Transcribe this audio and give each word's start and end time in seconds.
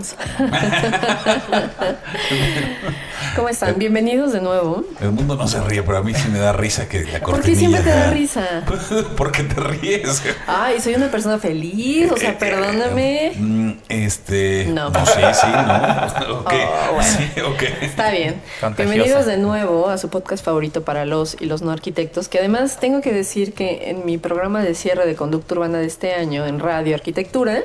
¿Cómo 3.36 3.48
están? 3.48 3.78
Bienvenidos 3.78 4.32
de 4.32 4.40
nuevo. 4.40 4.84
El 5.00 5.12
mundo 5.12 5.36
no 5.36 5.46
se 5.46 5.60
ríe, 5.60 5.82
pero 5.82 5.98
a 5.98 6.02
mí 6.02 6.12
sí 6.14 6.28
me 6.30 6.38
da 6.38 6.52
risa 6.52 6.88
que 6.88 7.04
la 7.04 7.20
cortinilla. 7.20 7.30
¿Por 7.30 7.42
qué 7.42 7.54
siempre 7.56 7.82
te 7.82 7.90
da 7.90 8.10
risa? 8.10 8.64
¿Por 9.16 9.32
qué 9.32 9.42
te 9.44 9.54
ríes? 9.60 10.22
Ay, 10.46 10.80
soy 10.80 10.94
una 10.94 11.10
persona 11.10 11.38
feliz, 11.38 12.10
o 12.10 12.16
sea, 12.16 12.36
perdóname. 12.38 13.32
Mm, 13.36 13.72
Este. 13.88 14.66
No. 14.70 14.90
No, 14.90 15.06
sí, 15.06 15.20
sí, 15.34 15.46
no. 15.46 16.38
Ok. 16.40 16.52
Oh, 16.52 16.94
bueno. 16.94 17.18
Sí, 17.34 17.40
ok. 17.40 17.62
Está 17.82 18.10
bien. 18.10 18.40
Contagiosa. 18.60 18.92
Bienvenidos 18.94 19.26
de 19.26 19.36
nuevo 19.36 19.88
a 19.88 19.98
su 19.98 20.08
podcast 20.08 20.44
favorito 20.44 20.82
para 20.84 21.04
los 21.04 21.36
y 21.40 21.46
los 21.46 21.62
no 21.62 21.70
arquitectos, 21.70 22.28
que 22.28 22.38
además 22.38 22.78
tengo 22.80 23.00
que 23.00 23.12
decir 23.12 23.52
que 23.54 23.90
en 23.90 24.04
mi 24.06 24.18
programa 24.18 24.62
de 24.62 24.74
cierre 24.74 25.06
de 25.06 25.14
conducta 25.14 25.54
urbana 25.54 25.78
de 25.78 25.86
este 25.86 26.14
año 26.14 26.46
en 26.46 26.58
Radio 26.58 26.94
Arquitectura, 26.94 27.60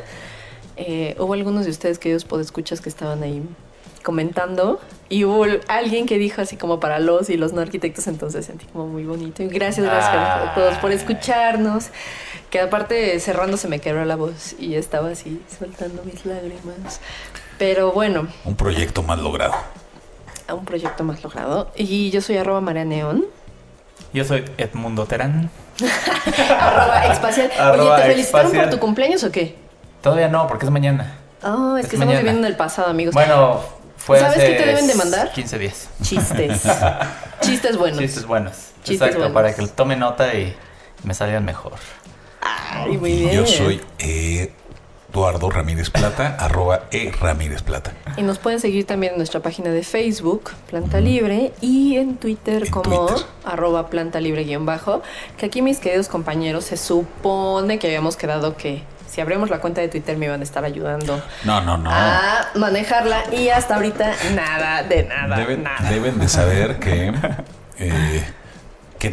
eh, 0.78 1.16
hubo 1.20 1.34
algunos 1.34 1.66
de 1.66 1.72
ustedes 1.72 2.00
queridos 2.00 2.26
podescuchas 2.26 2.82
que 2.82 2.90
estaban 2.90 3.24
ahí 3.24 3.42
comentando 4.04 4.80
y 5.10 5.24
hubo 5.26 5.46
alguien 5.68 6.06
que 6.06 6.18
dijo 6.20 6.42
así 6.42 6.58
como 6.58 6.80
para 6.80 7.00
los 7.00 7.30
y 7.30 7.38
los 7.38 7.54
no 7.54 7.62
arquitectos, 7.62 8.06
entonces 8.08 8.46
sentí 8.46 8.66
como 8.68 8.88
muy 8.88 9.04
bonito. 9.04 9.42
Y 9.42 9.48
gracias, 9.48 9.86
gracias 9.86 10.14
Ah. 10.16 10.52
a 10.52 10.54
todos 10.54 10.78
por 10.78 10.92
escucharnos. 10.92 11.88
Que 12.52 12.60
aparte 12.62 13.20
cerrando 13.20 13.58
se 13.58 13.68
me 13.68 13.80
quebró 13.80 14.06
la 14.06 14.16
voz 14.16 14.56
y 14.60 14.76
estaba 14.76 15.10
así 15.10 15.42
soltando 15.60 16.04
mis 16.04 16.26
lágrimas. 16.26 17.02
Pero 17.58 17.92
bueno, 17.92 18.28
Un 18.46 18.56
proyecto 18.56 19.02
más 19.02 19.18
logrado. 19.20 19.56
a 20.48 20.54
un 20.54 20.66
proyecto 20.66 21.04
más 21.04 21.24
logrado. 21.24 21.72
Y 21.76 22.12
yo 22.12 22.22
soy 22.22 22.38
arroba 22.38 22.62
María 22.62 22.86
Neón. 22.86 23.26
Yo 24.14 24.24
soy 24.24 24.46
Edmundo 24.58 25.06
Terán. 25.06 25.50
arroba 26.60 27.08
Expacial. 27.08 27.50
Oye, 27.80 28.02
¿te 28.04 28.08
felicitaron 28.10 28.20
Expacial. 28.48 28.62
por 28.70 28.70
tu 28.70 28.80
cumpleaños 28.80 29.24
o 29.24 29.32
qué? 29.32 29.56
Todavía 30.06 30.28
no, 30.28 30.46
porque 30.46 30.68
es 30.68 30.72
mañana. 30.72 31.18
Ah, 31.42 31.78
es 31.80 31.86
Es 31.86 31.90
que 31.90 31.96
estamos 31.96 32.16
viviendo 32.16 32.42
en 32.42 32.46
el 32.46 32.56
pasado, 32.56 32.92
amigos. 32.92 33.16
Bueno, 33.16 33.60
fue 33.98 34.20
¿Sabes 34.20 34.38
hace 34.38 34.52
qué 34.52 34.54
te 34.62 34.66
deben 34.68 34.86
de 34.86 34.94
mandar? 34.94 35.32
15 35.32 35.58
días. 35.58 35.90
Chistes. 36.04 36.62
Chistes 37.42 37.76
buenos. 37.76 37.98
Chistes 37.98 38.28
buenos. 38.28 38.54
Chistes 38.84 39.02
Exacto, 39.02 39.18
buenos. 39.18 39.34
para 39.34 39.56
que 39.56 39.66
tome 39.66 39.96
nota 39.96 40.32
y 40.36 40.56
me 41.04 41.16
salgan 41.16 41.44
mejor. 41.44 41.74
Ay, 42.40 43.00
muy 43.00 43.14
bien. 43.14 43.32
yo 43.32 43.48
soy 43.48 43.82
Eduardo 43.98 45.50
Ramírez 45.50 45.90
Plata, 45.90 46.36
arroba 46.40 46.84
E 46.92 47.12
Ramírez 47.20 47.64
Plata. 47.64 47.94
Y 48.16 48.22
nos 48.22 48.38
pueden 48.38 48.60
seguir 48.60 48.86
también 48.86 49.14
en 49.14 49.18
nuestra 49.18 49.40
página 49.40 49.72
de 49.72 49.82
Facebook, 49.82 50.52
Planta 50.70 51.00
Libre, 51.02 51.52
y 51.62 51.98
en 51.98 52.18
Twitter 52.18 52.66
En 52.66 52.72
como 52.72 53.08
Twitter. 53.08 53.26
arroba 53.44 53.90
planta 53.90 54.20
libre 54.20 54.44
guion 54.44 54.68
bajo. 54.68 55.02
Que 55.36 55.48
aquí 55.48 55.64
mis 55.64 55.80
queridos 55.80 56.10
compañeros 56.10 56.66
se 56.66 56.78
supone 56.78 57.80
que 57.80 57.88
habíamos 57.88 58.18
quedado 58.18 58.56
que 58.56 58.84
si 59.08 59.22
abrimos 59.22 59.50
la 59.50 59.60
cuenta 59.60 59.82
de 59.82 59.88
Twitter 59.88 60.18
me 60.18 60.26
iban 60.26 60.42
a 60.42 60.44
estar 60.44 60.64
ayudando 60.66 61.22
No, 61.44 61.62
no, 61.62 61.78
no. 61.78 61.90
a 61.92 62.48
manejarla 62.56 63.24
y 63.34 63.50
hasta 63.50 63.76
ahorita 63.76 64.12
nada 64.36 64.84
de 64.84 65.04
nada. 65.04 65.38
Deben, 65.38 65.64
nada. 65.64 65.90
deben 65.90 66.20
de 66.20 66.28
saber 66.28 66.80
que, 66.80 67.14
eh, 67.80 68.26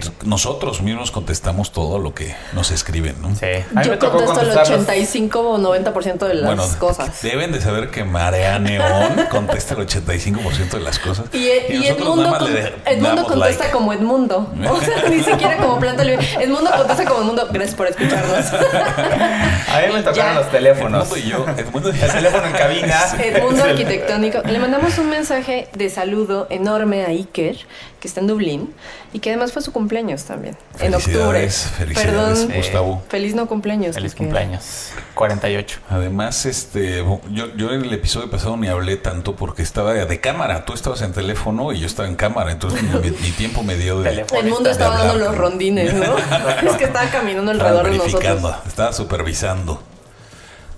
que 0.01 0.27
nosotros 0.27 0.81
mismos 0.83 1.11
contestamos 1.11 1.73
todo 1.73 1.99
lo 1.99 2.15
que 2.15 2.35
nos 2.53 2.71
escriben, 2.71 3.17
¿no? 3.21 3.35
Sí. 3.35 3.47
A 3.75 3.83
Yo 3.83 3.99
contesto 3.99 4.19
el 4.21 4.25
contestar 4.27 4.57
los- 4.69 4.71
85 4.71 5.41
o 5.41 5.59
90% 5.59 6.27
de 6.27 6.35
las 6.35 6.45
bueno, 6.45 6.65
cosas. 6.79 7.23
deben 7.23 7.53
de 7.53 7.61
saber 7.61 7.91
que 7.91 8.05
Marea 8.05 8.59
Neón 8.59 9.27
contesta 9.31 9.75
el 9.75 9.87
85% 9.87 10.71
de 10.71 10.81
las 10.81 10.99
cosas. 10.99 11.27
Y, 11.33 11.39
y 11.73 11.79
nosotros 11.79 12.09
Edmundo, 12.09 12.39
con- 12.39 12.55
le 12.55 12.73
Edmundo 12.87 13.25
contesta 13.25 13.65
like. 13.65 13.71
como 13.77 13.93
Edmundo. 13.93 14.53
O 14.71 14.81
sea, 14.81 15.09
ni 15.09 15.21
siquiera 15.23 15.57
como 15.59 15.79
planta 15.79 16.05
libre. 16.05 16.27
Edmundo 16.41 16.71
contesta 16.77 17.05
como 17.05 17.21
Edmundo. 17.23 17.49
Gracias 17.53 17.75
por 17.77 17.87
escucharnos. 17.89 18.53
A 18.53 19.81
mí 19.81 19.93
me 19.93 20.03
Ya. 20.03 20.05
tocaron 20.05 20.35
los 20.37 20.51
teléfonos. 20.51 21.09
Edmundo 21.09 21.17
y 21.27 21.31
yo, 21.31 21.47
Edmundo 21.57 21.91
y 21.95 22.01
El 22.01 22.11
teléfono 22.13 22.47
en 22.47 22.53
cabina. 22.53 23.01
Edmundo 23.23 23.65
Arquitectónico. 23.65 24.43
Le 24.45 24.59
mandamos 24.59 24.99
un 24.99 25.11
mensaje 25.11 25.69
de 25.75 25.91
saludo 25.91 26.47
enorme 26.51 27.05
a 27.05 27.09
Iker, 27.09 27.57
que 28.03 28.09
está 28.09 28.21
en 28.21 28.27
Dublín, 28.27 28.75
y 29.13 29.21
que 29.21 29.31
además 29.31 29.53
fue 29.53 29.63
su 29.63 29.71
cumpleaños 29.73 30.25
también. 30.25 30.57
En 30.81 30.93
octubre. 30.93 31.49
Felicidades, 31.49 32.41
Perdón. 32.41 32.53
Gustavo. 32.57 33.03
Feliz 33.09 33.37
no 33.37 33.47
cumpleaños. 33.47 33.95
Feliz 33.95 34.11
porque- 34.13 34.25
cumpleaños. 34.25 34.89
48. 35.15 35.79
Además, 35.89 36.45
este, 36.45 37.05
yo, 37.31 37.55
yo 37.57 37.71
en 37.73 37.85
el 37.85 37.93
episodio 37.93 38.29
pasado 38.29 38.57
ni 38.57 38.67
hablé 38.67 38.97
tanto 38.97 39.37
porque 39.37 39.63
estaba 39.63 39.95
de 39.95 40.21
cámara. 40.21 40.65
Tú 40.65 40.73
estabas 40.75 41.01
en 41.03 41.13
teléfono 41.13 41.73
y 41.73 41.79
yo 41.79 41.87
estaba 41.87 42.09
en 42.09 42.17
cámara, 42.17 42.51
entonces 42.51 42.83
mi, 42.83 42.89
mi 43.11 43.31
tiempo 43.31 43.63
me 43.63 43.77
dio 43.77 44.01
de. 44.03 44.11
Teléfono. 44.11 44.41
Edmundo 44.41 44.65
de 44.65 44.71
estaba 44.73 44.99
dando 44.99 45.15
los 45.25 45.39
rondines, 45.39 45.95
¿no? 45.95 46.17
es 46.71 46.77
que 46.77 46.85
estaba 46.85 47.09
caminando 47.09 47.53
Estaba 47.53 47.71
alrededor 47.71 47.93
de 47.93 47.99
verificando, 47.99 48.49
nosotros. 48.49 48.67
estaba 48.69 48.93
supervisando. 48.93 49.81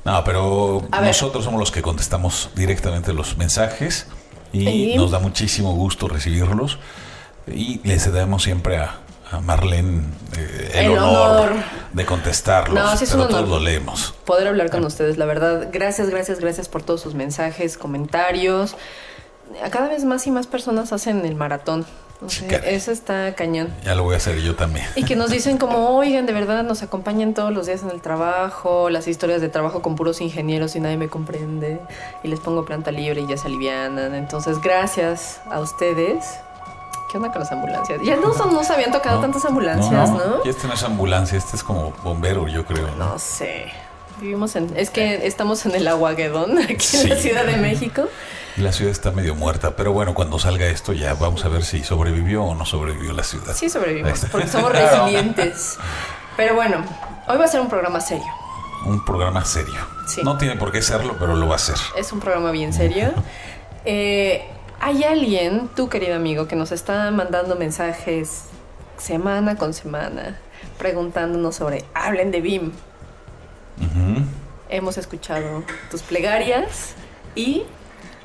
No, 0.05 0.23
pero 0.25 0.87
A 0.91 0.99
ver. 1.01 1.09
nosotros 1.09 1.43
somos 1.45 1.59
los 1.59 1.71
que 1.73 1.81
contestamos 1.81 2.51
directamente 2.55 3.15
los 3.15 3.39
mensajes 3.39 4.09
y 4.53 4.69
Y- 4.69 4.97
nos 4.99 5.11
da 5.11 5.19
muchísimo 5.21 5.73
gusto 5.75 6.07
recibirlos 6.07 6.79
y 7.47 7.81
le 7.87 7.99
cedemos 7.99 8.43
siempre 8.43 8.79
a, 8.79 8.97
a 9.31 9.41
Marlene 9.41 10.03
eh, 10.37 10.71
el, 10.75 10.87
El 10.87 10.99
honor, 10.99 11.51
honor. 11.51 11.53
de 11.93 12.07
contestarlos, 12.07 12.75
No, 12.83 12.97
sí 12.97 13.05
es 13.05 13.11
pero 13.11 13.23
un 13.25 13.29
todos 13.29 13.43
honor. 13.45 13.59
lo 13.59 13.65
leemos. 13.65 14.15
poder 14.25 14.49
hablar 14.49 14.71
con 14.71 14.85
ustedes, 14.85 15.19
la 15.19 15.25
verdad. 15.27 15.69
Gracias, 15.73 16.11
gracias, 16.11 16.41
gracias 16.41 16.69
por 16.69 16.83
todos 16.83 17.01
sus 17.01 17.15
mensajes, 17.15 17.77
comentarios. 17.79 18.77
Cada 19.71 19.89
vez 19.89 20.05
más 20.05 20.27
y 20.27 20.31
más 20.31 20.47
personas 20.47 20.93
hacen 20.93 21.25
el 21.27 21.35
maratón. 21.35 21.85
O 22.25 22.31
sea, 22.31 22.49
eso 22.61 22.91
está 22.91 23.35
cañón. 23.35 23.69
Ya 23.85 23.95
lo 23.95 24.05
voy 24.05 24.15
a 24.15 24.17
hacer 24.17 24.41
yo 24.41 24.55
también. 24.55 24.87
Y 24.97 25.05
que 25.05 25.15
nos 25.15 25.31
dicen 25.31 25.59
como, 25.59 25.91
oigan, 25.99 26.25
de 26.25 26.33
verdad 26.33 26.63
nos 26.63 26.83
acompañan 26.83 27.35
todos 27.35 27.53
los 27.53 27.67
días 27.67 27.83
en 27.83 27.91
el 27.91 28.01
trabajo, 28.01 28.89
las 28.89 29.07
historias 29.09 29.43
de 29.43 29.51
trabajo 29.51 29.83
con 29.83 29.95
puros 29.95 30.23
ingenieros 30.23 30.75
y 30.75 30.81
nadie 30.81 30.97
me 30.97 31.09
comprende. 31.09 31.81
Y 32.23 32.29
les 32.29 32.41
pongo 32.41 32.65
planta 32.65 32.93
libre 32.93 33.21
y 33.21 33.27
ya 33.27 33.37
se 33.37 33.49
alivianan. 33.49 34.15
Entonces, 34.15 34.59
gracias 34.63 35.41
a 35.51 35.61
ustedes. 35.61 36.25
¿Qué 37.15 37.19
onda 37.19 37.31
con 37.31 37.43
las 37.43 37.53
ambulancias? 37.53 38.01
Ya 38.03 38.17
no, 38.17 38.35
son- 38.35 38.53
no 38.53 38.65
se 38.65 38.73
habían 38.73 38.91
tocado 38.91 39.15
No, 39.19 39.21
tantas 39.23 39.45
ambulancias, 39.45 40.11
¿no? 40.11 40.41
Y 40.45 40.49
este 40.49 40.67
no 40.67 40.75
es 40.75 40.83
ambulancia, 40.83 41.39
este 41.39 41.55
es 41.55 41.63
como 41.63 41.93
bombero, 42.03 42.49
yo 42.49 42.65
creo. 42.67 42.89
¿no? 42.99 43.11
No 43.11 43.19
sé. 43.21 43.67
Vivimos 44.21 44.57
en. 44.57 44.77
Es 44.77 44.91
que 44.91 45.25
estamos 45.25 45.65
en 45.65 45.77
el 45.77 45.87
Aguaguedón, 45.87 46.59
aquí 46.69 46.97
en 46.97 47.11
la. 47.11 47.15
Ciudad 47.15 47.45
de 47.45 47.57
México. 47.59 48.09
Y 48.57 48.63
La 48.63 48.73
ciudad 48.73 48.91
está 48.91 49.13
medio 49.13 49.37
muerta, 49.37 49.77
pero 49.77 49.93
bueno, 49.93 50.13
cuando 50.13 50.41
salga 50.41 50.67
esto 50.67 50.93
ya 50.93 51.15
vamos 51.15 51.45
a 51.45 51.49
ver 51.51 51.63
si 51.65 51.85
sobrevivió 51.85 52.43
o 52.43 52.57
no 52.57 52.67
sobrevivió 52.67 53.13
la 53.13 53.23
ciudad. 53.23 53.55
Sí 53.55 53.71
sobrevivimos, 53.71 54.27
porque 54.33 54.49
somos 54.49 54.73
resilientes. 54.73 55.79
Pero 56.37 56.57
bueno, 56.57 56.79
hoy 57.29 57.37
va 57.37 57.45
a 57.45 57.49
ser 57.49 57.61
un 57.61 57.69
programa 57.69 58.01
serio. 58.01 58.27
Un 58.87 59.05
programa 59.05 59.45
serio. 59.45 59.79
Sí. 60.09 60.21
No 60.25 60.37
tiene 60.37 60.57
por 60.57 60.73
qué 60.73 60.83
serlo, 60.83 61.15
pero 61.21 61.37
lo 61.37 61.47
va 61.47 61.55
a 61.55 61.61
ser. 61.61 61.77
Es 61.97 62.11
un 62.11 62.19
programa 62.19 62.51
bien 62.51 62.73
serio. 62.73 63.13
Eh, 63.87 64.49
hay 64.81 65.05
alguien, 65.05 65.69
tu 65.75 65.89
querido 65.89 66.17
amigo, 66.17 66.47
que 66.49 66.57
nos 66.57 66.73
está 66.73 67.11
mandando 67.11 67.57
mensajes 67.57 68.45
semana 68.97 69.57
con 69.57 69.75
semana, 69.75 70.39
preguntándonos 70.79 71.57
sobre 71.57 71.85
hablen 71.95 72.31
de 72.31 72.41
BIM. 72.41 72.73
Hemos 74.69 74.99
escuchado 74.99 75.63
tus 75.91 76.03
plegarias 76.03 76.95
y 77.35 77.63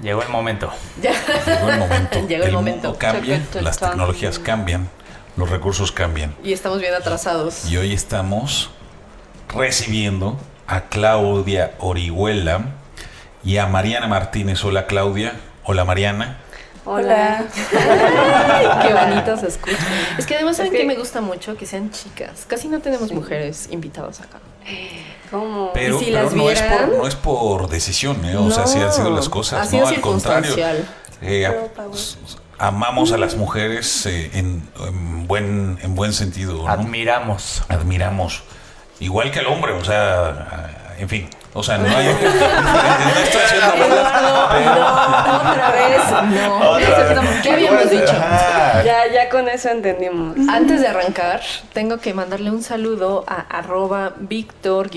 Llegó 0.01 0.24
el 0.24 0.30
momento. 0.30 0.72
ya 1.01 1.12
Llegó 1.46 1.69
el 1.69 1.80
momento. 1.80 2.19
Llegó 2.28 2.44
el 2.46 2.52
momento. 2.54 2.88
mundo 2.88 3.00
cambia, 3.00 3.42
las 3.62 3.78
tecnologías 3.78 4.40
cambian, 4.40 4.90
los 5.36 5.50
recursos 5.50 5.92
cambian. 5.92 6.34
y 6.44 6.54
estamos 6.54 6.80
bien 6.80 6.94
atrasados. 6.94 7.69
Y 7.69 7.78
hoy 7.78 7.94
estamos 7.94 8.69
recibiendo 9.54 10.40
a 10.68 10.81
Claudia 10.86 11.74
Orihuela 11.80 12.62
y 13.44 13.57
a 13.57 13.68
Mariana 13.68 14.07
Martínez. 14.07 14.63
Hola 14.63 14.88
Claudia. 14.88 15.34
Hola 15.71 15.86
Mariana. 15.86 16.39
Hola. 16.83 17.44
Ay, 18.50 18.68
qué 18.88 18.92
bonito 18.92 19.38
se 19.38 19.50
escucha. 19.50 19.77
Es 20.18 20.25
que 20.25 20.33
además 20.33 20.57
saben 20.57 20.71
Es 20.71 20.75
que 20.75 20.81
que- 20.81 20.88
me 20.88 20.95
gusta 20.95 21.21
mucho 21.21 21.56
que 21.56 21.68
sean 21.68 21.92
chicas. 21.92 22.45
Casi 22.48 22.68
no 22.68 22.80
tenemos 22.80 23.12
mujeres 23.12 23.68
invitadas 23.69 24.19
acá. 24.19 24.39
¿Cómo? 25.30 25.69
Pero, 25.75 26.00
si 26.00 26.06
pero 26.06 26.24
las 26.24 26.33
no, 26.33 26.50
es 26.50 26.60
por, 26.63 26.88
no 26.98 27.07
es 27.07 27.13
por 27.13 27.69
decisión, 27.69 28.25
¿eh? 28.25 28.36
O 28.36 28.50
sea, 28.50 28.66
sí 28.66 28.80
han 28.80 28.92
sido 28.92 29.12
las 29.12 29.30
cosas. 29.30 29.62
ha 29.62 29.69
sido 29.69 29.83
no, 29.83 29.89
al 29.89 30.01
contrario. 30.01 30.56
Eh, 31.21 31.48
amamos 32.57 33.12
a 33.12 33.19
las 33.19 33.36
mujeres 33.36 34.07
eh, 34.07 34.31
en, 34.33 34.68
en 34.88 35.27
buen, 35.27 35.77
en 35.83 35.94
buen 35.94 36.13
sentido. 36.13 36.63
¿no? 36.63 36.68
Admiramos. 36.68 37.62
Admiramos. 37.68 38.42
Igual 39.00 39.30
que 39.30 39.38
al 39.38 39.45
hombre, 39.45 39.74
o 39.74 39.86
sea, 39.86 40.95
en 40.98 41.07
fin. 41.07 41.30
O 41.59 41.63
sea, 41.63 41.77
no 41.77 41.89
hay. 41.89 42.06
no 42.13 43.19
estoy 43.21 43.41
haciendo 43.41 43.73
Eduardo, 43.75 44.31
no, 44.31 45.50
otra 45.51 45.71
vez, 45.71 46.00
no. 46.31 46.59
Otra 46.71 47.03
vez. 47.03 47.19
¿Qué 47.44 47.51
habíamos 47.51 47.89
dicho? 47.89 48.13
Ya, 48.85 49.11
ya 49.13 49.27
con 49.29 49.50
eso 49.50 49.67
entendimos. 49.67 50.38
Antes 50.47 50.79
de 50.79 50.88
arrancar, 50.88 51.41
tengo 51.73 51.97
que 51.97 52.13
mandarle 52.13 52.50
un 52.50 52.63
saludo 52.63 53.25
a 53.27 53.41
arroba 53.41 54.13
Víctor-V-H 54.19 54.88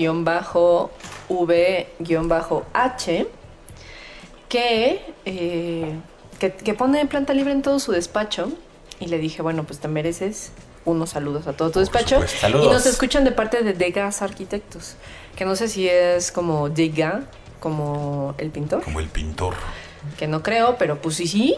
que, 4.47 5.13
eh, 5.25 5.95
que, 6.39 6.51
que 6.53 6.73
pone 6.75 7.05
planta 7.07 7.33
libre 7.33 7.51
en 7.51 7.61
todo 7.61 7.79
su 7.79 7.91
despacho. 7.91 8.53
Y 9.01 9.07
le 9.07 9.17
dije, 9.17 9.41
bueno, 9.41 9.65
pues 9.65 9.79
te 9.79 9.89
mereces 9.89 10.53
unos 10.85 11.09
saludos 11.09 11.47
a 11.47 11.53
todo 11.53 11.71
tu 11.71 11.79
despacho. 11.79 12.15
supuesto. 12.15 12.39
Saludos. 12.39 12.67
Y 12.67 12.69
nos 12.69 12.85
escuchan 12.85 13.23
de 13.23 13.33
parte 13.33 13.63
de 13.63 13.73
Degas 13.73 14.21
Arquitectos, 14.21 14.95
que 15.35 15.45
no 15.45 15.55
sé 15.55 15.67
si 15.67 15.87
es 15.87 16.31
como 16.31 16.69
Degas, 16.69 17.23
como 17.59 18.35
el 18.37 18.49
pintor, 18.51 18.83
Como 18.83 18.99
el 18.99 19.07
pintor. 19.07 19.55
que 20.17 20.27
no 20.27 20.43
creo, 20.43 20.75
pero 20.77 21.01
pues 21.01 21.15
sí, 21.15 21.27
sí, 21.27 21.55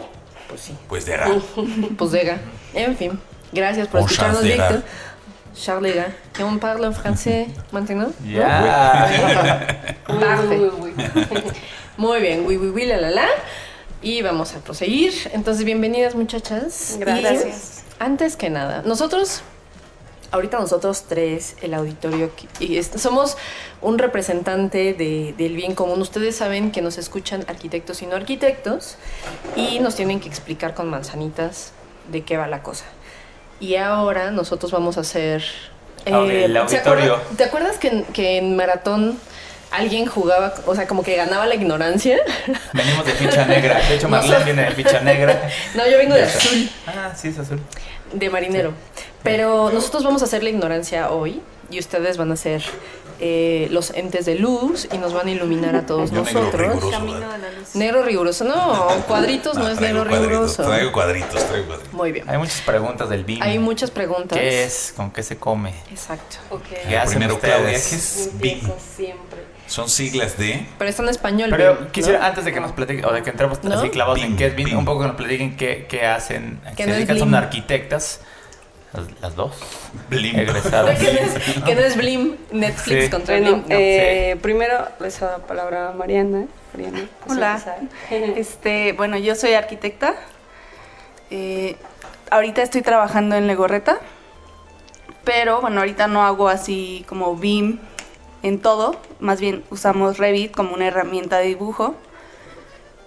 pues 0.47 0.61
sí. 0.61 0.75
Pues 0.87 1.05
de 1.05 1.17
ra. 1.17 1.27
Pues 1.97 2.11
Degas. 2.11 2.39
En 2.73 2.95
fin, 2.95 3.19
gracias 3.51 3.87
por 3.87 4.01
O 4.01 4.05
escucharnos, 4.05 4.43
Degas. 4.43 4.73
Víctor. 4.73 4.89
Charles 5.55 5.93
Degas. 5.93 6.09
Et 6.37 6.43
on 6.43 6.59
parle 6.59 6.85
en 6.87 6.93
français 6.93 7.47
maintenant? 7.71 8.13
Ya. 8.25 9.07
Parfait. 10.07 10.59
Uy, 10.59 10.69
uy, 10.79 10.93
uy. 10.97 11.51
Muy 11.97 12.19
bien, 12.19 12.43
oui, 12.45 12.57
oui, 12.57 12.69
oui, 12.75 12.85
la, 12.85 12.97
la, 12.97 13.09
la. 13.09 13.25
Y 14.01 14.21
vamos 14.21 14.53
a 14.53 14.59
proseguir. 14.59 15.13
Entonces, 15.33 15.63
bienvenidas, 15.63 16.13
muchachas. 16.13 16.97
Gracias. 16.99 17.83
Y 17.99 18.03
antes 18.03 18.35
que 18.35 18.49
nada, 18.49 18.83
nosotros, 18.85 19.41
ahorita 20.31 20.59
nosotros 20.59 21.05
tres, 21.07 21.55
el 21.61 21.73
auditorio, 21.73 22.31
y 22.59 22.81
somos 22.83 23.37
un 23.81 23.97
representante 23.97 24.93
de- 24.93 25.33
del 25.37 25.55
bien 25.55 25.75
común. 25.75 26.01
Ustedes 26.01 26.35
saben 26.35 26.71
que 26.71 26.81
nos 26.81 26.97
escuchan 26.97 27.45
arquitectos 27.47 28.01
y 28.01 28.05
no 28.07 28.15
arquitectos 28.15 28.95
y 29.55 29.79
nos 29.79 29.95
tienen 29.95 30.19
que 30.19 30.27
explicar 30.27 30.73
con 30.73 30.89
manzanitas 30.89 31.71
de 32.11 32.23
qué 32.23 32.37
va 32.37 32.47
la 32.47 32.61
cosa. 32.63 32.85
Y 33.59 33.75
ahora 33.75 34.31
nosotros 34.31 34.71
vamos 34.71 34.97
a 34.97 35.01
hacer... 35.01 35.43
Audi- 36.05 36.43
el 36.43 36.53
¿se 36.53 36.59
auditorio. 36.77 37.19
¿Te 37.37 37.45
acuerdas 37.45 37.77
que 37.77 37.87
en, 37.87 38.03
que 38.05 38.37
en 38.37 38.55
maratón 38.55 39.17
alguien 39.71 40.05
jugaba, 40.05 40.53
o 40.67 40.75
sea, 40.75 40.85
como 40.87 41.01
que 41.03 41.15
ganaba 41.15 41.47
la 41.47 41.55
ignorancia? 41.55 42.17
Venimos 42.73 43.05
de 43.05 43.13
ficha 43.13 43.45
negra. 43.45 43.79
De 43.87 43.95
hecho, 43.95 44.07
Marlene 44.09 44.43
viene 44.43 44.61
de 44.65 44.71
ficha 44.71 44.99
negra. 45.01 45.49
No, 45.75 45.87
yo 45.89 45.97
vengo 45.97 46.13
de 46.13 46.23
azul, 46.23 46.69
Ah, 46.85 47.11
sí, 47.15 47.29
es 47.29 47.39
azul. 47.39 47.59
de 48.13 48.29
marinero. 48.29 48.73
Pero 49.25 49.71
nosotros 49.71 50.03
vamos 50.03 50.21
a 50.21 50.25
hacer 50.25 50.43
la 50.43 50.49
ignorancia 50.49 51.11
hoy 51.11 51.41
y 51.69 51.79
ustedes 51.79 52.17
van 52.17 52.31
a 52.31 52.35
ser 52.37 52.63
eh, 53.19 53.67
los 53.71 53.91
entes 53.91 54.25
de 54.25 54.35
luz 54.35 54.87
y 54.91 54.97
nos 54.97 55.13
van 55.13 55.27
a 55.27 55.31
iluminar 55.31 55.75
a 55.75 55.85
todos 55.85 56.11
Yo 56.11 56.23
negro 56.23 56.41
nosotros. 56.41 56.61
riguroso. 56.61 56.91
Camino 56.91 57.31
a 57.31 57.37
la 57.37 57.51
luz. 57.51 57.75
Negro 57.75 58.03
riguroso, 58.03 58.43
no, 58.43 58.87
cuadritos 59.07 59.57
no, 59.57 59.67
es 59.67 59.79
negro 59.79 60.05
cuadritos, 60.05 60.27
riguroso. 60.29 60.63
Traigo 60.63 60.91
cuadritos, 60.91 61.47
traigo 61.47 61.67
cuadritos. 61.67 61.93
Muy 61.93 62.11
bien. 62.11 62.29
Hay 62.29 62.37
muchas 62.37 62.61
preguntas 62.61 63.09
del 63.09 63.23
BIM. 63.23 63.41
Hay 63.41 63.59
muchas 63.59 63.91
preguntas. 63.91 64.37
¿Qué 64.37 64.63
es? 64.63 64.93
¿Con 64.95 65.11
qué 65.11 65.23
se 65.23 65.37
come? 65.37 65.73
Exacto. 65.89 66.37
¿Qué 66.87 66.97
hacen 66.97 67.17
Primero, 67.17 67.35
ustedes? 67.35 67.53
Claudia, 67.55 67.71
¿qué 67.71 67.95
es 67.95 68.29
BIM? 68.33 68.59
Son 69.67 69.89
siglas 69.89 70.37
de. 70.37 70.65
Pero 70.77 70.89
está 70.89 71.01
en 71.01 71.09
español. 71.09 71.49
Pero 71.49 71.91
quisiera, 71.91 72.19
¿no? 72.19 72.25
antes 72.25 72.45
de 72.45 72.53
que 72.53 72.59
nos 72.59 72.73
platiquen, 72.73 73.05
o 73.05 73.11
de 73.11 73.23
que 73.23 73.31
entremos 73.31 73.63
¿No? 73.63 73.73
así 73.79 73.89
clavados 73.89 74.19
en 74.21 74.35
qué 74.35 74.47
es 74.47 74.55
BIM, 74.55 74.65
BIM. 74.65 74.77
un 74.77 74.85
poco 74.85 75.01
que 75.01 75.07
nos 75.07 75.15
platiquen 75.15 75.57
qué, 75.57 75.87
qué 75.89 76.05
hacen. 76.05 76.59
Que 76.75 76.83
se 76.83 76.87
no 76.87 76.93
es 76.93 76.99
dedican, 76.99 77.17
son 77.17 77.33
arquitectas, 77.33 78.21
las, 78.95 79.21
las 79.21 79.35
dos, 79.35 79.55
Blim. 80.09 80.37
egresadas. 80.39 80.97
que, 80.99 81.11
no 81.13 81.19
es, 81.19 81.63
que 81.63 81.75
no 81.75 81.81
es 81.81 81.97
Blim, 81.97 82.35
Netflix 82.51 83.05
Sí. 83.05 83.09
contra 83.09 83.35
Bueno, 83.39 83.57
Blim. 83.57 83.61
no. 83.69 83.75
eh, 83.75 84.37
primero 84.41 84.87
les 84.99 85.19
doy 85.19 85.29
la 85.29 85.37
palabra 85.39 85.89
a 85.89 85.91
Mariana. 85.93 86.45
Mariana, 86.73 87.07
¿puedes 87.25 87.37
Hola. 87.37 87.51
empezar? 87.53 87.79
Este, 88.37 88.93
bueno, 88.93 89.17
yo 89.17 89.35
soy 89.35 89.53
arquitecta. 89.53 90.15
Eh, 91.31 91.75
ahorita 92.31 92.61
estoy 92.61 92.81
trabajando 92.81 93.35
en 93.35 93.47
Legorreta. 93.47 93.99
Pero 95.23 95.61
bueno, 95.61 95.79
ahorita 95.79 96.07
no 96.07 96.23
hago 96.23 96.49
así 96.49 97.03
como 97.09 97.35
BIM 97.35 97.79
en 98.43 98.59
todo. 98.59 98.95
Más 99.19 99.39
bien 99.41 99.63
usamos 99.71 100.17
Revit 100.17 100.51
como 100.51 100.73
una 100.75 100.87
herramienta 100.87 101.37
de 101.39 101.45
dibujo. 101.47 101.95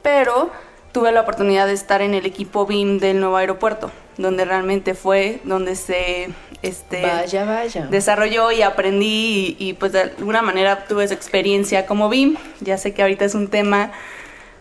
Pero 0.02 0.50
tuve 0.98 1.12
la 1.12 1.20
oportunidad 1.20 1.68
de 1.68 1.74
estar 1.74 2.02
en 2.02 2.12
el 2.12 2.26
equipo 2.26 2.66
BIM 2.66 2.98
del 2.98 3.20
nuevo 3.20 3.36
aeropuerto, 3.36 3.92
donde 4.16 4.44
realmente 4.44 4.94
fue 4.94 5.40
donde 5.44 5.76
se 5.76 6.30
este, 6.62 7.02
Vaya, 7.02 7.44
vaya. 7.44 7.86
desarrolló 7.86 8.50
y 8.50 8.62
aprendí 8.62 9.54
y, 9.60 9.68
y, 9.68 9.72
pues 9.74 9.92
de 9.92 10.00
alguna 10.00 10.42
manera 10.42 10.86
tuve 10.86 11.04
esa 11.04 11.14
experiencia 11.14 11.86
como 11.86 12.08
BIM. 12.08 12.36
Ya 12.58 12.78
sé 12.78 12.94
que 12.94 13.02
ahorita 13.02 13.24
es 13.24 13.36
un 13.36 13.46
tema 13.46 13.92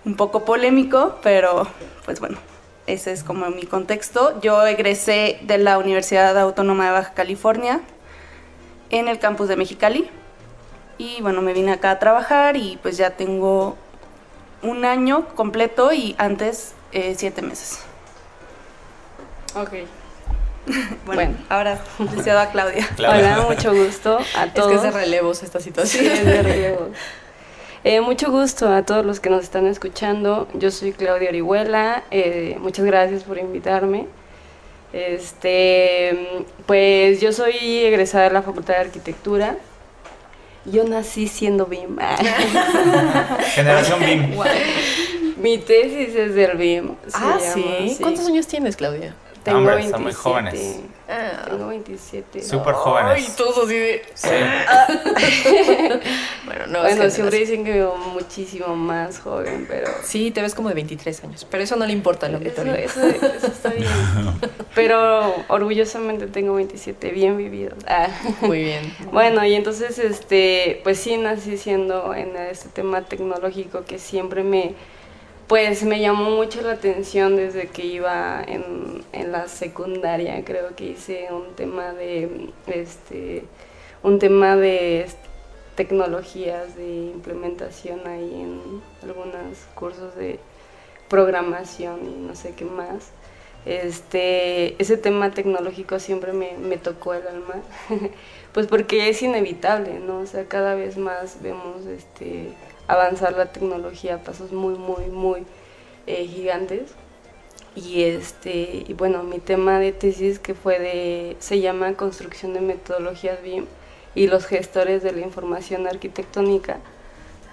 un 0.06 0.16
poco 0.16 0.46
polémico, 0.46 1.18
pero 1.24 1.68
pues 2.06 2.20
bueno, 2.20 2.38
ese 2.86 3.14
es 3.14 3.24
como 3.24 3.50
mi 3.50 3.64
contexto. 3.64 4.40
Yo 4.40 4.64
egresé 4.68 5.40
de 5.42 5.58
la 5.58 5.80
Universidad 5.80 6.38
Autónoma 6.38 6.86
de 6.86 6.92
Baja 6.92 7.14
California 7.16 7.82
en 8.92 9.08
el 9.08 9.18
campus 9.18 9.48
de 9.48 9.56
Mexicali 9.56 10.08
y 11.00 11.20
bueno, 11.24 11.42
me 11.42 11.54
vine 11.54 11.72
acá 11.72 11.90
a 11.90 11.98
trabajar 11.98 12.58
y 12.58 12.78
pues 12.84 12.96
ya 12.96 13.10
tengo 13.10 13.76
un 14.62 14.86
año 14.86 15.28
completo 15.36 15.92
y 15.94 16.16
antes 16.18 16.74
eh, 16.92 17.16
siete 17.18 17.42
meses. 17.42 17.80
Ok. 19.56 19.70
Bueno, 21.06 21.22
Bueno. 21.22 21.38
ahora 21.48 21.80
les 22.14 22.26
cedo 22.26 22.40
a 22.40 22.48
Claudia. 22.48 22.86
Claudia. 22.98 23.36
Hola, 23.38 23.48
mucho 23.56 23.74
gusto 23.74 24.18
a 24.36 24.46
Es 24.46 24.54
todos. 24.54 24.70
que 24.70 24.76
es 24.76 24.82
de 24.84 24.92
relevos 24.92 25.42
esta 25.42 25.62
situación. 25.62 26.04
Sí, 26.04 26.10
es 26.12 26.26
de 26.26 26.42
relevo. 26.44 26.90
Eh, 27.84 28.02
mucho 28.02 28.32
gusto 28.32 28.68
a 28.74 28.84
todos 28.84 29.06
los 29.06 29.22
que 29.22 29.30
nos 29.30 29.44
están 29.44 29.66
escuchando. 29.66 30.50
Yo 30.56 30.72
soy 30.72 30.92
Claudia 30.92 31.30
Orihuela. 31.30 32.04
eh, 32.12 32.58
muchas 32.60 32.84
gracias 32.84 33.24
por 33.24 33.38
invitarme. 33.38 34.08
Este, 34.92 36.44
pues 36.66 37.22
yo 37.22 37.32
soy 37.32 37.56
egresada 37.86 38.26
de 38.26 38.32
la 38.32 38.42
Facultad 38.42 38.74
de 38.74 38.80
Arquitectura. 38.82 39.56
Yo 40.72 40.84
nací 40.84 41.28
siendo 41.28 41.66
BIM. 41.66 41.98
Generación 43.56 44.00
BIM. 44.00 44.38
Mi 45.42 45.58
tesis 45.60 46.14
es 46.16 46.36
del 46.36 46.58
BIM. 46.58 46.96
ah, 47.14 47.38
llama, 47.40 47.54
sí. 47.54 47.98
¿Cuántos 48.02 48.28
años 48.28 48.48
tienes, 48.48 48.76
Claudia? 48.76 49.16
Tengo 49.48 49.60
Hombre, 49.60 49.76
27. 49.76 49.92
son 49.98 50.04
muy 50.04 50.14
jóvenes. 50.14 50.80
Ah, 51.10 51.46
Tengo 51.50 51.68
27. 51.70 52.44
Súper 52.44 52.74
Ay, 52.76 52.82
jóvenes. 52.84 53.36
todos 53.38 53.58
así 53.60 53.76
de... 53.78 54.02
Sí. 54.14 54.28
Bueno, 56.46 56.66
no, 56.68 56.82
bueno, 56.82 56.88
es 57.04 57.10
que 57.10 57.12
siempre 57.12 57.38
no- 57.38 57.46
dicen 57.46 57.66
que 57.66 57.72
veo 57.74 57.96
muchísimo 57.96 58.76
más 58.76 59.20
joven, 59.20 59.66
pero 59.70 59.90
Sí, 60.04 60.32
te 60.32 60.42
ves 60.42 60.54
como 60.56 60.70
de 60.70 60.76
23 60.76 61.24
años, 61.24 61.46
pero 61.50 61.64
eso 61.64 61.76
no 61.76 61.86
le 61.86 61.94
importa 61.94 62.26
al 62.28 62.36
Eso, 62.36 62.44
auditorio. 62.44 62.74
eso, 62.76 63.06
eso 63.06 63.48
está 63.48 63.70
bien. 63.70 63.88
Pero 64.76 65.34
orgullosamente 65.48 66.28
tengo 66.28 66.54
27 66.54 67.10
bien 67.12 67.36
vividos. 67.38 67.74
Ah. 67.88 68.08
Muy 68.42 68.64
bien. 68.64 68.94
Bueno, 69.12 69.44
y 69.46 69.56
entonces, 69.56 69.98
este, 70.00 70.82
pues 70.84 71.00
sí 71.00 71.18
nací 71.18 71.58
siendo 71.58 72.14
en 72.14 72.36
este 72.36 72.70
tema 72.70 73.02
tecnológico 73.02 73.84
que 73.86 73.98
siempre 73.98 74.44
me, 74.44 74.76
pues 75.48 75.84
me 75.84 76.02
llamó 76.02 76.32
mucho 76.32 76.62
la 76.62 76.74
atención 76.74 77.38
desde 77.38 77.68
que 77.68 77.86
iba 77.86 78.44
en, 78.46 79.32
la 79.32 79.48
secundaria. 79.48 80.44
Creo 80.46 80.76
que 80.76 80.86
hice 80.86 81.28
un 81.32 81.56
tema 81.56 81.94
de, 81.94 82.50
este, 82.68 83.44
un 84.04 84.20
tema 84.20 84.56
de 84.56 85.08
tecnologías 85.76 86.76
de 86.76 87.12
implementación 87.14 88.08
ahí 88.08 88.42
en 88.42 88.82
algunos 89.04 89.58
cursos 89.76 90.16
de 90.16 90.40
programación 91.10 92.00
y 92.06 92.28
no 92.28 92.36
sé 92.36 92.54
qué 92.54 92.66
más. 92.66 93.12
Este, 93.66 94.82
ese 94.82 94.98
tema 94.98 95.32
tecnológico 95.32 96.00
siempre 96.00 96.32
me, 96.32 96.58
me 96.58 96.78
tocó 96.78 97.14
el 97.14 97.28
alma, 97.28 97.56
pues 98.54 98.68
porque 98.68 99.10
es 99.10 99.22
inevitable, 99.22 100.00
¿no? 100.00 100.20
O 100.20 100.26
sea, 100.26 100.46
cada 100.46 100.76
vez 100.76 100.98
más 100.98 101.42
vemos 101.42 101.86
este, 101.86 102.54
avanzar 102.88 103.34
la 103.34 103.52
tecnología 103.52 104.16
a 104.16 104.18
pasos 104.20 104.52
muy, 104.52 104.76
muy, 104.76 105.06
muy 105.06 105.44
eh, 106.08 106.26
gigantes. 106.26 106.94
Y, 107.76 108.04
este, 108.04 108.86
bueno, 108.98 109.24
mi 109.24 109.40
tema 109.40 109.80
de 109.80 109.92
tesis 109.92 110.40
que 110.40 110.56
fue 110.56 110.80
de, 110.80 111.36
se 111.40 111.60
llama 111.60 111.94
Construcción 111.94 112.54
de 112.54 112.62
Metodologías 112.62 113.42
BIM 113.44 113.66
y 114.16 114.28
los 114.28 114.48
gestores 114.48 115.04
de 115.04 115.12
la 115.12 115.22
información 115.22 115.86
arquitectónica, 115.86 116.80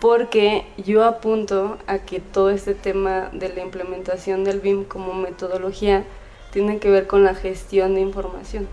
porque 0.00 0.64
yo 0.78 1.04
apunto 1.04 1.76
a 1.86 1.98
que 1.98 2.20
todo 2.20 2.48
este 2.48 2.74
tema 2.74 3.28
de 3.32 3.50
la 3.50 3.60
implementación 3.60 4.44
del 4.44 4.60
BIM 4.60 4.84
como 4.84 5.12
metodología 5.12 6.04
tiene 6.52 6.78
que 6.78 6.90
ver 6.90 7.06
con 7.06 7.22
la 7.24 7.34
gestión 7.34 7.94
de 7.94 8.00
información. 8.00 8.66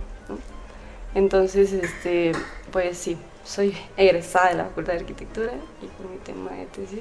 Entonces, 1.16 1.74
este, 1.74 2.32
pues 2.72 2.98
sí, 2.98 3.18
soy 3.44 3.76
egresada 3.98 4.50
de 4.50 4.56
la 4.56 4.64
Facultad 4.66 4.94
de 4.94 5.00
Arquitectura 5.00 5.52
y 5.82 5.88
con 6.02 6.12
mi 6.12 6.18
tema 6.20 6.52
de 6.52 6.66
tesis. 6.68 7.00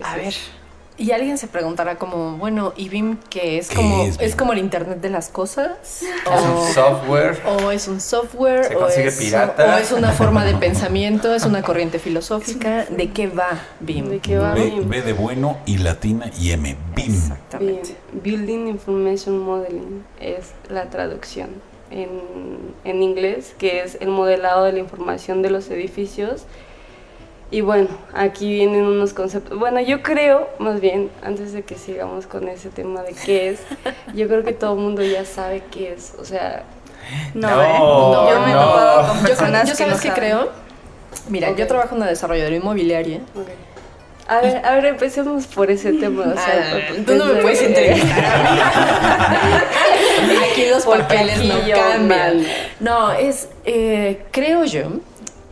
es 0.00 0.06
A 0.06 0.16
ver. 0.16 0.34
Y 0.98 1.10
alguien 1.12 1.36
se 1.36 1.46
preguntará 1.46 1.96
como, 1.96 2.38
bueno, 2.38 2.72
¿y 2.74 2.88
BIM 2.88 3.18
qué 3.28 3.58
es? 3.58 3.68
¿Qué 3.68 3.76
Como, 3.76 4.04
es 4.04 4.14
es, 4.14 4.18
BIM? 4.18 4.36
como 4.38 4.52
el 4.54 4.58
Internet 4.60 5.02
de 5.02 5.10
las 5.10 5.28
cosas? 5.28 5.72
Es 6.00 6.42
un 6.42 6.72
software. 6.72 7.38
o 7.46 7.70
es 7.70 7.86
un 7.86 8.00
software, 8.00 8.64
Se 8.64 8.76
o, 8.76 8.80
consigue 8.80 9.08
es, 9.08 9.16
pirata. 9.18 9.74
o 9.74 9.78
es 9.78 9.92
una 9.92 10.12
forma 10.12 10.46
de 10.46 10.54
pensamiento, 10.54 11.34
es 11.34 11.44
una 11.44 11.60
corriente 11.60 11.98
filosófica. 12.06 12.86
¿De 12.86 13.10
qué 13.12 13.26
va 13.26 13.60
BIM? 13.80 14.08
¿De 14.08 14.18
qué 14.20 14.38
va 14.38 14.54
B, 14.54 14.70
BIM? 14.70 14.88
B 14.88 15.02
de 15.02 15.12
bueno 15.12 15.58
y 15.66 15.76
latina 15.76 16.30
y 16.40 16.52
M. 16.52 16.74
BIM. 16.94 17.14
Exactamente. 17.14 17.94
Bien, 18.12 18.22
Building 18.46 18.66
Information 18.68 19.38
Modeling 19.40 20.02
es 20.18 20.52
la 20.70 20.88
traducción 20.88 21.50
en, 21.90 22.08
en 22.84 23.02
inglés, 23.02 23.54
que 23.58 23.82
es 23.82 23.96
el 24.00 24.08
modelado 24.08 24.64
de 24.64 24.72
la 24.72 24.78
información 24.78 25.42
de 25.42 25.50
los 25.50 25.70
edificios. 25.70 26.44
Y 27.50 27.60
bueno, 27.60 27.88
aquí 28.12 28.52
vienen 28.52 28.84
unos 28.86 29.12
conceptos. 29.14 29.56
Bueno, 29.58 29.80
yo 29.80 30.02
creo, 30.02 30.48
más 30.58 30.80
bien, 30.80 31.10
antes 31.22 31.52
de 31.52 31.62
que 31.62 31.76
sigamos 31.76 32.26
con 32.26 32.48
ese 32.48 32.70
tema 32.70 33.02
de 33.02 33.14
qué 33.14 33.50
es, 33.50 33.60
yo 34.14 34.26
creo 34.26 34.42
que 34.42 34.52
todo 34.52 34.74
el 34.74 34.80
mundo 34.80 35.02
ya 35.02 35.24
sabe 35.24 35.62
qué 35.70 35.92
es. 35.92 36.14
O 36.18 36.24
sea, 36.24 36.64
No, 37.34 37.48
No, 37.48 37.62
¿eh? 37.62 37.74
Yo 37.78 38.40
me 38.40 38.50
he 38.50 38.54
no. 38.54 38.60
topado 38.62 39.06
con 39.06 39.16
Yo, 39.18 39.22
creo- 39.22 39.36
personas 39.36 39.64
yo 39.68 39.72
que 39.72 39.76
sabes 39.78 39.94
no 39.94 40.00
qué 40.02 40.08
saben. 40.08 40.22
creo. 40.22 40.48
Mira, 41.28 41.50
yo 41.52 41.66
trabajo 41.68 41.94
en 41.94 42.00
una 42.02 42.10
desarrolladora 42.10 42.56
inmobiliaria. 42.56 43.18
ok. 43.36 43.48
A 44.28 44.40
ver, 44.40 44.64
a 44.64 44.74
ver, 44.74 44.86
empecemos 44.86 45.46
por 45.46 45.70
ese 45.70 45.92
tema. 45.92 46.22
O 46.22 46.32
sea, 46.34 46.76
Ah, 46.76 47.02
tú 47.06 47.14
no 47.14 47.26
me 47.26 47.42
puedes 47.42 47.62
entrevistar 47.62 48.24
a 48.24 48.52
mí. 48.52 49.52
Aquí 50.52 50.66
los 50.68 50.84
Porque 50.84 51.02
papeles 51.02 51.38
aquí 51.38 51.48
no 51.48 51.60
cambian. 51.76 52.46
No, 52.80 53.12
es, 53.12 53.48
eh, 53.64 54.22
creo 54.32 54.64
yo 54.64 54.88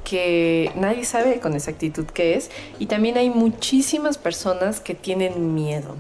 que 0.03 0.71
nadie 0.75 1.05
sabe 1.05 1.41
con 1.41 1.55
exactitud 1.55 2.07
qué 2.07 2.35
es 2.37 2.51
y 2.79 2.87
también 2.87 3.17
hay 3.17 3.31
muchísimas 3.31 4.19
personas 4.19 4.81
que 4.81 4.95
tienen 4.95 5.55
miedo 5.55 5.97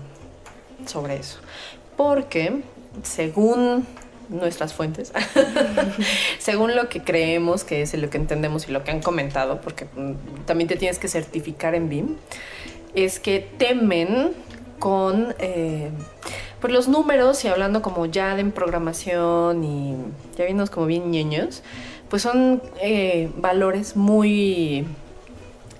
sobre 0.86 1.16
eso. 1.16 1.38
Porque, 1.96 2.62
según 3.02 3.86
nuestras 4.28 4.72
fuentes, 4.74 5.12
según 6.38 6.74
lo 6.74 6.88
que 6.88 7.02
creemos 7.02 7.64
que 7.64 7.82
es 7.82 7.94
y 7.94 7.98
lo 7.98 8.10
que 8.10 8.16
entendemos 8.16 8.68
y 8.68 8.72
lo 8.72 8.84
que 8.84 8.90
han 8.90 9.00
comentado, 9.00 9.60
porque 9.60 9.84
mm, 9.84 10.44
también 10.46 10.68
te 10.68 10.76
tienes 10.76 10.98
que 10.98 11.08
certificar 11.08 11.74
en 11.74 11.88
BIM, 11.88 12.16
es 12.94 13.20
que 13.20 13.40
temen 13.40 14.32
con 14.78 15.34
eh, 15.38 15.90
pues 16.60 16.72
los 16.72 16.88
números 16.88 17.44
y 17.44 17.48
hablando 17.48 17.82
como 17.82 18.06
ya 18.06 18.34
de 18.36 18.44
programación 18.46 19.64
y 19.64 19.96
ya 20.36 20.44
viéndonos 20.44 20.70
como 20.70 20.86
bien 20.86 21.10
ñeños, 21.10 21.62
pues 22.08 22.22
son 22.22 22.62
eh, 22.80 23.30
valores 23.36 23.96
muy 23.96 24.86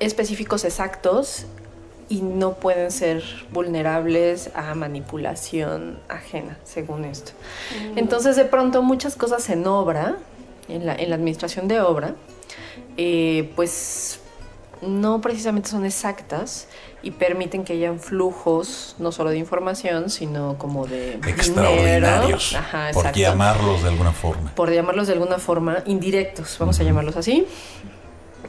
específicos, 0.01 0.65
exactos 0.65 1.47
y 2.09 2.21
no 2.21 2.55
pueden 2.55 2.91
ser 2.91 3.23
vulnerables 3.51 4.51
a 4.55 4.75
manipulación 4.75 5.99
ajena, 6.09 6.59
según 6.65 7.05
esto. 7.05 7.33
Entonces, 7.97 8.37
de 8.37 8.45
pronto, 8.45 8.83
muchas 8.83 9.17
cosas 9.17 9.49
en 9.49 9.67
obra, 9.67 10.17
en 10.69 10.87
la, 10.87 10.95
en 10.95 11.09
la 11.09 11.17
administración 11.17 11.67
de 11.67 11.81
obra, 11.81 12.15
eh, 12.97 13.51
pues 13.57 14.21
no 14.83 15.21
precisamente 15.21 15.71
son 15.71 15.85
exactas 15.85 16.69
y 17.05 17.11
permiten 17.11 17.65
que 17.65 17.75
hayan 17.75 18.01
flujos 18.01 18.97
no 18.99 19.13
solo 19.13 19.31
de 19.31 19.39
información, 19.39 20.11
sino 20.11 20.57
como 20.59 20.87
de 20.87 21.15
Extraordinarios. 21.15 22.51
dinero. 22.51 22.67
Ajá, 22.67 22.91
por 22.93 23.13
llamarlos 23.13 23.83
de 23.83 23.91
alguna 23.91 24.13
forma. 24.13 24.55
Por 24.55 24.73
llamarlos 24.73 25.07
de 25.07 25.13
alguna 25.13 25.39
forma, 25.39 25.83
indirectos, 25.87 26.57
vamos 26.59 26.81
a 26.81 26.83
llamarlos 26.83 27.17
así. 27.17 27.47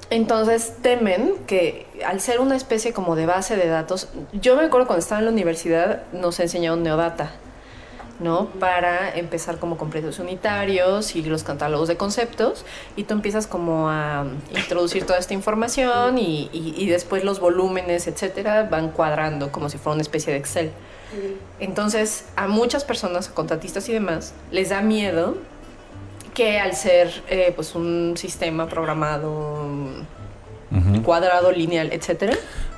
Entonces 0.09 0.73
temen 0.81 1.33
que 1.47 1.87
al 2.05 2.21
ser 2.21 2.39
una 2.39 2.55
especie 2.55 2.93
como 2.93 3.15
de 3.15 3.25
base 3.25 3.57
de 3.57 3.67
datos, 3.67 4.09
yo 4.33 4.55
me 4.55 4.63
acuerdo 4.63 4.87
cuando 4.87 5.01
estaba 5.01 5.19
en 5.19 5.25
la 5.25 5.31
universidad 5.31 6.03
nos 6.13 6.39
enseñaron 6.39 6.83
Neodata, 6.83 7.31
¿no? 8.19 8.45
Para 8.59 9.13
empezar 9.17 9.59
como 9.59 9.77
con 9.77 9.89
precios 9.89 10.19
unitarios 10.19 11.15
y 11.15 11.21
los 11.23 11.43
catálogos 11.43 11.87
de 11.89 11.97
conceptos 11.97 12.65
y 12.95 13.03
tú 13.03 13.13
empiezas 13.13 13.45
como 13.45 13.89
a 13.89 14.25
introducir 14.55 15.05
toda 15.05 15.19
esta 15.19 15.33
información 15.33 16.17
y, 16.17 16.49
y- 16.53 16.73
y 16.77 16.87
después 16.87 17.23
los 17.25 17.39
volúmenes, 17.41 18.07
etcétera, 18.07 18.63
van 18.71 18.89
cuadrando 18.89 19.51
como 19.51 19.69
si 19.69 19.77
fuera 19.77 19.95
una 19.95 20.01
especie 20.01 20.31
de 20.31 20.39
Excel. 20.39 20.71
Entonces, 21.59 22.25
a 22.35 22.47
muchas 22.47 22.83
personas, 22.83 23.27
contratistas 23.29 23.87
y 23.89 23.93
demás, 23.93 24.33
les 24.51 24.69
da 24.69 24.81
miedo 24.81 25.37
que 26.33 26.59
al 26.59 26.75
ser 26.75 27.23
eh, 27.29 27.53
pues 27.55 27.75
un 27.75 28.13
sistema 28.17 28.67
programado 28.67 29.87
cuadrado, 31.03 31.51
lineal, 31.51 31.91
etcétera. 31.93 32.33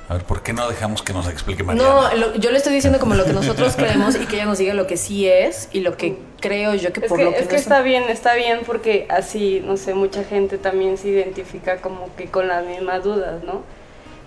A 0.08 0.14
ver, 0.14 0.24
¿por 0.24 0.42
qué 0.42 0.54
no 0.54 0.66
dejamos 0.68 1.02
que 1.02 1.12
nos 1.12 1.28
explique 1.28 1.62
Mariana? 1.62 1.88
No, 2.10 2.16
lo- 2.16 2.34
yo 2.36 2.50
le 2.50 2.56
estoy 2.56 2.72
diciendo 2.72 2.98
como 2.98 3.14
lo 3.14 3.26
que 3.26 3.34
nosotros 3.34 3.76
creemos 3.76 4.16
y 4.16 4.24
que 4.26 4.36
ella 4.36 4.46
nos 4.46 4.56
diga 4.56 4.72
lo 4.72 4.86
que 4.86 4.96
sí 4.96 5.28
es 5.28 5.68
y 5.70 5.80
lo 5.80 5.98
que 5.98 6.16
creo 6.40 6.74
yo 6.74 6.92
que 6.94 7.00
Es 7.00 7.08
por 7.08 7.18
que, 7.18 7.24
lo 7.24 7.32
que 7.32 7.38
es 7.40 7.46
que 7.48 7.56
está 7.56 7.82
bien, 7.82 8.04
está 8.08 8.34
bien 8.34 8.60
porque 8.64 9.06
así, 9.10 9.62
no 9.64 9.76
sé, 9.76 9.92
mucha 9.92 10.24
gente 10.24 10.56
también 10.56 10.96
se 10.96 11.08
identifica 11.08 11.82
como 11.82 12.08
que 12.16 12.26
con 12.30 12.48
las 12.48 12.64
mismas 12.64 13.04
dudas, 13.04 13.42
¿no? 13.44 13.62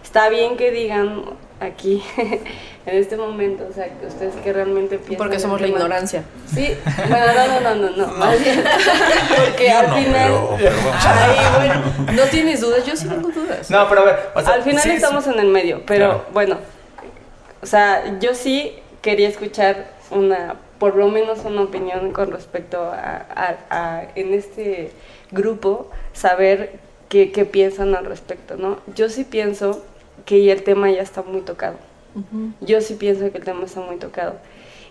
Está 0.04 0.30
bien 0.30 0.56
que 0.56 0.70
digan 0.70 1.24
aquí, 1.62 2.04
en 2.18 2.96
este 2.98 3.16
momento, 3.16 3.66
o 3.70 3.74
sea, 3.74 3.88
que 3.88 4.08
ustedes 4.08 4.34
que 4.44 4.52
realmente 4.52 4.98
piensan... 4.98 5.18
porque 5.18 5.40
somos 5.40 5.62
la 5.62 5.68
tema. 5.68 5.78
ignorancia. 5.80 6.24
Sí, 6.54 6.76
bueno, 7.08 7.26
no, 7.34 7.48
no, 7.62 7.76
no, 7.76 7.90
no, 7.92 7.98
no, 7.98 8.14
más 8.18 8.40
bien, 8.44 8.64
porque 9.46 9.68
Yo 9.70 9.78
al 9.80 9.88
no, 9.90 9.96
final... 9.96 10.32
pero, 10.32 10.56
pero 10.58 10.76
vamos 10.78 11.06
a 11.06 11.28
ver. 11.28 11.38
Ay, 11.40 11.56
bueno, 11.68 12.14
no 12.14 12.24
tienes 12.30 12.62
dudas, 12.62 12.86
yo 12.86 12.96
sí 12.96 13.08
tengo 13.08 13.30
dudas. 13.30 13.70
No, 13.70 13.88
pero 13.88 14.02
a 14.02 14.06
ver. 14.06 14.20
o 14.36 14.42
sea, 14.42 14.54
Al 14.56 14.64
final 14.64 14.82
sí, 14.82 14.90
sí. 14.90 14.96
estamos 14.96 15.28
en 15.28 15.40
el 15.40 15.48
medio, 15.48 15.84
pero 15.86 16.06
Claro. 16.08 16.26
bueno, 16.34 16.58
o 17.62 17.66
sea, 17.66 18.18
yo 18.20 18.34
sí 18.34 18.74
quería 19.02 19.30
escuchar 19.30 19.88
una, 20.10 20.56
por 20.80 20.96
lo 20.96 21.08
menos 21.08 21.40
una 21.46 21.62
opinión 21.62 22.12
con 22.12 22.32
respecto 22.32 22.82
a, 22.84 23.26
a- 23.36 23.58
a- 23.70 24.04
en 24.16 24.34
este 24.34 24.92
grupo, 25.32 25.90
saber 26.14 26.80
qué, 27.08 27.32
qué 27.32 27.46
piensan 27.46 27.94
al 27.96 28.06
respecto, 28.06 28.58
¿no? 28.58 28.80
Yo 28.96 29.10
sí 29.10 29.24
pienso 29.24 29.86
que 30.26 30.44
ya 30.44 30.54
el 30.54 30.64
tema 30.64 30.90
ya 30.92 31.02
está 31.02 31.22
muy 31.22 31.42
tocado. 31.42 31.76
Yo 32.60 32.82
sí 32.82 32.96
pienso 32.96 33.32
que 33.32 33.38
el 33.38 33.46
tema 33.46 33.66
está 33.66 33.80
muy 33.82 33.98
tocado. 33.98 34.36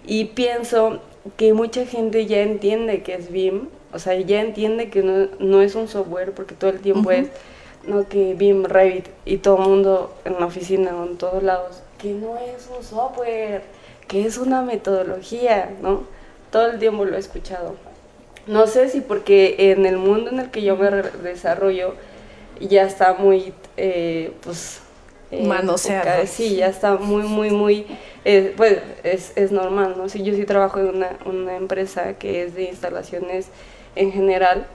Y 0.06 0.26
pienso 0.26 1.00
que 1.37 1.52
mucha 1.52 1.84
gente 1.84 2.26
ya 2.26 2.40
entiende 2.40 3.02
que 3.02 3.14
es 3.14 3.30
BIM, 3.30 3.68
o 3.92 3.99
sea, 3.99 4.18
ya 4.18 4.40
entiende 4.40 4.88
que 4.88 5.02
no, 5.02 5.28
no 5.38 5.60
es 5.60 5.75
un 5.75 5.88
software, 5.88 6.32
porque 6.32 6.54
todo 6.54 6.70
el 6.70 6.80
tiempo 6.80 7.10
Ujú. 7.10 7.10
es, 7.10 7.28
no, 7.87 8.08
que 8.08 8.34
BIM, 8.34 8.64
Revit, 8.64 9.08
y 9.25 9.38
todo 9.38 9.58
el 9.62 9.68
mundo 9.68 10.14
en 10.25 10.34
la 10.40 10.46
oficina 10.46 10.96
o 10.96 11.06
en 11.06 11.18
todos 11.18 11.42
lados, 11.42 11.82
que 11.99 12.12
no 12.12 12.38
es 12.38 12.68
un 12.75 12.82
software, 12.82 13.62
que 14.08 14.25
es 14.25 14.38
una 14.38 14.62
metodología, 14.62 15.70
¿no? 15.82 16.04
Todo 16.50 16.70
el 16.70 16.78
tiempo 16.78 17.04
lo 17.04 17.16
he 17.16 17.20
escuchado. 17.20 17.76
No 18.46 18.66
sé 18.66 18.88
si 18.88 19.00
porque 19.02 19.54
en 19.58 19.84
el 19.87 19.99
mundo 19.99 20.30
en 20.30 20.40
el 20.40 20.50
que 20.50 20.62
yo 20.62 20.76
me 20.76 20.90
desarrollo 20.90 21.94
ya 22.60 22.84
está 22.84 23.12
muy, 23.14 23.52
eh, 23.76 24.32
pues... 24.42 24.80
eh, 25.30 25.46
Manoseado. 25.46 26.26
Sí, 26.26 26.56
ya 26.56 26.66
está 26.68 26.96
muy, 26.96 27.22
muy, 27.25 27.50
muy... 27.50 27.87
eh, 28.25 28.54
pues 28.56 28.78
es, 29.02 29.32
es 29.37 29.52
normal, 29.52 29.94
¿no? 29.96 30.08
Sí, 30.08 30.22
yo 30.22 30.34
sí 30.34 30.44
trabajo 30.44 30.80
en 30.80 30.88
una, 30.88 31.18
una 31.25 31.56
empresa 31.56 32.14
que 32.18 32.42
es 32.44 32.54
de 32.54 32.64
instalaciones 32.64 33.50
en 33.94 34.12
general. 34.12 34.66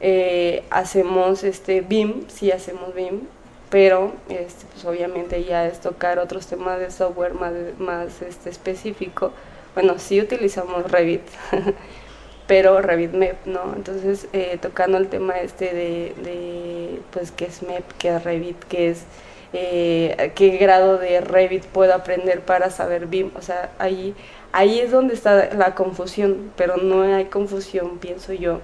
eh, 0.00 0.66
hacemos 0.70 1.44
este 1.44 1.80
BIM, 1.82 2.26
sí 2.28 2.50
hacemos 2.52 2.94
BIM, 2.94 3.28
pero 3.70 4.14
este, 4.28 4.66
pues 4.66 4.84
obviamente 4.84 5.44
ya 5.44 5.66
es 5.66 5.80
tocar 5.80 6.18
otros 6.18 6.46
temas 6.48 6.78
de 6.80 6.90
software 6.90 7.34
más, 7.34 7.52
más 7.78 8.22
este, 8.22 8.50
específico. 8.50 9.32
Bueno, 9.74 9.98
sí 9.98 10.20
utilizamos 10.20 10.90
Revit, 10.90 11.22
pero 12.46 12.80
Revit 12.82 13.12
MEP, 13.12 13.46
¿no? 13.46 13.74
Entonces, 13.76 14.28
eh, 14.32 14.58
tocando 14.60 14.98
el 14.98 15.08
tema 15.08 15.38
este 15.40 15.72
de, 15.74 16.14
de, 16.22 17.02
pues, 17.10 17.32
qué 17.32 17.46
es 17.46 17.62
MEP, 17.62 17.92
qué 17.98 18.08
es 18.16 18.24
Revit, 18.24 18.64
qué 18.64 18.90
es, 18.90 19.06
eh, 19.52 20.32
qué 20.34 20.56
grado 20.56 20.98
de 20.98 21.20
Revit 21.20 21.64
puedo 21.66 21.94
aprender 21.94 22.40
para 22.40 22.70
saber 22.70 23.06
BIM, 23.06 23.30
o 23.36 23.42
sea, 23.42 23.70
ahí, 23.78 24.14
ahí 24.52 24.80
es 24.80 24.90
donde 24.90 25.14
está 25.14 25.54
la 25.54 25.74
confusión, 25.74 26.52
pero 26.56 26.78
no 26.78 27.02
hay 27.02 27.26
confusión, 27.26 27.98
pienso 27.98 28.32
yo, 28.32 28.60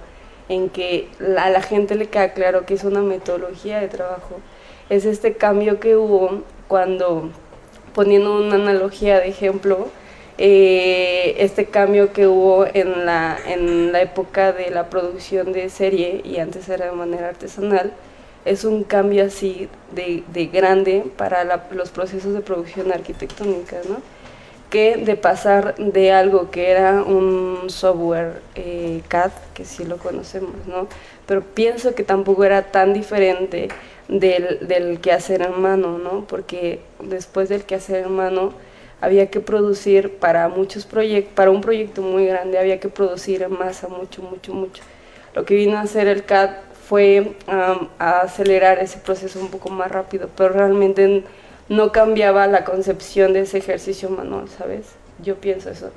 en 0.49 0.69
que 0.69 1.07
a 1.37 1.49
la 1.49 1.61
gente 1.61 1.95
le 1.95 2.07
queda 2.07 2.33
claro 2.33 2.65
que 2.65 2.73
es 2.73 2.83
una 2.83 3.01
metodología 3.01 3.79
de 3.79 3.87
trabajo. 3.87 4.39
Es 4.89 5.05
este 5.05 5.35
cambio 5.35 5.79
que 5.79 5.95
hubo 5.95 6.41
cuando, 6.67 7.29
poniendo 7.93 8.35
una 8.37 8.55
analogía 8.55 9.19
de 9.19 9.27
ejemplo, 9.27 9.89
eh, 10.39 11.35
este 11.39 11.65
cambio 11.65 12.13
que 12.13 12.25
hubo 12.25 12.65
en 12.65 13.05
la, 13.05 13.37
en 13.45 13.91
la 13.91 14.01
época 14.01 14.53
de 14.53 14.71
la 14.71 14.89
producción 14.89 15.51
de 15.51 15.69
serie 15.69 16.21
y 16.23 16.37
antes 16.37 16.67
era 16.69 16.85
de 16.85 16.93
manera 16.93 17.27
artesanal, 17.27 17.93
es 18.45 18.63
un 18.63 18.83
cambio 18.83 19.25
así 19.25 19.69
de, 19.93 20.23
de 20.31 20.45
grande 20.47 21.05
para 21.17 21.43
los 21.71 21.89
procesos 21.89 22.33
de 22.33 22.41
producción 22.41 22.91
arquitectónica, 22.91 23.77
¿no? 23.87 23.97
que 24.69 24.97
de 24.97 25.15
pasar 25.15 25.75
de 25.77 26.11
algo 26.11 26.51
que 26.51 26.69
era 26.69 27.01
un 27.03 27.69
software 27.69 28.41
eh, 28.55 29.01
CAD, 29.07 29.31
que 29.53 29.65
sí 29.65 29.83
lo 29.83 29.97
conocemos, 29.97 30.67
¿no? 30.67 30.87
Pero 31.25 31.41
pienso 31.41 31.95
que 31.95 32.03
tampoco 32.03 32.43
era 32.43 32.71
tan 32.71 32.93
diferente 32.93 33.69
del, 34.07 34.67
del 34.67 34.99
quehacer 34.99 35.41
en 35.41 35.59
mano, 35.59 35.97
¿no? 35.97 36.25
Porque 36.27 36.81
después 37.01 37.49
del 37.49 37.63
quehacer 37.63 38.05
en 38.05 38.11
mano 38.11 38.53
había 39.01 39.29
que 39.31 39.39
producir 39.39 40.17
para 40.17 40.47
muchos 40.49 40.85
proyectos, 40.85 41.33
para 41.33 41.51
un 41.51 41.61
proyecto 41.61 42.01
muy 42.01 42.25
grande, 42.27 42.59
había 42.59 42.79
que 42.79 42.89
producir 42.89 43.41
en 43.41 43.53
masa 43.53 43.87
mucho, 43.87 44.21
mucho, 44.21 44.53
mucho. 44.53 44.83
Lo 45.33 45.45
que 45.45 45.55
vino 45.55 45.77
a 45.77 45.81
hacer 45.81 46.07
el 46.07 46.25
CAD 46.25 46.51
fue 46.89 47.35
a 47.45 48.21
acelerar 48.21 48.79
ese 48.79 48.97
proceso 48.97 49.39
un 49.39 49.51
poco 49.51 49.69
más 49.69 49.91
rápido, 49.91 50.27
pero 50.35 50.49
realmente 50.49 51.23
no 51.69 51.91
cambiaba 51.91 52.47
la 52.47 52.65
concepción 52.65 53.33
de 53.33 53.41
ese 53.41 53.59
ejercicio 53.59 54.09
manual, 54.09 54.49
¿sabes? 54.49 54.87
Yo 55.21 55.35
pienso 55.35 55.69
eso. 55.69 55.91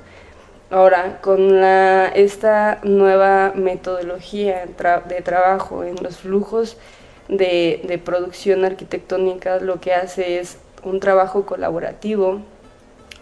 Ahora, 0.69 1.19
con 1.21 1.63
esta 1.63 2.79
nueva 2.83 3.53
metodología 3.55 4.67
de 5.07 5.21
trabajo 5.23 5.83
en 5.83 5.95
los 6.03 6.17
flujos 6.17 6.77
de, 7.27 7.81
de 7.87 7.97
producción 7.97 8.63
arquitectónica, 8.63 9.57
lo 9.57 9.81
que 9.81 9.95
hace 9.95 10.39
es 10.39 10.59
un 10.83 10.99
trabajo 10.99 11.47
colaborativo, 11.47 12.39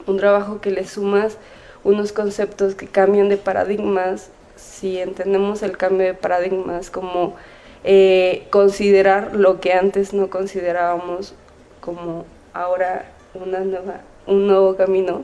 un 0.07 0.17
trabajo 0.17 0.59
que 0.59 0.71
le 0.71 0.85
sumas 0.85 1.37
unos 1.85 2.11
conceptos 2.11 2.75
que 2.75 2.87
cambian 2.87 3.29
de 3.29 3.37
paradigmas, 3.37 4.29
si 4.57 4.99
entendemos 4.99 5.63
el 5.63 5.77
cambio 5.77 6.07
de 6.07 6.13
paradigmas 6.13 6.89
como 6.89 7.35
eh, 7.83 8.47
considerar 8.49 9.35
lo 9.35 9.59
que 9.59 9.73
antes 9.73 10.13
no 10.13 10.29
considerábamos 10.29 11.33
como 11.79 12.25
ahora 12.53 13.05
una 13.33 13.59
nueva, 13.59 14.01
un 14.27 14.47
nuevo 14.47 14.75
camino, 14.75 15.23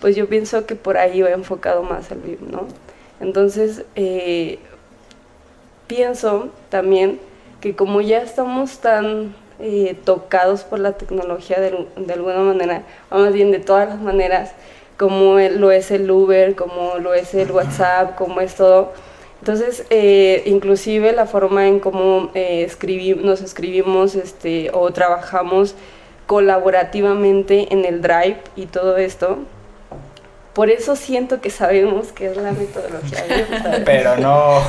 pues 0.00 0.14
yo 0.16 0.28
pienso 0.28 0.66
que 0.66 0.76
por 0.76 0.96
ahí 0.96 1.22
va 1.22 1.30
enfocado 1.30 1.82
más 1.82 2.10
el 2.10 2.18
BIM, 2.18 2.50
¿no? 2.50 2.66
Entonces, 3.20 3.84
eh, 3.96 4.58
pienso 5.86 6.50
también 6.68 7.18
que 7.60 7.74
como 7.74 8.00
ya 8.00 8.22
estamos 8.22 8.78
tan 8.78 9.34
eh, 9.58 9.96
tocados 10.04 10.62
por 10.62 10.78
la 10.78 10.92
tecnología 10.92 11.58
de, 11.58 12.12
alguna 12.12 12.38
manera, 12.38 12.82
o 13.10 13.18
más 13.18 13.32
bien 13.32 13.50
de 13.50 13.58
todas 13.58 13.88
las 13.88 14.00
maneras, 14.00 14.52
como 14.96 15.38
lo 15.38 15.72
es 15.72 15.90
el 15.90 16.08
Uber, 16.10 16.54
como 16.54 16.98
lo 16.98 17.14
es 17.14 17.34
el 17.34 17.50
WhatsApp, 17.50 18.16
como 18.16 18.40
es 18.40 18.54
todo. 18.54 18.92
Entonces, 19.40 19.84
eh, 19.90 20.42
inclusive 20.46 21.12
la 21.12 21.26
forma 21.26 21.66
en 21.68 21.78
cómo 21.80 22.30
eh, 22.34 22.68
nos 23.22 23.40
escribimos 23.40 24.14
este, 24.14 24.70
o 24.72 24.90
trabajamos 24.92 25.74
colaborativamente 26.26 27.72
en 27.72 27.84
el 27.84 28.02
Drive 28.02 28.38
y 28.56 28.66
todo 28.66 28.96
esto, 28.96 29.38
por 30.52 30.70
eso 30.70 30.96
siento 30.96 31.40
que 31.40 31.50
sabemos 31.50 32.08
que 32.08 32.26
es 32.26 32.36
la 32.36 32.52
metodología. 32.52 33.82
Pero 33.84 34.16
no. 34.16 34.60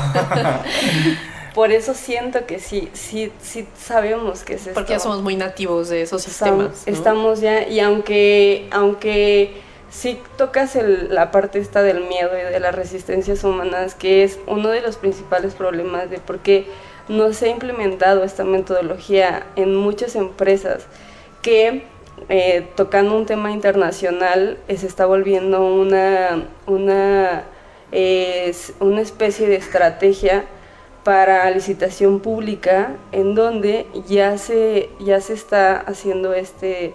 por 1.55 1.71
eso 1.71 1.95
siento 1.95 2.45
que 2.45 2.59
sí, 2.59 2.89
sí, 2.93 3.31
sí 3.41 3.67
sabemos 3.75 4.43
que 4.43 4.53
es 4.53 4.61
esto. 4.61 4.75
Porque 4.75 4.93
ya 4.93 4.99
somos 4.99 5.23
muy 5.23 5.35
nativos 5.35 5.89
de 5.89 6.03
esos 6.03 6.21
sistemas. 6.21 6.83
Estamos, 6.85 7.41
ya, 7.41 7.67
y 7.67 7.79
aunque, 7.79 8.67
aunque 8.71 9.55
sí 9.89 10.21
tocas 10.37 10.75
la 10.75 11.31
parte 11.31 11.59
esta 11.59 11.81
del 11.81 12.01
miedo 12.01 12.31
y 12.37 12.51
de 12.51 12.59
las 12.59 12.75
resistencias 12.75 13.43
humanas, 13.43 13.95
que 13.95 14.23
es 14.23 14.39
uno 14.47 14.69
de 14.69 14.81
los 14.81 14.97
principales 14.97 15.53
problemas 15.55 16.09
de 16.09 16.19
por 16.19 16.39
qué 16.39 16.67
no 17.07 17.33
se 17.33 17.47
ha 17.47 17.49
implementado 17.49 18.23
esta 18.23 18.43
metodología 18.43 19.47
en 19.55 19.75
muchas 19.75 20.15
empresas, 20.15 20.85
que 21.41 21.83
eh, 22.27 22.67
tocando 22.75 23.15
un 23.15 23.25
tema 23.25 23.51
internacional 23.51 24.57
eh, 24.67 24.77
se 24.77 24.87
está 24.87 25.05
volviendo 25.05 25.65
una, 25.65 26.43
una, 26.67 27.43
una 28.79 29.01
especie 29.01 29.47
de 29.47 29.55
estrategia 29.55 30.45
para 31.03 31.49
licitación 31.49 32.19
pública 32.19 32.95
en 33.11 33.33
donde 33.33 33.87
ya 34.07 34.37
se, 34.37 34.89
ya 34.99 35.21
se 35.21 35.33
está 35.33 35.77
haciendo 35.79 36.33
este, 36.33 36.93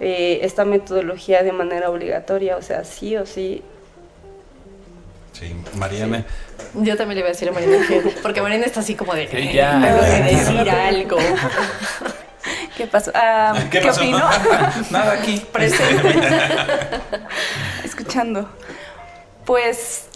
eh, 0.00 0.40
esta 0.42 0.64
metodología 0.64 1.42
de 1.42 1.52
manera 1.52 1.90
obligatoria, 1.90 2.56
o 2.56 2.62
sea, 2.62 2.84
sí 2.84 3.16
o 3.16 3.26
sí. 3.26 3.62
Sí, 5.32 5.54
Mariana. 5.76 6.24
Yo 6.74 6.96
también 6.96 7.16
le 7.16 7.22
voy 7.22 7.28
a 7.30 7.32
decir 7.32 7.48
a 7.48 7.52
Mariana 7.52 7.84
porque 8.22 8.42
Mariana 8.42 8.66
está 8.66 8.80
así 8.80 8.94
como 8.94 9.14
de 9.14 9.28
sí, 9.28 9.52
ya. 9.52 9.78
decir 9.78 10.70
algo. 10.70 11.18
¿Qué 12.76 12.86
pasó? 12.86 13.10
Ah, 13.14 13.54
¿Qué, 13.70 13.80
pasó? 13.80 14.00
opino? 14.00 14.18
Nada 14.90 15.12
aquí. 15.12 15.44
Presente. 15.52 16.14
Escuchando. 17.84 18.48
Pues 19.44 20.08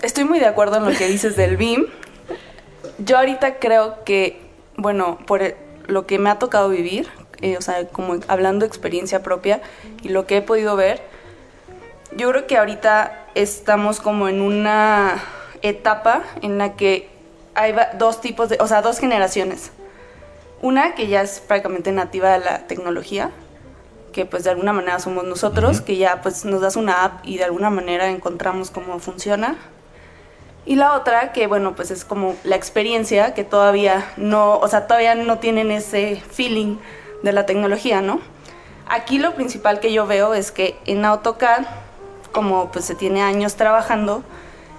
estoy 0.00 0.24
muy 0.24 0.38
de 0.38 0.46
acuerdo 0.46 0.78
en 0.78 0.86
lo 0.86 0.92
que 0.92 1.06
dices 1.08 1.36
del 1.36 1.58
BIM. 1.58 1.86
Yo 2.98 3.18
ahorita 3.18 3.58
creo 3.58 4.02
que, 4.04 4.40
bueno, 4.76 5.18
por 5.26 5.42
lo 5.86 6.06
que 6.06 6.18
me 6.18 6.30
ha 6.30 6.38
tocado 6.38 6.70
vivir, 6.70 7.08
eh, 7.42 7.56
o 7.56 7.60
sea, 7.60 7.86
como 7.88 8.16
hablando 8.28 8.64
de 8.64 8.68
experiencia 8.68 9.22
propia 9.22 9.60
y 10.02 10.08
lo 10.08 10.26
que 10.26 10.38
he 10.38 10.42
podido 10.42 10.76
ver, 10.76 11.02
yo 12.16 12.30
creo 12.30 12.46
que 12.46 12.56
ahorita 12.56 13.26
estamos 13.34 14.00
como 14.00 14.28
en 14.28 14.40
una 14.40 15.22
etapa 15.62 16.22
en 16.42 16.58
la 16.58 16.74
que 16.74 17.08
hay 17.54 17.74
dos 17.98 18.20
tipos 18.20 18.48
de, 18.48 18.58
o 18.60 18.66
sea, 18.66 18.82
dos 18.82 18.98
generaciones. 18.98 19.70
Una 20.62 20.94
que 20.94 21.06
ya 21.08 21.22
es 21.22 21.40
prácticamente 21.40 21.92
nativa 21.92 22.38
de 22.38 22.44
la 22.44 22.66
tecnología, 22.66 23.30
que 24.12 24.24
pues 24.24 24.44
de 24.44 24.50
alguna 24.50 24.72
manera 24.72 24.98
somos 24.98 25.24
nosotros, 25.24 25.80
que 25.80 25.96
ya 25.96 26.22
pues 26.22 26.44
nos 26.44 26.62
das 26.62 26.76
una 26.76 27.04
app 27.04 27.26
y 27.26 27.36
de 27.36 27.44
alguna 27.44 27.68
manera 27.68 28.08
encontramos 28.08 28.70
cómo 28.70 28.98
funciona 28.98 29.56
y 30.66 30.74
la 30.74 30.94
otra, 30.94 31.32
que 31.32 31.46
bueno, 31.46 31.76
pues 31.76 31.92
es 31.92 32.04
como 32.04 32.34
la 32.42 32.56
experiencia, 32.56 33.34
que 33.34 33.44
todavía 33.44 34.12
no, 34.16 34.58
o 34.58 34.66
sea, 34.66 34.88
todavía 34.88 35.14
no 35.14 35.38
tienen 35.38 35.70
ese 35.70 36.20
feeling 36.28 36.78
de 37.22 37.32
la 37.32 37.46
tecnología, 37.46 38.00
¿no? 38.00 38.20
Aquí 38.88 39.18
lo 39.18 39.34
principal 39.34 39.80
que 39.80 39.92
yo 39.92 40.06
veo 40.06 40.34
es 40.34 40.52
que 40.52 40.78
en 40.86 41.04
AutoCAD, 41.04 41.64
como 42.32 42.70
pues 42.70 42.84
se 42.84 42.94
tiene 42.94 43.22
años 43.22 43.56
trabajando, 43.56 44.22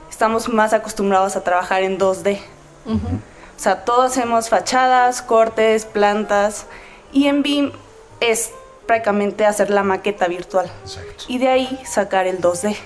estamos 0.10 0.48
más 0.50 0.74
acostumbrados 0.74 1.36
a 1.36 1.44
trabajar 1.44 1.84
en 1.84 2.00
2D. 2.00 2.40
O 2.86 3.60
sea, 3.60 3.84
todos 3.84 4.12
hacemos 4.12 4.50
fachadas, 4.50 5.22
cortes, 5.22 5.86
plantas, 5.86 6.68
y 7.12 7.28
en 7.28 7.44
BIM 7.44 7.72
es 8.22 8.52
prácticamente 8.86 9.46
hacer 9.46 9.70
la 9.70 9.84
maqueta 9.84 10.28
virtual. 10.28 10.72
Y 11.28 11.40
de 11.40 11.50
ahí 11.50 11.80
sacar 11.86 12.28
el 12.28 12.40
2D. 12.40 12.78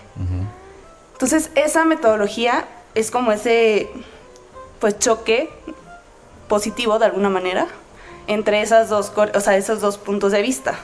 Entonces, 1.14 1.52
esa 1.54 1.86
metodología 1.86 2.66
es 2.96 3.12
como 3.12 3.32
ese 3.32 3.90
pues 4.80 4.98
choque 4.98 5.50
positivo 6.48 6.98
de 6.98 7.06
alguna 7.06 7.30
manera 7.30 7.68
entre 8.32 8.62
esas 8.62 8.89
dos, 8.89 9.12
o 9.15 9.39
sea, 9.39 9.58
esos 9.58 9.82
dos 9.82 9.98
puntos 9.98 10.32
de 10.32 10.41
vista. 10.41 10.76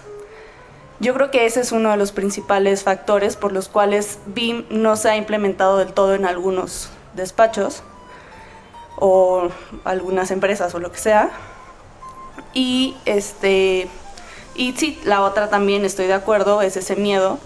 Yo 1.00 1.14
creo 1.14 1.30
que 1.30 1.46
ese 1.46 1.62
es 1.62 1.72
uno 1.72 1.92
de 1.92 1.98
los 1.98 2.12
principales 2.12 2.84
factores 2.84 3.36
por 3.36 3.52
los 3.52 3.70
cuales 3.70 4.18
BIM 4.26 4.66
no 4.70 4.96
se 4.96 5.10
ha 5.10 5.16
implementado 5.16 5.78
del 5.78 5.94
todo 5.94 6.16
en 6.16 6.26
algunos 6.26 6.90
despachos 7.14 7.84
o 8.98 9.50
algunas 9.84 10.32
empresas 10.32 10.74
o 10.74 10.80
lo 10.80 10.92
que 10.92 10.98
sea. 10.98 11.30
Y 12.54 12.96
este 13.06 13.88
y 14.56 14.74
sí, 14.74 15.00
la 15.04 15.22
otra 15.22 15.50
también 15.50 15.86
estoy 15.86 16.08
de 16.08 16.16
acuerdo, 16.16 16.64
es 16.64 16.78
ese 16.78 16.96
miedo 16.96 17.38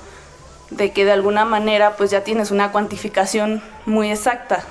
de 0.70 0.92
que 0.92 1.04
de 1.04 1.12
alguna 1.12 1.44
manera 1.44 1.98
pues 1.98 2.10
ya 2.10 2.24
tienes 2.24 2.52
una 2.52 2.72
cuantificación 2.72 3.62
muy 3.86 4.10
exacta. 4.10 4.64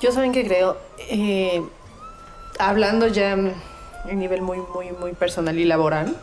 Yo 0.00 0.10
saben 0.10 0.32
que 0.32 0.44
creo, 0.44 0.78
eh, 0.98 1.62
hablando 2.58 3.06
ya 3.06 3.36
a 4.04 4.12
nivel 4.12 4.42
muy, 4.42 4.58
muy, 4.74 4.90
muy 4.92 5.12
personal 5.12 5.58
y 5.58 5.64
laboral, 5.64 6.16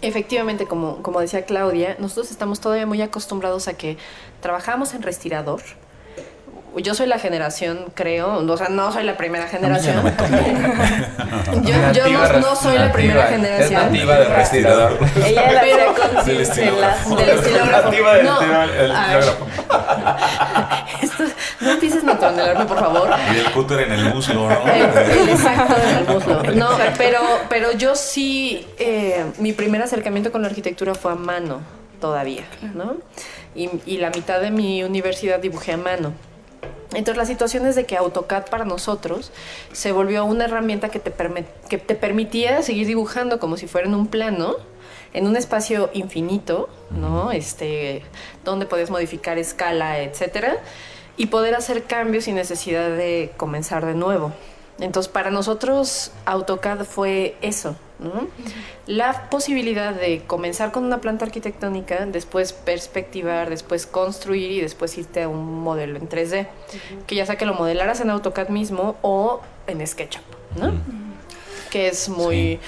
efectivamente, 0.00 0.66
como, 0.66 1.02
como 1.02 1.20
decía 1.20 1.44
Claudia, 1.44 1.96
nosotros 1.98 2.30
estamos 2.30 2.60
todavía 2.60 2.86
muy 2.86 3.00
acostumbrados 3.02 3.68
a 3.68 3.74
que 3.74 3.96
trabajamos 4.40 4.94
en 4.94 5.02
respirador, 5.02 5.62
yo 6.76 6.94
soy 6.94 7.06
la 7.06 7.18
generación, 7.18 7.86
creo, 7.94 8.38
o 8.38 8.56
sea, 8.56 8.68
no 8.68 8.92
soy 8.92 9.04
la 9.04 9.16
primera 9.16 9.46
generación. 9.46 10.02
yo, 11.62 11.92
yo 11.92 12.08
no, 12.08 12.38
no, 12.38 12.56
soy 12.56 12.78
la 12.78 12.90
primera 12.90 13.26
generación. 13.26 13.80
Es 13.80 13.92
nativa 13.92 14.18
del 14.18 14.28
respirador. 14.28 14.98
Ella 15.24 15.44
es 15.46 15.54
la 15.54 16.22
del 16.22 16.40
estilógrafo. 16.40 17.16
Del 17.16 17.28
estilógrafo. 17.28 17.90
Nativa 17.90 18.14
del 18.14 18.26
No, 18.26 18.40
estilógrafo. 18.40 19.46
Esto, 21.02 21.24
no 21.62 21.70
empieces 21.70 22.06
a 22.06 22.18
tronelarme, 22.18 22.66
por 22.66 22.78
favor. 22.78 23.10
Y 23.34 23.38
el 23.38 23.50
cúter 23.52 23.80
en 23.80 23.92
el 23.92 24.14
muslo, 24.14 24.48
¿no? 24.48 24.72
El, 24.72 24.82
exacto, 25.28 25.74
en 25.82 25.98
el 25.98 26.14
muslo. 26.14 26.42
No, 26.54 26.68
pero, 26.98 27.20
pero 27.48 27.72
yo 27.72 27.94
sí, 27.94 28.66
eh, 28.78 29.24
mi 29.38 29.52
primer 29.52 29.82
acercamiento 29.82 30.30
con 30.32 30.42
la 30.42 30.48
arquitectura 30.48 30.94
fue 30.94 31.12
a 31.12 31.16
mano 31.16 31.60
todavía, 32.00 32.44
¿no? 32.74 32.96
Y, 33.54 33.70
y 33.86 33.98
la 33.98 34.10
mitad 34.10 34.40
de 34.40 34.50
mi 34.50 34.82
universidad 34.82 35.38
dibujé 35.38 35.72
a 35.72 35.76
mano. 35.76 36.12
Entonces 36.94 37.16
la 37.16 37.24
situación 37.24 37.66
es 37.66 37.74
de 37.74 37.84
que 37.84 37.96
AutoCAD 37.96 38.48
para 38.50 38.64
nosotros 38.64 39.32
se 39.72 39.92
volvió 39.92 40.24
una 40.24 40.44
herramienta 40.44 40.90
que 40.90 40.98
te, 40.98 41.12
que 41.68 41.78
te 41.78 41.94
permitía 41.94 42.62
seguir 42.62 42.86
dibujando 42.86 43.38
como 43.38 43.56
si 43.56 43.66
fuera 43.66 43.88
en 43.88 43.94
un 43.94 44.08
plano, 44.08 44.56
en 45.14 45.26
un 45.26 45.36
espacio 45.36 45.90
infinito, 45.94 46.68
¿no? 46.90 47.32
Este, 47.32 48.02
donde 48.44 48.66
podías 48.66 48.90
modificar 48.90 49.38
escala, 49.38 50.00
etcétera, 50.00 50.56
y 51.16 51.26
poder 51.26 51.54
hacer 51.54 51.84
cambios 51.84 52.24
sin 52.24 52.36
necesidad 52.36 52.90
de 52.90 53.32
comenzar 53.36 53.86
de 53.86 53.94
nuevo. 53.94 54.32
Entonces, 54.80 55.12
para 55.12 55.30
nosotros 55.30 56.12
AutoCAD 56.24 56.84
fue 56.84 57.36
eso, 57.42 57.76
¿no? 57.98 58.26
La 58.86 59.28
posibilidad 59.30 59.94
de 59.94 60.22
comenzar 60.26 60.72
con 60.72 60.84
una 60.84 61.00
planta 61.00 61.24
arquitectónica, 61.24 62.04
después 62.06 62.52
perspectivar, 62.52 63.50
después 63.50 63.86
construir 63.86 64.50
y 64.50 64.60
después 64.60 64.96
irte 64.98 65.22
a 65.22 65.28
un 65.28 65.60
modelo 65.60 65.98
en 65.98 66.08
3D, 66.08 66.48
que 67.06 67.14
ya 67.14 67.26
sea 67.26 67.36
que 67.36 67.46
lo 67.46 67.54
modelaras 67.54 68.00
en 68.00 68.10
AutoCAD 68.10 68.48
mismo 68.48 68.96
o 69.02 69.40
en 69.66 69.86
SketchUp, 69.86 70.24
¿no? 70.58 70.72
Que 71.70 71.88
es 71.88 72.08
muy... 72.08 72.34
Sí. 72.34 72.60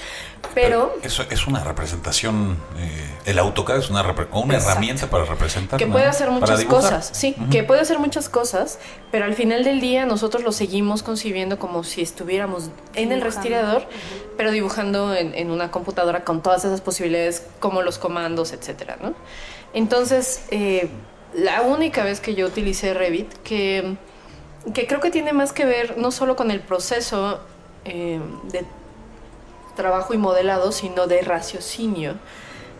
Pero 0.53 0.95
Eso 1.01 1.23
es 1.29 1.47
una 1.47 1.63
representación. 1.63 2.57
eh, 2.77 3.11
el 3.25 3.39
AutoCAD 3.39 3.77
es 3.79 3.89
una, 3.89 4.01
una 4.03 4.11
Exacto. 4.11 4.55
herramienta 4.55 5.09
para 5.09 5.25
representar. 5.25 5.79
que 5.79 5.87
puede 5.87 6.05
hacer 6.05 6.29
muchas 6.29 6.63
cosas, 6.65 7.09
sí, 7.13 7.35
que 7.49 7.63
puede 7.63 7.81
hacer 7.81 7.97
muchas 7.99 8.29
cosas, 8.29 8.77
pero 9.11 9.25
al 9.25 9.33
final 9.33 9.63
del 9.63 9.81
día 9.81 10.05
nosotros 10.05 10.43
lo 10.43 10.51
seguimos 10.51 11.01
concibiendo 11.01 11.57
como 11.57 11.83
si 11.83 12.01
estuviéramos 12.01 12.69
en 12.93 13.11
el 13.11 13.21
respirador, 13.21 13.87
pero 14.37 14.51
dibujando 14.51 15.15
en, 15.15 15.33
en 15.33 15.49
una 15.49 15.71
computadora 15.71 16.23
con 16.23 16.43
todas 16.43 16.65
esas 16.65 16.81
posibilidades 16.81 17.43
como 17.59 17.81
los 17.81 17.97
comandos, 17.97 18.53
etcétera, 18.53 18.97
¿no? 19.01 19.13
Entonces, 19.73 20.43
eh, 20.51 20.89
la 21.33 21.61
única 21.63 22.03
vez 22.03 22.19
que 22.21 22.35
yo 22.35 22.45
utilicé 22.47 22.93
Revit, 22.93 23.33
que, 23.43 23.97
que 24.73 24.87
creo 24.87 24.99
que 25.01 25.09
tiene 25.11 25.33
más 25.33 25.51
que 25.51 25.65
ver 25.65 25.97
no 25.97 26.11
solo 26.11 26.35
con 26.35 26.51
el 26.51 26.59
proceso 26.61 27.39
eh, 27.85 28.19
de 28.51 28.65
trabajo 29.75 30.13
y 30.13 30.17
modelado, 30.17 30.71
sino 30.71 31.07
de 31.07 31.21
raciocinio 31.21 32.15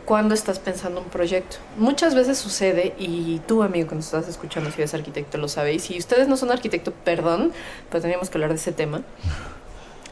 cuando 0.06 0.36
estás 0.36 0.60
pensando 0.60 1.02
un 1.02 1.08
proyecto. 1.08 1.58
Muchas 1.78 2.16
veces 2.16 2.38
sucede, 2.38 2.94
y 2.98 3.42
tú, 3.48 3.64
amigo, 3.64 3.90
que 3.90 3.96
nos 3.96 4.06
estás 4.06 4.28
escuchando, 4.28 4.72
si 4.72 4.82
eres 4.82 4.94
arquitecto, 4.94 5.38
lo 5.38 5.48
sabéis. 5.48 5.84
Si 5.84 5.98
ustedes 5.98 6.28
no 6.28 6.38
son 6.38 6.52
arquitecto, 6.52 6.92
perdón, 6.92 7.52
pero 7.90 8.02
teníamos 8.02 8.30
que 8.30 8.38
hablar 8.38 8.52
de 8.52 8.58
ese 8.58 8.72
tema. 8.72 9.02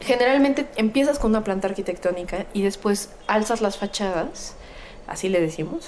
Generalmente 0.02 0.67
empiezas 0.76 1.19
con 1.19 1.32
una 1.32 1.43
planta 1.43 1.67
arquitectónica 1.67 2.46
y 2.54 2.63
después 2.63 3.12
alzas 3.28 3.62
las 3.62 3.78
fachadas, 3.78 4.56
así 5.07 5.29
le 5.29 5.41
decimos, 5.41 5.87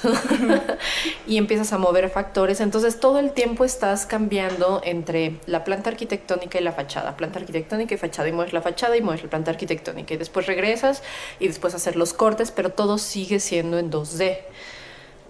y 1.27 1.37
empiezas 1.37 1.73
a 1.73 1.77
mover 1.77 2.09
factores. 2.09 2.61
Entonces 2.61 2.99
todo 2.99 3.19
el 3.19 3.31
tiempo 3.31 3.63
estás 3.63 4.05
cambiando 4.05 4.81
entre 4.83 5.37
la 5.45 5.63
planta 5.63 5.89
arquitectónica 5.89 6.59
y 6.59 6.63
la 6.63 6.73
fachada, 6.73 7.15
planta 7.15 7.39
arquitectónica 7.39 7.95
y 7.95 7.97
fachada, 7.97 8.27
y 8.29 8.31
mueves 8.31 8.53
la 8.53 8.61
fachada 8.61 8.97
y 8.97 9.01
mueves 9.01 9.23
la 9.23 9.29
planta 9.29 9.51
arquitectónica, 9.51 10.13
y 10.13 10.17
después 10.17 10.47
regresas 10.47 11.03
y 11.39 11.47
después 11.47 11.73
hacer 11.73 11.95
los 11.95 12.13
cortes, 12.13 12.51
pero 12.51 12.71
todo 12.71 12.97
sigue 12.97 13.39
siendo 13.39 13.79
en 13.79 13.91
2D. 13.91 14.37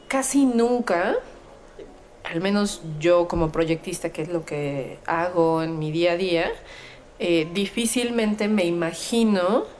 Casi 0.07 0.45
nunca, 0.45 1.15
al 2.23 2.41
menos 2.41 2.81
yo 2.99 3.27
como 3.27 3.51
proyectista, 3.51 4.09
que 4.09 4.21
es 4.21 4.29
lo 4.29 4.45
que 4.45 4.99
hago 5.05 5.63
en 5.63 5.79
mi 5.79 5.91
día 5.91 6.13
a 6.13 6.17
día, 6.17 6.51
eh, 7.19 7.47
difícilmente 7.53 8.47
me 8.47 8.65
imagino 8.65 9.74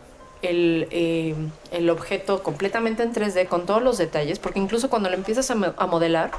el, 0.48 0.88
eh, 0.92 1.36
el 1.72 1.90
objeto 1.90 2.44
completamente 2.44 3.04
en 3.04 3.14
3D 3.14 3.48
con 3.48 3.66
todos 3.66 3.82
los 3.82 3.98
detalles, 3.98 4.40
porque 4.40 4.60
incluso 4.60 4.90
cuando 4.90 5.10
lo 5.10 5.16
empiezas 5.16 5.50
a, 5.52 5.56
a 5.78 5.88
modelar, 5.88 6.32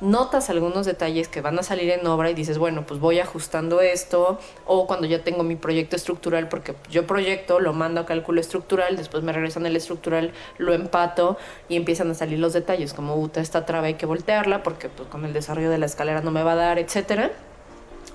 notas 0.00 0.50
algunos 0.50 0.84
detalles 0.84 1.28
que 1.28 1.40
van 1.40 1.58
a 1.58 1.62
salir 1.62 1.90
en 1.90 2.06
obra 2.06 2.30
y 2.30 2.34
dices, 2.34 2.58
bueno, 2.58 2.84
pues 2.86 3.00
voy 3.00 3.18
ajustando 3.18 3.80
esto, 3.80 4.38
o 4.66 4.86
cuando 4.86 5.06
ya 5.06 5.22
tengo 5.22 5.42
mi 5.42 5.56
proyecto 5.56 5.96
estructural, 5.96 6.48
porque 6.48 6.74
yo 6.90 7.06
proyecto, 7.06 7.60
lo 7.60 7.72
mando 7.72 8.00
a 8.00 8.06
cálculo 8.06 8.40
estructural, 8.40 8.96
después 8.96 9.22
me 9.22 9.32
regresan 9.32 9.64
el 9.66 9.76
estructural, 9.76 10.32
lo 10.58 10.74
empato 10.74 11.38
y 11.68 11.76
empiezan 11.76 12.10
a 12.10 12.14
salir 12.14 12.38
los 12.38 12.52
detalles, 12.52 12.92
como, 12.92 13.16
"Uta, 13.16 13.40
esta 13.40 13.64
traba 13.64 13.86
hay 13.86 13.94
que 13.94 14.06
voltearla, 14.06 14.62
porque 14.62 14.88
pues, 14.88 15.08
con 15.08 15.24
el 15.24 15.32
desarrollo 15.32 15.70
de 15.70 15.78
la 15.78 15.86
escalera 15.86 16.20
no 16.20 16.30
me 16.30 16.42
va 16.42 16.52
a 16.52 16.56
dar, 16.56 16.78
etcétera 16.78 17.30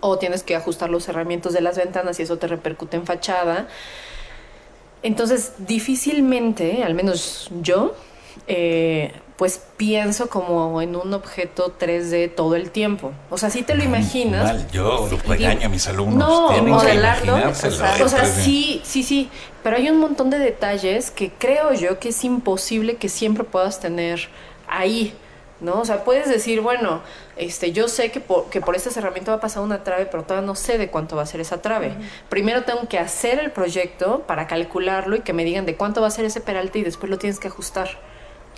o 0.01 0.17
tienes 0.17 0.43
que 0.43 0.55
ajustar 0.55 0.89
los 0.89 1.03
cerramientos 1.03 1.53
de 1.53 1.61
las 1.61 1.77
ventanas 1.77 2.19
y 2.19 2.23
eso 2.23 2.37
te 2.37 2.47
repercute 2.47 2.97
en 2.97 3.05
fachada. 3.05 3.67
Entonces, 5.03 5.53
difícilmente, 5.59 6.83
al 6.83 6.93
menos 6.93 7.49
yo, 7.61 7.95
eh, 8.47 9.11
pues 9.41 9.59
pienso 9.75 10.29
como 10.29 10.83
en 10.83 10.95
un 10.95 11.15
objeto 11.15 11.75
3D 11.79 12.35
todo 12.35 12.55
el 12.55 12.69
tiempo. 12.69 13.11
O 13.31 13.39
sea, 13.39 13.49
si 13.49 13.63
te 13.63 13.73
lo 13.73 13.83
imaginas. 13.83 14.43
Mal, 14.43 14.71
yo 14.71 15.07
lo 15.09 15.17
regaño 15.17 15.65
a 15.65 15.69
mis 15.69 15.87
alumnos. 15.87 16.17
No, 16.17 16.63
modelarlo. 16.63 17.49
O 17.49 17.55
sea, 17.55 17.95
en 17.95 18.03
o 18.03 18.09
sea, 18.09 18.23
3D. 18.23 18.43
sí, 18.43 18.81
sí, 18.83 19.01
sí. 19.01 19.29
Pero 19.63 19.77
hay 19.77 19.89
un 19.89 19.99
montón 19.99 20.29
de 20.29 20.37
detalles 20.37 21.09
que 21.09 21.31
creo 21.31 21.73
yo 21.73 21.97
que 21.97 22.09
es 22.09 22.23
imposible 22.23 22.97
que 22.97 23.09
siempre 23.09 23.43
puedas 23.43 23.79
tener 23.79 24.29
ahí. 24.67 25.13
¿No? 25.61 25.79
O 25.81 25.85
sea, 25.85 26.03
puedes 26.03 26.27
decir, 26.27 26.59
bueno, 26.61 27.01
este, 27.37 27.71
yo 27.71 27.87
sé 27.87 28.09
que 28.11 28.19
por, 28.19 28.49
que 28.49 28.61
por 28.61 28.75
esta 28.75 28.89
herramienta 28.99 29.29
va 29.31 29.37
a 29.37 29.41
pasar 29.41 29.61
una 29.61 29.83
trave, 29.83 30.07
pero 30.07 30.23
todavía 30.23 30.45
no 30.47 30.55
sé 30.55 30.79
de 30.79 30.89
cuánto 30.89 31.15
va 31.15 31.21
a 31.21 31.25
ser 31.27 31.39
esa 31.39 31.61
trave. 31.61 31.93
Primero 32.29 32.63
tengo 32.63 32.87
que 32.89 32.97
hacer 32.97 33.37
el 33.39 33.51
proyecto 33.51 34.23
para 34.25 34.47
calcularlo 34.47 35.15
y 35.17 35.19
que 35.19 35.33
me 35.33 35.43
digan 35.45 35.67
de 35.67 35.75
cuánto 35.75 36.01
va 36.01 36.07
a 36.07 36.11
ser 36.11 36.25
ese 36.25 36.41
peralte 36.41 36.79
y 36.79 36.83
después 36.83 37.11
lo 37.11 37.19
tienes 37.19 37.39
que 37.39 37.47
ajustar. 37.47 37.89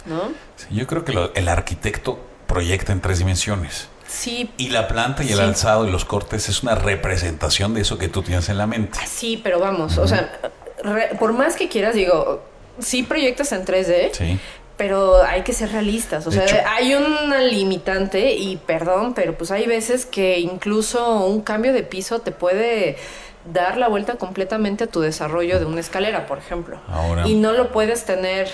¿No? 0.05 0.31
Sí, 0.55 0.67
yo 0.71 0.87
creo 0.87 1.03
que 1.03 1.11
lo- 1.13 1.33
el 1.33 1.49
arquitecto 1.49 2.19
proyecta 2.47 2.93
en 2.93 3.01
tres 3.01 3.19
dimensiones. 3.19 3.89
Sí, 4.07 4.51
Y 4.57 4.69
la 4.69 4.87
planta 4.87 5.23
y 5.23 5.29
el 5.31 5.37
Sí. 5.39 5.41
alzado 5.43 5.85
y 5.87 5.91
los 5.91 6.05
cortes 6.05 6.47
es 6.47 6.63
una 6.63 6.75
representación 6.75 7.73
de 7.73 7.81
eso 7.81 7.97
que 7.97 8.07
tú 8.09 8.21
tienes 8.21 8.47
en 8.49 8.57
la 8.57 8.67
mente. 8.67 8.97
sí, 9.07 9.39
pero 9.43 9.59
vamos, 9.59 9.97
o 9.97 10.07
sea, 10.07 10.39
re- 10.83 11.15
por 11.19 11.33
más 11.33 11.55
que 11.55 11.67
quieras, 11.67 11.95
digo, 11.95 12.43
sí 12.79 13.03
proyectas 13.03 13.51
en 13.53 13.65
3D, 13.65 14.11
Sí. 14.13 14.39
Pero 14.83 15.23
hay 15.23 15.43
que 15.43 15.53
ser 15.53 15.71
realistas, 15.71 16.27
o 16.27 16.29
De 16.29 16.35
sea, 16.35 16.45
hecho- 16.45 16.67
hay 16.69 16.93
una 16.93 17.39
limitante 17.39 18.33
y 18.33 18.57
perdón, 18.57 19.13
pero 19.13 19.33
pues 19.37 19.49
hay 19.49 19.65
veces 19.65 20.05
que 20.05 20.39
incluso 20.39 21.25
un 21.25 21.39
cambio 21.41 21.71
de 21.71 21.83
piso 21.83 22.19
te 22.19 22.31
puede 22.31 22.97
dar 23.45 23.77
la 23.77 23.87
vuelta 23.87 24.15
completamente 24.15 24.83
a 24.83 24.87
tu 24.87 24.99
desarrollo 24.99 25.57
de 25.59 25.65
una 25.65 25.79
escalera, 25.79 26.25
por 26.25 26.37
ejemplo. 26.37 26.79
Ahora. 26.89 27.25
Y 27.25 27.35
no 27.35 27.53
lo 27.53 27.71
puedes 27.71 28.03
tener, 28.03 28.49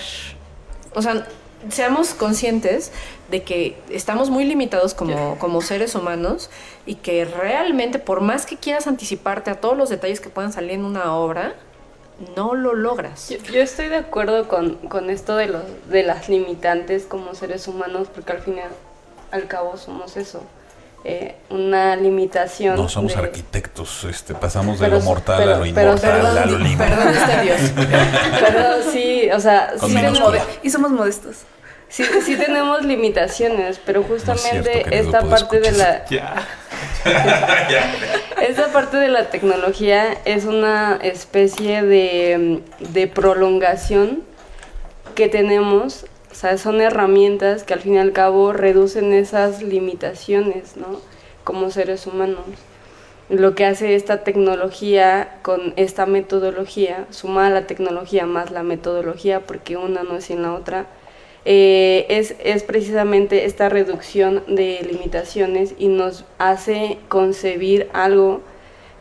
o 0.94 1.02
sea, 1.02 1.26
seamos 1.68 2.14
conscientes 2.14 2.92
de 3.28 3.42
que 3.42 3.76
estamos 3.90 4.30
muy 4.30 4.44
limitados 4.44 4.94
como, 4.94 5.36
como 5.38 5.62
seres 5.62 5.96
humanos 5.96 6.48
y 6.86 6.94
que 6.94 7.24
realmente 7.24 7.98
por 7.98 8.20
más 8.20 8.46
que 8.46 8.56
quieras 8.56 8.86
anticiparte 8.86 9.50
a 9.50 9.56
todos 9.60 9.76
los 9.76 9.88
detalles 9.90 10.20
que 10.20 10.28
puedan 10.28 10.52
salir 10.52 10.72
en 10.72 10.84
una 10.84 11.12
obra, 11.16 11.54
no 12.36 12.54
lo 12.54 12.74
logras. 12.74 13.28
Yo, 13.30 13.38
yo 13.52 13.60
estoy 13.62 13.88
de 13.88 13.96
acuerdo 13.96 14.46
con, 14.48 14.76
con 14.88 15.10
esto 15.10 15.36
de, 15.36 15.46
los, 15.46 15.62
de 15.88 16.02
las 16.02 16.28
limitantes 16.28 17.04
como 17.04 17.34
seres 17.34 17.66
humanos, 17.68 18.08
porque 18.14 18.32
al 18.32 18.40
final, 18.40 18.68
al 19.30 19.46
cabo, 19.46 19.76
somos 19.76 20.16
eso. 20.16 20.42
eh, 21.02 21.34
una 21.48 21.96
limitación. 21.96 22.76
No 22.76 22.86
somos 22.90 23.14
de- 23.14 23.20
arquitectos, 23.20 24.04
este, 24.04 24.34
pasamos 24.34 24.78
de 24.78 24.84
Pero- 24.86 24.98
lo 24.98 25.04
mortal 25.04 25.38
pero- 25.38 25.54
a 25.54 25.56
lo 25.56 25.62
pero- 25.74 25.80
inmortal, 25.88 26.10
Perdón, 26.12 26.38
a 26.38 26.44
lo 26.46 26.76
perdón, 26.78 27.08
este 27.08 27.40
Dios. 27.40 27.60
Pero 28.40 28.82
sí, 28.92 29.30
o 29.30 29.40
sea, 29.40 29.72
sí 29.80 29.94
tenemos, 29.94 30.34
Y 30.62 30.68
somos 30.68 30.90
modestos. 30.90 31.36
sí, 31.88 32.04
sí 32.26 32.36
tenemos 32.36 32.84
limitaciones, 32.84 33.80
pero 33.84 34.04
No 34.06 34.14
es 34.14 34.22
cierto, 34.24 34.32
justamente 34.32 34.98
esta 34.98 35.22
parte 35.22 35.60
de 35.60 35.72
la, 35.72 36.04
Ya. 36.04 36.46
Esta 38.48 38.72
parte 38.72 38.96
de 38.96 39.08
la 39.08 39.30
tecnología 39.30 40.16
es 40.24 40.44
una 40.44 40.98
especie 41.02 41.82
de, 41.82 42.62
de 42.78 43.06
prolongación 43.06 44.22
que 45.14 45.28
tenemos, 45.28 46.06
o 46.30 46.34
sea, 46.34 46.56
son 46.58 46.80
herramientas 46.80 47.64
que 47.64 47.74
al 47.74 47.80
fin 47.80 47.94
y 47.94 47.98
al 47.98 48.12
cabo 48.12 48.52
reducen 48.52 49.12
esas 49.12 49.62
limitaciones, 49.62 50.76
¿no? 50.76 51.00
Como 51.44 51.70
seres 51.70 52.06
humanos. 52.06 52.44
Lo 53.28 53.54
que 53.54 53.64
hace 53.64 53.94
esta 53.94 54.24
tecnología 54.24 55.36
con 55.42 55.72
esta 55.76 56.06
metodología, 56.06 57.06
sumada 57.10 57.50
la 57.50 57.66
tecnología 57.66 58.26
más 58.26 58.50
la 58.50 58.62
metodología, 58.62 59.40
porque 59.40 59.76
una 59.76 60.02
no 60.02 60.16
es 60.16 60.24
sin 60.24 60.42
la 60.42 60.54
otra, 60.54 60.86
eh, 61.44 62.06
es, 62.08 62.34
es 62.44 62.62
precisamente 62.62 63.44
esta 63.46 63.68
reducción 63.68 64.42
de 64.46 64.86
limitaciones 64.90 65.74
y 65.78 65.88
nos 65.88 66.24
hace 66.38 66.98
concebir 67.08 67.88
algo 67.92 68.42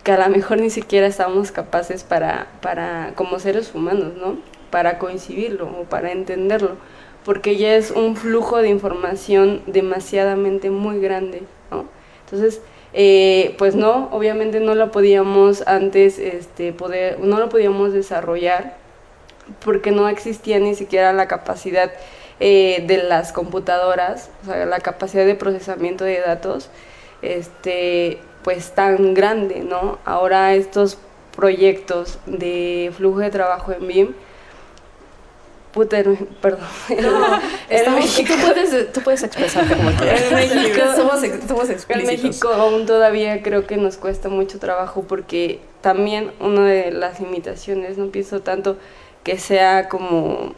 que 0.03 0.13
a 0.13 0.27
lo 0.27 0.29
mejor 0.33 0.59
ni 0.59 0.69
siquiera 0.69 1.07
estamos 1.07 1.51
capaces 1.51 2.03
para, 2.03 2.47
para 2.61 3.13
como 3.15 3.39
seres 3.39 3.75
humanos, 3.75 4.13
¿no? 4.15 4.37
Para 4.71 4.97
coincidirlo 4.97 5.67
o 5.67 5.83
para 5.83 6.11
entenderlo, 6.11 6.77
porque 7.25 7.57
ya 7.57 7.75
es 7.75 7.91
un 7.91 8.15
flujo 8.15 8.57
de 8.57 8.69
información 8.69 9.61
demasiadamente 9.67 10.69
muy 10.69 11.01
grande, 11.01 11.43
¿no? 11.69 11.85
Entonces, 12.23 12.61
eh, 12.93 13.55
pues 13.57 13.75
no, 13.75 14.09
obviamente 14.11 14.59
no 14.59 14.75
lo 14.75 14.91
podíamos 14.91 15.67
antes, 15.67 16.17
este, 16.17 16.71
poder, 16.71 17.19
no 17.19 17.37
lo 17.39 17.49
podíamos 17.49 17.91
desarrollar 17.91 18.77
porque 19.63 19.91
no 19.91 20.07
existía 20.07 20.59
ni 20.59 20.75
siquiera 20.75 21.11
la 21.11 21.27
capacidad 21.27 21.91
eh, 22.39 22.83
de 22.87 23.03
las 23.03 23.31
computadoras, 23.33 24.29
o 24.43 24.45
sea, 24.45 24.65
la 24.65 24.79
capacidad 24.79 25.25
de 25.25 25.35
procesamiento 25.35 26.03
de 26.05 26.19
datos, 26.21 26.69
este, 27.21 28.19
pues 28.43 28.71
tan 28.71 29.13
grande, 29.13 29.61
¿no? 29.61 29.99
Ahora 30.05 30.53
estos 30.53 30.97
proyectos 31.35 32.19
de 32.25 32.91
flujo 32.95 33.19
de 33.19 33.29
trabajo 33.29 33.71
en 33.73 33.87
BIM, 33.87 34.13
puta, 35.73 36.01
perdón. 36.41 36.59
en 37.69 37.95
México, 37.95 38.33
tú, 38.35 38.45
puedes, 38.47 38.91
tú 38.93 39.01
puedes 39.01 39.23
expresarte 39.23 39.75
como 39.75 39.91
quieras. 39.91 40.21
En 40.23 40.35
México- 40.35 40.81
somos, 40.95 41.19
somos 41.47 41.69
en. 41.69 42.05
México 42.07 42.49
aún 42.49 42.85
todavía 42.85 43.41
creo 43.43 43.67
que 43.67 43.77
nos 43.77 43.97
cuesta 43.97 44.29
mucho 44.29 44.59
trabajo 44.59 45.03
porque 45.07 45.59
también 45.81 46.31
una 46.39 46.65
de 46.65 46.91
las 46.91 47.19
imitaciones, 47.19 47.97
no 47.97 48.07
pienso 48.07 48.41
tanto 48.41 48.77
que 49.23 49.37
sea 49.37 49.89
como 49.89 50.53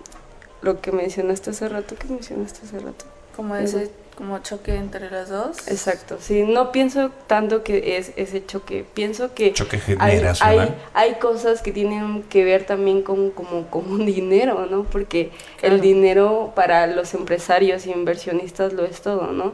lo 0.61 0.81
que 0.81 0.91
mencionaste 0.91 1.49
hace 1.51 1.67
rato, 1.69 1.95
¿qué 1.97 2.07
mencionaste 2.07 2.61
hace 2.65 2.79
rato? 2.79 3.05
Como 3.35 3.55
ese 3.55 3.89
como 4.17 4.37
choque 4.39 4.75
entre 4.75 5.09
las 5.09 5.29
dos. 5.29 5.67
Exacto, 5.67 6.17
sí, 6.19 6.43
no 6.43 6.71
pienso 6.71 7.09
tanto 7.27 7.63
que 7.63 7.97
es 7.97 8.11
ese 8.17 8.45
choque, 8.45 8.85
pienso 8.93 9.33
que 9.33 9.53
Choque 9.53 9.77
hay, 9.97 10.17
generacional. 10.17 10.59
hay, 10.93 11.11
hay 11.13 11.19
cosas 11.19 11.61
que 11.63 11.71
tienen 11.71 12.21
que 12.23 12.43
ver 12.43 12.65
también 12.65 13.01
con, 13.01 13.31
como, 13.31 13.67
con 13.67 13.89
un 13.89 14.05
dinero, 14.17 14.67
¿no? 14.69 14.83
Porque 14.83 15.31
Claro. 15.59 15.75
el 15.75 15.81
dinero 15.81 16.51
para 16.55 16.85
los 16.87 17.13
empresarios 17.15 17.85
e 17.87 17.91
inversionistas 17.91 18.73
lo 18.73 18.85
es 18.85 19.01
todo, 19.01 19.27
¿no? 19.31 19.53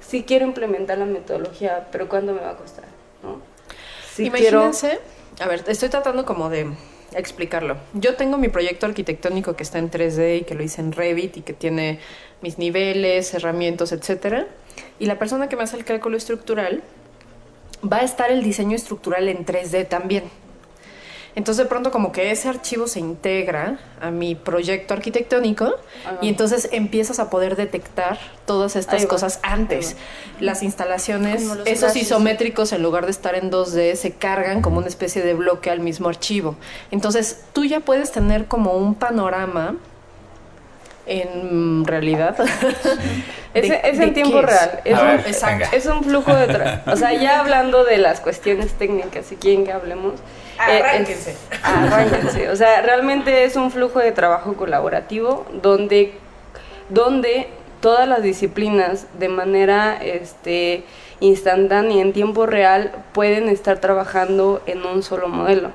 Sí 0.00 0.24
quiero 0.26 0.46
implementar 0.46 0.98
la 0.98 1.04
metodología, 1.04 1.86
pero 1.92 2.08
¿cuánto 2.08 2.32
me 2.32 2.40
va 2.40 2.50
a 2.50 2.56
costar? 2.56 2.86
¿no? 3.22 3.40
Sí 4.14 4.30
quiero... 4.30 4.62
Imagínense, 4.62 4.98
a 5.38 5.46
ver, 5.46 5.62
estoy 5.68 5.90
tratando 5.90 6.24
como 6.24 6.48
de 6.48 6.66
explicarlo. 7.14 7.76
Yo 7.94 8.16
tengo 8.16 8.38
mi 8.38 8.48
proyecto 8.48 8.86
arquitectónico 8.86 9.56
que 9.56 9.62
está 9.62 9.78
en 9.78 9.90
3D 9.90 10.40
y 10.40 10.42
que 10.42 10.54
lo 10.54 10.62
hice 10.62 10.80
en 10.80 10.92
Revit 10.92 11.38
y 11.38 11.42
que 11.42 11.52
tiene 11.52 12.00
mis 12.42 12.58
niveles, 12.58 13.32
herramientas, 13.34 13.92
etcétera. 13.92 14.46
Y 14.98 15.06
la 15.06 15.18
persona 15.18 15.48
que 15.48 15.56
me 15.56 15.62
hace 15.62 15.76
el 15.76 15.84
cálculo 15.84 16.16
estructural 16.16 16.82
va 17.90 17.98
a 17.98 18.02
estar 18.02 18.30
el 18.30 18.42
diseño 18.42 18.76
estructural 18.76 19.28
en 19.28 19.44
3D 19.44 19.88
también. 19.88 20.24
Entonces 21.34 21.64
de 21.64 21.68
pronto 21.68 21.90
como 21.92 22.10
que 22.10 22.30
ese 22.32 22.48
archivo 22.48 22.86
se 22.88 22.98
integra 23.00 23.78
a 24.00 24.10
mi 24.10 24.34
proyecto 24.34 24.94
arquitectónico 24.94 25.76
y 26.20 26.28
entonces 26.28 26.68
empiezas 26.72 27.20
a 27.20 27.30
poder 27.30 27.54
detectar 27.54 28.18
todas 28.44 28.74
estas 28.74 29.06
cosas 29.06 29.38
antes. 29.42 29.96
Las 30.40 30.62
instalaciones, 30.64 31.42
esos 31.64 31.78
flashes. 31.92 31.96
isométricos 32.02 32.72
en 32.72 32.82
lugar 32.82 33.04
de 33.04 33.12
estar 33.12 33.34
en 33.36 33.52
2D 33.52 33.94
se 33.94 34.12
cargan 34.14 34.62
como 34.62 34.78
una 34.78 34.88
especie 34.88 35.22
de 35.22 35.34
bloque 35.34 35.70
al 35.70 35.80
mismo 35.80 36.08
archivo. 36.08 36.56
Entonces 36.90 37.44
tú 37.52 37.64
ya 37.64 37.80
puedes 37.80 38.10
tener 38.10 38.46
como 38.46 38.72
un 38.72 38.94
panorama 38.96 39.76
en 41.06 41.84
realidad. 41.84 42.36
Es, 43.54 43.66
de- 43.66 43.80
es 43.82 43.98
en 43.98 44.12
tiempo 44.12 44.40
es. 44.40 44.44
real. 44.44 44.80
Es, 44.84 44.98
un, 45.42 45.58
ver, 45.58 45.68
es 45.72 45.86
un 45.86 46.04
flujo 46.04 46.34
de. 46.34 46.80
O 46.86 46.96
sea, 46.96 47.14
ya 47.14 47.40
hablando 47.40 47.82
de 47.82 47.96
las 47.96 48.20
cuestiones 48.20 48.72
técnicas, 48.74 49.24
si 49.26 49.36
quieren 49.36 49.64
que 49.64 49.72
hablemos. 49.72 50.14
Eh, 50.68 50.80
Arránquense. 50.82 51.30
es- 51.32 51.38
arránquense. 51.62 52.50
O 52.50 52.56
sea, 52.56 52.82
realmente 52.82 53.44
es 53.44 53.56
un 53.56 53.70
flujo 53.70 53.98
de 53.98 54.12
trabajo 54.12 54.54
colaborativo 54.54 55.46
donde, 55.62 56.12
donde 56.88 57.48
todas 57.80 58.08
las 58.08 58.22
disciplinas 58.22 59.06
de 59.18 59.28
manera 59.28 59.98
este, 60.02 60.82
instantánea, 61.20 62.02
en 62.02 62.12
tiempo 62.12 62.46
real, 62.46 62.92
pueden 63.12 63.48
estar 63.48 63.78
trabajando 63.78 64.60
en 64.66 64.84
un 64.84 65.02
solo 65.02 65.28
modelo. 65.28 65.70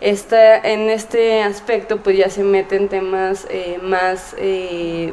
Esta, 0.00 0.56
en 0.58 0.90
este 0.90 1.42
aspecto, 1.42 1.98
pues 1.98 2.16
ya 2.16 2.30
se 2.30 2.44
meten 2.44 2.88
temas 2.88 3.46
eh, 3.50 3.78
más 3.82 4.34
eh, 4.38 5.12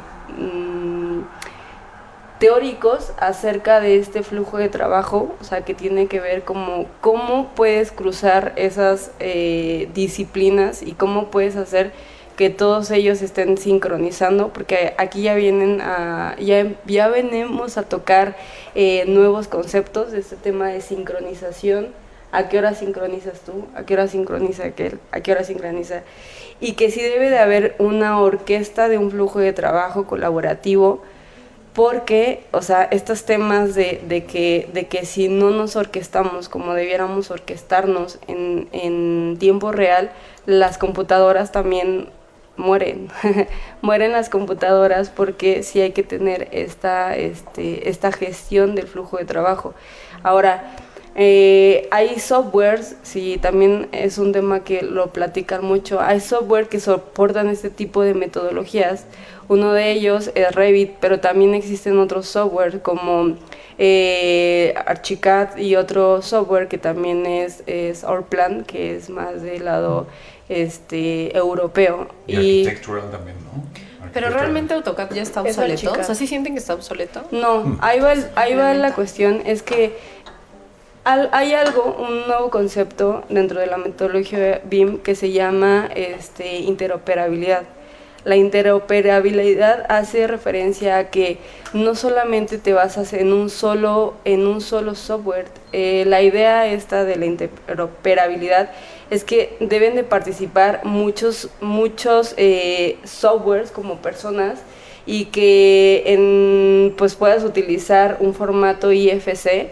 teóricos 2.45 3.11
acerca 3.17 3.79
de 3.79 3.97
este 3.97 4.21
flujo 4.21 4.59
de 4.59 4.69
trabajo, 4.69 5.33
o 5.41 5.43
sea, 5.43 5.61
que 5.61 5.73
tiene 5.73 6.05
que 6.05 6.19
ver 6.19 6.43
como 6.43 6.85
cómo 7.01 7.49
puedes 7.55 7.91
cruzar 7.91 8.53
esas 8.55 9.09
eh, 9.19 9.89
disciplinas 9.95 10.83
y 10.83 10.91
cómo 10.91 11.31
puedes 11.31 11.55
hacer 11.55 11.91
que 12.37 12.51
todos 12.51 12.91
ellos 12.91 13.23
estén 13.23 13.57
sincronizando, 13.57 14.49
porque 14.49 14.93
aquí 14.99 15.23
ya 15.23 15.33
vienen 15.33 15.81
a, 15.81 16.35
ya, 16.39 16.71
ya 16.85 17.07
venimos 17.07 17.79
a 17.79 17.81
tocar 17.81 18.35
eh, 18.75 19.05
nuevos 19.07 19.47
conceptos 19.47 20.11
de 20.11 20.19
este 20.19 20.35
tema 20.35 20.67
de 20.67 20.81
sincronización, 20.81 21.87
a 22.31 22.47
qué 22.47 22.59
hora 22.59 22.75
sincronizas 22.75 23.39
tú, 23.39 23.65
a 23.73 23.87
qué 23.87 23.95
hora 23.95 24.07
sincroniza 24.07 24.65
aquel, 24.65 24.99
a 25.11 25.21
qué 25.21 25.31
hora 25.31 25.43
sincroniza, 25.43 26.03
y 26.59 26.73
que 26.73 26.91
sí 26.91 27.01
debe 27.01 27.31
de 27.31 27.39
haber 27.39 27.75
una 27.79 28.19
orquesta 28.19 28.87
de 28.87 28.99
un 28.99 29.09
flujo 29.09 29.39
de 29.39 29.51
trabajo 29.51 30.05
colaborativo, 30.05 31.01
porque, 31.75 32.45
o 32.51 32.61
sea, 32.61 32.83
estos 32.83 33.25
temas 33.25 33.75
de, 33.75 34.01
de 34.07 34.23
que, 34.23 34.69
de 34.73 34.87
que 34.87 35.05
si 35.05 35.27
no 35.27 35.49
nos 35.51 35.75
orquestamos 35.75 36.47
como 36.47 36.73
debiéramos 36.73 37.31
orquestarnos 37.31 38.17
en, 38.27 38.69
en 38.71 39.35
tiempo 39.37 39.73
real, 39.73 40.09
las 40.45 40.77
computadoras 40.77 41.51
también 41.51 42.07
mueren. 42.55 43.09
mueren 43.81 44.13
las 44.13 44.29
computadoras 44.29 45.09
porque 45.09 45.63
sí 45.63 45.81
hay 45.81 45.91
que 45.91 46.03
tener 46.03 46.47
esta, 46.51 47.15
este, 47.17 47.89
esta 47.89 48.13
gestión 48.13 48.75
del 48.75 48.87
flujo 48.87 49.17
de 49.17 49.25
trabajo. 49.25 49.73
Ahora, 50.23 50.77
eh, 51.17 51.87
hay 51.91 52.19
softwares, 52.19 52.97
sí, 53.03 53.37
también 53.41 53.87
es 53.93 54.17
un 54.17 54.33
tema 54.33 54.65
que 54.65 54.81
lo 54.81 55.11
platican 55.11 55.63
mucho. 55.63 56.01
Hay 56.01 56.19
software 56.19 56.67
que 56.67 56.79
soportan 56.79 57.49
este 57.49 57.69
tipo 57.69 58.01
de 58.01 58.13
metodologías. 58.13 59.05
Uno 59.47 59.73
de 59.73 59.91
ellos 59.91 60.31
es 60.35 60.53
Revit, 60.55 60.93
pero 60.99 61.19
también 61.19 61.53
existen 61.53 61.99
otros 61.99 62.25
software 62.27 62.81
como 62.81 63.35
eh, 63.77 64.73
Archicad 64.85 65.57
y 65.57 65.75
otro 65.75 66.21
software 66.21 66.67
que 66.67 66.77
también 66.77 67.25
es, 67.25 67.61
es 67.67 68.03
Orplan, 68.03 68.63
que 68.63 68.95
es 68.95 69.09
más 69.09 69.41
del 69.41 69.65
lado 69.65 70.07
este, 70.49 71.35
europeo. 71.37 72.07
Y, 72.27 72.35
architectural 72.65 73.11
también, 73.11 73.37
¿no? 73.43 73.63
Pero 74.13 74.29
realmente 74.29 74.73
AutoCAD 74.73 75.11
ya 75.13 75.21
está 75.23 75.41
Es 75.41 75.57
obsoleto. 75.57 75.73
Archicad. 75.73 75.99
O 75.99 76.03
sea, 76.05 76.15
¿sí 76.15 76.25
sienten 76.25 76.53
que 76.53 76.59
está 76.59 76.73
obsoleto? 76.73 77.23
No, 77.31 77.77
ahí 77.81 77.99
va, 77.99 78.13
el- 78.13 78.25
ahí 78.35 78.55
va 78.55 78.73
la 78.73 78.93
cuestión, 78.93 79.41
es 79.45 79.61
que 79.61 79.97
al- 81.03 81.29
hay 81.33 81.53
algo, 81.53 81.97
un 81.99 82.25
nuevo 82.27 82.49
concepto 82.49 83.23
dentro 83.29 83.59
de 83.59 83.67
la 83.67 83.77
metodología 83.77 84.61
BIM 84.63 84.99
que 84.99 85.15
se 85.15 85.31
llama 85.31 85.89
este, 85.93 86.59
interoperabilidad. 86.59 87.63
La 88.25 88.35
interoperabilidad 88.37 89.85
hace 89.87 90.25
referencia 90.25 90.97
a 90.97 91.09
que 91.11 91.37
no 91.73 91.93
solamente 91.93 92.57
te 92.57 92.73
basas 92.73 93.13
en 93.13 93.31
un 93.31 93.51
solo, 93.51 94.15
en 94.25 94.47
un 94.47 94.61
solo 94.61 94.95
software. 94.95 95.45
Eh, 95.73 96.05
la 96.07 96.23
idea 96.23 96.65
esta 96.65 97.03
de 97.03 97.17
la 97.17 97.27
interoperabilidad 97.27 98.71
es 99.11 99.23
que 99.23 99.55
deben 99.59 99.95
de 99.95 100.03
participar 100.03 100.81
muchos, 100.85 101.49
muchos 101.61 102.33
eh, 102.37 102.97
softwares 103.03 103.69
como 103.69 104.01
personas 104.01 104.59
y 105.05 105.25
que 105.25 106.01
en, 106.07 106.95
pues 106.97 107.13
puedas 107.13 107.43
utilizar 107.43 108.17
un 108.21 108.33
formato 108.33 108.91
IFC 108.91 109.69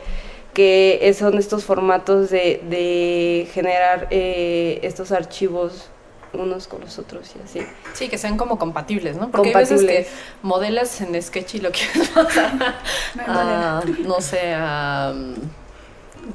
que 0.54 1.16
son 1.18 1.40
estos 1.40 1.64
formatos 1.64 2.30
de, 2.30 2.62
de 2.70 3.48
generar 3.52 4.08
eh, 4.12 4.80
estos 4.84 5.12
archivos 5.12 5.90
unos 6.34 6.68
con 6.68 6.82
los 6.82 6.98
otros 7.00 7.32
y 7.36 7.44
así. 7.44 7.68
Sí, 7.94 8.10
que 8.10 8.18
sean 8.18 8.38
como 8.38 8.58
compatibles, 8.58 9.18
¿no? 9.18 9.30
Porque 9.30 9.50
hay 9.50 9.56
veces 9.56 9.82
que 9.82 9.88
Compatibles. 9.88 10.14
modelas 10.42 11.02
en 11.02 11.22
Sketch 11.22 11.56
y 11.56 11.60
lo 11.62 11.72
quieres 11.72 12.10
pasar 12.10 12.76
a, 13.28 13.84
no 14.06 14.22
sé, 14.22 14.54
a... 14.56 15.14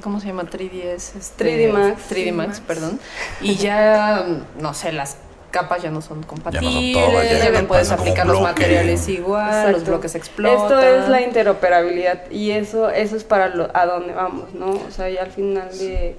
¿Cómo 0.02 0.20
se 0.20 0.26
llama? 0.26 0.44
3DS. 0.44 1.16
este, 1.18 1.68
3D 1.68 1.72
Max. 1.72 2.02
3D 2.11 2.32
Max, 2.32 2.61
perdón. 2.61 3.00
Y 3.40 3.54
ya, 3.56 4.26
no 4.61 4.74
sé, 4.74 4.92
las 4.92 5.16
capas 5.50 5.82
ya 5.82 5.90
no 5.90 6.02
son 6.02 6.22
compatibles, 6.22 6.92
todas, 6.92 7.30
ya 7.30 7.50
ya, 7.50 7.62
no 7.62 7.68
puedes 7.68 7.90
aplicar 7.90 8.26
los 8.26 8.40
materiales 8.40 9.08
igual, 9.08 9.72
los 9.72 9.84
bloques 9.84 10.14
explotan. 10.14 10.62
Esto 10.62 10.80
es 10.80 11.08
la 11.08 11.22
interoperabilidad 11.22 12.30
y 12.30 12.50
eso 12.50 12.90
eso 12.90 13.16
es 13.16 13.24
para 13.24 13.48
lo, 13.48 13.70
a 13.74 13.87
dónde 13.87 14.12
vamos, 14.12 14.52
¿no? 14.54 14.66
O 14.70 14.90
sea, 14.90 15.08
ya 15.08 15.22
al 15.22 15.30
final 15.30 15.70
de, 15.78 16.16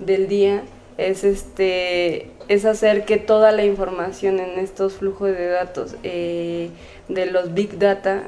del 0.00 0.26
día 0.28 0.64
es 0.98 1.24
este 1.24 2.31
es 2.48 2.64
hacer 2.64 3.04
que 3.04 3.16
toda 3.16 3.52
la 3.52 3.64
información 3.64 4.38
en 4.40 4.58
estos 4.58 4.94
flujos 4.94 5.28
de 5.30 5.48
datos 5.48 5.94
eh, 6.02 6.70
de 7.08 7.26
los 7.26 7.54
big 7.54 7.78
data 7.78 8.24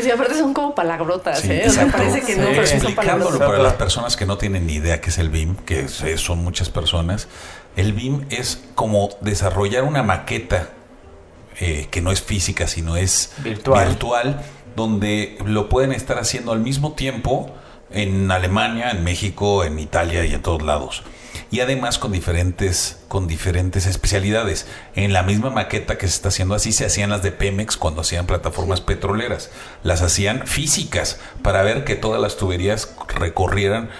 Sí, 0.00 0.10
aparte 0.10 0.34
son 0.34 0.54
como 0.54 0.74
palabrotas, 0.74 1.40
Sí, 1.40 1.50
¿eh? 1.52 1.64
O 1.66 1.70
sea, 1.70 1.86
parece 1.88 2.22
que 2.22 2.34
no, 2.36 2.44
Sí. 2.46 2.50
pero 2.54 2.66
sí 2.66 2.80
son 2.80 2.94
palabrotas. 2.94 3.38
para 3.38 3.58
las 3.58 3.74
personas 3.74 4.16
que 4.16 4.24
no 4.24 4.38
tienen 4.38 4.66
ni 4.66 4.74
idea 4.74 5.00
qué 5.02 5.10
es 5.10 5.18
el 5.18 5.28
BIM, 5.28 5.54
que 5.56 5.80
es- 5.80 6.02
son 6.20 6.42
muchas 6.42 6.70
personas, 6.70 7.28
el 7.76 7.92
BIM 7.92 8.24
es 8.30 8.62
como 8.74 9.10
desarrollar 9.20 9.84
una 9.84 10.02
maqueta 10.02 10.70
eh, 11.60 11.88
que 11.90 12.00
no 12.00 12.10
es 12.10 12.22
física, 12.22 12.66
sino 12.66 12.96
es 12.96 13.34
Virtual. 13.44 13.86
virtual, 13.88 14.42
donde 14.74 15.36
lo 15.44 15.68
pueden 15.68 15.92
estar 15.92 16.18
haciendo 16.18 16.52
al 16.52 16.60
mismo 16.60 16.92
tiempo 16.94 17.50
en 17.90 18.30
Alemania, 18.30 18.90
en 18.90 19.04
México, 19.04 19.62
en 19.62 19.78
Italia 19.78 20.24
y 20.24 20.32
en 20.32 20.40
todos 20.40 20.62
lados. 20.62 21.02
Y 21.52 21.60
además 21.60 21.98
con 21.98 22.12
diferentes, 22.12 22.96
con 23.08 23.28
diferentes 23.28 23.84
especialidades. 23.84 24.66
En 24.94 25.12
la 25.12 25.22
misma 25.22 25.50
maqueta 25.50 25.98
que 25.98 26.08
se 26.08 26.14
está 26.14 26.28
haciendo 26.30 26.54
así 26.54 26.72
se 26.72 26.86
hacían 26.86 27.10
las 27.10 27.22
de 27.22 27.30
Pemex 27.30 27.76
cuando 27.76 28.00
hacían 28.00 28.26
plataformas 28.26 28.80
petroleras. 28.80 29.50
Las 29.82 30.00
hacían 30.00 30.46
físicas 30.46 31.20
para 31.42 31.62
ver 31.62 31.84
que 31.84 31.94
todas 31.94 32.22
las 32.22 32.38
tuberías 32.38 32.94
recorrieran 33.06 33.90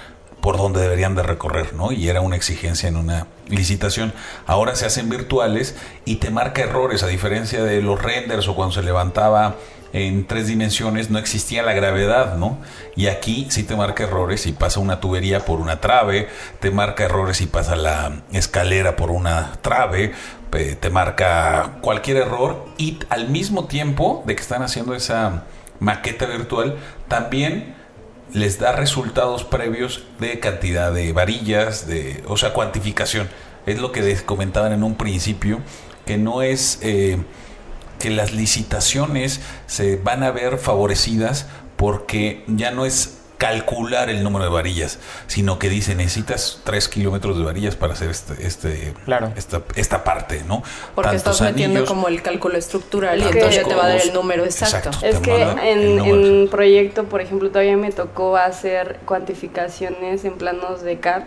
por 0.41 0.57
donde 0.57 0.81
deberían 0.81 1.15
de 1.15 1.23
recorrer, 1.23 1.75
¿no? 1.75 1.93
Y 1.93 2.09
era 2.09 2.23
una 2.23 2.37
exigencia 2.37 2.89
en 2.89 2.97
una 2.97 3.27
licitación. 3.49 4.15
Ahora 4.47 4.75
se 4.75 4.87
hacen 4.87 5.11
virtuales 5.11 5.77
y 6.07 6.17
te 6.17 6.31
marca 6.31 6.63
errores, 6.63 7.03
a 7.03 7.07
diferencia 7.07 7.63
de 7.63 7.83
los 7.83 8.03
renders 8.03 8.49
o 8.49 8.57
cuando 8.57 8.75
se 8.75 8.83
levantaba 8.83 9.57
en 9.93 10.27
tres 10.27 10.47
dimensiones 10.47 11.11
no 11.11 11.19
existía 11.19 11.63
la 11.63 11.75
gravedad, 11.75 12.37
¿no? 12.37 12.59
Y 12.97 13.09
aquí 13.09 13.47
sí 13.51 13.63
te 13.63 13.77
marca 13.77 14.05
errores 14.05 14.47
y 14.47 14.53
pasa 14.53 14.81
una 14.81 15.01
tubería 15.01 15.45
por 15.45 15.61
una 15.61 15.81
trave, 15.81 16.29
te 16.61 16.71
marca 16.71 17.05
errores 17.05 17.41
y 17.41 17.47
pasa 17.47 17.77
la 17.77 18.23
escalera 18.33 18.97
por 18.97 19.11
una 19.11 19.53
trave, 19.61 20.13
te 20.51 20.91
marca 20.91 21.79
cualquier 21.81 22.19
error 22.19 22.67
y 22.79 22.99
al 23.09 23.29
mismo 23.29 23.67
tiempo 23.67 24.23
de 24.27 24.35
que 24.35 24.43
están 24.43 24.63
haciendo 24.63 24.95
esa 24.95 25.45
maqueta 25.81 26.27
virtual, 26.27 26.77
también 27.09 27.75
les 28.33 28.59
da 28.59 28.73
resultados 28.73 29.45
previos 29.45 30.05
de 30.19 30.41
cantidad 30.41 30.93
de 30.93 31.13
varillas, 31.13 31.87
de, 31.87 32.23
o 32.27 32.37
sea, 32.37 32.53
cuantificación. 32.53 33.29
Es 33.67 33.79
lo 33.79 33.93
que 33.93 34.01
les 34.01 34.23
comentaban 34.23 34.73
en 34.73 34.83
un 34.83 34.95
principio, 34.95 35.61
que 36.07 36.17
no 36.17 36.41
es... 36.43 36.79
Eh, 36.83 37.19
que 38.03 38.11
las 38.11 38.33
licitaciones 38.33 39.41
se 39.69 39.95
van 39.95 40.25
a 40.25 40.33
ver 40.33 40.59
favorecidas 40.59 41.47
porque 41.77 42.43
ya 42.49 42.73
no 42.73 42.85
es 42.85 43.19
calcular 43.39 44.11
el 44.11 44.25
número 44.25 44.45
de 44.45 44.51
varillas, 44.51 44.99
sino 45.29 45.61
que 45.61 45.69
dice 45.69 45.95
necesitas 45.95 46.61
tres 46.65 46.89
kilómetros 46.89 47.39
de 47.39 47.45
varillas 47.45 47.77
para 47.77 47.93
hacer 47.93 48.11
este, 48.11 48.45
este 48.45 48.95
claro. 49.05 49.33
esta, 49.37 49.63
esta 49.77 50.03
parte, 50.03 50.43
¿no? 50.49 50.65
Porque 50.97 51.15
estás 51.15 51.41
metiendo 51.41 51.85
como 51.85 52.09
el 52.09 52.23
cálculo 52.23 52.59
estructural 52.59 53.21
y 53.21 53.23
entonces 53.23 53.63
ya 53.63 53.65
te 53.65 53.75
va 53.77 53.85
a 53.85 53.89
dar 53.89 54.01
el 54.01 54.13
número 54.13 54.45
exacto. 54.45 54.91
es 55.03 55.19
que 55.19 55.43
en, 55.43 56.01
en 56.01 56.49
proyecto, 56.51 57.05
por 57.05 57.21
ejemplo, 57.21 57.51
todavía 57.51 57.77
me 57.77 57.93
tocó 57.93 58.37
hacer 58.37 58.99
cuantificaciones 59.05 60.25
en 60.25 60.35
planos 60.35 60.83
de 60.83 60.99
CAD 60.99 61.23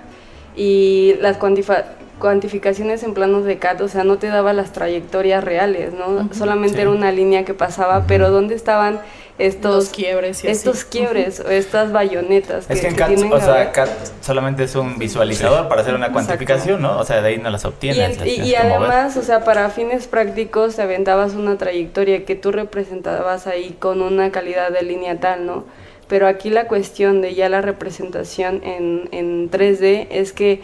y 0.55 1.15
las 1.21 1.37
cuantificaciones 1.37 2.05
cuantificaciones 2.19 3.03
en 3.03 3.13
planos 3.13 3.43
de 3.45 3.57
CAD, 3.57 3.81
o 3.81 3.87
sea, 3.87 4.03
no 4.03 4.17
te 4.17 4.27
daba 4.27 4.53
las 4.53 4.71
trayectorias 4.71 5.43
reales, 5.43 5.93
¿no? 5.93 6.29
Solamente 6.33 6.81
era 6.81 6.89
una 6.89 7.11
línea 7.11 7.43
que 7.43 7.53
pasaba, 7.53 8.05
pero 8.07 8.31
¿dónde 8.31 8.55
estaban 8.55 9.01
estos 9.37 9.89
quiebres 9.89 10.45
estos 10.45 10.85
quiebres 10.85 11.41
o 11.41 11.49
estas 11.49 11.91
bayonetas 11.91 12.69
es 12.69 12.79
que, 12.79 12.87
en 12.87 12.95
CAD, 12.95 13.33
o 13.33 13.41
sea, 13.41 13.71
CAD 13.73 13.89
solamente 14.21 14.63
es 14.63 14.75
un 14.75 14.97
visualizador 14.97 15.67
para 15.67 15.81
hacer 15.81 15.93
una 15.93 16.13
cuantificación, 16.13 16.81
¿no? 16.81 16.97
O 16.97 17.03
sea, 17.03 17.21
de 17.21 17.29
ahí 17.29 17.37
no 17.37 17.49
las 17.49 17.65
obtienes. 17.65 18.17
Y, 18.25 18.41
y 18.41 18.55
además, 18.55 19.17
o 19.17 19.23
sea, 19.23 19.43
para 19.43 19.69
fines 19.69 20.07
prácticos 20.07 20.77
te 20.77 20.83
aventabas 20.83 21.33
una 21.33 21.57
trayectoria 21.57 22.23
que 22.23 22.35
tú 22.35 22.53
representabas 22.53 23.45
ahí 23.45 23.75
con 23.77 24.01
una 24.01 24.31
calidad 24.31 24.71
de 24.71 24.83
línea 24.83 25.19
tal, 25.19 25.45
¿no? 25.45 25.65
Pero 26.07 26.27
aquí 26.27 26.49
la 26.49 26.67
cuestión 26.67 27.21
de 27.21 27.33
ya 27.33 27.49
la 27.49 27.61
representación 27.61 28.61
en, 28.63 29.09
en 29.11 29.49
3D 29.49 30.07
es 30.11 30.33
que 30.33 30.61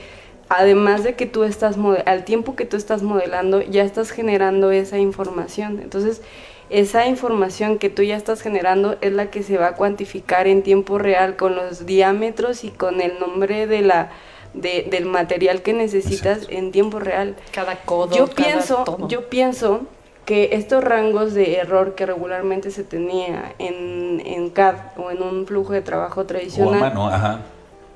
además 0.49 1.03
de 1.03 1.15
que 1.15 1.25
tú 1.25 1.43
estás, 1.43 1.77
al 2.05 2.25
tiempo 2.25 2.55
que 2.55 2.65
tú 2.65 2.77
estás 2.77 3.03
modelando, 3.03 3.61
ya 3.61 3.83
estás 3.83 4.11
generando 4.11 4.71
esa 4.71 4.97
información. 4.99 5.79
Entonces, 5.81 6.21
esa 6.69 7.07
información 7.07 7.79
que 7.79 7.89
tú 7.89 8.03
ya 8.03 8.15
estás 8.15 8.41
generando 8.41 8.97
es 9.01 9.13
la 9.13 9.29
que 9.29 9.43
se 9.43 9.57
va 9.57 9.67
a 9.67 9.75
cuantificar 9.75 10.47
en 10.47 10.61
tiempo 10.61 10.97
real 10.97 11.35
con 11.35 11.55
los 11.55 11.85
diámetros 11.85 12.63
y 12.63 12.69
con 12.69 13.01
el 13.01 13.19
nombre 13.19 13.67
de 13.67 13.81
la 13.81 14.11
del 14.53 15.05
material 15.05 15.61
que 15.61 15.71
necesitas 15.71 16.47
en 16.49 16.71
tiempo 16.73 16.99
real. 16.99 17.37
Cada 17.51 17.77
codo. 17.77 18.15
Yo 18.15 18.27
pienso, 18.27 19.07
yo 19.07 19.29
pienso 19.29 19.87
que 20.31 20.47
estos 20.53 20.81
rangos 20.81 21.33
de 21.33 21.57
error 21.57 21.93
que 21.93 22.05
regularmente 22.05 22.71
se 22.71 22.85
tenía 22.85 23.53
en, 23.59 24.23
en 24.25 24.49
CAD 24.49 24.75
o 24.95 25.11
en 25.11 25.21
un 25.21 25.45
flujo 25.45 25.73
de 25.73 25.81
trabajo 25.81 26.23
tradicional, 26.23 26.81
ajá. 27.11 27.39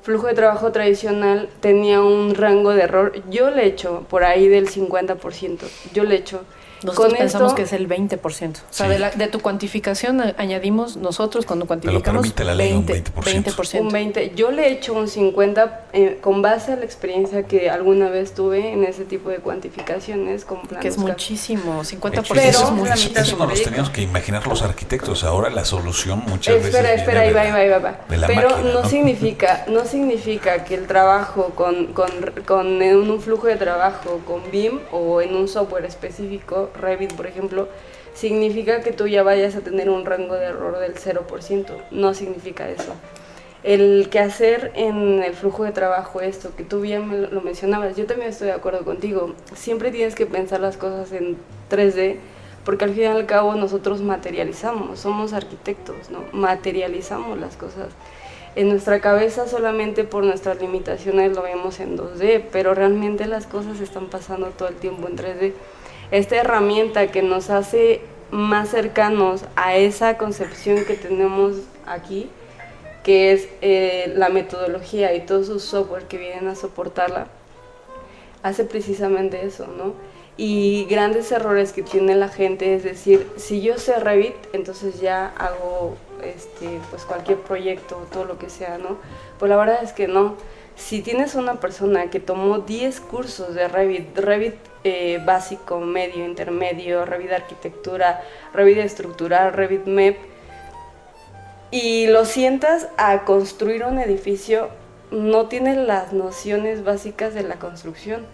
flujo 0.02 0.26
de 0.26 0.34
trabajo 0.34 0.70
tradicional 0.70 1.48
tenía 1.60 2.02
un 2.02 2.34
rango 2.34 2.74
de 2.74 2.82
error, 2.82 3.14
yo 3.30 3.50
le 3.50 3.64
echo 3.64 4.04
por 4.10 4.22
ahí 4.22 4.48
del 4.48 4.68
50%, 4.68 5.60
yo 5.94 6.04
le 6.04 6.16
echo 6.16 6.42
nosotros 6.86 7.14
pensamos 7.18 7.54
que 7.54 7.62
es 7.62 7.72
el 7.72 7.88
20%. 7.88 8.56
O 8.56 8.60
sea, 8.70 8.88
de, 8.88 8.98
la, 8.98 9.10
de, 9.10 9.26
tu 9.28 9.40
cuantificación 9.40 10.20
añadimos 10.38 10.96
nosotros 10.96 11.46
cuando 11.46 11.66
cuantificamos 11.66 12.34
Te 12.34 12.44
lo 12.44 12.50
la 12.50 12.54
ley 12.54 12.72
20, 12.72 13.12
un 13.14 13.22
20%. 13.22 13.80
Un 13.80 13.88
20. 13.88 14.32
Yo 14.34 14.50
le 14.50 14.68
he 14.68 14.72
hecho 14.72 14.94
un 14.94 15.08
50 15.08 15.86
eh, 15.92 16.18
con 16.20 16.42
base 16.42 16.72
a 16.72 16.76
la 16.76 16.84
experiencia 16.84 17.44
que 17.44 17.70
alguna 17.70 18.08
vez 18.08 18.34
tuve 18.34 18.72
en 18.72 18.84
ese 18.84 19.04
tipo 19.04 19.30
de 19.30 19.38
cuantificaciones 19.38 20.44
con 20.44 20.62
planos. 20.62 20.82
Que 20.82 20.88
es 20.88 20.98
muchísimo, 20.98 21.82
50% 21.82 22.24
Pero, 22.28 22.40
eso, 22.40 22.86
es 22.86 23.16
eso 23.16 23.36
nos 23.36 23.62
teníamos 23.62 23.90
que 23.90 24.02
imaginar 24.02 24.46
los 24.46 24.62
arquitectos. 24.62 25.24
Ahora 25.24 25.50
la 25.50 25.64
solución 25.64 26.22
muchas 26.26 26.56
espera, 26.56 26.82
veces 26.82 27.00
Espera, 27.00 27.20
ahí 27.20 27.32
va, 27.32 27.42
ahí 27.42 27.68
va, 27.68 27.78
va. 27.78 27.98
Pero 28.26 28.62
no, 28.62 28.88
significa 28.88 29.64
no 29.68 29.84
significa 29.84 30.64
que 30.64 30.74
el 30.74 30.86
trabajo 30.86 31.52
con, 31.54 31.92
con, 31.92 32.10
con 32.46 32.82
un 32.82 33.20
flujo 33.20 33.46
de 33.46 33.56
trabajo 33.56 34.20
con 34.26 34.50
BIM 34.50 34.80
o 34.92 35.20
en 35.20 35.34
un 35.34 35.48
software 35.48 35.84
específico 35.84 36.70
Revit, 36.76 37.14
por 37.14 37.26
ejemplo, 37.26 37.68
significa 38.14 38.80
que 38.80 38.92
tú 38.92 39.06
ya 39.06 39.22
vayas 39.22 39.56
a 39.56 39.60
tener 39.60 39.90
un 39.90 40.04
rango 40.06 40.34
de 40.34 40.46
error 40.46 40.78
del 40.78 40.94
0%. 40.94 41.66
No 41.90 42.14
significa 42.14 42.68
eso. 42.68 42.94
El 43.62 44.08
que 44.10 44.20
hacer 44.20 44.72
en 44.74 45.22
el 45.22 45.34
flujo 45.34 45.64
de 45.64 45.72
trabajo 45.72 46.20
esto, 46.20 46.54
que 46.56 46.62
tú 46.62 46.80
bien 46.80 47.34
lo 47.34 47.40
mencionabas, 47.40 47.96
yo 47.96 48.06
también 48.06 48.30
estoy 48.30 48.48
de 48.48 48.54
acuerdo 48.54 48.84
contigo. 48.84 49.34
Siempre 49.54 49.90
tienes 49.90 50.14
que 50.14 50.24
pensar 50.24 50.60
las 50.60 50.76
cosas 50.76 51.12
en 51.12 51.36
3D, 51.70 52.16
porque 52.64 52.84
al 52.84 52.94
fin 52.94 53.02
y 53.02 53.06
al 53.06 53.26
cabo 53.26 53.54
nosotros 53.54 54.02
materializamos, 54.02 55.00
somos 55.00 55.32
arquitectos, 55.32 56.10
¿no? 56.10 56.24
Materializamos 56.32 57.38
las 57.38 57.56
cosas. 57.56 57.88
En 58.56 58.70
nuestra 58.70 59.00
cabeza 59.00 59.46
solamente 59.46 60.04
por 60.04 60.24
nuestras 60.24 60.60
limitaciones 60.60 61.36
lo 61.36 61.42
vemos 61.42 61.78
en 61.78 61.98
2D, 61.98 62.44
pero 62.50 62.74
realmente 62.74 63.26
las 63.26 63.46
cosas 63.46 63.80
están 63.80 64.06
pasando 64.06 64.46
todo 64.46 64.68
el 64.68 64.76
tiempo 64.76 65.08
en 65.08 65.16
3D 65.16 65.52
esta 66.10 66.36
herramienta 66.36 67.08
que 67.08 67.22
nos 67.22 67.50
hace 67.50 68.00
más 68.30 68.70
cercanos 68.70 69.44
a 69.56 69.76
esa 69.76 70.18
concepción 70.18 70.84
que 70.84 70.94
tenemos 70.94 71.56
aquí, 71.86 72.28
que 73.02 73.32
es 73.32 73.48
eh, 73.60 74.12
la 74.16 74.28
metodología 74.28 75.14
y 75.14 75.20
todos 75.20 75.46
sus 75.46 75.62
software 75.62 76.04
que 76.04 76.18
vienen 76.18 76.48
a 76.48 76.54
soportarla, 76.54 77.28
hace 78.42 78.64
precisamente 78.64 79.44
eso, 79.44 79.66
¿no? 79.66 79.94
Y 80.36 80.86
grandes 80.90 81.32
errores 81.32 81.72
que 81.72 81.82
tiene 81.82 82.14
la 82.14 82.28
gente 82.28 82.74
es 82.74 82.84
decir, 82.84 83.26
si 83.36 83.62
yo 83.62 83.78
sé 83.78 83.98
Revit, 83.98 84.34
entonces 84.52 85.00
ya 85.00 85.28
hago 85.28 85.96
este, 86.22 86.78
pues 86.90 87.04
cualquier 87.04 87.38
proyecto, 87.38 88.06
todo 88.12 88.24
lo 88.24 88.38
que 88.38 88.50
sea, 88.50 88.76
¿no? 88.76 88.98
Pues 89.38 89.48
la 89.48 89.56
verdad 89.56 89.82
es 89.82 89.92
que 89.92 90.08
no. 90.08 90.34
Si 90.76 91.00
tienes 91.00 91.36
una 91.36 91.54
persona 91.58 92.10
que 92.10 92.20
tomó 92.20 92.58
10 92.58 93.00
cursos 93.00 93.54
de 93.54 93.66
Revit, 93.66 94.18
Revit 94.18 94.56
eh, 94.88 95.20
básico, 95.24 95.80
medio, 95.80 96.24
intermedio, 96.24 97.04
Revit 97.04 97.32
arquitectura, 97.32 98.22
Revit 98.54 98.78
estructural, 98.78 99.52
Revit 99.52 99.84
MEP, 99.86 100.16
y 101.72 102.06
lo 102.06 102.24
sientas 102.24 102.86
a 102.96 103.24
construir 103.24 103.82
un 103.82 103.98
edificio, 103.98 104.68
no 105.10 105.48
tiene 105.48 105.74
las 105.74 106.12
nociones 106.12 106.84
básicas 106.84 107.34
de 107.34 107.42
la 107.42 107.56
construcción. 107.56 108.24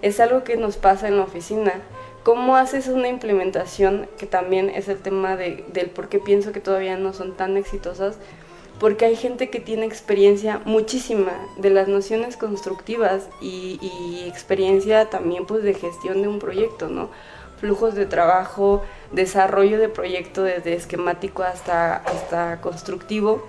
Es 0.00 0.18
algo 0.18 0.44
que 0.44 0.56
nos 0.56 0.78
pasa 0.78 1.08
en 1.08 1.18
la 1.18 1.24
oficina. 1.24 1.74
¿Cómo 2.22 2.56
haces 2.56 2.88
una 2.88 3.08
implementación, 3.08 4.08
que 4.16 4.26
también 4.26 4.70
es 4.70 4.88
el 4.88 5.00
tema 5.00 5.36
de, 5.36 5.66
del 5.74 5.90
por 5.90 6.08
qué 6.08 6.20
pienso 6.20 6.52
que 6.52 6.60
todavía 6.60 6.96
no 6.96 7.12
son 7.12 7.36
tan 7.36 7.58
exitosas? 7.58 8.16
Porque 8.78 9.06
hay 9.06 9.16
gente 9.16 9.50
que 9.50 9.60
tiene 9.60 9.86
experiencia 9.86 10.60
muchísima 10.64 11.32
de 11.56 11.70
las 11.70 11.88
nociones 11.88 12.36
constructivas 12.36 13.28
y, 13.40 14.24
experiencia 14.26 15.08
también 15.10 15.46
pues 15.46 15.62
de 15.62 15.74
gestión 15.74 16.22
de 16.22 16.28
un 16.28 16.38
proyecto, 16.38 16.88
¿no? 16.88 17.08
Flujos 17.58 17.94
de 17.94 18.06
trabajo, 18.06 18.84
desarrollo 19.10 19.78
de 19.78 19.88
proyecto 19.88 20.44
desde 20.44 20.74
esquemático 20.74 21.42
hasta, 21.42 21.96
hasta 21.96 22.60
constructivo. 22.60 23.42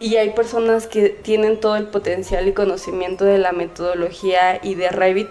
Y 0.00 0.16
hay 0.16 0.30
personas 0.30 0.86
que 0.86 1.10
tienen 1.10 1.60
todo 1.60 1.76
el 1.76 1.88
potencial 1.88 2.46
y 2.48 2.52
conocimiento 2.52 3.24
de 3.24 3.38
la 3.38 3.52
metodología 3.52 4.60
y 4.62 4.74
de 4.74 4.90
Revit 4.90 5.28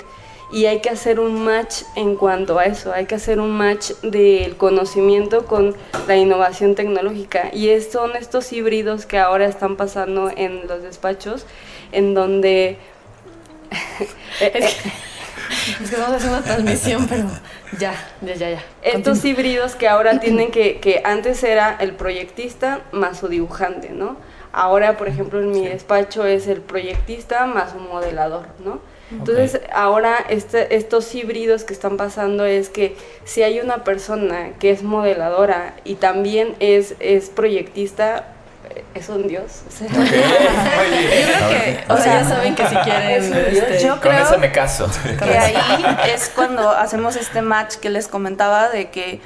y 0.52 0.66
hay 0.66 0.80
que 0.80 0.90
hacer 0.90 1.20
un 1.20 1.44
match 1.44 1.84
en 1.96 2.16
cuanto 2.16 2.58
a 2.58 2.66
eso, 2.66 2.94
hay 2.94 3.06
que 3.06 3.16
hacer 3.16 3.40
un 3.40 3.52
match 3.52 3.92
del 4.02 4.56
conocimiento 4.56 5.46
con 5.46 5.76
la 6.08 6.16
innovación 6.16 6.76
tecnológica 6.76 7.50
y 7.54 7.70
son 7.82 8.16
estos 8.16 8.54
híbridos 8.54 9.06
que 9.06 9.18
ahora 9.18 9.46
están 9.46 9.76
pasando 9.76 10.32
en 10.36 10.68
los 10.68 10.84
despachos 10.84 11.46
en 11.92 12.14
donde... 12.14 12.78
es, 14.40 14.76
que, 15.90 15.96
vamos 15.98 16.14
a 16.14 16.16
hacer 16.16 16.30
una 16.30 16.44
transmisión, 16.44 17.08
pero 17.08 17.26
ya, 17.78 17.94
ya, 18.22 18.36
ya, 18.36 18.50
ya. 18.52 18.64
Estos 18.82 19.24
híbridos 19.26 19.76
que 19.76 19.90
ahora 19.90 20.20
tienen 20.22 20.52
que, 20.52 20.80
que 20.80 21.02
antes 21.04 21.44
era 21.44 21.76
el 21.80 21.94
proyectista 21.94 22.82
más 22.94 23.20
su 23.20 23.28
dibujante, 23.28 23.90
¿no? 23.90 24.16
Ahora, 24.54 24.98
por 24.98 25.10
ejemplo, 25.10 25.42
en 25.42 25.52
mi 25.52 25.68
despacho 25.68 26.26
es 26.26 26.48
el 26.48 26.62
proyectista 26.62 27.46
más 27.46 27.74
un 27.76 27.89
modelador, 27.89 28.48
¿no? 28.64 28.80
Entonces, 29.12 29.62
ahora 29.74 30.18
este, 30.30 30.76
estos 30.76 31.16
híbridos 31.16 31.64
que 31.64 31.74
están 31.74 31.95
pasando 31.95 32.45
es 32.45 32.70
que 32.70 32.95
si 33.24 33.41
hay 33.41 33.60
una 33.62 33.84
persona 33.84 34.49
que 34.60 34.70
es 34.72 34.84
modeladora 34.84 35.76
y 35.86 35.95
también 35.95 36.55
es, 36.60 36.95
es 36.99 37.30
proyectista, 37.30 38.26
es 38.93 39.10
un 39.10 39.28
dios. 39.28 39.62
O 39.68 39.72
sea, 39.72 39.88
Ok, 39.88 39.95
muy 39.95 40.97
bien. 40.97 41.28
Yo 41.28 41.36
creo 41.38 41.49
que, 41.49 41.93
o 41.93 41.97
sea, 41.97 42.22
ya 42.22 42.30
saben 42.30 42.55
que 42.55 42.68
si 42.68 42.76
quieren... 42.76 43.34
este, 43.34 43.80
Yo 43.84 43.91
Con 43.91 43.99
creo 43.99 44.26
eso 44.26 44.38
me 44.39 44.51
caso. 44.51 44.89
que 45.24 45.38
ahí 45.38 45.55
es 46.14 46.30
cuando 46.30 46.70
hacemos 46.70 47.16
este 47.16 47.41
match 47.41 47.76
que 47.76 47.89
les 47.89 48.08
comentaba 48.08 48.70
de 48.70 48.89
que 48.89 49.22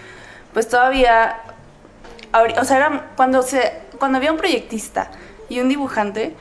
pues 0.53 0.67
todavía 0.67 1.37
o 2.59 2.65
sea 2.65 2.77
era 2.77 3.05
cuando 3.15 3.41
se 3.41 3.73
cuando 3.99 4.17
había 4.17 4.31
un 4.31 4.37
proyectista 4.37 5.11
y 5.49 5.59
un 5.59 5.69
dibujante 5.69 6.33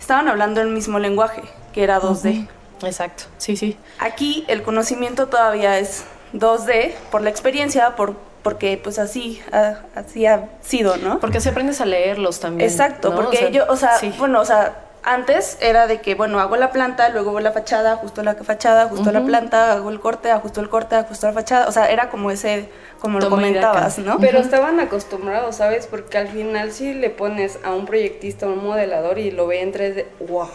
estaban 0.00 0.26
hablando 0.28 0.60
el 0.62 0.68
mismo 0.68 0.98
lenguaje 0.98 1.42
que 1.72 1.82
era 1.84 2.00
2D 2.00 2.48
Exacto, 2.86 3.24
sí, 3.38 3.56
sí. 3.56 3.76
aquí 3.98 4.44
el 4.48 4.62
conocimiento 4.62 5.26
todavía 5.28 5.78
es 5.78 6.04
2D 6.34 6.92
por 7.10 7.22
la 7.22 7.30
experiencia 7.30 7.96
por 7.96 8.14
porque 8.42 8.80
pues 8.82 8.98
así 8.98 9.42
ha- 9.52 9.80
así 9.94 10.24
ha 10.26 10.48
sido 10.62 10.96
no 10.96 11.18
Porque 11.20 11.40
si 11.40 11.48
aprendes 11.48 11.80
a 11.80 11.84
leerlos 11.86 12.38
también. 12.40 12.70
Exacto, 12.70 13.10
¿no? 13.10 13.16
porque 13.16 13.50
yo, 13.52 13.64
o 13.68 13.76
sea, 13.76 13.98
sí. 13.98 14.14
bueno, 14.18 14.40
o 14.40 14.44
sea, 14.44 14.76
antes 15.02 15.58
era 15.60 15.86
de 15.86 16.00
que, 16.00 16.14
bueno, 16.14 16.38
hago 16.40 16.56
la 16.56 16.70
planta, 16.70 17.08
luego 17.08 17.30
hago 17.30 17.40
la 17.40 17.52
fachada, 17.52 17.92
ajusto 17.92 18.22
la 18.22 18.34
fachada, 18.34 18.82
ajusto 18.82 19.10
la 19.12 19.22
planta, 19.22 19.72
hago 19.72 19.90
el 19.90 20.00
corte, 20.00 20.30
ajusto 20.30 20.60
el 20.60 20.68
corte, 20.68 20.96
ajusto 20.96 21.26
la 21.26 21.32
fachada, 21.32 21.66
o 21.68 21.72
sea, 21.72 21.90
era 21.90 22.10
como 22.10 22.30
ese, 22.30 22.68
como 23.00 23.18
lo 23.18 23.24
Toma 23.28 23.36
comentabas, 23.36 23.98
¿no? 23.98 24.18
Pero 24.18 24.38
estaban 24.38 24.80
acostumbrados, 24.80 25.56
¿sabes? 25.56 25.86
Porque 25.86 26.18
al 26.18 26.28
final 26.28 26.72
si 26.72 26.94
le 26.94 27.10
pones 27.10 27.58
a 27.64 27.72
un 27.74 27.86
proyectista, 27.86 28.46
a 28.46 28.48
un 28.50 28.62
modelador 28.64 29.18
y 29.18 29.30
lo 29.30 29.46
ve 29.46 29.62
en 29.62 29.72
3D, 29.72 30.06
wow. 30.28 30.48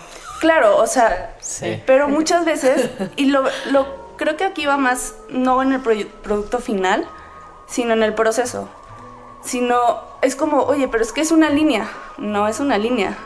Claro, 0.44 0.76
o 0.78 0.88
sea, 0.88 1.36
Sí. 1.39 1.82
pero 1.86 2.10
muchas 2.10 2.44
veces, 2.44 2.89
y 3.16 3.28
lo, 3.28 3.44
lo 3.72 3.88
creo 4.18 4.36
que 4.36 4.44
aquí 4.44 4.66
va 4.66 4.76
más, 4.76 5.16
no 5.30 5.62
en 5.62 5.72
el 5.72 5.80
producto 5.80 6.60
final, 6.60 7.08
sino 7.66 7.94
en 7.94 8.04
el 8.04 8.14
proceso. 8.14 8.68
Sino, 9.41 9.78
es 10.22 10.36
como, 10.36 10.64
oye, 10.64 10.89
pero 10.89 11.02
es 11.02 11.14
que 11.14 11.22
es 11.22 11.32
una 11.32 11.50
línea. 11.50 11.89
No 12.18 12.50
es 12.50 12.60
una 12.60 12.78
línea. 12.78 13.18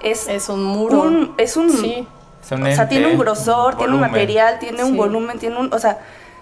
Es, 0.00 0.28
Es 0.28 0.48
un 0.48 0.64
muro. 0.64 1.00
un- 1.02 1.34
es 1.36 1.58
un, 1.58 1.70
Sí. 1.70 2.08
Es 2.42 2.52
un 2.52 2.62
o 2.66 2.74
sea, 2.74 2.88
tiene 2.88 3.08
un 3.08 3.18
grosor, 3.18 3.76
tiene 3.76 3.92
un 3.92 4.00
material, 4.00 4.58
tiene 4.58 4.82
un 4.82 4.96
volumen, 4.96 5.38
tiene 5.38 5.58
un, 5.58 5.72
o 5.74 5.78
sea, 5.78 5.98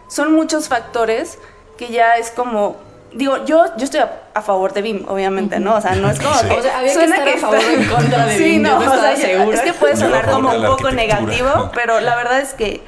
son 0.07 0.33
muchos 0.33 0.69
factores 0.69 1.39
que 1.77 1.89
ya 1.89 2.19
es 2.19 2.31
como, 2.31 2.77
digo, 3.15 3.45
yo, 3.45 3.65
yo 3.77 3.85
estoy 3.85 4.01
a, 4.01 4.23
a 4.35 4.43
favor 4.43 4.73
de 4.73 4.83
BIM, 4.83 5.05
obviamente, 5.09 5.59
¿no? 5.61 5.77
O 5.77 5.81
sea, 5.81 5.95
no 5.95 6.11
es 6.11 6.19
como 6.21 6.35
Sí. 6.35 6.49
que 6.49 6.55
O 6.59 6.63
sea, 6.63 6.79
había 6.79 6.89
que 6.89 6.95
suena 6.95 7.17
estar 7.17 7.29
a 7.29 7.39
favor 7.39 7.59
o 7.59 7.71
en 7.71 7.85
contra 7.89 8.27
de 8.27 8.37
sí, 8.37 8.45
BIM, 8.45 8.65
yo 8.65 8.71
no, 8.79 8.85
no 8.85 8.93
o 8.93 8.95
sea, 9.01 9.13
estaba 9.13 9.17
segura. 9.33 9.57
es 9.57 9.63
que 9.63 9.73
puede 9.73 9.97
sonar 10.05 10.31
como 10.31 10.51
un 10.51 10.65
poco 10.65 10.91
negativo, 10.91 11.71
pero 11.75 12.01
la 12.01 12.17
verdad 12.17 12.41
es 12.41 12.55
que 12.55 12.83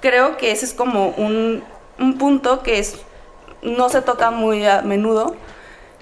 creo 0.00 0.36
que 0.36 0.50
ese 0.52 0.64
es 0.66 0.74
como 0.74 1.08
un, 1.16 1.62
un 1.98 2.18
punto 2.18 2.62
que 2.62 2.78
es 2.78 3.00
no 3.62 3.88
se 3.88 4.02
toca 4.02 4.30
muy 4.30 4.64
a 4.66 4.82
menudo, 4.82 5.34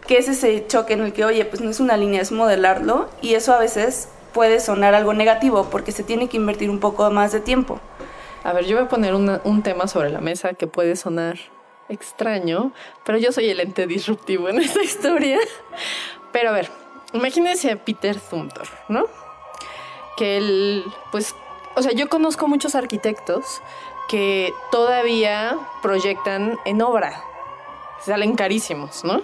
que 0.07 0.18
es 0.18 0.29
ese 0.29 0.66
choque 0.66 0.93
en 0.95 1.01
el 1.03 1.12
que, 1.12 1.24
oye, 1.24 1.45
pues 1.45 1.61
no 1.62 1.70
es 1.70 1.81
una 1.81 1.97
línea, 1.97 2.20
es 2.20 2.31
modelarlo, 2.33 3.09
y 3.22 3.35
eso 3.35 3.55
a 3.55 3.59
veces 3.59 4.09
puede 4.33 4.61
sonar 4.61 4.95
algo 4.95 5.14
negativo 5.14 5.68
porque 5.70 5.91
se 5.93 6.03
tiene 6.03 6.29
que 6.29 6.37
invertir 6.37 6.68
un 6.70 6.79
poco 6.81 7.11
más 7.11 7.33
de 7.33 7.41
tiempo. 7.41 7.81
A 8.45 8.53
ver, 8.53 8.66
yo 8.66 8.77
voy 8.77 8.85
a 8.85 8.89
poner 8.89 9.14
una- 9.14 9.41
un 9.45 9.62
tema 9.62 9.89
sobre 9.89 10.11
la 10.11 10.20
mesa 10.20 10.53
que 10.53 10.66
puede 10.66 10.95
sonar 10.97 11.39
extraño, 11.89 12.72
pero 13.05 13.18
yo 13.18 13.32
soy 13.32 13.49
el 13.51 13.61
ente 13.61 13.87
disruptivo 13.87 14.49
en 14.49 14.61
esta 14.61 14.82
historia. 14.82 15.39
Pero 16.32 16.51
a 16.51 16.53
ver, 16.53 16.70
imagínense 17.12 17.70
a 17.70 17.76
Peter 17.76 18.18
Zumthor, 18.18 18.68
¿no? 18.89 19.07
Que 20.16 20.39
él, 20.39 20.84
pues, 21.12 21.34
o 21.74 21.82
sea, 21.82 21.93
yo 21.93 22.09
conozco 22.09 22.49
muchos 22.49 22.74
arquitectos 22.74 23.61
que 24.09 24.53
todavía 24.70 25.59
proyectan 25.82 26.59
en 26.64 26.82
obra. 26.82 27.22
Salen 28.05 28.37
carísimos, 28.37 29.05
¿no? 29.05 29.22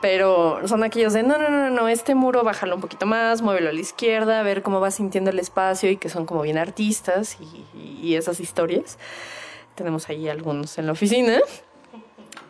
Pero 0.00 0.66
son 0.66 0.84
aquellos 0.84 1.12
de, 1.12 1.22
no, 1.22 1.38
no, 1.38 1.48
no, 1.48 1.70
no, 1.70 1.88
este 1.88 2.14
muro 2.14 2.44
bájalo 2.44 2.76
un 2.76 2.80
poquito 2.80 3.04
más, 3.04 3.42
muévelo 3.42 3.70
a 3.70 3.72
la 3.72 3.80
izquierda, 3.80 4.38
a 4.38 4.42
ver 4.42 4.62
cómo 4.62 4.80
va 4.80 4.90
sintiendo 4.90 5.30
el 5.30 5.38
espacio 5.40 5.90
y 5.90 5.96
que 5.96 6.08
son 6.08 6.24
como 6.24 6.42
bien 6.42 6.56
artistas 6.56 7.36
y, 7.40 7.66
y 8.00 8.14
esas 8.14 8.38
historias. 8.38 8.98
Tenemos 9.74 10.08
ahí 10.08 10.28
algunos 10.28 10.78
en 10.78 10.86
la 10.86 10.92
oficina. 10.92 11.40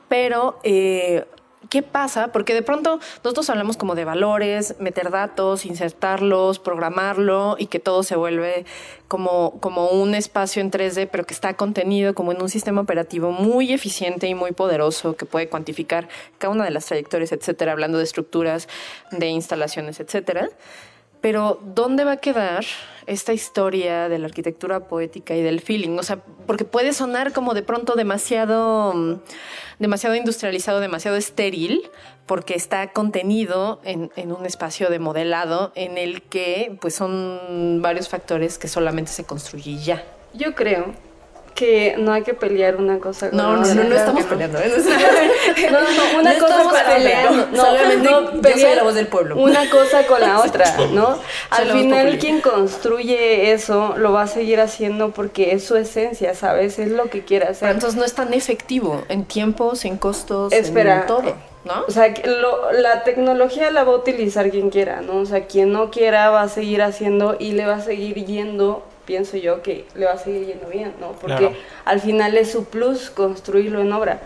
Pero, 0.08 0.58
eh, 0.62 1.26
¿qué 1.68 1.82
pasa? 1.82 2.28
Porque 2.28 2.54
de 2.54 2.62
pronto 2.62 2.98
nosotros 3.22 3.50
hablamos 3.50 3.76
como 3.76 3.94
de 3.94 4.04
valores, 4.04 4.76
meter 4.78 5.10
datos, 5.10 5.66
insertarlos, 5.66 6.58
programarlo 6.58 7.56
y 7.58 7.66
que 7.66 7.78
todo 7.78 8.02
se 8.02 8.16
vuelve 8.16 8.64
como, 9.06 9.58
como 9.60 9.88
un 9.88 10.14
espacio 10.14 10.62
en 10.62 10.70
3D, 10.70 11.08
pero 11.10 11.24
que 11.24 11.34
está 11.34 11.54
contenido 11.54 12.14
como 12.14 12.32
en 12.32 12.42
un 12.42 12.48
sistema 12.48 12.80
operativo 12.80 13.32
muy 13.32 13.72
eficiente 13.72 14.26
y 14.28 14.34
muy 14.34 14.52
poderoso 14.52 15.16
que 15.16 15.26
puede 15.26 15.48
cuantificar 15.48 16.08
cada 16.38 16.52
una 16.52 16.64
de 16.64 16.70
las 16.70 16.86
trayectorias, 16.86 17.32
etcétera, 17.32 17.72
hablando 17.72 17.98
de 17.98 18.04
estructuras, 18.04 18.68
de 19.10 19.26
instalaciones, 19.28 20.00
etcétera. 20.00 20.48
Pero, 21.20 21.60
¿dónde 21.62 22.04
va 22.04 22.12
a 22.12 22.16
quedar 22.18 22.64
esta 23.06 23.32
historia 23.32 24.08
de 24.08 24.18
la 24.18 24.26
arquitectura 24.26 24.86
poética 24.86 25.34
y 25.34 25.42
del 25.42 25.60
feeling? 25.60 25.98
O 25.98 26.02
sea, 26.02 26.18
porque 26.46 26.64
puede 26.64 26.92
sonar 26.92 27.32
como 27.32 27.54
de 27.54 27.62
pronto 27.62 27.94
demasiado, 27.94 28.92
mm, 28.94 29.14
demasiado 29.78 30.14
industrializado, 30.14 30.80
demasiado 30.80 31.16
estéril, 31.16 31.90
porque 32.26 32.54
está 32.54 32.92
contenido 32.92 33.80
en, 33.84 34.10
en 34.16 34.32
un 34.32 34.46
espacio 34.46 34.90
de 34.90 34.98
modelado 34.98 35.72
en 35.74 35.98
el 35.98 36.22
que 36.22 36.76
pues 36.80 36.94
son 36.94 37.80
varios 37.82 38.08
factores 38.08 38.58
que 38.58 38.68
solamente 38.68 39.10
se 39.10 39.24
construye 39.24 39.78
ya. 39.78 40.04
Yo 40.34 40.54
creo 40.54 40.94
que 41.58 41.96
no 41.98 42.12
hay 42.12 42.22
que 42.22 42.34
pelear 42.34 42.76
una 42.76 42.98
cosa 43.00 43.30
con 43.30 43.36
No, 43.38 43.56
no, 43.56 43.60
otra. 43.62 43.74
no, 43.74 43.82
no 43.82 43.88
Claro 43.88 43.98
estamos 43.98 44.22
no. 44.22 44.28
peleando. 44.28 44.58
¿eh? 44.60 44.72
No, 45.72 45.80
no, 45.80 45.90
no, 45.90 46.20
una 46.20 46.32
No 46.34 46.38
cosa 46.38 46.56
estamos 46.56 46.72
peleando. 46.94 47.46
No, 47.50 47.56
Solamente 47.64 48.10
no, 48.10 48.20
yo 48.20 48.30
soy 48.30 48.40
pelear 48.40 48.76
la 48.76 48.82
voz 48.84 48.94
del 48.94 49.06
pueblo. 49.08 49.36
Una 49.36 49.68
cosa 49.70 50.06
con 50.06 50.20
la 50.20 50.38
otra, 50.44 50.64
¿no? 50.92 51.18
Al 51.50 51.70
final 51.72 52.18
quien 52.18 52.40
construye 52.40 53.52
eso 53.52 53.94
lo 53.96 54.12
va 54.12 54.22
a 54.22 54.26
seguir 54.28 54.60
haciendo 54.60 55.10
porque 55.10 55.52
es 55.52 55.64
su 55.64 55.76
esencia, 55.76 56.34
¿sabes? 56.34 56.78
Es 56.78 56.90
lo 56.92 57.10
que 57.10 57.24
quiere 57.24 57.46
hacer. 57.46 57.70
entonces 57.70 57.98
no 57.98 58.04
es 58.04 58.14
tan 58.14 58.32
efectivo 58.34 59.02
en 59.08 59.24
tiempos, 59.24 59.84
en 59.84 59.96
costos, 59.98 60.52
Espera. 60.52 61.00
en 61.00 61.06
todo, 61.06 61.34
¿no? 61.64 61.84
O 61.88 61.90
sea, 61.90 62.14
lo- 62.24 62.70
la 62.72 63.02
tecnología 63.02 63.70
la 63.72 63.82
va 63.84 63.92
a 63.92 63.96
utilizar 63.96 64.48
quien 64.50 64.70
quiera, 64.70 65.00
¿no? 65.00 65.16
O 65.22 65.26
sea, 65.26 65.46
quien 65.46 65.72
no 65.72 65.90
quiera 65.90 66.30
va 66.30 66.42
a 66.42 66.48
seguir 66.48 66.82
haciendo 66.82 67.36
y 67.38 67.52
le 67.52 67.66
va 67.66 67.76
a 67.76 67.80
seguir 67.80 68.24
yendo, 68.24 68.84
pienso 69.08 69.38
yo, 69.38 69.62
que 69.62 69.86
le 69.94 70.04
va 70.04 70.12
a 70.12 70.18
seguir 70.18 70.46
yendo 70.46 70.68
bien, 70.68 70.92
¿no? 71.00 71.12
Porque 71.12 71.38
Claro. 71.48 71.56
al 71.86 72.00
final 72.00 72.36
es 72.36 72.52
su 72.52 72.66
plus 72.66 73.08
construirlo 73.08 73.80
en 73.80 73.90
obra. 73.90 74.20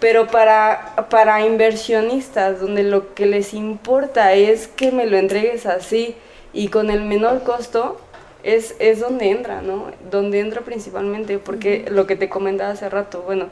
Pero 0.00 0.26
para, 0.26 0.96
para 1.08 1.46
inversionistas, 1.46 2.60
donde 2.60 2.82
lo 2.82 3.14
que 3.14 3.26
les 3.26 3.54
importa 3.54 4.32
es 4.32 4.66
que 4.66 4.90
me 4.90 5.06
lo 5.06 5.16
entregues 5.18 5.66
así 5.66 6.16
y 6.52 6.66
con 6.66 6.90
el 6.90 7.02
menor 7.02 7.44
costo, 7.44 8.00
es, 8.42 8.74
es 8.80 8.98
donde 8.98 9.30
entra, 9.30 9.62
¿no? 9.62 9.92
Donde 10.10 10.40
entra 10.40 10.62
principalmente, 10.62 11.38
porque 11.38 11.84
lo 11.88 12.08
que 12.08 12.16
te 12.16 12.28
comentaba 12.28 12.72
hace 12.72 12.88
rato, 12.88 13.22
bueno, 13.22 13.50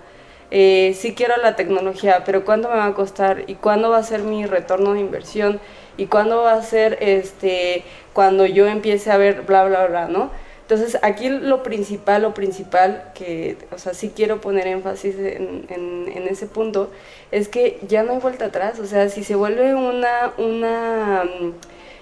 eh, 0.50 0.94
sí 0.98 1.14
quiero 1.14 1.36
la 1.36 1.54
tecnología, 1.54 2.24
pero 2.26 2.44
¿cuánto 2.44 2.68
me 2.68 2.76
va 2.76 2.86
a 2.86 2.94
costar? 2.94 3.44
¿Y 3.46 3.54
cuándo 3.54 3.90
va 3.90 3.98
a 3.98 4.02
ser 4.02 4.22
mi 4.22 4.46
retorno 4.46 4.94
de 4.94 5.00
inversión? 5.00 5.60
¿Y 5.96 6.06
cuándo 6.06 6.42
va 6.42 6.54
a 6.54 6.62
ser 6.62 6.98
este, 7.00 7.84
cuando 8.12 8.46
yo 8.46 8.66
empiece 8.66 9.10
a 9.12 9.16
ver 9.16 9.42
bla, 9.42 9.64
bla, 9.64 9.86
bla, 9.86 10.08
¿no? 10.08 10.30
Entonces, 10.72 10.98
aquí 11.02 11.28
lo 11.28 11.62
principal, 11.62 12.22
lo 12.22 12.32
principal, 12.32 13.04
que, 13.14 13.58
o 13.72 13.78
sea, 13.78 13.92
sí 13.92 14.10
quiero 14.16 14.40
poner 14.40 14.66
énfasis 14.66 15.16
en, 15.18 15.66
en- 15.68 16.10
en 16.14 16.28
ese 16.28 16.46
punto, 16.46 16.90
es 17.30 17.48
que 17.48 17.78
ya 17.86 18.02
no 18.02 18.12
hay 18.12 18.18
vuelta 18.20 18.46
atrás, 18.46 18.78
o 18.80 18.86
sea, 18.86 19.10
si 19.10 19.22
se 19.22 19.34
vuelve 19.34 19.74
una, 19.74 20.32
una 20.38 21.24
mm, 21.24 21.50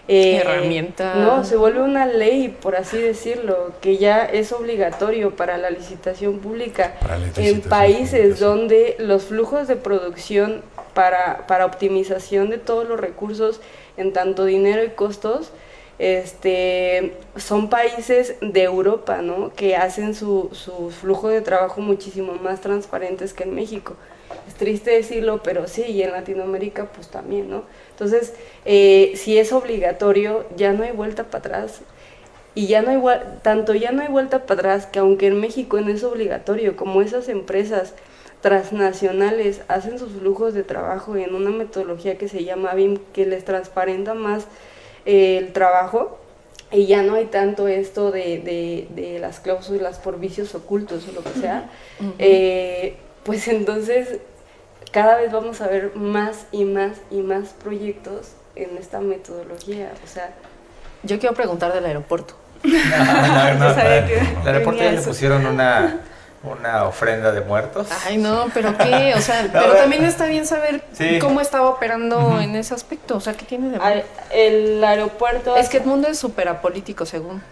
eh, 0.07 0.37
Herramienta. 0.37 1.15
No, 1.17 1.43
se 1.45 1.57
vuelve 1.57 1.83
una 1.83 2.07
ley, 2.07 2.49
por 2.63 2.77
así 2.77 2.99
decirlo, 2.99 3.73
que 3.81 3.97
ya 3.97 4.25
es 4.25 4.53
obligatorio 4.53 5.35
para 5.35 5.57
la 5.59 5.71
licitación 5.71 6.39
pública 6.39 6.95
en 7.41 7.61
países 7.69 8.39
donde 8.39 8.95
los 9.01 9.25
flujos 9.25 9.67
de 9.67 9.75
producción 9.77 10.63
para, 10.95 11.47
para 11.49 11.67
optimización 11.67 12.51
de 12.51 12.59
todos 12.59 12.89
los 12.89 13.01
recursos 13.01 13.61
en 13.97 14.13
tanto 14.13 14.45
dinero 14.45 14.85
y 14.85 14.91
costos 14.91 15.51
este 16.01 17.13
son 17.37 17.69
países 17.69 18.35
de 18.41 18.63
Europa, 18.63 19.21
¿no? 19.21 19.53
Que 19.55 19.77
hacen 19.77 20.15
su, 20.15 20.49
su 20.53 20.91
flujo 20.91 21.29
de 21.29 21.43
trabajo 21.43 21.83
muchísimo 21.83 22.33
más 22.35 22.63
transparentes 22.63 23.35
que 23.35 23.45
en 23.45 23.55
México. 23.55 23.97
Es 24.49 24.55
triste 24.55 24.93
decirlo, 24.93 25.43
pero 25.43 25.69
sí, 25.69 25.83
y 25.83 26.03
en 26.03 26.13
Latinoamérica 26.13 26.87
pues 26.87 27.09
también, 27.09 27.51
¿no? 27.51 27.65
Entonces, 27.91 28.33
eh, 28.65 29.13
si 29.17 29.39
es 29.39 29.53
obligatorio, 29.53 30.47
ya 30.57 30.73
no 30.73 30.85
hay 30.85 30.93
vuelta 30.93 31.25
para 31.25 31.59
atrás. 31.59 31.81
Y 32.55 32.67
ya 32.67 32.81
no 32.83 32.91
hay, 32.91 33.21
tanto 33.43 33.75
ya 33.75 33.93
no 33.93 34.03
hay 34.03 34.09
vuelta 34.09 34.47
para 34.47 34.61
atrás 34.61 34.87
que 34.87 34.99
aunque 35.01 35.27
en 35.27 35.39
México 35.39 35.81
no 35.81 35.91
es 35.91 36.03
obligatorio, 36.03 36.77
como 36.77 37.03
esas 37.03 37.29
empresas 37.29 37.95
transnacionales 38.41 39.61
hacen 39.69 39.99
sus 39.99 40.13
flujos 40.13 40.55
de 40.55 40.63
trabajo 40.63 41.17
en 41.17 41.35
una 41.35 41.51
metodología 41.51 42.17
que 42.17 42.29
se 42.29 42.45
llama 42.45 42.73
BIM, 42.73 42.99
que 43.13 43.27
les 43.27 43.45
transparenta 43.45 44.15
más 44.15 44.47
eh, 45.07 45.39
el 45.39 45.53
trabajo, 45.53 46.19
y 46.73 46.87
ya 46.87 47.03
no 47.03 47.15
hay 47.17 47.25
tanto 47.27 47.67
esto 47.69 48.11
de, 48.13 48.39
de- 48.39 48.87
de 48.91 49.19
las 49.19 49.41
cláusulas 49.41 49.99
por 49.99 50.21
vicios 50.21 50.55
ocultos 50.55 51.07
o 51.09 51.13
lo 51.13 51.23
que 51.23 51.39
sea, 51.41 51.69
eh, 52.19 52.97
pues 53.25 53.49
entonces 53.49 54.19
cada 54.93 55.17
vez 55.17 55.31
vamos 55.33 55.61
a 55.61 55.67
ver 55.69 55.93
más 55.97 56.47
y 56.53 56.65
más 56.65 56.99
y 57.11 57.23
más 57.23 57.51
proyectos 57.63 58.33
en 58.57 58.77
esta 58.79 59.01
metodología. 59.01 59.93
O 60.05 60.07
sea, 60.09 60.33
Yo 61.03 61.19
quiero 61.19 61.35
preguntar 61.35 61.73
del 61.73 61.85
aeropuerto. 61.87 62.35
No, 62.63 62.71
el 63.81 64.47
aeropuerto 64.47 64.83
ya 64.83 64.93
le 64.93 65.01
pusieron 65.01 65.47
una, 65.47 66.01
una 66.43 66.85
ofrenda 66.85 67.33
de 67.33 67.43
muertos. 67.43 67.89
Ay, 68.07 68.17
no, 68.17 68.47
pero 68.55 68.77
qué, 68.79 69.13
o 69.17 69.21
sea, 69.21 69.47
pero 69.53 69.75
también 69.75 70.05
está 70.05 70.25
bien 70.27 70.47
saber 70.47 70.83
Sí. 70.93 71.19
cómo 71.19 71.41
estaba 71.41 71.69
operando 71.69 72.41
en 72.41 72.57
ese 72.57 72.73
aspecto, 72.75 73.17
o 73.17 73.21
sea, 73.21 73.35
¿qué 73.35 73.45
tiene 73.45 73.71
de 73.71 73.79
malo? 73.79 73.85
al- 73.95 74.05
el 74.31 74.83
aeropuerto... 74.83 75.57
Es 75.57 75.69
que 75.69 75.77
Edmundo 75.79 76.09
es 76.09 76.19
súper 76.19 76.49
apolítico, 76.49 77.05
según. 77.05 77.43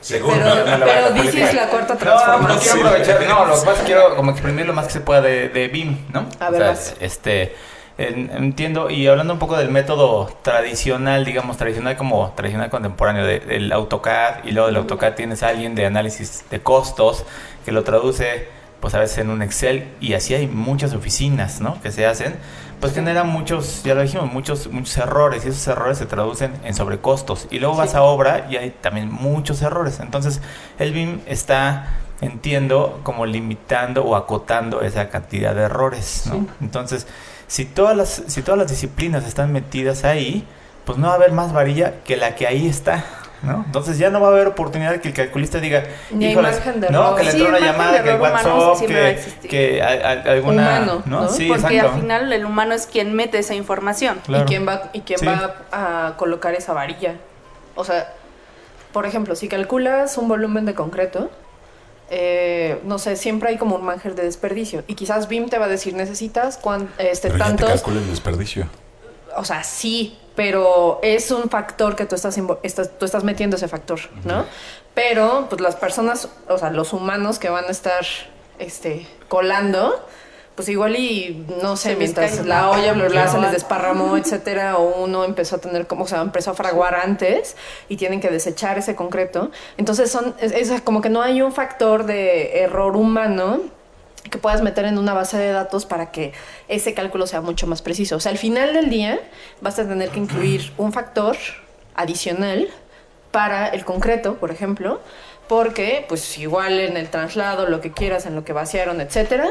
Según. 0.00 0.32
Pero, 0.34 0.64
No, 0.66 0.76
no, 0.78 0.84
pero 0.86 1.10
dices 1.12 1.54
la 1.54 1.68
cuarta 1.68 1.94
No, 1.94 2.00
no 2.00 2.04
transformación. 2.04 2.74
quiero 2.74 2.88
aprovechar. 2.88 3.22
No, 3.28 3.44
lo 3.46 3.54
que 3.54 3.60
pasa 3.60 3.72
es 3.72 3.78
que 3.78 3.84
quiero 3.86 4.16
como 4.16 4.30
exprimir 4.32 4.66
lo 4.66 4.72
más 4.72 4.86
que 4.86 4.92
se 4.92 5.00
pueda 5.00 5.20
de, 5.22 5.48
de 5.50 5.68
BIM, 5.68 6.06
¿no? 6.12 6.26
A 6.40 6.50
ver, 6.50 6.62
O 6.62 6.74
sea, 6.76 6.94
este, 7.00 7.54
entiendo, 7.98 8.90
y 8.90 9.06
hablando 9.06 9.34
un 9.34 9.38
poco 9.38 9.56
del 9.56 9.68
método 9.70 10.26
tradicional, 10.42 11.24
digamos, 11.24 11.56
tradicional 11.56 11.96
como 11.96 12.32
tradicional 12.36 12.70
contemporáneo, 12.70 13.24
de- 13.26 13.40
del 13.40 13.72
AutoCAD, 13.72 14.44
y 14.44 14.52
luego 14.52 14.66
del 14.68 14.76
AutoCAD 14.76 15.14
tienes 15.14 15.42
a 15.42 15.48
alguien 15.48 15.74
de 15.74 15.86
análisis 15.86 16.44
de 16.50 16.60
costos 16.60 17.24
que 17.64 17.72
lo 17.72 17.84
traduce, 17.84 18.48
pues 18.80 18.94
a 18.94 18.98
veces 18.98 19.18
en 19.18 19.30
un 19.30 19.42
Excel, 19.42 19.88
y 20.00 20.14
así 20.14 20.34
hay 20.34 20.46
muchas 20.48 20.94
oficinas, 20.94 21.60
¿no? 21.60 21.80
Que 21.82 21.92
se 21.92 22.06
hacen, 22.06 22.34
pues 22.80 22.94
generan 22.94 23.28
muchos, 23.28 23.82
ya 23.84 23.94
lo 23.94 24.02
dijimos, 24.02 24.32
muchos, 24.32 24.66
muchos 24.68 24.96
errores, 24.98 25.44
y 25.44 25.48
esos 25.50 25.66
errores 25.68 25.98
se 25.98 26.06
traducen 26.06 26.52
en 26.64 26.74
sobrecostos. 26.74 27.46
Y 27.50 27.60
luego 27.60 27.76
vas 27.76 27.94
a 27.94 28.02
obra 28.02 28.46
y 28.50 28.56
hay 28.56 28.70
también 28.70 29.12
muchos 29.12 29.62
errores. 29.62 30.00
Entonces, 30.00 30.40
el 30.80 30.92
BIM 30.92 31.20
está, 31.26 31.90
entiendo, 32.20 32.98
como 33.04 33.24
limitando 33.26 34.02
o 34.04 34.16
acotando 34.16 34.80
esa 34.80 35.10
cantidad 35.10 35.54
de 35.54 35.62
errores, 35.62 36.24
¿no? 36.26 36.34
Sí. 36.40 36.46
Entonces, 36.60 37.06
si 37.52 37.66
todas 37.66 37.94
las, 37.94 38.22
si 38.28 38.40
todas 38.40 38.58
las 38.58 38.70
disciplinas 38.70 39.26
están 39.26 39.52
metidas 39.52 40.04
ahí, 40.04 40.46
pues 40.86 40.96
no 40.96 41.08
va 41.08 41.12
a 41.12 41.16
haber 41.16 41.32
más 41.32 41.52
varilla 41.52 41.92
que 42.02 42.16
la 42.16 42.34
que 42.34 42.46
ahí 42.46 42.66
está. 42.66 43.04
¿No? 43.42 43.64
Entonces 43.66 43.98
ya 43.98 44.08
no 44.08 44.20
va 44.20 44.28
a 44.28 44.30
haber 44.30 44.46
oportunidad 44.46 44.96
que 45.00 45.08
el 45.08 45.14
calculista 45.14 45.58
diga, 45.58 45.82
Ni 46.12 46.26
hay 46.26 46.30
"Híjoles, 46.32 46.62
no, 46.64 46.86
error". 46.86 47.16
que 47.16 47.24
le 47.24 47.30
Sí, 47.32 47.36
entró 47.42 47.56
una 47.58 47.66
llamada, 47.66 48.02
que 48.02 48.14
WhatsApp, 48.14 48.86
que, 48.86 49.10
existir. 49.10 49.50
que 49.50 49.82
a- 49.82 49.86
a- 49.88 50.12
alguna, 50.32 50.62
Humano, 50.62 51.02
¿no? 51.06 51.20
¿no? 51.22 51.28
Sí, 51.28 51.48
Porque 51.48 51.74
exacto. 51.74 51.92
al 51.94 52.00
final 52.00 52.32
el 52.32 52.44
humano 52.46 52.72
es 52.72 52.86
quien 52.86 53.12
mete 53.14 53.38
esa 53.40 53.54
información. 53.54 54.20
Claro. 54.24 54.44
¿Y 54.44 54.46
quién 54.46 54.66
va, 54.66 54.90
y 54.92 55.00
quién 55.00 55.18
Sí. 55.18 55.26
va 55.26 55.56
a 55.72 56.14
colocar 56.16 56.54
esa 56.54 56.72
varilla? 56.72 57.16
O 57.74 57.84
sea, 57.84 58.12
por 58.92 59.06
ejemplo, 59.06 59.34
si 59.34 59.48
calculas 59.48 60.16
un 60.18 60.28
volumen 60.28 60.64
de 60.64 60.74
concreto, 60.74 61.28
eh, 62.14 62.78
no 62.84 62.98
sé, 62.98 63.16
siempre 63.16 63.48
hay 63.48 63.56
como 63.56 63.76
un 63.76 63.84
margen 63.86 64.14
de 64.14 64.22
desperdicio. 64.22 64.84
Y 64.86 64.94
quizás 64.94 65.28
BIM 65.28 65.48
te 65.48 65.56
va 65.58 65.64
a 65.64 65.68
decir, 65.68 65.94
necesitas 65.94 66.58
cuan- 66.58 66.92
este, 66.98 67.28
Pero 67.28 67.38
ya 67.38 67.44
te 67.44 67.50
tantos. 67.50 67.68
calcula 67.70 68.00
el 68.00 68.10
desperdicio. 68.10 68.66
O 69.34 69.44
sea, 69.46 69.64
sí, 69.64 70.18
pero 70.36 71.00
es 71.02 71.30
un 71.30 71.48
factor 71.48 71.96
que 71.96 72.04
tú 72.04 72.14
estás, 72.14 72.36
invo- 72.36 72.58
estás- 72.62 72.90
tú 72.98 73.06
estás 73.06 73.24
metiendo 73.24 73.56
ese 73.56 73.66
factor, 73.66 73.98
¿no? 74.24 74.44
Pero, 74.92 75.46
pues 75.48 75.62
las 75.62 75.74
personas, 75.76 76.28
o 76.48 76.58
sea, 76.58 76.68
los 76.70 76.92
humanos 76.92 77.38
que 77.38 77.48
van 77.48 77.64
a 77.64 77.70
estar 77.70 78.04
este, 78.58 79.06
colando, 79.28 80.06
pues 80.62 80.68
igual 80.68 80.94
y, 80.94 81.44
no 81.60 81.76
sé, 81.76 81.90
Se 81.90 81.96
mientras 81.96 82.46
la 82.46 82.70
olla, 82.70 82.92
bla, 82.92 83.08
bla, 83.08 83.26
se 83.26 83.40
les 83.40 83.50
desparramó, 83.50 84.16
etcétera, 84.16 84.76
o 84.76 85.02
uno 85.02 85.24
empezó 85.24 85.56
a 85.56 85.58
tener 85.58 85.88
como, 85.88 86.04
o 86.04 86.06
sea, 86.06 86.20
empezó 86.20 86.52
a 86.52 86.54
fraguar 86.54 86.94
antes 86.94 87.56
y 87.88 87.96
tienen 87.96 88.20
que 88.20 88.30
desechar 88.30 88.78
ese 88.78 88.94
concreto. 88.94 89.50
Entonces, 89.76 90.08
son, 90.08 90.36
es, 90.38 90.52
es 90.52 90.80
como 90.82 91.00
que 91.00 91.08
no 91.08 91.20
hay 91.20 91.42
un 91.42 91.50
factor 91.50 92.06
de 92.06 92.60
error 92.60 92.96
humano 92.96 93.60
que 94.30 94.38
puedas 94.38 94.62
meter 94.62 94.84
en 94.84 94.98
una 94.98 95.14
base 95.14 95.36
de 95.36 95.50
datos 95.50 95.84
para 95.84 96.12
que 96.12 96.32
ese 96.68 96.94
cálculo 96.94 97.26
sea 97.26 97.40
mucho 97.40 97.66
más 97.66 97.82
preciso. 97.82 98.14
O 98.14 98.20
sea, 98.20 98.30
al 98.30 98.38
final 98.38 98.72
del 98.72 98.88
día 98.88 99.18
vas 99.60 99.80
a 99.80 99.88
tener 99.88 100.10
que 100.10 100.20
incluir 100.20 100.72
un 100.78 100.92
factor 100.92 101.36
adicional 101.96 102.68
para 103.32 103.66
el 103.66 103.84
concreto, 103.84 104.36
por 104.36 104.52
ejemplo, 104.52 105.00
porque 105.48 106.04
pues 106.08 106.38
igual 106.38 106.78
en 106.78 106.96
el 106.96 107.10
traslado, 107.10 107.68
lo 107.68 107.80
que 107.80 107.90
quieras, 107.90 108.26
en 108.26 108.36
lo 108.36 108.44
que 108.44 108.52
vaciaron, 108.52 109.00
etcétera, 109.00 109.48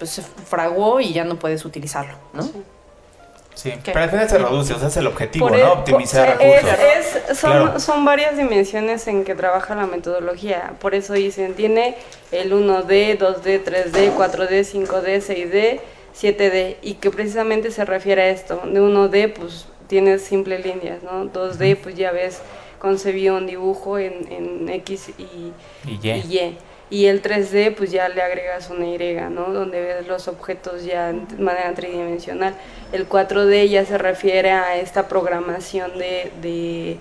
pues 0.00 0.10
se 0.10 0.22
fraguó 0.22 0.98
y 1.00 1.12
ya 1.12 1.22
no 1.24 1.36
puedes 1.38 1.64
utilizarlo, 1.64 2.14
¿no? 2.32 2.42
Sí, 3.54 3.70
¿Qué? 3.84 3.92
pero 3.92 4.00
al 4.04 4.10
final 4.10 4.28
se 4.28 4.38
reduce, 4.38 4.72
o 4.72 4.78
sea, 4.78 4.88
es 4.88 4.96
el 4.96 5.06
objetivo, 5.06 5.48
Por 5.48 5.58
el- 5.58 5.64
¿no? 5.66 5.72
Optimizar 5.74 6.38
por- 6.38 6.46
es- 6.46 6.62
recursos. 6.64 7.30
es- 7.30 7.38
son, 7.38 7.50
Claro. 7.52 7.80
son 7.80 8.04
varias 8.06 8.36
dimensiones 8.38 9.06
en 9.06 9.24
que 9.24 9.34
trabaja 9.34 9.74
la 9.74 9.86
metodología. 9.86 10.72
Por 10.80 10.94
eso 10.94 11.12
dicen, 11.12 11.54
tiene 11.54 11.96
el 12.32 12.52
1D, 12.54 13.18
2D, 13.18 13.58
3D, 13.62 14.12
4D, 14.16 14.64
5D, 14.64 15.20
6D, 15.20 15.80
7D. 16.14 16.78
Y 16.80 16.94
que 16.94 17.10
precisamente 17.10 17.70
se 17.70 17.84
refiere 17.84 18.22
a 18.22 18.28
esto. 18.30 18.62
De 18.64 18.80
1D, 18.80 19.28
pues 19.28 19.66
tienes 19.88 20.22
simples 20.22 20.64
líneas, 20.64 21.02
¿no? 21.02 21.26
2D, 21.26 21.76
pues 21.76 21.96
ya 21.96 22.12
ves 22.12 22.40
concebido 22.78 23.36
un 23.36 23.46
dibujo 23.46 23.98
en, 23.98 24.32
en 24.32 24.68
X 24.70 25.10
y, 25.18 25.52
Y 25.86 25.98
Y. 26.02 26.10
y 26.10 26.58
Y. 26.90 27.06
El 27.06 27.22
3D, 27.22 27.74
pues 27.74 27.90
ya 27.92 28.08
le 28.08 28.20
agregas 28.20 28.68
una 28.70 28.86
Y, 28.86 28.98
¿no? 29.30 29.52
Donde 29.52 29.80
ves 29.80 30.06
los 30.08 30.26
objetos 30.28 30.84
ya 30.84 31.10
en 31.10 31.26
manera 31.38 31.72
tridimensional. 31.74 32.54
El 32.92 33.08
4D 33.08 33.68
ya 33.68 33.84
se 33.84 33.96
refiere 33.98 34.50
a 34.50 34.76
esta 34.76 35.06
programación 35.08 35.96
de, 35.98 36.30
de 36.42 36.96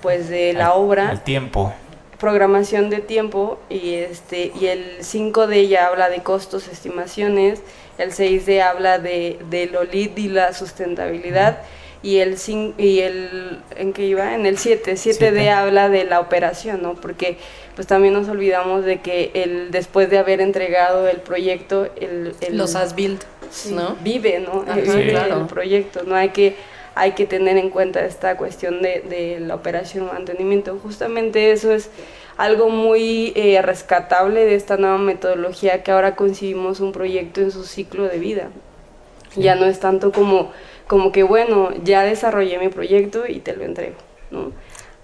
pues 0.00 0.28
de 0.28 0.52
la 0.54 0.66
Al- 0.68 0.72
obra, 0.76 1.08
Al 1.10 1.22
tiempo. 1.22 1.72
programación 2.18 2.88
de 2.90 3.00
tiempo 3.00 3.58
y 3.68 3.94
este 3.94 4.52
y 4.58 4.66
el 4.66 4.98
5D 5.00 5.68
ya 5.68 5.86
habla 5.88 6.08
de 6.08 6.22
costos, 6.22 6.68
estimaciones, 6.68 7.60
el 7.98 8.12
6D 8.12 8.60
habla 8.62 8.98
de, 8.98 9.38
de 9.50 9.66
lo 9.66 9.84
lead 9.84 10.16
y 10.16 10.28
la 10.28 10.52
sustentabilidad 10.54 11.58
y 12.02 12.18
el 12.18 12.36
y 12.78 13.00
el 13.00 13.60
en 13.76 13.92
qué 13.92 14.06
iba 14.06 14.34
en 14.34 14.46
el 14.46 14.58
7 14.58 14.92
7D 14.92 14.96
Siete. 14.96 15.50
habla 15.50 15.88
de 15.88 16.04
la 16.04 16.20
operación 16.20 16.82
no 16.82 16.94
porque 16.94 17.38
pues 17.74 17.86
también 17.86 18.14
nos 18.14 18.28
olvidamos 18.28 18.84
de 18.84 19.00
que 19.00 19.30
el 19.34 19.70
después 19.70 20.08
de 20.10 20.18
haber 20.18 20.40
entregado 20.40 21.08
el 21.08 21.18
proyecto 21.18 21.86
el, 22.00 22.34
el- 22.40 22.56
Los 22.56 22.74
as 22.76 22.94
built, 22.94 23.22
Sí, 23.50 23.72
¿no? 23.74 23.96
vive, 24.02 24.40
¿no? 24.40 24.62
Ajá, 24.66 24.74
vive 24.80 25.10
claro. 25.10 25.40
el 25.42 25.46
proyecto, 25.46 26.02
no 26.04 26.14
hay 26.14 26.30
que 26.30 26.56
hay 26.96 27.12
que 27.12 27.26
tener 27.26 27.56
en 27.56 27.70
cuenta 27.70 28.04
esta 28.04 28.36
cuestión 28.36 28.80
de, 28.80 29.00
de 29.00 29.40
la 29.40 29.56
operación 29.56 30.06
mantenimiento. 30.06 30.78
Justamente 30.80 31.50
eso 31.50 31.72
es 31.72 31.90
algo 32.36 32.68
muy 32.68 33.32
eh, 33.34 33.60
rescatable 33.62 34.44
de 34.44 34.54
esta 34.54 34.76
nueva 34.76 34.98
metodología 34.98 35.82
que 35.82 35.90
ahora 35.90 36.14
concibimos 36.14 36.78
un 36.78 36.92
proyecto 36.92 37.40
en 37.40 37.50
su 37.50 37.64
ciclo 37.64 38.04
de 38.04 38.18
vida. 38.18 38.48
Ya 39.34 39.56
no 39.56 39.66
es 39.66 39.80
tanto 39.80 40.12
como, 40.12 40.52
como 40.86 41.10
que, 41.10 41.24
bueno, 41.24 41.70
ya 41.82 42.02
desarrollé 42.04 42.58
mi 42.60 42.68
proyecto 42.68 43.24
y 43.26 43.40
te 43.40 43.56
lo 43.56 43.64
entrego, 43.64 43.96
¿no? 44.30 44.52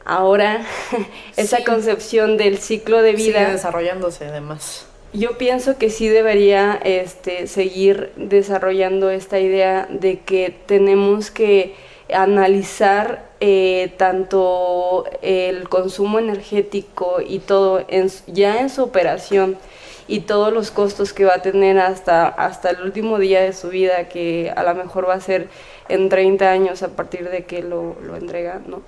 Ahora, 0.04 0.62
esa 1.36 1.58
Sí. 1.58 1.64
concepción 1.64 2.36
del 2.36 2.58
ciclo 2.58 3.02
de 3.02 3.16
Sigue 3.16 3.28
vida... 3.38 3.50
desarrollándose 3.50 4.26
además. 4.26 4.86
Yo 5.12 5.36
pienso 5.38 5.76
que 5.76 5.90
sí 5.90 6.08
debería 6.08 6.78
este, 6.84 7.48
seguir 7.48 8.12
desarrollando 8.16 9.10
esta 9.10 9.40
idea 9.40 9.88
de 9.90 10.20
que 10.20 10.54
tenemos 10.66 11.30
que 11.32 11.74
analizar 12.12 13.24
eh, 13.40 13.92
tanto 13.96 15.04
el 15.22 15.68
consumo 15.68 16.18
energético 16.18 17.20
y 17.26 17.40
todo 17.40 17.84
en 17.88 18.08
su- 18.10 18.22
ya 18.28 18.60
en 18.60 18.70
su 18.70 18.82
operación 18.84 19.56
y 20.06 20.20
todos 20.20 20.52
los 20.52 20.70
costos 20.70 21.12
que 21.12 21.24
va 21.24 21.34
a 21.34 21.42
tener 21.42 21.78
hasta, 21.78 22.28
hasta 22.28 22.70
el 22.70 22.82
último 22.82 23.18
día 23.18 23.40
de 23.40 23.52
su 23.52 23.68
vida, 23.68 24.08
que 24.08 24.52
a 24.54 24.62
lo 24.62 24.74
mejor 24.74 25.08
va 25.08 25.14
a 25.14 25.20
ser 25.20 25.48
en 25.88 26.08
30 26.08 26.50
años 26.50 26.82
a 26.82 26.88
partir 26.88 27.28
de 27.30 27.44
que 27.44 27.62
lo, 27.62 27.96
lo 28.02 28.16
entrega, 28.16 28.60
¿no? 28.66 28.82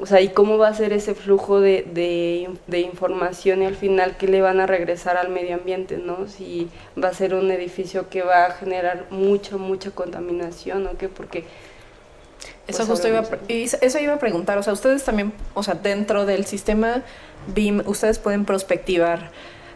O 0.00 0.06
sea, 0.06 0.20
¿y 0.20 0.30
cómo 0.30 0.56
va 0.56 0.68
a 0.68 0.74
ser 0.74 0.94
ese 0.94 1.14
flujo 1.14 1.60
de, 1.60 2.48
de, 2.66 2.80
información 2.80 3.62
y 3.62 3.66
al 3.66 3.76
final 3.76 4.16
qué 4.16 4.28
le 4.28 4.40
van 4.40 4.58
a 4.58 4.66
regresar 4.66 5.18
al 5.18 5.28
medio 5.28 5.54
ambiente, 5.56 5.98
¿no? 5.98 6.26
Si 6.26 6.70
va 7.02 7.08
a 7.08 7.14
ser 7.14 7.34
un 7.34 7.50
edificio 7.50 8.08
que 8.08 8.22
va 8.22 8.46
a 8.46 8.50
generar 8.52 9.06
mucha, 9.10 9.58
mucha 9.58 9.90
contaminación 9.90 10.86
o 10.86 10.96
qué, 10.96 11.08
porque... 11.08 11.44
Eso 12.66 12.78
pues, 12.78 12.88
justo 12.88 13.08
iba 13.08 13.20
a, 13.20 13.24
eso 13.48 13.98
iba 13.98 14.14
a 14.14 14.18
preguntar, 14.18 14.56
o 14.56 14.62
sea, 14.62 14.72
ustedes 14.72 15.04
también, 15.04 15.32
o 15.54 15.62
sea, 15.62 15.74
dentro 15.74 16.24
del 16.24 16.46
sistema 16.46 17.02
BIM, 17.48 17.82
ustedes 17.86 18.18
pueden 18.18 18.44
prospectivar 18.44 19.30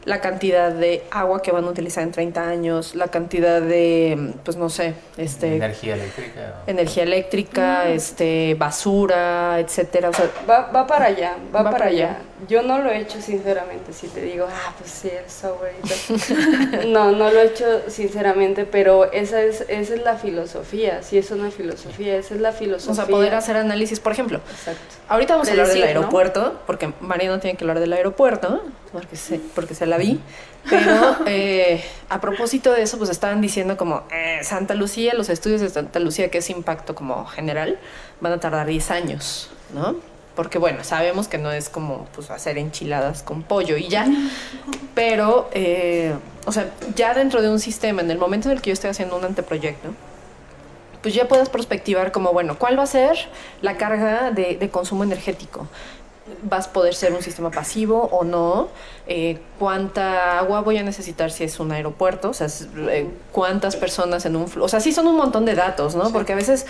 la 0.05 0.21
cantidad 0.21 0.71
de 0.71 1.03
agua 1.11 1.41
que 1.43 1.51
van 1.51 1.65
a 1.65 1.69
utilizar 1.69 2.03
en 2.03 2.13
30 2.13 2.47
años, 2.49 2.95
la 2.95 3.09
cantidad 3.09 3.61
de, 3.63 4.35
pues 4.45 4.57
no 4.57 4.69
sé, 4.69 4.95
este, 5.17 5.57
Energía 5.57 5.95
eléctrica. 5.95 6.55
energía 6.67 7.03
eléctrica, 7.05 7.89
este, 7.89 8.55
basura, 8.59 9.59
etcétera, 9.61 10.11
o 10.11 10.13
sea, 10.13 10.27
Va, 10.49 10.71
va 10.75 10.87
para 10.87 11.07
allá, 11.07 11.37
va, 11.55 11.63
Va 11.63 11.65
para 11.71 11.71
para 11.79 11.87
allá. 11.91 12.07
allá. 12.11 12.19
Yo 12.49 12.63
no 12.63 12.79
lo 12.79 12.91
he 12.91 13.01
hecho 13.01 13.21
sinceramente, 13.21 13.93
si 13.93 14.09
te 14.09 14.21
digo, 14.21 14.47
ah, 14.51 14.75
pues 14.77 14.91
sí, 14.91 15.09
el 15.09 15.31
software. 15.31 15.75
No, 16.89 17.13
no 17.13 17.31
lo 17.31 17.41
he 17.41 17.47
hecho 17.47 17.83
sinceramente, 17.89 18.65
pero 18.65 19.11
esa 19.13 19.41
es, 19.41 19.63
esa 19.69 19.95
es 19.95 20.03
la 20.03 20.17
filosofía, 20.17 21.03
sí 21.03 21.17
es 21.17 21.31
una 21.31 21.51
filosofía, 21.51 22.17
esa 22.17 22.35
es 22.35 22.41
la 22.41 22.53
filosofía. 22.53 22.93
o 22.93 22.95
sea, 22.95 23.07
poder 23.07 23.35
hacer 23.35 23.57
análisis, 23.57 24.01
por 24.01 24.13
ejemplo, 24.13 24.41
Exacto. 24.51 24.97
ahorita 25.09 25.35
vamos 25.35 25.49
a 25.49 25.53
hablar 25.53 25.69
del 25.69 25.81
¿no? 25.81 25.87
aeropuerto, 25.87 26.61
porque 26.67 26.93
Mariano 27.01 27.39
tiene 27.39 27.57
que 27.57 27.65
hablar 27.65 27.81
del 27.81 27.93
aeropuerto, 27.93 28.63
porque 28.93 29.17
se, 29.17 29.39
porque 29.39 29.75
se 29.75 29.87
la 29.87 29.97
vi. 29.97 30.21
Pero 30.69 31.17
eh, 31.27 31.85
a 32.09 32.21
propósito 32.21 32.73
de 32.73 32.83
eso, 32.83 32.99
pues 32.99 33.11
estaban 33.11 33.41
diciendo 33.41 33.77
como 33.77 34.03
eh, 34.11 34.41
Santa 34.43 34.75
Lucía, 34.75 35.15
los 35.15 35.29
estudios 35.29 35.61
de 35.61 35.69
Santa 35.69 36.01
Lucía, 36.01 36.31
que 36.31 36.39
es 36.39 36.51
impacto 36.51 36.95
como 36.95 37.27
general, 37.27 37.79
van 38.21 38.33
a 38.33 38.41
tardar 38.41 38.67
10 38.67 38.91
años, 38.91 39.51
¿no? 39.73 40.14
Porque 40.35 40.59
bueno, 40.59 40.83
sabemos 40.83 41.29
que 41.29 41.39
no 41.39 41.53
es 41.53 41.69
como 41.69 42.07
pues 42.15 42.31
hacer 42.31 42.59
enchiladas 42.59 43.23
con 43.23 43.43
pollo 43.43 43.77
y 43.77 43.89
ya. 43.89 44.07
Pero, 44.95 45.49
eh, 45.53 46.15
o 46.47 46.53
sea, 46.53 46.71
ya 46.95 47.15
dentro 47.15 47.41
de 47.41 47.51
un 47.51 47.61
sistema, 47.61 48.03
en 48.03 48.11
el 48.11 48.19
momento 48.19 48.49
en 48.49 48.57
el 48.57 48.63
que 48.63 48.71
yo 48.71 48.75
estoy 48.75 48.91
haciendo 48.91 49.17
un 49.17 49.25
anteproyecto, 49.25 49.91
pues 51.03 51.15
ya 51.15 51.29
puedes 51.29 51.49
prospectivar 51.49 52.13
como, 52.13 52.33
bueno, 52.33 52.59
¿cuál 52.59 52.79
va 52.79 52.85
a 52.85 52.87
ser 52.87 53.29
la 53.61 53.77
carga 53.77 54.31
de, 54.31 54.57
de 54.57 54.71
consumo 54.71 55.05
energético? 55.05 55.69
vas 56.43 56.69
a 56.69 56.73
poder 56.73 56.95
ser 56.95 57.13
un 57.13 57.23
sistema 57.23 57.51
pasivo 57.51 58.09
o 58.11 58.25
no, 58.25 58.69
eh, 59.07 59.39
cuánta 59.59 60.39
agua 60.39 60.63
voy 60.63 60.79
a 60.79 60.83
necesitar 60.83 61.31
si 61.31 61.45
es 61.45 61.61
un 61.61 61.73
aeropuerto, 61.73 62.31
o 62.31 62.35
sea, 62.35 62.47
eh, 62.89 63.07
cuántas 63.33 63.77
personas 63.77 64.25
en 64.25 64.35
un... 64.35 64.51
O 64.59 64.69
sea, 64.69 64.81
sí 64.81 64.93
son 64.93 65.07
un 65.07 65.17
montón 65.17 65.45
de 65.45 65.55
datos, 65.55 65.95
¿no? 65.95 66.11
Porque 66.11 66.33
a 66.33 66.37
veces 66.37 66.65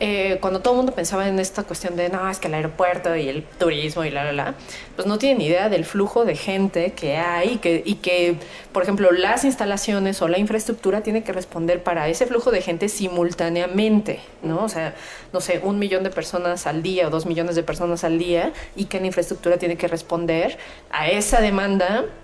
eh, 0.00 0.38
cuando 0.40 0.60
todo 0.60 0.74
el 0.74 0.78
mundo 0.78 0.92
pensaba 0.92 1.28
en 1.28 1.38
esta 1.38 1.62
cuestión 1.62 1.94
de, 1.94 2.08
no, 2.08 2.28
es 2.28 2.38
que 2.38 2.48
el 2.48 2.54
aeropuerto 2.54 3.14
y 3.14 3.28
el 3.28 3.44
turismo 3.44 4.04
y 4.04 4.10
la, 4.10 4.24
la, 4.24 4.32
la, 4.32 4.54
pues 4.96 5.06
no 5.06 5.18
tienen 5.18 5.42
idea 5.42 5.68
del 5.68 5.84
flujo 5.84 6.24
de 6.24 6.36
gente 6.36 6.92
que 6.94 7.18
hay 7.18 7.52
y 7.54 7.56
que, 7.58 7.82
y 7.84 7.96
que, 7.96 8.36
por 8.72 8.82
ejemplo, 8.82 9.12
las 9.12 9.44
instalaciones 9.44 10.22
o 10.22 10.28
la 10.28 10.38
infraestructura 10.38 11.02
tiene 11.02 11.22
que 11.22 11.32
responder 11.32 11.82
para 11.82 12.08
ese 12.08 12.26
flujo 12.26 12.50
de 12.50 12.62
gente 12.62 12.88
simultáneamente, 12.88 14.20
¿no? 14.42 14.64
O 14.64 14.68
sea, 14.68 14.94
no 15.32 15.40
sé, 15.40 15.60
un 15.62 15.78
millón 15.78 16.02
de 16.02 16.10
personas 16.10 16.66
al 16.66 16.82
día 16.82 17.06
o 17.08 17.10
dos 17.10 17.26
millones 17.26 17.56
de 17.56 17.62
personas 17.62 18.04
al 18.04 18.18
día 18.18 18.52
y 18.74 18.86
que 18.86 19.00
la 19.00 19.06
infraestructura 19.06 19.58
tiene 19.58 19.76
que 19.76 19.86
responder 19.86 20.56
a 20.90 21.08
esa 21.08 21.40
demanda 21.40 21.73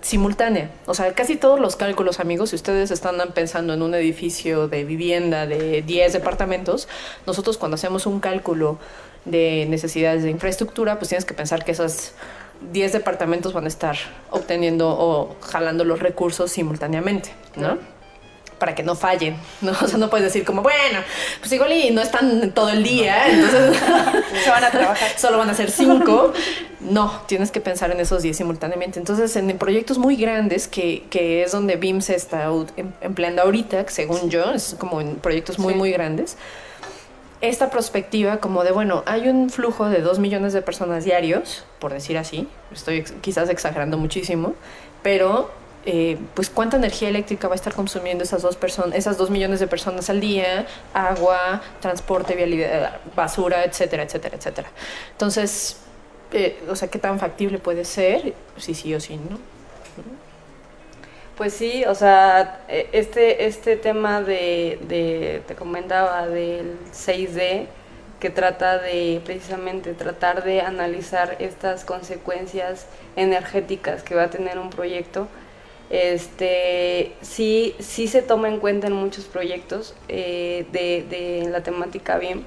simultánea. 0.01 0.69
O 0.85 0.93
sea, 0.93 1.13
casi 1.13 1.35
todos 1.35 1.59
los 1.59 1.75
cálculos, 1.75 2.19
amigos, 2.19 2.51
si 2.51 2.55
ustedes 2.55 2.91
están 2.91 3.17
pensando 3.33 3.73
en 3.73 3.81
un 3.81 3.93
edificio 3.93 4.67
de 4.67 4.83
vivienda 4.83 5.45
de 5.45 5.81
10 5.81 6.13
departamentos, 6.13 6.87
nosotros 7.25 7.57
cuando 7.57 7.75
hacemos 7.75 8.05
un 8.05 8.19
cálculo 8.19 8.79
de 9.25 9.65
necesidades 9.69 10.23
de 10.23 10.29
infraestructura, 10.29 10.97
pues 10.97 11.09
tienes 11.09 11.25
que 11.25 11.33
pensar 11.33 11.63
que 11.63 11.71
esos 11.71 12.13
10 12.71 12.93
departamentos 12.93 13.53
van 13.53 13.65
a 13.65 13.67
estar 13.67 13.97
obteniendo 14.29 14.89
o 14.89 15.35
jalando 15.41 15.83
los 15.83 15.99
recursos 15.99 16.51
simultáneamente, 16.51 17.31
¿no? 17.55 17.77
Para 18.61 18.75
que 18.75 18.83
no 18.83 18.93
fallen, 18.95 19.35
¿no? 19.61 19.71
O 19.81 19.87
sea, 19.87 19.97
no 19.97 20.07
puedes 20.11 20.25
decir 20.25 20.45
como, 20.45 20.61
bueno, 20.61 20.99
pues 21.39 21.51
igual 21.51 21.73
y 21.73 21.89
no 21.89 21.99
están 22.01 22.51
todo 22.51 22.69
el 22.69 22.83
día, 22.83 23.27
entonces 23.31 23.75
Se 24.43 24.49
van 24.51 24.63
a 24.63 24.69
trabajar. 24.69 25.09
solo 25.17 25.39
van 25.39 25.49
a 25.49 25.55
ser 25.55 25.71
cinco. 25.71 26.31
No, 26.79 27.21
tienes 27.27 27.49
que 27.51 27.59
pensar 27.59 27.89
en 27.91 27.99
esos 27.99 28.21
10 28.21 28.37
simultáneamente. 28.37 28.99
Entonces, 28.99 29.35
en 29.35 29.57
proyectos 29.57 29.97
muy 29.97 30.15
grandes, 30.15 30.67
que, 30.67 31.03
que 31.09 31.41
es 31.43 31.51
donde 31.51 31.75
BIM 31.75 32.01
se 32.01 32.15
está 32.15 32.45
em- 32.77 32.91
empleando 33.01 33.41
ahorita, 33.41 33.83
que 33.85 33.91
según 33.91 34.29
yo, 34.29 34.51
es 34.51 34.75
como 34.79 35.01
en 35.01 35.15
proyectos 35.15 35.57
muy, 35.57 35.73
Sí. 35.73 35.79
muy 35.79 35.91
grandes, 35.91 36.37
esta 37.41 37.71
perspectiva 37.71 38.37
como 38.37 38.63
de, 38.63 38.71
bueno, 38.71 39.01
hay 39.07 39.27
un 39.27 39.49
flujo 39.49 39.89
de 39.89 40.01
dos 40.01 40.19
millones 40.19 40.53
de 40.53 40.61
personas 40.61 41.03
diarios, 41.05 41.65
por 41.79 41.91
decir 41.93 42.17
así, 42.19 42.47
estoy 42.71 42.97
ex- 42.97 43.13
quizás 43.21 43.49
exagerando 43.49 43.97
muchísimo, 43.97 44.53
pero 45.01 45.49
eh, 45.85 46.17
pues 46.35 46.49
cuánta 46.49 46.77
energía 46.77 47.09
eléctrica 47.09 47.47
va 47.47 47.53
a 47.53 47.55
estar 47.55 47.73
consumiendo 47.73 48.23
esas 48.23 48.41
dos 48.41 48.55
personas, 48.55 48.95
esas 48.97 49.17
dos 49.17 49.29
millones 49.29 49.59
de 49.59 49.67
personas 49.67 50.09
al 50.09 50.19
día, 50.21 50.65
agua, 50.93 51.61
transporte, 51.79 52.35
vialidad, 52.35 52.99
basura, 53.15 53.63
etcétera, 53.63 54.03
etcétera, 54.03 54.37
etcétera. 54.37 54.69
Entonces, 55.11 55.81
eh, 56.33 56.61
o 56.69 56.75
sea, 56.75 56.87
qué 56.89 56.99
tan 56.99 57.19
factible 57.19 57.57
puede 57.57 57.83
ser, 57.85 58.33
si 58.57 58.73
sí 58.73 58.93
o 58.93 58.99
sí, 58.99 59.17
¿no? 59.17 59.39
Pues 61.37 61.53
sí, 61.53 61.83
o 61.85 61.95
sea, 61.95 62.61
e- 62.67 62.89
este, 62.91 63.45
este 63.45 63.75
tema 63.75 64.21
de, 64.21 64.79
de, 64.87 65.41
te 65.47 65.55
comentaba, 65.55 66.27
del 66.27 66.77
6D, 66.93 67.65
que 68.19 68.29
trata 68.29 68.77
de 68.77 69.19
precisamente 69.25 69.93
tratar 69.95 70.43
de 70.43 70.61
analizar 70.61 71.37
estas 71.39 71.83
consecuencias 71.85 72.85
energéticas 73.15 74.03
que 74.03 74.13
va 74.13 74.23
a 74.23 74.29
tener 74.29 74.59
un 74.59 74.69
proyecto, 74.69 75.27
este, 75.91 77.11
sí, 77.21 77.75
sí 77.79 78.07
se 78.07 78.21
toma 78.21 78.47
en 78.47 78.59
cuenta 78.59 78.87
en 78.87 78.93
muchos 78.93 79.25
proyectos 79.25 79.93
eh, 80.07 80.65
de, 80.71 81.49
la 81.51 81.63
temática 81.63 82.17
BIM, 82.17 82.43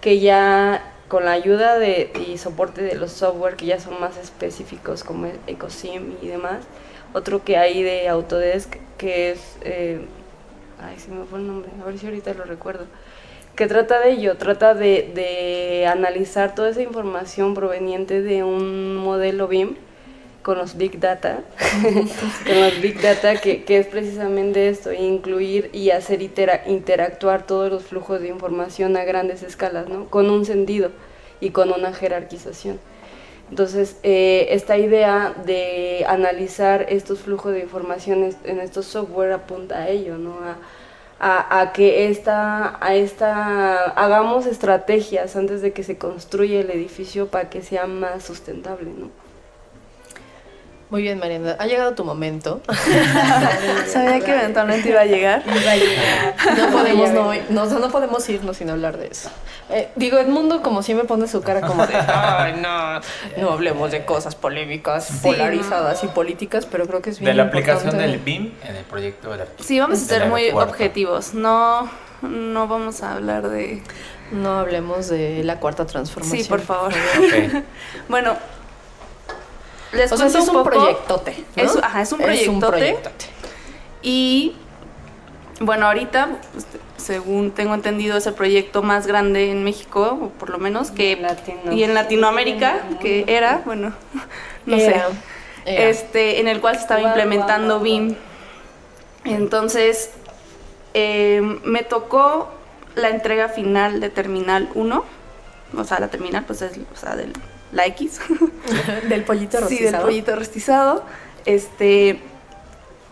que 0.00 0.20
ya 0.20 0.94
con 1.08 1.24
la 1.24 1.32
ayuda 1.32 1.76
de, 1.80 2.12
y 2.28 2.38
soporte 2.38 2.82
de 2.82 2.94
los 2.94 3.10
software 3.10 3.56
que 3.56 3.66
ya 3.66 3.80
son 3.80 4.00
más 4.00 4.16
específicos 4.16 5.02
como 5.02 5.26
EcoSim 5.48 6.14
y 6.22 6.28
demás, 6.28 6.64
otro 7.12 7.44
que 7.44 7.56
hay 7.56 7.82
de 7.82 8.08
Autodesk 8.08 8.76
que 8.96 9.32
es, 9.32 9.56
eh, 9.62 10.06
ay, 10.80 10.96
se 10.96 11.10
me 11.10 11.24
fue 11.24 11.40
el 11.40 11.48
nombre, 11.48 11.70
a 11.82 11.84
ver 11.84 11.98
si 11.98 12.06
ahorita 12.06 12.32
lo 12.34 12.44
recuerdo, 12.44 12.86
que 13.56 13.66
trata 13.66 13.98
de 13.98 14.12
ello, 14.12 14.36
trata 14.36 14.74
de, 14.74 15.10
de 15.12 15.88
analizar 15.88 16.54
toda 16.54 16.68
esa 16.68 16.82
información 16.82 17.54
proveniente 17.54 18.22
de 18.22 18.44
un 18.44 18.94
modelo 18.96 19.48
BIM 19.48 19.74
con 20.44 20.58
los 20.58 20.76
Big 20.76 21.00
Data, 21.00 21.40
con 22.46 22.60
los 22.60 22.80
Big 22.82 23.00
Data, 23.00 23.36
que, 23.36 23.64
es 23.66 23.86
precisamente 23.86 24.68
esto, 24.68 24.92
incluir 24.92 25.70
y 25.72 25.90
hacer 25.90 26.20
interactuar 26.20 27.46
todos 27.46 27.72
los 27.72 27.84
flujos 27.84 28.20
de 28.20 28.28
información 28.28 28.98
a 28.98 29.04
grandes 29.04 29.42
escalas, 29.42 29.88
¿no? 29.88 30.04
Con 30.10 30.28
un 30.28 30.44
sentido 30.44 30.90
y 31.40 31.50
con 31.50 31.72
una 31.72 31.94
jerarquización. 31.94 32.78
Entonces, 33.48 33.96
eh, 34.02 34.48
esta 34.50 34.76
idea 34.76 35.34
de 35.46 36.04
analizar 36.06 36.86
estos 36.90 37.20
flujos 37.20 37.54
de 37.54 37.60
información 37.60 38.36
en 38.44 38.60
estos 38.60 38.84
software 38.84 39.32
apunta 39.32 39.78
a 39.78 39.88
ello, 39.88 40.18
¿no? 40.18 40.36
A 41.20 41.72
que 41.72 42.10
esta, 42.10 42.76
a 42.84 42.94
esta, 42.94 43.92
hagamos 43.92 44.44
estrategias 44.44 45.36
antes 45.36 45.62
de 45.62 45.72
que 45.72 45.82
se 45.82 45.96
construya 45.96 46.60
el 46.60 46.70
edificio 46.70 47.28
para 47.28 47.48
que 47.48 47.62
sea 47.62 47.86
más 47.86 48.24
sustentable, 48.24 48.90
¿no? 48.90 49.23
Muy 50.94 51.02
bien, 51.02 51.18
Mariana, 51.18 51.56
ha 51.58 51.66
llegado 51.66 51.92
tu 51.96 52.04
momento. 52.04 52.60
Sabía 53.88 54.20
que 54.20 54.32
eventualmente 54.32 54.90
iba 54.90 55.00
a 55.00 55.04
llegar. 55.04 55.42
No 56.56 56.70
podemos, 56.70 57.10
no, 57.10 57.32
no, 57.50 57.78
no 57.80 57.90
podemos 57.90 58.28
irnos 58.28 58.58
sin 58.58 58.70
hablar 58.70 58.96
de 58.96 59.08
eso. 59.08 59.28
Eh, 59.70 59.88
digo, 59.96 60.18
Edmundo, 60.18 60.62
como 60.62 60.84
siempre, 60.84 61.04
pone 61.04 61.26
su 61.26 61.42
cara 61.42 61.62
como 61.62 61.84
de, 61.84 61.96
ay, 61.96 62.60
no, 62.62 63.00
no 63.38 63.50
hablemos 63.50 63.90
de 63.90 64.04
cosas 64.04 64.36
polémicas, 64.36 65.10
polarizadas 65.20 66.04
y 66.04 66.06
políticas, 66.06 66.64
pero 66.64 66.86
creo 66.86 67.02
que 67.02 67.10
es 67.10 67.18
bien 67.18 67.32
De 67.32 67.34
la 67.34 67.48
aplicación 67.48 67.86
importante. 67.86 68.12
del 68.12 68.20
BIM 68.20 68.52
en 68.62 68.76
el 68.76 68.84
proyecto 68.84 69.32
del 69.32 69.40
arquitecto. 69.40 69.64
Sí, 69.64 69.80
vamos 69.80 70.00
a 70.00 70.04
ser 70.04 70.28
muy 70.28 70.50
objetivos. 70.50 71.34
No, 71.34 71.90
no 72.22 72.68
vamos 72.68 73.02
a 73.02 73.14
hablar 73.14 73.48
de. 73.48 73.82
No 74.30 74.60
hablemos 74.60 75.08
de 75.08 75.42
la 75.42 75.58
cuarta 75.58 75.86
transformación. 75.86 76.42
Sí, 76.44 76.48
por 76.48 76.60
favor. 76.60 76.92
Ok. 76.92 77.64
Bueno, 78.08 78.36
les 79.94 80.10
O 80.12 80.16
sea, 80.16 80.26
es 80.26 80.34
un 80.34 80.46
poco. 80.46 80.64
proyectote. 80.64 81.44
¿no? 81.56 81.62
Es- 81.62 81.76
ajá, 81.76 82.02
es 82.02 82.12
un 82.12 82.18
proyectote. 82.20 82.66
proyectote. 82.66 83.24
Y 84.02 84.54
bueno, 85.60 85.86
ahorita, 85.86 86.28
pues, 86.52 86.66
según 86.96 87.50
tengo 87.52 87.74
entendido, 87.74 88.16
es 88.16 88.26
el 88.26 88.34
proyecto 88.34 88.82
más 88.82 89.06
grande 89.06 89.50
en 89.50 89.62
México, 89.64 90.18
o 90.22 90.28
por 90.30 90.50
lo 90.50 90.58
menos, 90.58 90.90
que 90.90 91.16
Latino. 91.16 91.72
y 91.72 91.82
en 91.84 91.94
Latinoamérica, 91.94 92.80
que 93.00 93.24
era, 93.28 93.62
bueno, 93.64 93.92
no 94.66 94.76
Era, 94.76 95.08
sé, 95.08 95.12
era. 95.66 95.88
este, 95.88 96.40
en 96.40 96.48
el 96.48 96.60
cual 96.60 96.74
se 96.76 96.82
estaba 96.82 97.00
implementando. 97.02 97.80
BIM. 97.80 98.16
Entonces, 99.24 100.10
eh, 100.92 101.40
me 101.64 101.82
tocó 101.82 102.50
la 102.94 103.08
entrega 103.08 103.48
final 103.48 104.00
de 104.00 104.10
Terminal 104.10 104.68
1, 104.74 105.04
o 105.76 105.84
sea, 105.84 105.98
la 105.98 106.08
terminal, 106.08 106.44
pues 106.46 106.62
es 106.62 106.72
o 106.92 106.96
sea, 106.96 107.16
del, 107.16 107.32
la 107.74 107.86
X. 107.86 108.20
del 109.08 109.24
pollito 109.24 109.58
Sí, 109.68 109.74
del 109.76 109.84
rostizado. 109.92 110.04
pollito 110.06 110.36
rostizado. 110.36 111.04
Este, 111.44 112.20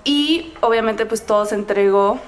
y 0.04 0.54
obviamente 0.60 1.04
pues 1.06 1.26
todo 1.26 1.44
se 1.46 1.54
entregó, 1.54 2.18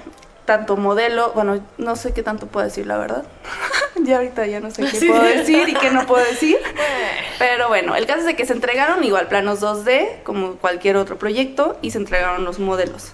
tanto 0.45 0.77
modelo, 0.77 1.31
bueno, 1.33 1.59
no 1.79 1.95
sé 1.95 2.13
qué 2.13 2.21
tanto 2.21 2.45
puedo 2.45 2.65
decir, 2.65 2.85
la 2.85 2.97
verdad. 2.97 3.23
ya 4.03 4.17
ahorita 4.17 4.45
ya 4.45 4.59
no 4.59 4.69
sé 4.69 4.83
qué 4.83 4.91
Sí. 4.99 5.07
puedo 5.07 5.23
decir 5.23 5.67
y 5.69 5.73
qué 5.73 5.89
no 5.89 6.05
puedo 6.05 6.23
decir. 6.23 6.57
Pero 7.39 7.67
bueno, 7.67 7.95
el 7.95 8.05
caso 8.05 8.19
es 8.19 8.25
de 8.27 8.35
que 8.35 8.45
se 8.45 8.53
entregaron 8.53 9.03
igual 9.03 9.27
planos 9.27 9.61
2D, 9.61 10.21
como 10.23 10.55
cualquier 10.57 10.97
otro 10.97 11.17
proyecto, 11.17 11.77
y 11.81 11.91
se 11.91 11.97
entregaron 11.97 12.43
los 12.45 12.59
modelos. 12.59 13.11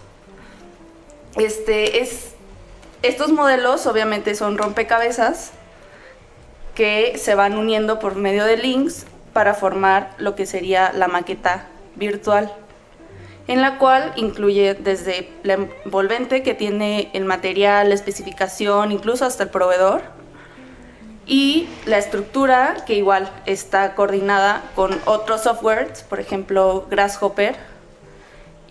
Este 1.37 2.01
es. 2.01 2.31
Estos 3.03 3.31
modelos 3.31 3.87
obviamente 3.87 4.35
son 4.35 4.57
rompecabezas 4.57 5.51
que 6.75 7.17
se 7.17 7.33
van 7.35 7.57
uniendo 7.57 7.97
por 7.99 8.15
medio 8.15 8.45
de 8.45 8.57
links 8.57 9.05
para 9.33 9.53
formar 9.53 10.11
lo 10.17 10.35
que 10.35 10.45
sería 10.45 10.91
la 10.93 11.07
maqueta 11.07 11.67
virtual, 11.95 12.51
en 13.47 13.61
la 13.61 13.77
cual 13.77 14.13
incluye 14.15 14.73
desde 14.75 15.29
la 15.43 15.53
envolvente 15.53 16.43
que 16.43 16.53
tiene 16.53 17.09
el 17.13 17.25
material, 17.25 17.89
la 17.89 17.95
especificación, 17.95 18.91
incluso 18.91 19.25
hasta 19.25 19.43
el 19.43 19.49
proveedor, 19.49 20.01
y 21.25 21.69
la 21.85 21.97
estructura 21.97 22.77
que 22.85 22.95
igual 22.95 23.31
está 23.45 23.95
coordinada 23.95 24.63
con 24.75 24.99
otros 25.05 25.43
softwares, 25.43 26.03
por 26.03 26.19
ejemplo 26.19 26.87
Grasshopper, 26.89 27.55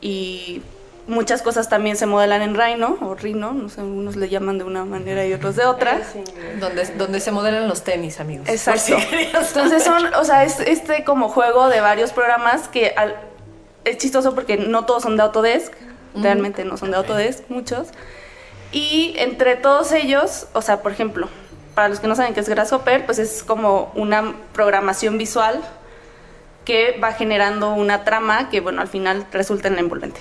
y 0.00 0.62
muchas 1.10 1.42
cosas 1.42 1.68
también 1.68 1.96
se 1.96 2.06
modelan 2.06 2.40
en 2.42 2.54
Rhino 2.54 2.96
o 3.02 3.14
Rhino, 3.14 3.52
no 3.52 3.68
sé, 3.68 3.80
algunos 3.82 4.16
le 4.16 4.28
llaman 4.28 4.58
de 4.58 4.64
una 4.64 4.84
manera 4.84 5.26
y 5.26 5.32
otros 5.32 5.56
de 5.56 5.64
otra. 5.66 6.00
Donde, 6.60 6.86
donde 6.96 7.20
se 7.20 7.30
modelan 7.32 7.68
los 7.68 7.84
tenis, 7.84 8.20
amigos. 8.20 8.48
Exacto. 8.48 8.96
Entonces 9.12 9.82
son, 9.84 10.14
o 10.14 10.24
sea, 10.24 10.44
es 10.44 10.60
este 10.60 11.04
como 11.04 11.28
juego 11.28 11.68
de 11.68 11.80
varios 11.80 12.12
programas 12.12 12.68
que 12.68 12.94
al- 12.96 13.16
es 13.84 13.98
chistoso 13.98 14.34
porque 14.34 14.56
no 14.56 14.84
todos 14.86 15.02
son 15.02 15.16
de 15.16 15.22
Autodesk, 15.22 15.72
realmente 16.14 16.64
no 16.64 16.76
son 16.76 16.90
de 16.90 16.96
Autodesk, 16.98 17.48
muchos. 17.50 17.88
Y 18.72 19.14
entre 19.18 19.56
todos 19.56 19.92
ellos, 19.92 20.46
o 20.52 20.62
sea, 20.62 20.80
por 20.82 20.92
ejemplo, 20.92 21.28
para 21.74 21.88
los 21.88 21.98
que 22.00 22.06
no 22.08 22.14
saben 22.14 22.34
qué 22.34 22.40
es 22.40 22.48
Grasshopper, 22.48 23.06
pues 23.06 23.18
es 23.18 23.42
como 23.42 23.90
una 23.94 24.34
programación 24.52 25.18
visual 25.18 25.60
que 26.64 26.98
va 27.02 27.12
generando 27.12 27.72
una 27.72 28.04
trama 28.04 28.48
que, 28.50 28.60
bueno, 28.60 28.80
al 28.82 28.88
final 28.88 29.26
resulta 29.32 29.68
en 29.68 29.74
la 29.74 29.80
envolvente. 29.80 30.20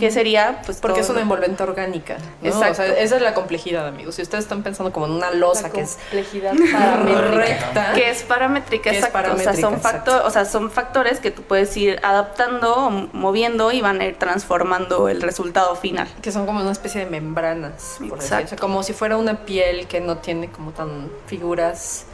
Que 0.00 0.10
sería, 0.10 0.62
pues, 0.64 0.78
Porque 0.78 1.00
es 1.00 1.08
una 1.10 1.20
envolvente 1.20 1.62
orgánica. 1.62 2.16
¿no? 2.40 2.48
Exacto. 2.48 2.72
O 2.72 2.74
sea, 2.76 2.86
esa 2.98 3.16
es 3.16 3.22
la 3.22 3.34
complejidad, 3.34 3.86
amigos. 3.86 4.14
Si 4.14 4.22
ustedes 4.22 4.44
están 4.44 4.62
pensando 4.62 4.92
como 4.92 5.06
en 5.06 5.12
una 5.12 5.30
losa 5.30 5.70
que 5.70 5.82
es 5.82 5.96
complejidad 5.96 6.54
paramétrica. 6.72 7.30
recta. 7.36 7.92
que 7.94 8.10
es 8.10 8.22
paramétrica, 8.22 8.90
Que 8.90 8.98
es 8.98 9.04
exacto. 9.04 9.34
o, 9.34 9.38
sea, 9.38 9.54
son 9.54 9.74
exacto. 9.74 9.80
factor- 10.10 10.22
o 10.26 10.30
sea, 10.30 10.44
son 10.46 10.70
factores 10.70 11.20
que 11.20 11.30
tú 11.30 11.42
puedes 11.42 11.76
ir 11.76 12.00
adaptando, 12.02 12.74
o 12.74 12.90
moviendo 13.12 13.70
y 13.72 13.80
van 13.82 14.00
a 14.00 14.06
ir 14.06 14.16
transformando 14.18 15.08
el 15.08 15.20
resultado 15.20 15.76
final. 15.76 16.08
Que 16.22 16.32
son 16.32 16.46
como 16.46 16.60
una 16.60 16.72
especie 16.72 17.04
de 17.04 17.10
membranas, 17.10 17.96
por 17.98 18.18
decir. 18.18 18.22
Exacto. 18.22 18.44
O 18.46 18.48
sea, 18.48 18.58
como 18.58 18.82
si 18.82 18.92
fuera 18.94 19.16
una 19.18 19.44
piel 19.44 19.86
que 19.88 20.00
no 20.00 20.18
tiene 20.18 20.50
como 20.50 20.70
tan 20.70 21.10
figuras. 21.26 22.06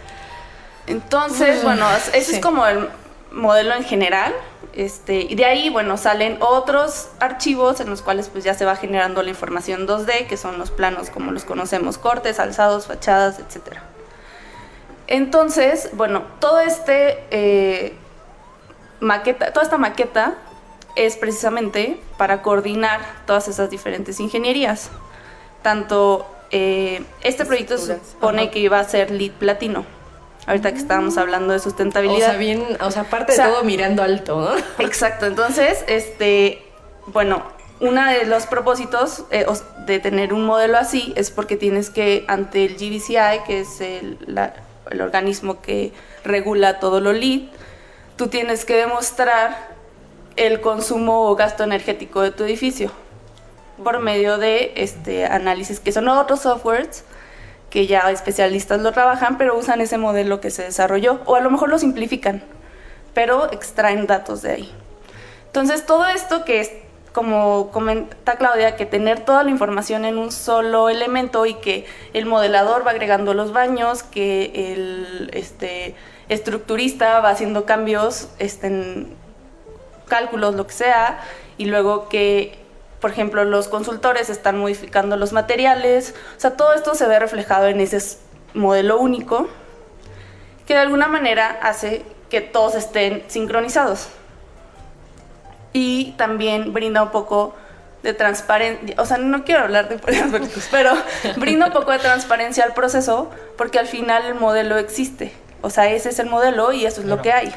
Entonces, 0.87 1.61
Mm, 1.61 1.65
bueno, 1.65 1.87
ese 2.13 2.23
sí. 2.25 2.35
es 2.37 2.41
como 2.41 2.67
el 2.67 2.89
modelo 3.33 3.75
en 3.75 3.85
general. 3.85 4.33
Este, 4.75 5.21
y 5.21 5.35
de 5.35 5.45
ahí, 5.45 5.69
bueno, 5.69 5.97
salen 5.97 6.39
otros 6.41 7.09
archivos 7.21 7.81
en 7.81 7.91
los 7.91 8.01
cuales 8.01 8.29
pues 8.29 8.43
ya 8.45 8.55
se 8.55 8.65
va 8.65 8.77
generando 8.77 9.23
la 9.23 9.29
información 9.29 9.87
2D, 9.87 10.27
que 10.27 10.37
son 10.37 10.59
los 10.59 10.71
planos 10.71 11.11
como 11.11 11.31
los 11.31 11.45
conocemos, 11.45 11.99
cortes, 11.99 12.39
alzados, 12.39 12.87
fachadas, 12.87 13.39
etc. 13.39 13.79
Entonces, 15.07 15.91
bueno, 15.93 16.23
todo 16.41 16.61
este 16.61 17.23
eh, 17.31 17.95
maqueta, 19.01 19.53
toda 19.53 19.65
esta 19.65 19.77
maqueta 19.77 20.35
es 20.97 21.17
precisamente 21.17 22.01
para 22.17 22.43
coordinar 22.43 23.01
todas 23.27 23.49
esas 23.49 23.69
diferentes 23.69 24.21
ingenierías. 24.21 24.91
Tanto 25.63 26.27
eh, 26.51 27.03
este 27.23 27.45
proyecto 27.45 27.79
supone 27.79 28.51
que 28.51 28.59
iba 28.59 28.79
a 28.79 28.85
ser 28.85 29.11
lead 29.11 29.33
platino. 29.33 29.85
Ahorita 30.47 30.73
que 30.73 30.79
estábamos 30.79 31.17
hablando 31.19 31.53
de 31.53 31.59
O 31.59 31.63
sustentabilidad. 31.63 32.31
sea, 32.31 32.37
bien, 32.37 32.65
o 32.81 32.91
sea, 32.91 33.03
aparte 33.03 33.33
O 33.33 33.35
sea, 33.35 33.47
de 33.47 33.53
todo 33.53 33.65
mirando 33.65 34.03
alto, 34.03 34.41
¿no? 34.41 34.51
Exacto, 34.85 35.27
entonces, 35.27 35.85
este, 35.87 36.63
bueno, 37.07 37.43
uno 37.81 38.05
de 38.07 38.25
los 38.27 38.47
propósitos 38.47 39.25
eh, 39.31 39.47
de 39.87 39.99
tener 40.01 40.33
un 40.33 40.45
modelo 40.45 40.79
así 40.79 41.13
es 41.17 41.31
porque 41.31 41.57
tienes 41.57 41.91
que, 41.91 42.25
ante 42.29 42.65
el 42.65 42.75
GBCI, 42.75 43.45
que 43.47 43.61
es 43.61 43.81
el, 43.81 44.19
la- 44.27 44.55
el 44.91 45.01
organismo 45.01 45.61
que 45.63 45.93
regula 46.25 46.81
todo 46.81 47.01
lo 47.01 47.13
LEED, 47.13 47.43
tú 48.17 48.27
tienes 48.29 48.65
que 48.65 48.77
demostrar 48.77 49.71
el 50.37 50.61
consumo 50.61 51.29
o 51.31 51.37
gasto 51.37 51.63
energético 51.65 52.21
de 52.21 52.31
tu 52.33 52.43
edificio 52.45 52.91
por 53.83 54.01
medio 54.01 54.39
de 54.39 54.73
este 54.77 55.27
análisis, 55.27 55.79
que 55.81 55.93
son 55.93 56.09
otros 56.09 56.41
softwares 56.41 57.05
que 57.73 57.87
ya 57.87 58.11
especialistas 58.11 58.83
lo 58.83 58.93
trabajan, 58.93 59.39
pero 59.39 59.57
usan 59.57 59.81
ese 59.81 59.97
modelo 59.97 60.43
que 60.43 60.51
se 60.51 60.63
desarrolló, 60.63 61.23
o 61.25 61.37
a 61.37 61.41
lo 61.41 61.51
mejor 61.51 61.71
lo 61.71 61.79
simplifican, 61.79 62.43
pero 63.15 63.51
extraen 63.51 64.07
datos 64.07 64.43
de 64.43 64.53
ahí. 64.53 64.73
Entonces, 65.47 65.87
todo 65.87 66.07
esto 66.07 66.45
que 66.45 66.61
es, 66.61 66.71
como 67.13 67.71
comenta 67.71 68.37
Claudia, 68.37 68.77
que 68.77 68.85
tener 68.85 69.21
toda 69.21 69.43
la 69.43 69.51
información 69.51 70.05
en 70.05 70.19
un 70.19 70.33
solo 70.33 70.91
elemento 70.91 71.47
y 71.47 71.55
que 71.55 71.87
el 72.13 72.27
modelador 72.27 72.87
va 72.87 72.91
agregando 72.91 73.33
los 73.33 73.55
baños, 73.55 74.03
que 74.03 74.53
el 74.75 75.31
este, 75.33 75.95
estructurista 76.29 77.21
va 77.21 77.31
haciendo 77.31 77.65
cambios 77.65 78.29
este, 78.39 78.67
en 78.67 79.17
cálculos, 80.09 80.57
lo 80.57 80.67
que 80.67 80.75
sea, 80.75 81.21
y 81.57 81.65
luego 81.65 82.11
que, 82.11 82.62
por 83.03 83.11
ejemplo, 83.11 83.45
los 83.45 83.67
consultores 83.67 84.31
están 84.31 84.59
modificando 84.59 85.17
los 85.17 85.33
materiales, 85.33 86.15
o 86.37 86.41
sea, 86.41 86.53
todo 86.57 86.73
esto 86.73 86.95
se 86.95 87.07
ve 87.09 87.19
reflejado 87.19 87.67
en 87.67 87.81
ese 87.81 88.01
modelo 88.55 88.99
único 89.01 89.49
que 90.69 90.75
de 90.75 90.81
alguna 90.81 91.09
manera 91.09 91.59
hace 91.63 92.05
que 92.31 92.41
todos 92.41 92.77
estén 92.77 93.25
sincronizados. 93.27 94.09
Y 95.73 96.13
también 96.17 96.73
brinda 96.73 97.03
un 97.03 97.11
poco 97.11 97.55
de 98.05 98.15
transparencia, 98.15 98.95
o 98.99 99.05
sea, 99.05 99.19
no 99.19 99.45
quiero 99.45 99.63
hablar 99.63 99.89
de 99.89 99.99
problemas 99.99 100.31
políticos, 100.39 100.69
pero 100.71 100.93
brinda 101.39 101.67
un 101.67 101.73
poco 101.73 101.91
de 101.91 101.99
transparencia 101.99 102.63
al 102.65 102.73
proceso 102.73 103.31
porque 103.59 103.81
al 103.81 103.89
final 103.89 104.25
el 104.27 104.35
modelo 104.37 104.77
existe. 104.79 105.33
O 105.61 105.71
sea, 105.71 105.91
ese 105.91 106.11
es 106.11 106.21
el 106.21 106.27
modelo 106.27 106.73
y 106.73 106.87
eso 106.87 107.01
es 107.01 107.07
lo 107.09 107.17
Claro. 107.21 107.23
que 107.23 107.33
hay. 107.33 107.55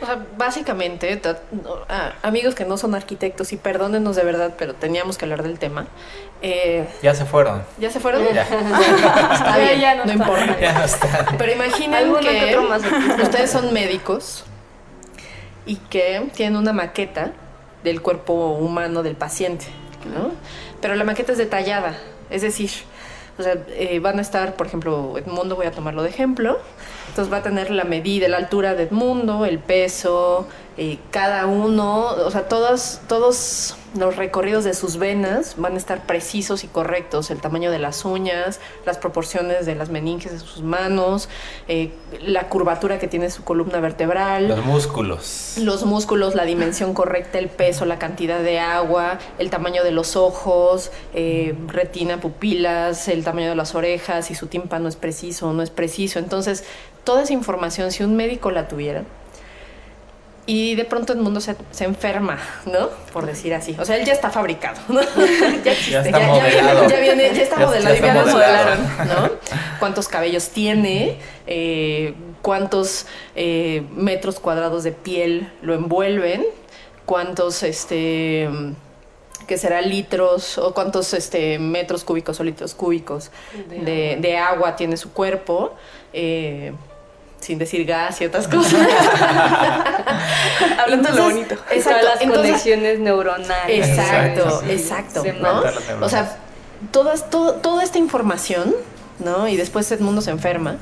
O 0.00 0.06
sea, 0.06 0.24
básicamente, 0.36 1.16
ta- 1.16 1.40
no, 1.50 1.76
ah, 1.88 2.12
amigos 2.22 2.54
que 2.54 2.64
no 2.64 2.76
son 2.76 2.94
arquitectos, 2.94 3.52
y 3.52 3.56
perdónenos 3.56 4.14
de 4.16 4.22
verdad, 4.24 4.54
pero 4.56 4.74
teníamos 4.74 5.18
que 5.18 5.24
hablar 5.24 5.42
del 5.42 5.58
tema. 5.58 5.86
eh, 6.42 6.88
Ya 7.02 7.14
se 7.14 7.24
fueron. 7.24 7.62
¿Ya 7.78 7.90
se 7.90 7.98
fueron? 8.00 8.22
Ya. 8.32 8.42
Está 9.32 9.58
bien, 9.58 9.80
Ya 9.80 9.94
no, 9.96 10.04
no 10.04 10.12
importa. 10.12 10.56
Ya 10.60 10.72
no 10.78 10.84
están. 10.84 11.36
Pero 11.36 11.52
imaginen 11.52 12.14
que, 12.16 12.28
que 12.28 12.56
otro 12.56 12.68
más. 12.68 12.82
ustedes 13.22 13.50
son 13.50 13.72
médicos 13.72 14.44
y 15.66 15.76
que 15.76 16.30
tienen 16.34 16.56
una 16.56 16.72
maqueta 16.72 17.32
del 17.84 18.00
cuerpo 18.02 18.32
humano 18.52 19.02
del 19.02 19.16
paciente, 19.16 19.66
¿no? 20.14 20.30
Pero 20.80 20.94
la 20.94 21.04
maqueta 21.04 21.32
es 21.32 21.38
detallada, 21.38 21.96
es 22.30 22.42
decir, 22.42 22.70
o 23.38 23.42
sea, 23.42 23.54
eh, 23.68 23.98
van 24.00 24.18
a 24.18 24.22
estar, 24.22 24.54
por 24.54 24.66
ejemplo, 24.66 25.16
Edmundo, 25.18 25.56
voy 25.56 25.66
a 25.66 25.70
tomarlo 25.72 26.02
de 26.02 26.08
ejemplo, 26.10 26.58
va 27.26 27.38
a 27.38 27.42
tener 27.42 27.70
la 27.70 27.84
medida, 27.84 28.28
la 28.28 28.36
altura 28.36 28.74
de 28.74 28.84
Edmundo, 28.84 29.44
el 29.44 29.58
peso, 29.58 30.46
eh, 30.80 30.98
cada 31.10 31.46
uno, 31.46 32.06
o 32.06 32.30
sea, 32.30 32.46
todos, 32.46 33.00
todos 33.08 33.76
los 33.96 34.14
recorridos 34.14 34.62
de 34.62 34.74
sus 34.74 34.96
venas 34.96 35.54
van 35.56 35.74
a 35.74 35.76
estar 35.76 36.06
precisos 36.06 36.62
y 36.62 36.68
correctos, 36.68 37.32
el 37.32 37.40
tamaño 37.40 37.72
de 37.72 37.80
las 37.80 38.04
uñas, 38.04 38.60
las 38.86 38.96
proporciones 38.96 39.66
de 39.66 39.74
las 39.74 39.88
meninges 39.90 40.30
de 40.30 40.38
sus 40.38 40.62
manos, 40.62 41.28
eh, 41.66 41.90
la 42.22 42.48
curvatura 42.48 43.00
que 43.00 43.08
tiene 43.08 43.28
su 43.28 43.42
columna 43.42 43.80
vertebral 43.80 44.46
Los 44.46 44.64
músculos. 44.64 45.54
los 45.60 45.84
músculos, 45.84 46.36
la 46.36 46.44
dimensión 46.44 46.94
correcta, 46.94 47.40
el 47.40 47.48
peso, 47.48 47.84
la 47.84 47.98
cantidad 47.98 48.38
de 48.40 48.60
agua, 48.60 49.18
el 49.40 49.50
tamaño 49.50 49.82
de 49.82 49.90
los 49.90 50.14
ojos, 50.14 50.92
eh, 51.12 51.56
retina, 51.66 52.20
pupilas, 52.20 53.08
el 53.08 53.24
tamaño 53.24 53.48
de 53.48 53.56
las 53.56 53.74
orejas, 53.74 54.26
si 54.26 54.36
su 54.36 54.46
tímpano 54.46 54.88
es 54.88 54.94
preciso 54.94 55.48
o 55.48 55.52
no 55.52 55.62
es 55.64 55.70
preciso. 55.70 56.20
Entonces, 56.20 56.62
toda 57.02 57.24
esa 57.24 57.32
información, 57.32 57.90
si 57.90 58.04
un 58.04 58.14
médico 58.14 58.52
la 58.52 58.68
tuviera, 58.68 59.02
y 60.50 60.76
de 60.76 60.86
pronto 60.86 61.12
el 61.12 61.18
mundo 61.18 61.40
se, 61.42 61.54
se 61.72 61.84
enferma, 61.84 62.38
¿no? 62.64 62.88
Por 63.12 63.26
decir 63.26 63.52
así. 63.52 63.76
O 63.78 63.84
sea, 63.84 63.96
él 63.96 64.06
ya 64.06 64.14
está 64.14 64.30
fabricado, 64.30 64.80
¿no? 64.88 65.02
ya 65.64 65.72
existe, 65.72 65.90
Ya 65.92 66.00
está 66.00 66.18
ya, 66.18 66.26
ya 66.26 66.32
modelado. 66.32 66.80
viene, 66.80 66.88
ya 66.88 67.00
viene- 67.00 67.34
ya 67.34 67.42
está 67.42 67.58
Ya- 67.60 67.66
modelado 67.66 67.94
ya 67.94 68.00
está 68.00 68.14
modelado. 68.14 68.32
modelaron, 68.32 68.80
¿no? 69.08 69.30
Cuántos 69.78 70.08
cabellos 70.08 70.48
tiene, 70.48 71.18
eh, 71.46 72.14
cuántos 72.40 73.04
eh, 73.36 73.82
metros 73.94 74.40
cuadrados 74.40 74.84
de 74.84 74.92
piel 74.92 75.52
lo 75.60 75.74
envuelven, 75.74 76.46
cuántos, 77.04 77.62
este, 77.62 78.48
que 79.46 79.58
será 79.58 79.82
litros 79.82 80.56
o 80.56 80.72
cuántos 80.72 81.12
este, 81.12 81.58
metros 81.58 82.04
cúbicos 82.04 82.40
o 82.40 82.44
litros 82.44 82.74
cúbicos 82.74 83.30
De 83.68 83.76
de, 83.84 83.92
agua. 84.16 84.20
de 84.22 84.36
agua 84.38 84.76
tiene 84.76 84.96
su 84.96 85.12
cuerpo. 85.12 85.74
eh, 86.14 86.72
sin 87.40 87.56
decir 87.56 87.84
gas 87.86 88.20
y 88.20 88.24
otras 88.24 88.48
cosas. 88.48 88.74
Hablando 90.78 91.10
de 91.10 91.16
lo 91.16 91.24
bonito. 91.24 91.54
Exacto. 91.70 92.00
todas 92.00 92.04
las 92.04 92.20
entonces- 92.22 92.46
conexiones 92.46 92.98
neuronales. 93.00 93.88
Exacto, 93.88 94.62
exacto, 94.68 95.24
¿no? 95.40 95.62
O 96.00 96.08
sea, 96.08 96.36
todas, 96.90 97.30
todo- 97.30 97.54
toda 97.54 97.82
esta 97.82 97.98
información, 97.98 98.74
¿no? 99.18 99.48
Y 99.48 99.56
después 99.56 99.90
el 99.92 100.00
mundo 100.00 100.20
se 100.20 100.30
enferma. 100.30 100.76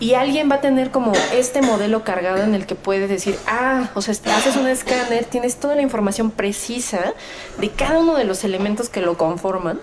Y 0.00 0.14
alguien 0.14 0.50
va 0.50 0.56
a 0.56 0.60
tener 0.60 0.90
como 0.90 1.12
este 1.32 1.62
modelo 1.62 2.02
cargado 2.02 2.42
en 2.42 2.56
el 2.56 2.66
que 2.66 2.74
puede 2.74 3.06
decir, 3.06 3.38
ah, 3.46 3.88
o 3.94 4.02
sea, 4.02 4.14
haces 4.36 4.56
un 4.56 4.66
escáner, 4.66 5.24
tienes 5.26 5.56
toda 5.56 5.76
la 5.76 5.82
información 5.82 6.32
precisa 6.32 7.14
de 7.58 7.70
cada 7.70 8.00
uno 8.00 8.14
de 8.16 8.24
los 8.24 8.42
elementos 8.42 8.88
que 8.88 9.00
lo 9.00 9.16
conforman. 9.16 9.78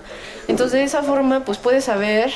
Entonces, 0.49 0.73
de 0.79 0.83
esa 0.83 1.03
forma, 1.03 1.45
pues 1.45 1.57
puedes 1.57 1.85
saber, 1.85 2.33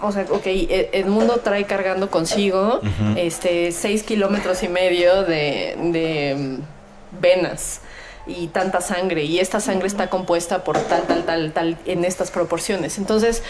o 0.00 0.12
sea, 0.12 0.26
ok, 0.30 0.42
Edmundo 0.46 1.38
trae 1.38 1.64
cargando 1.64 2.10
consigo 2.10 2.80
este 3.16 3.72
seis 3.72 4.02
kilómetros 4.02 4.62
y 4.62 4.68
medio 4.68 5.22
de, 5.22 5.76
de 5.92 6.34
mm, 6.36 7.20
venas 7.20 7.80
y 8.26 8.48
tanta 8.48 8.80
sangre, 8.80 9.24
y 9.24 9.40
esta 9.40 9.58
sangre 9.58 9.86
está 9.86 10.10
compuesta 10.10 10.62
por 10.62 10.78
tal, 10.78 11.02
tal, 11.04 11.24
tal, 11.24 11.52
tal, 11.52 11.78
en 11.86 12.04
estas 12.04 12.30
proporciones. 12.30 12.98
Entonces, 12.98 13.42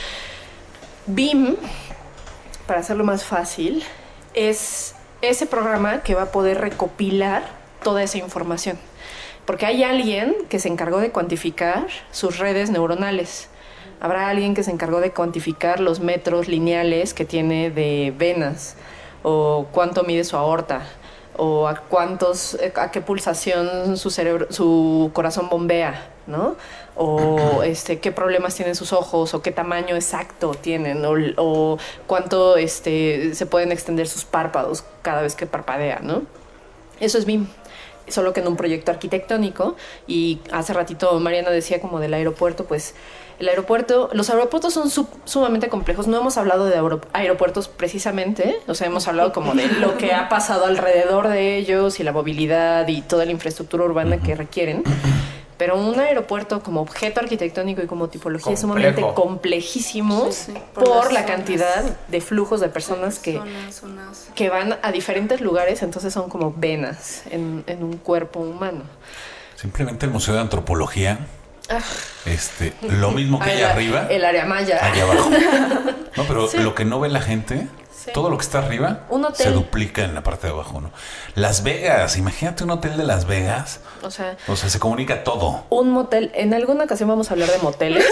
BIM, 1.06 1.56
para 2.66 2.80
hacerlo 2.80 3.02
más 3.02 3.24
fácil, 3.24 3.82
es 4.34 4.94
ese 5.20 5.46
programa 5.46 6.02
que 6.02 6.14
va 6.14 6.22
a 6.22 6.32
poder 6.32 6.60
recopilar 6.60 7.42
toda 7.82 8.02
esa 8.02 8.18
información. 8.18 8.78
porque 9.46 9.64
hay 9.64 9.82
alguien 9.82 10.36
que 10.50 10.58
se 10.58 10.68
encargó 10.68 11.00
de 11.00 11.10
cuantificar 11.10 11.86
sus 12.10 12.36
redes 12.38 12.68
neuronales. 12.68 13.48
Habrá 14.00 14.28
alguien 14.28 14.54
que 14.54 14.62
se 14.62 14.70
encargó 14.70 15.00
de 15.00 15.10
cuantificar 15.10 15.80
los 15.80 16.00
metros 16.00 16.48
lineales 16.48 17.14
que 17.14 17.24
tiene 17.24 17.70
de 17.70 18.12
venas 18.16 18.76
o 19.22 19.66
cuánto 19.72 20.04
mide 20.04 20.24
su 20.24 20.36
aorta 20.36 20.82
o 21.36 21.68
a 21.68 21.76
cuántos 21.76 22.58
a 22.76 22.90
qué 22.90 23.00
pulsación 23.00 23.96
su 23.96 24.10
cerebro 24.10 24.46
su 24.50 25.10
corazón 25.12 25.48
bombea, 25.48 26.10
¿no? 26.26 26.56
O 26.96 27.62
este 27.62 27.98
qué 28.00 28.12
problemas 28.12 28.54
tienen 28.54 28.74
sus 28.74 28.92
ojos 28.92 29.34
o 29.34 29.42
qué 29.42 29.52
tamaño 29.52 29.94
exacto 29.96 30.52
tienen 30.52 31.04
o, 31.04 31.14
o 31.36 31.78
cuánto 32.06 32.56
este 32.56 33.34
se 33.34 33.46
pueden 33.46 33.72
extender 33.72 34.08
sus 34.08 34.24
párpados 34.24 34.84
cada 35.02 35.22
vez 35.22 35.34
que 35.34 35.46
parpadea, 35.46 36.00
¿no? 36.02 36.22
Eso 37.00 37.18
es 37.18 37.24
BIM 37.24 37.46
solo 38.10 38.32
que 38.32 38.40
en 38.40 38.48
un 38.48 38.56
proyecto 38.56 38.90
arquitectónico 38.90 39.76
y 40.06 40.40
hace 40.50 40.72
ratito 40.72 41.18
Mariana 41.20 41.50
decía 41.50 41.80
como 41.80 42.00
del 42.00 42.14
aeropuerto, 42.14 42.64
pues 42.64 42.94
el 43.38 43.48
aeropuerto, 43.48 44.10
los 44.12 44.30
aeropuertos 44.30 44.74
son 44.74 44.90
sumamente 45.24 45.68
complejos. 45.68 46.06
No 46.06 46.18
hemos 46.18 46.36
hablado 46.36 46.66
de 46.66 46.76
aeropuertos 47.12 47.68
precisamente, 47.68 48.58
o 48.66 48.74
sea, 48.74 48.86
hemos 48.88 49.06
hablado 49.06 49.32
como 49.32 49.54
de 49.54 49.68
lo 49.68 49.96
que 49.96 50.12
ha 50.12 50.28
pasado 50.28 50.66
alrededor 50.66 51.28
de 51.28 51.56
ellos 51.56 52.00
y 52.00 52.02
la 52.02 52.12
movilidad 52.12 52.86
y 52.88 53.02
toda 53.02 53.24
la 53.24 53.32
infraestructura 53.32 53.84
urbana 53.84 54.18
que 54.18 54.34
requieren. 54.34 54.82
Pero 55.56 55.76
un 55.76 55.98
aeropuerto 55.98 56.62
como 56.62 56.80
objeto 56.80 57.18
arquitectónico 57.18 57.82
y 57.82 57.86
como 57.86 58.08
tipología 58.08 58.52
es 58.52 58.60
sumamente 58.60 59.02
complejísimo 59.14 60.28
por, 60.72 61.12
la 61.12 61.24
cantidad 61.24 61.82
de 62.06 62.20
flujos 62.20 62.60
de 62.60 62.68
personas 62.68 63.18
que, 63.18 63.40
que 64.36 64.50
van 64.50 64.78
a 64.82 64.92
diferentes 64.92 65.40
lugares, 65.40 65.82
entonces 65.82 66.12
son 66.12 66.28
como 66.28 66.54
venas 66.56 67.24
en, 67.30 67.64
en 67.66 67.82
un 67.82 67.96
cuerpo 67.96 68.38
humano. 68.38 68.82
Simplemente 69.56 70.06
el 70.06 70.12
Museo 70.12 70.34
de 70.34 70.40
Antropología. 70.40 71.26
Este, 72.24 72.72
lo 72.82 73.10
mismo 73.10 73.38
que 73.38 73.50
allá 73.50 73.72
arriba. 73.72 74.06
El 74.10 74.24
área 74.24 74.44
maya. 74.44 74.78
Allá 74.84 75.02
abajo. 75.02 75.30
No, 76.16 76.24
pero 76.24 76.48
lo 76.52 76.74
que 76.74 76.84
no 76.84 76.98
ve 76.98 77.08
la 77.10 77.20
gente, 77.20 77.68
todo 78.12 78.28
lo 78.28 78.38
que 78.38 78.42
está 78.42 78.58
arriba, 78.58 79.06
se 79.34 79.52
duplica 79.52 80.02
en 80.02 80.16
la 80.16 80.24
parte 80.24 80.48
de 80.48 80.52
abajo, 80.52 80.80
¿no? 80.80 80.90
Las 81.36 81.62
Vegas, 81.62 82.16
imagínate 82.16 82.64
un 82.64 82.70
hotel 82.70 82.96
de 82.96 83.04
Las 83.04 83.26
Vegas. 83.26 83.78
O 84.02 84.10
sea, 84.10 84.36
o 84.48 84.56
sea, 84.56 84.68
se 84.68 84.80
comunica 84.80 85.22
todo. 85.22 85.64
Un 85.70 85.92
motel, 85.92 86.32
en 86.34 86.54
alguna 86.54 86.84
ocasión 86.84 87.08
vamos 87.08 87.30
a 87.30 87.34
hablar 87.34 87.50
de 87.50 87.58
moteles. 87.58 88.04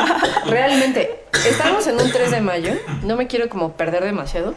Realmente, 0.46 1.24
estamos 1.48 1.86
en 1.86 1.98
un 1.98 2.12
3 2.12 2.32
de 2.32 2.42
mayo, 2.42 2.74
no 3.02 3.16
me 3.16 3.28
quiero 3.28 3.48
como 3.48 3.72
perder 3.72 4.04
demasiado, 4.04 4.54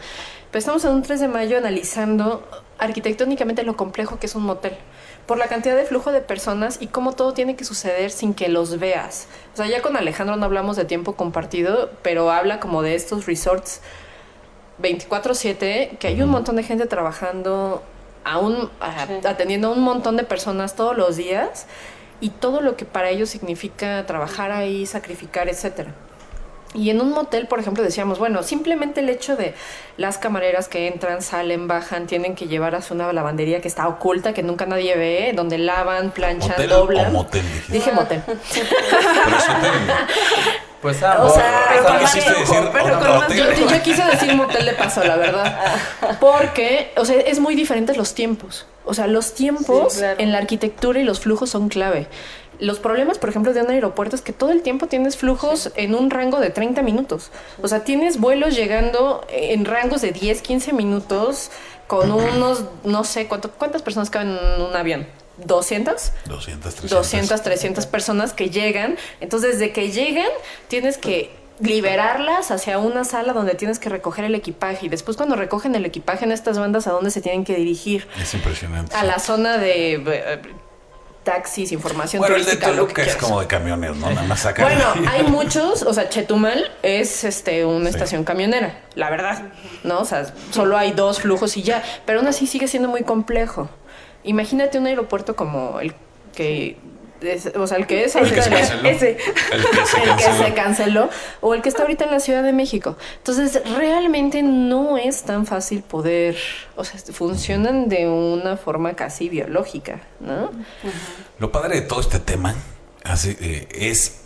pero 0.50 0.58
estamos 0.58 0.84
en 0.84 0.90
un 0.90 1.02
3 1.02 1.20
de 1.20 1.28
mayo 1.28 1.56
analizando 1.56 2.46
arquitectónicamente 2.78 3.62
lo 3.62 3.74
complejo 3.74 4.18
que 4.18 4.26
es 4.26 4.34
un 4.34 4.42
motel 4.42 4.76
por 5.28 5.36
la 5.36 5.46
cantidad 5.46 5.76
de 5.76 5.84
flujo 5.84 6.10
de 6.10 6.22
personas 6.22 6.78
y 6.80 6.86
cómo 6.86 7.12
todo 7.12 7.34
tiene 7.34 7.54
que 7.54 7.64
suceder 7.64 8.10
sin 8.10 8.32
que 8.32 8.48
los 8.48 8.78
veas. 8.78 9.28
O 9.52 9.58
sea, 9.58 9.66
ya 9.66 9.82
con 9.82 9.94
Alejandro 9.94 10.36
no 10.36 10.46
hablamos 10.46 10.74
de 10.76 10.86
tiempo 10.86 11.16
compartido, 11.16 11.90
pero 12.00 12.30
habla 12.30 12.60
como 12.60 12.80
de 12.80 12.94
estos 12.94 13.26
resorts 13.26 13.82
24/7, 14.78 15.98
que 15.98 16.06
hay 16.06 16.22
un 16.22 16.30
montón 16.30 16.56
de 16.56 16.62
gente 16.62 16.86
trabajando, 16.86 17.82
aún 18.24 18.70
atendiendo 18.80 19.68
a 19.68 19.72
un 19.72 19.82
montón 19.82 20.16
de 20.16 20.24
personas 20.24 20.74
todos 20.74 20.96
los 20.96 21.16
días 21.16 21.66
y 22.22 22.30
todo 22.30 22.62
lo 22.62 22.76
que 22.76 22.86
para 22.86 23.10
ellos 23.10 23.28
significa 23.28 24.06
trabajar 24.06 24.50
ahí, 24.50 24.86
sacrificar, 24.86 25.50
etcétera. 25.50 25.94
Y 26.74 26.90
en 26.90 27.00
un 27.00 27.10
motel, 27.10 27.46
por 27.46 27.60
ejemplo, 27.60 27.82
decíamos, 27.82 28.18
bueno, 28.18 28.42
simplemente 28.42 29.00
el 29.00 29.08
hecho 29.08 29.36
de 29.36 29.54
las 29.96 30.18
camareras 30.18 30.68
que 30.68 30.86
entran, 30.86 31.22
salen, 31.22 31.66
bajan, 31.66 32.06
tienen 32.06 32.34
que 32.34 32.46
llevar 32.46 32.74
a 32.74 32.80
una 32.90 33.12
lavandería 33.12 33.60
que 33.60 33.68
está 33.68 33.88
oculta, 33.88 34.34
que 34.34 34.42
nunca 34.42 34.66
nadie 34.66 34.96
ve, 34.96 35.32
donde 35.34 35.56
lavan, 35.58 36.10
planchan, 36.10 36.68
doblan. 36.68 37.06
O 37.08 37.10
motel, 37.10 37.44
dije. 37.68 37.92
motel. 37.92 38.22
Pues 40.80 41.02
o 41.02 41.28
sea, 41.30 41.74
yo, 43.34 43.82
quise 43.82 44.04
decir 44.04 44.34
motel 44.36 44.64
de 44.64 44.72
paso, 44.74 45.02
la 45.02 45.16
verdad. 45.16 45.58
Porque, 46.20 46.92
o 46.96 47.04
sea, 47.04 47.16
es 47.18 47.40
muy 47.40 47.56
diferentes 47.56 47.96
los 47.96 48.14
tiempos. 48.14 48.64
O 48.84 48.94
sea, 48.94 49.08
los 49.08 49.34
tiempos 49.34 50.00
en 50.00 50.30
la 50.30 50.38
arquitectura 50.38 51.00
y 51.00 51.02
los 51.02 51.18
flujos 51.20 51.50
son 51.50 51.68
clave. 51.68 52.06
Los 52.58 52.78
problemas, 52.78 53.18
por 53.18 53.30
ejemplo, 53.30 53.52
de 53.52 53.62
un 53.62 53.70
aeropuerto 53.70 54.16
es 54.16 54.22
que 54.22 54.32
todo 54.32 54.50
el 54.50 54.62
tiempo 54.62 54.86
tienes 54.86 55.16
flujos 55.16 55.70
en 55.76 55.94
un 55.94 56.10
rango 56.10 56.40
de 56.40 56.50
30 56.50 56.82
minutos. 56.82 57.30
O 57.62 57.68
sea, 57.68 57.84
tienes 57.84 58.18
vuelos 58.18 58.56
llegando 58.56 59.24
en 59.30 59.64
rangos 59.64 60.00
de 60.00 60.12
10, 60.12 60.42
15 60.42 60.72
minutos 60.72 61.50
con 61.86 62.10
unos, 62.10 62.64
no 62.84 63.04
sé, 63.04 63.26
¿cuántas 63.28 63.82
personas 63.82 64.10
caben 64.10 64.36
en 64.36 64.62
un 64.62 64.76
avión? 64.76 65.06
200? 65.44 66.12
200, 66.26 66.74
300. 66.74 66.90
200, 66.90 67.42
300 67.42 67.86
personas 67.86 68.32
que 68.32 68.50
llegan. 68.50 68.96
Entonces, 69.20 69.58
desde 69.58 69.72
que 69.72 69.90
llegan, 69.90 70.28
tienes 70.68 70.98
que 70.98 71.30
liberarlas 71.60 72.50
hacia 72.50 72.78
una 72.78 73.04
sala 73.04 73.32
donde 73.32 73.54
tienes 73.54 73.78
que 73.78 73.88
recoger 73.88 74.24
el 74.24 74.34
equipaje 74.34 74.86
y 74.86 74.88
después 74.88 75.16
cuando 75.16 75.34
recogen 75.34 75.74
el 75.74 75.84
equipaje 75.84 76.24
en 76.24 76.32
estas 76.32 76.58
bandas 76.58 76.86
a 76.86 76.92
dónde 76.92 77.10
se 77.10 77.20
tienen 77.20 77.44
que 77.44 77.56
dirigir. 77.56 78.06
Es 78.20 78.34
impresionante. 78.34 78.94
A 78.94 79.04
la 79.04 79.18
zona 79.18 79.58
de 79.58 79.94
eh, 79.94 80.40
taxis, 81.28 81.72
información 81.72 82.20
bueno, 82.20 82.36
turística. 82.36 82.70
El 82.70 82.86
de 82.86 83.02
es 83.02 83.16
como 83.16 83.40
de 83.40 83.46
camiones, 83.46 83.94
¿no? 83.96 84.08
Nada 84.08 84.26
más 84.26 84.40
sacar. 84.40 84.64
Bueno, 84.64 85.10
hay 85.10 85.24
muchos, 85.24 85.82
o 85.82 85.92
sea, 85.92 86.08
Chetumal 86.08 86.70
es 86.82 87.22
este 87.22 87.66
una 87.66 87.90
estación 87.90 88.24
camionera, 88.24 88.80
la 88.94 89.10
verdad, 89.10 89.42
¿no? 89.84 90.00
O 90.00 90.04
sea, 90.06 90.32
solo 90.50 90.78
hay 90.78 90.92
dos 90.92 91.20
flujos 91.20 91.58
y 91.58 91.62
ya, 91.62 91.82
pero 92.06 92.20
aún 92.20 92.28
así 92.28 92.46
sigue 92.46 92.66
siendo 92.66 92.88
muy 92.88 93.02
complejo. 93.02 93.68
Imagínate 94.24 94.78
un 94.78 94.86
aeropuerto 94.86 95.36
como 95.36 95.80
el 95.80 95.92
que 96.34 96.78
o 97.56 97.66
sea, 97.66 97.76
el 97.78 97.86
que 97.86 98.04
es 98.04 98.16
el 98.16 98.32
que 98.32 98.42
se 98.42 98.50
canceló. 98.50 98.88
Ese, 98.88 99.10
el 99.52 100.16
que 100.16 100.32
se 100.32 100.54
canceló. 100.54 101.10
o 101.40 101.54
el 101.54 101.62
que 101.62 101.68
está 101.68 101.82
ahorita 101.82 102.04
en 102.04 102.10
la 102.10 102.20
Ciudad 102.20 102.42
de 102.42 102.52
México. 102.52 102.96
Entonces, 103.18 103.60
realmente 103.76 104.42
no 104.42 104.96
es 104.98 105.22
tan 105.22 105.46
fácil 105.46 105.82
poder, 105.82 106.36
o 106.76 106.84
sea, 106.84 107.00
funcionan 107.12 107.88
de 107.88 108.08
una 108.08 108.56
forma 108.56 108.94
casi 108.94 109.28
biológica, 109.28 110.00
¿no? 110.20 110.50
Lo 111.38 111.52
padre 111.52 111.76
de 111.76 111.82
todo 111.82 112.00
este 112.00 112.18
tema 112.18 112.54
eh, 113.04 113.68
es 113.72 114.20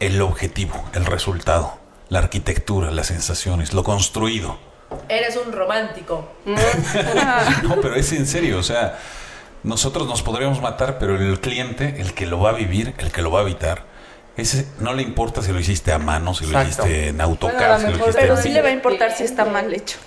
el 0.00 0.20
objetivo, 0.20 0.74
el 0.94 1.06
resultado, 1.06 1.78
la 2.08 2.20
arquitectura, 2.20 2.90
las 2.90 3.08
sensaciones, 3.08 3.72
lo 3.72 3.84
construido. 3.84 4.58
Eres 5.08 5.36
un 5.36 5.52
romántico. 5.52 6.28
no, 6.44 7.80
pero 7.80 7.94
es 7.94 8.12
en 8.12 8.26
serio, 8.26 8.58
o 8.58 8.62
sea, 8.62 8.98
nosotros 9.68 10.06
nos 10.08 10.22
podríamos 10.22 10.62
matar, 10.62 10.98
pero 10.98 11.14
el 11.16 11.40
cliente, 11.40 11.96
el 11.98 12.14
que 12.14 12.26
lo 12.26 12.40
va 12.40 12.50
a 12.50 12.52
vivir, 12.54 12.94
el 12.96 13.12
que 13.12 13.20
lo 13.20 13.30
va 13.30 13.40
a 13.40 13.42
habitar, 13.42 13.84
ese 14.36 14.66
no 14.80 14.94
le 14.94 15.02
importa 15.02 15.42
si 15.42 15.52
lo 15.52 15.60
hiciste 15.60 15.92
a 15.92 15.98
mano, 15.98 16.32
si 16.32 16.46
lo 16.46 16.60
hiciste 16.62 17.08
en 17.08 17.20
AutoCAD, 17.20 17.78
si 17.78 17.86
lo 17.86 17.90
hiciste 17.90 18.12
Pero 18.14 18.36
sí 18.38 18.48
le 18.48 18.62
va 18.62 18.68
a 18.68 18.72
importar 18.72 19.12
si 19.12 19.24
está 19.24 19.44
mal 19.44 19.72
hecho. 19.72 19.98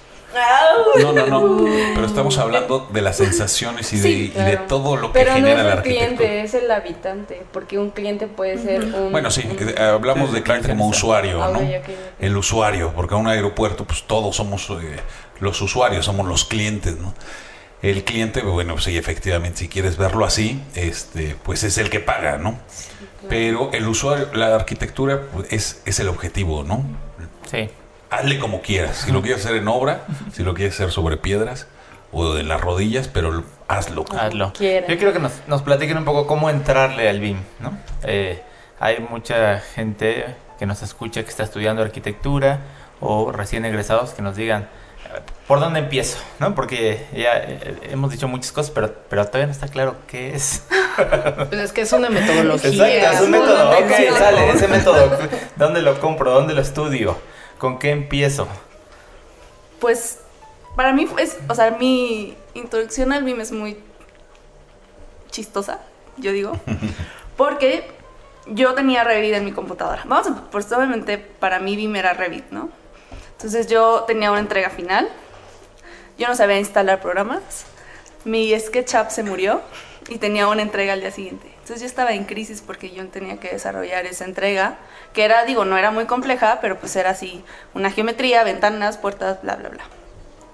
No, 1.00 1.12
no, 1.12 1.28
no. 1.28 1.66
Pero 1.94 2.08
estamos 2.08 2.38
hablando 2.38 2.88
de 2.92 3.02
las 3.02 3.18
sensaciones 3.18 3.92
y, 3.94 4.00
de, 4.30 4.58
todo 4.68 4.96
lo 4.96 5.12
que 5.12 5.26
genera 5.26 5.62
la 5.62 5.74
arquitectura. 5.74 6.10
el 6.10 6.16
cliente, 6.16 6.42
es 6.42 6.54
el 6.54 6.72
habitante, 6.72 7.44
porque 7.52 7.78
un 7.78 7.92
cliente 7.92 8.28
puede 8.28 8.58
ser 8.58 8.84
un... 8.86 9.12
Bueno, 9.12 9.30
sí, 9.30 9.44
hablamos 9.78 10.34
de 10.34 10.42
cliente 10.42 10.70
como 10.70 10.88
usuario, 10.88 11.38
¿no? 11.52 11.60
El 12.20 12.38
usuario, 12.38 12.94
porque 12.96 13.14
a 13.14 13.18
un 13.18 13.28
aeropuerto, 13.28 13.86
pues 13.86 14.04
todos 14.08 14.38
somos 14.38 14.70
eh, 14.70 14.98
los 15.40 15.62
usuarios, 15.62 16.06
somos 16.06 16.26
los 16.26 16.46
clientes, 16.46 16.96
¿no? 16.98 17.14
El 17.82 18.04
cliente, 18.04 18.42
bueno, 18.42 18.78
sí, 18.78 18.98
efectivamente, 18.98 19.60
si 19.60 19.68
quieres 19.68 19.98
verlo 19.98 20.26
así, 20.26 20.62
este, 20.76 21.36
pues 21.44 21.64
es 21.64 21.78
el 21.78 21.90
que 21.90 22.00
paga, 22.00 22.38
¿no? 22.38 22.60
Pero 23.28 23.72
el 23.74 23.88
usuario, 23.88 24.30
la 24.34 24.56
arquitectura 24.56 25.22
pues, 25.34 25.52
es, 25.52 25.82
es 25.86 26.00
el 26.00 26.08
objetivo, 26.08 26.64
¿no? 26.64 26.84
Sí. 27.50 27.70
Hazle 28.10 28.40
como 28.40 28.62
quieras. 28.62 28.98
Si 28.98 29.12
lo 29.12 29.22
quieres 29.22 29.46
hacer 29.46 29.58
en 29.58 29.68
obra, 29.68 30.06
si 30.34 30.44
lo 30.44 30.54
quieres 30.54 30.76
hacer 30.76 30.92
sobre 30.92 31.18
piedras 31.18 31.68
o 32.12 32.34
de 32.34 32.44
las 32.44 32.62
rodillas, 32.62 33.08
pero 33.08 33.44
hazlo. 33.68 34.06
Hazlo. 34.18 34.54
Yo 34.60 34.98
quiero 34.98 35.14
que 35.14 35.20
nos, 35.20 35.34
nos 35.48 35.62
platiquen 35.62 35.98
un 35.98 36.06
poco 36.06 36.28
cómo 36.28 36.50
entrarle 36.50 37.10
al 37.10 37.20
BIM, 37.20 37.38
¿no? 37.60 37.78
Eh, 38.04 38.42
hay 38.80 39.00
mucha 39.00 39.60
gente 39.60 40.26
que 40.60 40.66
nos 40.66 40.82
escucha 40.84 41.24
que 41.24 41.30
está 41.30 41.44
estudiando 41.44 41.82
arquitectura 41.82 42.60
o 43.00 43.32
recién 43.32 43.66
egresados 43.66 44.12
que 44.12 44.22
nos 44.22 44.36
digan, 44.36 44.68
¿por 45.48 45.60
dónde 45.60 45.80
empiezo? 45.80 46.18
¿No? 46.40 46.56
Porque 46.56 47.08
ya 47.14 47.38
eh, 47.38 47.78
hemos 47.92 48.12
dicho 48.12 48.28
muchas 48.28 48.52
cosas, 48.52 48.72
pero, 48.72 48.94
pero 49.10 49.26
todavía 49.26 49.48
no 49.48 49.52
está 49.52 49.68
claro 49.68 49.96
qué 50.08 50.36
es. 50.36 50.64
Pues 51.50 51.62
es 51.62 51.72
que 51.72 51.82
es 51.82 51.94
una 51.94 52.10
metodología. 52.10 52.70
Exacto, 52.70 53.18
es 53.18 53.22
un 53.22 53.32
método. 53.32 53.70
Ok, 53.80 54.18
sale, 54.18 54.50
ese 54.50 54.68
método. 54.68 55.18
¿Dónde 55.56 55.82
lo 55.82 56.00
compro? 56.00 56.32
¿Dónde 56.32 56.54
lo 56.54 56.62
estudio? 56.62 57.18
¿Con 57.58 57.80
qué 57.80 57.92
empiezo? 57.92 58.48
Pues 59.80 60.20
para 60.76 60.94
mí 60.94 61.08
es, 61.18 61.38
o 61.48 61.56
sea, 61.56 61.72
mi 61.72 62.36
introducción 62.54 63.12
al 63.12 63.24
BIM 63.24 63.42
es 63.42 63.52
muy 63.52 63.78
chistosa, 65.30 65.80
yo 66.18 66.32
digo, 66.32 66.60
porque 67.38 67.90
yo 68.48 68.74
tenía 68.74 69.04
Revit 69.04 69.34
en 69.34 69.46
mi 69.46 69.52
computadora. 69.52 70.04
Vamos 70.06 70.28
a, 70.28 70.52
pues 70.52 70.72
obviamente 70.72 71.18
para 71.18 71.60
mí 71.60 71.76
BIM 71.76 71.96
era 71.96 72.14
Revit, 72.14 72.50
¿no? 72.52 72.70
Entonces 73.42 73.66
yo 73.66 74.04
tenía 74.06 74.30
una 74.30 74.40
entrega 74.40 74.70
final. 74.70 75.10
Yo 76.20 76.28
no 76.28 76.36
sabía 76.36 76.60
instalar 76.60 77.02
programas. 77.02 77.66
Mi 78.24 78.54
SketchUp 78.58 79.10
se 79.10 79.24
murió. 79.24 79.62
y 80.10 80.18
tenía 80.18 80.48
una 80.48 80.62
entrega 80.62 80.94
al 80.94 81.02
día 81.02 81.12
siguiente. 81.12 81.48
Entonces 81.48 81.82
yo 81.82 81.86
estaba 81.86 82.12
en 82.14 82.26
crisis 82.26 82.62
porque 82.62 82.92
yo 82.92 83.08
tenía 83.08 83.40
que 83.40 83.50
desarrollar 83.50 84.06
esa 84.06 84.26
entrega, 84.26 84.78
que 85.14 85.24
era, 85.24 85.46
digo, 85.46 85.64
no 85.64 85.78
era 85.78 85.92
muy 85.92 86.06
compleja, 86.06 86.60
pero 86.62 86.80
pues 86.80 86.96
era 86.96 87.12
así, 87.12 87.44
una 87.74 87.92
geometría, 87.92 88.44
ventanas, 88.44 88.98
puertas, 88.98 89.42
bla, 89.42 89.56
bla, 89.56 89.70
bla. 89.70 89.84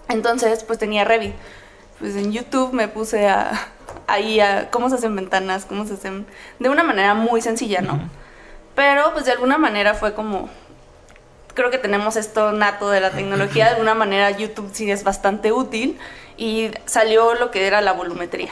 Entonces, 0.10 0.64
pues 0.64 0.80
tenía 0.80 1.06
Revit. 1.06 1.34
Pues 2.00 2.16
en 2.16 2.32
YouTube 2.32 2.74
me 2.74 2.88
puse 2.88 3.28
a, 3.28 3.52
ahí 4.08 4.40
a 4.40 4.70
cómo 4.70 4.90
se 4.90 4.96
hacen 4.96 5.16
ventanas, 5.16 5.66
cómo 5.66 5.86
se 5.86 5.96
hacen, 5.96 6.28
de 6.60 6.70
una 6.70 6.84
manera 6.84 7.14
muy 7.16 7.42
sencilla, 7.42 7.82
¿no? 7.82 8.00
Pero 8.76 9.12
pues 9.14 9.26
de 9.26 9.32
alguna 9.32 9.58
manera 9.58 9.96
fue 9.96 10.14
como, 10.14 10.50
creo 11.58 11.72
que 11.72 11.80
tenemos 11.80 12.18
esto 12.18 12.52
nato 12.52 12.92
de 12.92 13.02
la 13.02 13.10
tecnología, 13.10 13.66
de 13.66 13.72
alguna 13.72 13.96
manera 13.96 14.30
YouTube 14.30 14.70
sí 14.74 14.92
es 14.92 15.04
bastante 15.04 15.52
útil 15.52 15.98
y 16.38 16.70
salió 16.86 17.34
lo 17.34 17.50
que 17.50 17.66
era 17.66 17.82
la 17.82 17.94
volumetría. 17.94 18.52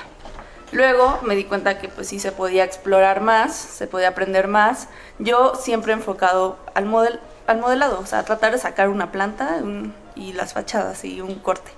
Luego 0.72 1.20
me 1.22 1.36
di 1.36 1.44
cuenta 1.44 1.78
que 1.78 1.88
pues 1.88 2.08
sí 2.08 2.20
se 2.20 2.32
podía 2.32 2.64
explorar 2.64 3.22
más, 3.22 3.56
se 3.56 3.86
podía 3.86 4.08
aprender 4.08 4.48
más. 4.48 4.88
Yo 5.20 5.54
siempre 5.54 5.92
he 5.92 5.96
enfocado 5.96 6.58
al, 6.74 6.86
model, 6.86 7.20
al 7.46 7.60
modelado, 7.60 8.00
o 8.00 8.08
sea, 8.08 8.24
tratar 8.24 8.52
de 8.54 8.58
sacar 8.58 8.90
una 8.90 9.12
planta 9.12 9.62
y 10.16 10.34
las 10.34 10.54
fachadas 10.54 11.06
y 11.06 11.22
un 11.22 11.36
corte. 11.36 11.72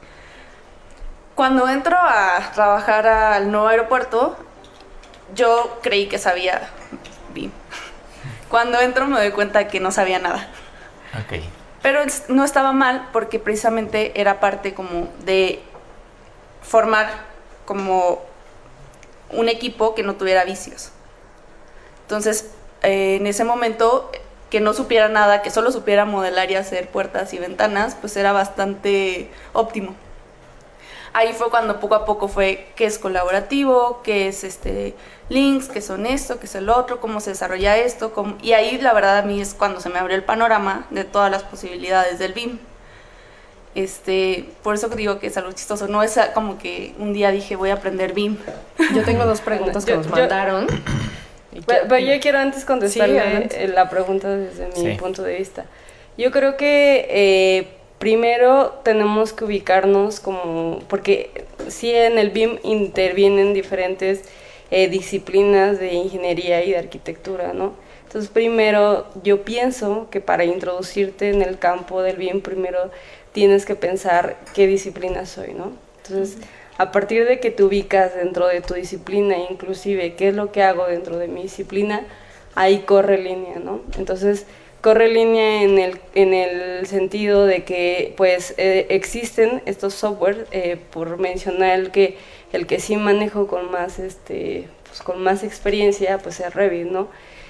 Cuando 1.36 1.68
entro 1.68 1.98
a 2.00 2.52
trabajar 2.54 3.06
al 3.06 3.52
nuevo 3.52 3.68
aeropuerto, 3.68 4.38
yo 5.36 5.78
creí 5.84 6.08
que 6.08 6.20
sabía. 6.20 6.70
Cuando 8.48 8.80
entro 8.80 9.08
me 9.08 9.20
doy 9.20 9.32
cuenta 9.32 9.68
que 9.68 9.82
no 9.82 9.92
sabía 9.92 10.20
nada. 10.20 10.48
Pero 11.82 12.00
no 12.30 12.44
estaba 12.44 12.72
mal 12.72 13.10
porque 13.14 13.40
precisamente 13.40 14.20
era 14.20 14.40
parte 14.40 14.74
como 14.74 15.10
de 15.24 15.62
formar 16.62 17.08
como 17.66 18.22
un 19.30 19.50
equipo 19.50 19.96
que 19.96 20.04
no 20.04 20.16
tuviera 20.16 20.44
vicios. 20.44 20.92
Entonces, 22.04 22.50
eh, 22.84 23.18
en 23.20 23.28
ese 23.28 23.44
momento, 23.44 24.12
que 24.50 24.62
no 24.62 24.74
supiera 24.74 25.10
nada, 25.10 25.42
que 25.42 25.50
solo 25.50 25.72
supiera 25.72 26.06
modelar 26.06 26.50
y 26.52 26.56
hacer 26.56 26.90
puertas 26.90 27.34
y 27.34 27.40
ventanas, 27.40 27.96
pues 28.00 28.16
era 28.16 28.32
bastante 28.32 29.30
óptimo. 29.54 29.96
Ahí 31.14 31.34
fue 31.34 31.50
cuando 31.50 31.80
poco 31.80 31.96
a 31.96 32.06
poco 32.06 32.28
fue 32.28 32.68
qué 32.76 32.86
es 32.86 33.00
colaborativo, 33.00 34.02
qué 34.04 34.28
es 34.28 34.44
este 34.44 34.96
links, 35.30 35.68
qué 35.68 35.82
son 35.82 36.06
esto, 36.06 36.40
qué 36.40 36.46
es 36.46 36.56
el 36.56 36.70
otro, 36.70 37.00
cómo 37.00 37.20
se 37.20 37.32
desarrolla 37.32 37.78
esto. 37.78 38.14
y 38.42 38.54
ahí 38.54 38.78
la 38.80 38.94
verdad 38.94 39.18
a 39.18 39.22
mí 39.22 39.42
es 39.42 39.54
cuando 39.54 39.80
se 39.80 39.90
me 39.90 40.00
abrió 40.00 40.16
el 40.16 40.24
panorama 40.24 40.88
de 40.90 41.04
todas 41.04 41.32
las 41.32 41.44
posibilidades 41.44 42.20
del 42.20 42.34
BIM. 42.34 42.60
Este, 43.76 44.50
por 44.64 44.74
eso 44.74 44.88
digo 44.90 45.20
que 45.20 45.28
es 45.28 45.38
algo 45.38 45.52
chistoso. 45.52 45.88
No 45.88 46.02
es 46.02 46.20
como 46.34 46.58
que 46.58 46.96
un 46.98 47.14
día 47.14 47.30
dije 47.32 47.56
voy 47.56 47.70
a 47.70 47.76
aprender 47.76 48.14
BIM. 48.14 48.38
Yo 48.96 49.04
tengo 49.04 49.26
dos 49.26 49.42
preguntas 49.42 49.86
que 49.86 49.96
nos 49.96 50.10
mandaron. 50.10 50.68
Pero, 51.66 51.98
yo 51.98 52.20
quiero 52.20 52.40
antes 52.40 52.66
contestarle 52.66 53.68
la 53.74 53.90
pregunta 53.90 54.30
desde 54.30 54.70
mi 54.82 54.96
punto 54.96 55.24
de 55.24 55.38
vista. 55.38 55.66
Yo 56.18 56.32
creo 56.32 56.58
que 56.58 57.08
eh, 57.10 57.68
primero 58.00 58.80
tenemos 58.84 59.34
que 59.34 59.46
ubicarnos 59.46 60.20
como, 60.20 60.80
porque 60.88 61.46
sí 61.68 61.92
en 61.92 62.18
el 62.18 62.32
BIM 62.32 62.60
intervienen 62.64 63.54
diferentes 63.54 64.24
eh, 64.72 64.90
disciplinas 64.90 65.80
de 65.80 65.94
ingeniería 65.94 66.64
y 66.64 66.72
de 66.72 66.78
arquitectura, 66.78 67.54
¿no? 67.54 67.74
Entonces 68.06 68.30
primero 68.30 69.06
yo 69.24 69.44
pienso 69.44 70.08
que 70.10 70.22
para 70.22 70.46
introducirte 70.46 71.30
en 71.30 71.42
el 71.42 71.60
campo 71.60 72.02
del 72.02 72.18
BIM 72.18 72.42
primero 72.42 72.90
tienes 73.34 73.66
que 73.66 73.76
pensar 73.76 74.38
qué 74.54 74.66
disciplina 74.66 75.26
soy, 75.26 75.54
¿no? 75.54 75.74
Entonces, 76.04 76.38
a 76.78 76.92
partir 76.92 77.28
de 77.28 77.40
que 77.40 77.52
te 77.52 77.64
ubicas 77.64 78.16
dentro 78.16 78.48
de 78.48 78.62
tu 78.62 78.74
disciplina, 78.74 79.36
inclusive 79.50 80.16
qué 80.16 80.30
es 80.30 80.36
lo 80.36 80.52
que 80.52 80.64
hago 80.64 80.86
dentro 80.88 81.18
de 81.18 81.28
mi 81.28 81.44
disciplina, 81.44 82.06
ahí 82.56 82.80
corre 82.80 83.18
línea, 83.18 83.60
¿no? 83.60 83.82
Entonces, 83.98 84.46
corre 84.82 85.10
línea 85.10 85.64
en 85.64 85.80
el, 85.80 86.00
en 86.16 86.34
el 86.34 86.88
sentido 86.88 87.46
de 87.46 87.64
que, 87.64 88.14
pues, 88.18 88.54
eh, 88.58 88.88
existen 88.90 89.62
estos 89.66 89.94
software, 89.94 90.48
eh, 90.52 90.78
por 90.92 91.18
mencionar 91.18 91.80
el 91.80 91.92
que, 91.92 92.18
el 92.54 92.68
que 92.68 92.80
sí 92.80 92.96
manejo 92.96 93.48
con 93.48 93.72
más, 93.72 94.00
este, 94.00 94.68
pues, 94.86 95.02
con 95.02 95.22
más 95.22 95.44
experiencia, 95.44 96.20
pues 96.20 96.40
es 96.40 96.54
Revit, 96.54 96.88
¿no? 96.88 97.08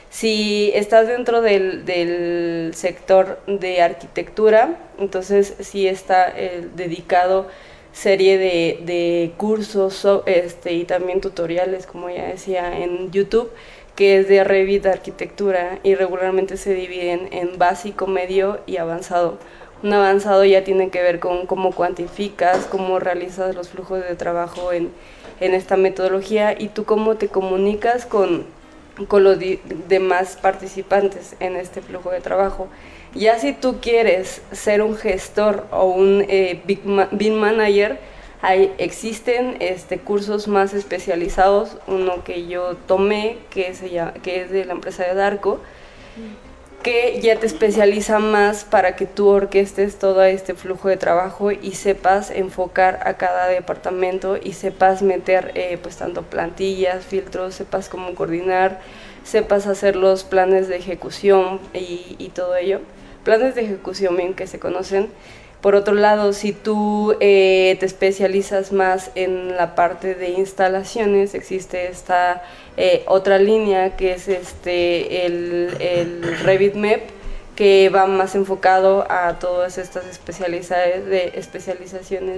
Si 0.09 0.71
estás 0.73 1.07
dentro 1.07 1.41
del, 1.41 2.71
sector 2.73 3.39
de 3.45 3.81
arquitectura, 3.81 4.77
entonces 4.99 5.55
sí 5.59 5.87
está 5.87 6.33
eh, 6.35 6.67
dedicado 6.75 7.47
serie 7.91 8.37
de, 8.37 9.33
cursos 9.37 10.07
este, 10.25 10.73
y 10.73 10.85
también 10.85 11.19
tutoriales, 11.19 11.85
como 11.87 12.09
ya 12.09 12.27
decía, 12.27 12.77
en 12.77 13.11
YouTube, 13.11 13.51
que 13.97 14.19
es 14.19 14.29
de 14.29 14.45
Revit 14.45 14.85
arquitectura 14.85 15.79
y 15.83 15.95
regularmente 15.95 16.55
se 16.55 16.73
dividen 16.73 17.27
en 17.33 17.57
básico, 17.57 18.07
medio 18.07 18.61
y 18.65 18.77
avanzado. 18.77 19.37
Un 19.83 19.91
avanzado 19.91 20.45
ya 20.45 20.63
tiene 20.63 20.89
que 20.89 21.01
ver 21.01 21.19
con 21.19 21.45
cómo 21.45 21.71
cuantificas, 21.73 22.65
cómo 22.65 22.99
realizas 22.99 23.53
los 23.55 23.67
flujos 23.67 24.01
de 24.07 24.15
trabajo 24.15 24.71
en, 24.71 24.91
en 25.41 25.53
esta 25.53 25.75
metodología 25.75 26.55
y 26.57 26.69
tú 26.69 26.85
cómo 26.85 27.17
te 27.17 27.27
comunicas 27.27 28.05
con 28.05 28.45
con 29.05 29.23
los 29.23 29.37
demás 29.87 30.37
participantes 30.41 31.35
en 31.39 31.55
este 31.55 31.81
flujo 31.81 32.09
de 32.09 32.19
trabajo. 32.19 32.67
Ya 33.13 33.37
si 33.37 33.53
tú 33.53 33.77
quieres 33.79 34.41
ser 34.51 34.81
un 34.81 34.95
gestor 34.95 35.65
o 35.71 35.85
un 35.85 36.25
eh, 36.27 36.61
BIM 36.65 37.35
manager, 37.35 37.99
hay, 38.41 38.73
existen 38.77 39.57
este, 39.59 39.99
cursos 39.99 40.47
más 40.47 40.73
especializados, 40.73 41.77
uno 41.87 42.23
que 42.23 42.47
yo 42.47 42.75
tomé, 42.75 43.37
que, 43.49 43.73
se 43.73 43.89
que 44.21 44.41
es 44.41 44.51
de 44.51 44.65
la 44.65 44.73
empresa 44.73 45.03
de 45.03 45.15
Darko, 45.15 45.59
que 46.83 47.19
ya 47.21 47.37
te 47.39 47.47
especializa 47.47 48.19
más 48.19 48.63
para 48.63 48.95
que 48.95 49.07
tú 49.07 49.27
orquestes 49.27 49.97
todo 49.97 50.23
este 50.23 50.53
flujo 50.53 50.87
de 50.87 50.97
trabajo 50.97 51.51
y 51.51 51.71
sepas 51.71 52.29
enfocar 52.29 52.99
a 53.05 53.15
cada 53.15 53.47
departamento 53.47 54.37
y 54.41 54.53
sepas 54.53 55.01
meter 55.01 55.51
eh, 55.55 55.79
pues 55.81 55.97
tanto 55.97 56.21
plantillas, 56.21 57.03
filtros, 57.05 57.55
sepas 57.55 57.89
cómo 57.89 58.13
coordinar, 58.13 58.79
sepas 59.23 59.65
hacer 59.65 59.95
los 59.95 60.23
planes 60.23 60.67
de 60.67 60.77
ejecución 60.77 61.59
y, 61.73 62.15
y 62.19 62.29
todo 62.29 62.55
ello. 62.55 62.79
Planes 63.23 63.55
de 63.55 63.63
ejecución 63.63 64.15
bien 64.15 64.35
que 64.35 64.47
se 64.47 64.59
conocen 64.59 65.09
por 65.67 65.75
otro 65.75 65.95
lado, 65.95 66.31
si 66.31 66.53
tú 66.53 67.17
eh, 67.19 67.75
te 67.81 67.85
especializas 67.85 68.71
más 68.71 69.11
en 69.15 69.57
la 69.57 69.75
parte 69.75 70.15
de 70.15 70.29
instalaciones, 70.29 71.33
existe 71.33 71.89
esta 71.89 72.41
eh, 72.77 73.03
otra 73.05 73.37
línea 73.37 73.97
que 73.97 74.13
es 74.13 74.29
este 74.29 75.25
el, 75.25 75.75
el 75.81 76.39
Revit 76.39 76.73
que 77.57 77.89
va 77.93 78.07
más 78.07 78.33
enfocado 78.35 79.05
a 79.11 79.39
todas 79.39 79.77
estas 79.77 80.05
especializaciones 80.05 81.05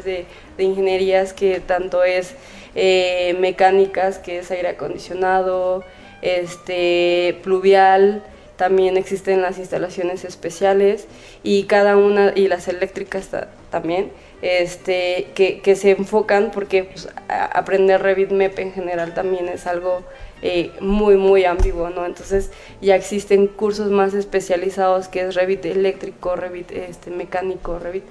de, 0.04 0.26
de, 0.58 0.64
ingenierías 0.64 1.32
que 1.32 1.60
tanto 1.60 2.04
es 2.04 2.34
eh, 2.74 3.38
mecánicas, 3.40 4.18
que 4.18 4.40
es 4.40 4.50
aire 4.50 4.70
acondicionado, 4.70 5.84
este, 6.24 7.38
pluvial, 7.44 8.24
también 8.60 8.98
existen 8.98 9.42
las 9.42 9.58
instalaciones 9.58 10.26
especiales 10.26 11.08
y 11.44 11.64
cada 11.64 11.96
una, 11.96 12.34
y 12.36 12.50
las 12.50 12.68
eléctricas 12.68 13.30
también, 13.72 14.12
este, 14.42 15.28
que, 15.34 15.62
que, 15.62 15.78
se 15.78 15.92
enfocan 15.92 16.52
porque 16.52 16.84
pues, 16.84 17.08
aprender 17.30 18.02
Revit 18.02 18.32
MEP 18.32 18.60
en 18.60 18.74
general 18.74 19.14
también 19.14 19.48
es 19.48 19.66
algo 19.66 20.04
eh, 20.42 20.72
muy, 20.82 21.16
muy 21.16 21.46
ambiguo, 21.46 21.90
¿no? 21.90 22.06
Entonces 22.06 22.52
ya 22.82 22.98
existen 22.98 23.48
cursos 23.48 23.92
más 23.92 24.14
especializados 24.14 25.08
que 25.08 25.22
es 25.22 25.36
Revit 25.36 25.64
eléctrico, 25.64 26.36
Revit 26.36 26.72
este, 26.72 27.12
mecánico, 27.12 27.80
Revit. 27.80 28.04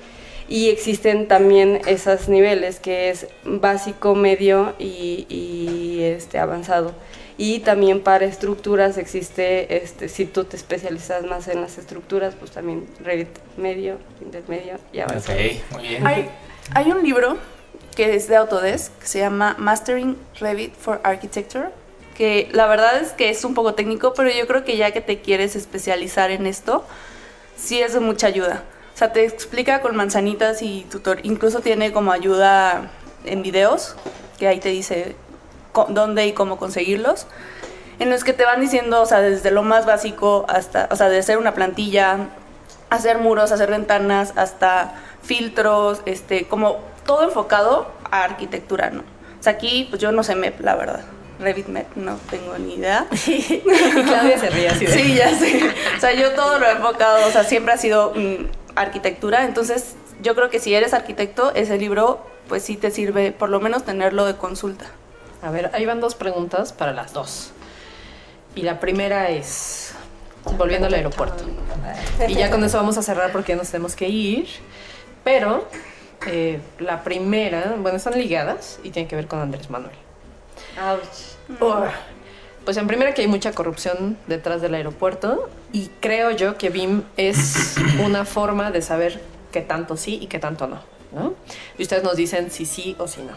Y 0.48 0.70
existen 0.70 1.28
también 1.28 1.82
esos 1.86 2.30
niveles 2.30 2.80
que 2.80 3.10
es 3.10 3.26
básico, 3.44 4.14
medio 4.14 4.72
y, 4.78 5.26
y 5.28 6.04
este, 6.04 6.38
avanzado 6.38 6.94
y 7.40 7.60
también 7.60 8.02
para 8.02 8.24
estructuras 8.24 8.98
existe, 8.98 9.76
este, 9.76 10.08
si 10.08 10.26
tú 10.26 10.44
te 10.44 10.56
especializas 10.56 11.24
más 11.24 11.46
en 11.46 11.60
las 11.60 11.78
estructuras, 11.78 12.34
pues 12.34 12.50
también 12.50 12.88
Revit 13.00 13.28
medio, 13.56 13.98
intermedio 14.20 14.74
y 14.92 14.98
avanzado. 14.98 15.38
muy 15.70 15.82
bien. 15.88 16.04
Hay, 16.04 16.28
hay 16.74 16.90
un 16.90 17.00
libro 17.04 17.38
que 17.94 18.16
es 18.16 18.26
de 18.26 18.34
Autodesk 18.34 18.92
que 18.98 19.06
se 19.06 19.20
llama 19.20 19.54
Mastering 19.56 20.16
Revit 20.40 20.74
for 20.74 21.00
Architecture, 21.04 21.68
que 22.16 22.48
la 22.50 22.66
verdad 22.66 23.00
es 23.00 23.12
que 23.12 23.30
es 23.30 23.44
un 23.44 23.54
poco 23.54 23.74
técnico, 23.74 24.14
pero 24.14 24.30
yo 24.30 24.48
creo 24.48 24.64
que 24.64 24.76
ya 24.76 24.90
que 24.90 25.00
te 25.00 25.20
quieres 25.20 25.54
especializar 25.54 26.32
en 26.32 26.44
esto, 26.44 26.84
sí 27.56 27.80
es 27.80 27.94
de 27.94 28.00
mucha 28.00 28.26
ayuda. 28.26 28.64
O 28.92 28.98
sea, 28.98 29.12
te 29.12 29.24
explica 29.24 29.80
con 29.80 29.94
manzanitas 29.94 30.60
y 30.60 30.84
tutor, 30.90 31.20
incluso 31.22 31.60
tiene 31.60 31.92
como 31.92 32.10
ayuda 32.10 32.90
en 33.24 33.42
videos, 33.42 33.94
que 34.40 34.48
ahí 34.48 34.58
te 34.58 34.70
dice 34.70 35.14
dónde 35.88 36.26
y 36.26 36.32
cómo 36.32 36.58
conseguirlos, 36.58 37.26
en 37.98 38.10
los 38.10 38.24
que 38.24 38.32
te 38.32 38.44
van 38.44 38.60
diciendo, 38.60 39.02
o 39.02 39.06
sea, 39.06 39.20
desde 39.20 39.50
lo 39.50 39.62
más 39.62 39.86
básico 39.86 40.44
hasta, 40.48 40.88
o 40.90 40.96
sea, 40.96 41.08
de 41.08 41.18
hacer 41.18 41.38
una 41.38 41.54
plantilla, 41.54 42.28
hacer 42.90 43.18
muros, 43.18 43.52
hacer 43.52 43.70
ventanas, 43.70 44.32
hasta 44.36 44.94
filtros, 45.22 46.00
este, 46.06 46.46
como 46.46 46.78
todo 47.04 47.24
enfocado 47.24 47.90
a 48.10 48.24
arquitectura, 48.24 48.90
¿no? 48.90 49.00
O 49.00 49.42
sea, 49.42 49.54
aquí 49.54 49.86
pues 49.90 50.00
yo 50.00 50.12
no 50.12 50.22
sé 50.22 50.34
MEP, 50.34 50.60
la 50.60 50.76
verdad. 50.76 51.00
Revit 51.40 51.68
MEP, 51.68 51.96
no 51.96 52.18
tengo 52.30 52.56
ni 52.58 52.74
idea. 52.74 53.06
Claudia 53.10 54.38
se 54.38 54.50
ríe 54.50 54.68
así 54.68 54.86
de... 54.86 54.92
Sí, 54.92 55.14
ya 55.14 55.32
sé. 55.34 55.70
O 55.96 56.00
sea, 56.00 56.12
yo 56.12 56.32
todo 56.32 56.58
lo 56.58 56.66
he 56.66 56.72
enfocado, 56.72 57.26
o 57.26 57.30
sea, 57.30 57.44
siempre 57.44 57.72
ha 57.72 57.76
sido 57.76 58.12
mm, 58.14 58.46
arquitectura. 58.74 59.44
Entonces, 59.44 59.94
yo 60.20 60.34
creo 60.34 60.50
que 60.50 60.58
si 60.58 60.74
eres 60.74 60.94
arquitecto, 60.94 61.54
ese 61.54 61.78
libro, 61.78 62.20
pues 62.48 62.64
sí 62.64 62.76
te 62.76 62.90
sirve 62.90 63.30
por 63.30 63.50
lo 63.50 63.60
menos 63.60 63.84
tenerlo 63.84 64.24
de 64.24 64.34
consulta. 64.34 64.86
A 65.42 65.50
ver, 65.50 65.70
ahí 65.72 65.86
van 65.86 66.00
dos 66.00 66.14
preguntas 66.14 66.72
para 66.72 66.92
las 66.92 67.12
dos. 67.12 67.52
Y 68.54 68.62
la 68.62 68.80
primera 68.80 69.30
es, 69.30 69.92
volviendo 70.56 70.86
al 70.86 70.94
aeropuerto. 70.94 71.44
Y 72.26 72.34
ya 72.34 72.50
con 72.50 72.64
eso 72.64 72.76
vamos 72.78 72.98
a 72.98 73.02
cerrar 73.02 73.30
porque 73.30 73.52
ya 73.52 73.56
nos 73.56 73.70
tenemos 73.70 73.94
que 73.94 74.08
ir. 74.08 74.48
Pero 75.22 75.68
eh, 76.26 76.60
la 76.78 77.04
primera, 77.04 77.76
bueno, 77.78 77.96
están 77.96 78.18
ligadas 78.18 78.80
y 78.82 78.90
tienen 78.90 79.08
que 79.08 79.16
ver 79.16 79.26
con 79.26 79.40
Andrés 79.40 79.70
Manuel. 79.70 79.94
Oh, 81.60 81.84
Pues 82.64 82.76
en 82.76 82.86
primera 82.86 83.14
que 83.14 83.22
hay 83.22 83.28
mucha 83.28 83.52
corrupción 83.52 84.18
detrás 84.26 84.60
del 84.60 84.74
aeropuerto 84.74 85.48
y 85.72 85.88
creo 86.00 86.30
yo 86.32 86.58
que 86.58 86.70
BIM 86.70 87.02
es 87.16 87.76
una 88.04 88.24
forma 88.24 88.70
de 88.70 88.82
saber 88.82 89.20
qué 89.52 89.60
tanto 89.60 89.96
sí 89.96 90.18
y 90.20 90.26
qué 90.26 90.38
tanto 90.38 90.66
no, 90.66 90.80
¿no? 91.12 91.34
Y 91.78 91.82
ustedes 91.82 92.02
nos 92.02 92.16
dicen 92.16 92.50
si 92.50 92.66
sí 92.66 92.96
o 92.98 93.06
si 93.06 93.22
no. 93.22 93.32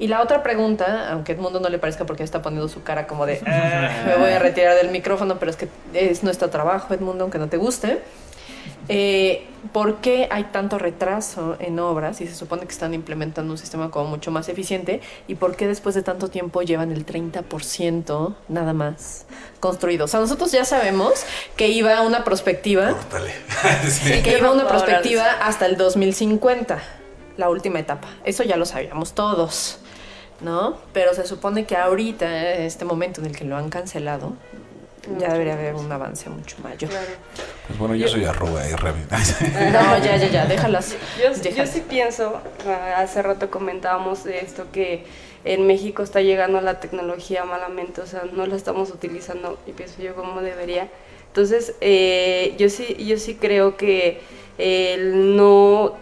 Y 0.00 0.08
la 0.08 0.20
otra 0.22 0.42
pregunta, 0.42 1.10
aunque 1.12 1.32
Edmundo 1.32 1.60
no 1.60 1.68
le 1.68 1.78
parezca 1.78 2.04
porque 2.06 2.24
está 2.24 2.42
poniendo 2.42 2.68
su 2.68 2.82
cara 2.82 3.06
como 3.06 3.26
de 3.26 3.40
"Ah, 3.46 4.04
me 4.06 4.16
voy 4.16 4.30
a 4.30 4.38
retirar 4.40 4.74
del 4.76 4.88
micrófono, 4.90 5.38
pero 5.38 5.50
es 5.50 5.56
que 5.56 5.68
es 5.94 6.22
nuestro 6.24 6.50
trabajo, 6.50 6.92
Edmundo, 6.94 7.22
aunque 7.24 7.38
no 7.38 7.48
te 7.48 7.58
guste. 7.58 8.00
Eh, 8.88 9.46
¿Por 9.72 9.96
qué 9.98 10.26
hay 10.30 10.44
tanto 10.44 10.78
retraso 10.78 11.56
en 11.60 11.78
obras 11.78 12.20
y 12.22 12.26
se 12.26 12.34
supone 12.34 12.62
que 12.62 12.72
están 12.72 12.92
implementando 12.94 13.52
un 13.52 13.58
sistema 13.58 13.90
como 13.90 14.08
mucho 14.08 14.30
más 14.32 14.48
eficiente? 14.48 15.00
¿Y 15.28 15.36
por 15.36 15.54
qué 15.54 15.68
después 15.68 15.94
de 15.94 16.02
tanto 16.02 16.28
tiempo 16.28 16.62
llevan 16.62 16.90
el 16.90 17.04
30% 17.06 18.34
nada 18.48 18.72
más 18.72 19.26
construido? 19.60 20.06
O 20.06 20.08
sea, 20.08 20.18
nosotros 20.18 20.50
ya 20.50 20.64
sabemos 20.64 21.24
que 21.56 21.68
iba 21.68 22.00
una 22.00 22.24
y 22.24 22.76
Sí. 23.90 24.22
que 24.22 24.38
iba 24.38 24.50
una 24.50 24.66
perspectiva 24.66 25.24
hasta 25.42 25.66
el 25.66 25.76
2050, 25.76 26.78
la 27.36 27.48
última 27.50 27.78
etapa. 27.78 28.08
Eso 28.24 28.42
ya 28.42 28.56
lo 28.56 28.64
sabíamos 28.66 29.12
todos, 29.12 29.78
¿no? 30.40 30.76
Pero 30.92 31.14
se 31.14 31.26
supone 31.26 31.64
que 31.66 31.76
ahorita, 31.76 32.54
en 32.54 32.62
este 32.62 32.84
momento 32.84 33.20
en 33.20 33.28
el 33.28 33.36
que 33.36 33.44
lo 33.44 33.56
han 33.56 33.70
cancelado, 33.70 34.32
ya 35.18 35.32
debería 35.32 35.54
haber 35.54 35.74
un 35.74 35.90
avance 35.90 36.28
mucho 36.28 36.56
mayor. 36.62 36.90
Pues 37.66 37.78
bueno, 37.78 37.94
yo 37.94 38.06
soy 38.08 38.24
arroba 38.24 38.62
y. 38.68 38.72
No, 39.72 39.98
ya, 39.98 40.16
ya, 40.16 40.28
ya, 40.28 40.46
déjalas. 40.46 40.94
Yo, 41.18 41.50
yo 41.50 41.66
sí 41.66 41.82
pienso, 41.88 42.40
ah, 42.66 42.94
hace 42.98 43.22
rato 43.22 43.50
comentábamos 43.50 44.24
de 44.24 44.40
esto 44.40 44.66
que 44.72 45.04
en 45.44 45.66
México 45.66 46.02
está 46.02 46.20
llegando 46.20 46.60
la 46.60 46.80
tecnología 46.80 47.44
malamente, 47.44 48.02
o 48.02 48.06
sea, 48.06 48.24
no 48.32 48.46
la 48.46 48.56
estamos 48.56 48.90
utilizando 48.90 49.58
y 49.66 49.72
pienso 49.72 50.02
yo 50.02 50.14
como 50.14 50.42
debería. 50.42 50.88
Entonces, 51.28 51.74
eh, 51.80 52.54
yo 52.58 52.68
sí, 52.68 52.96
yo 53.04 53.16
sí 53.16 53.36
creo 53.36 53.76
que 53.76 54.20
el 54.58 55.36
no 55.36 55.94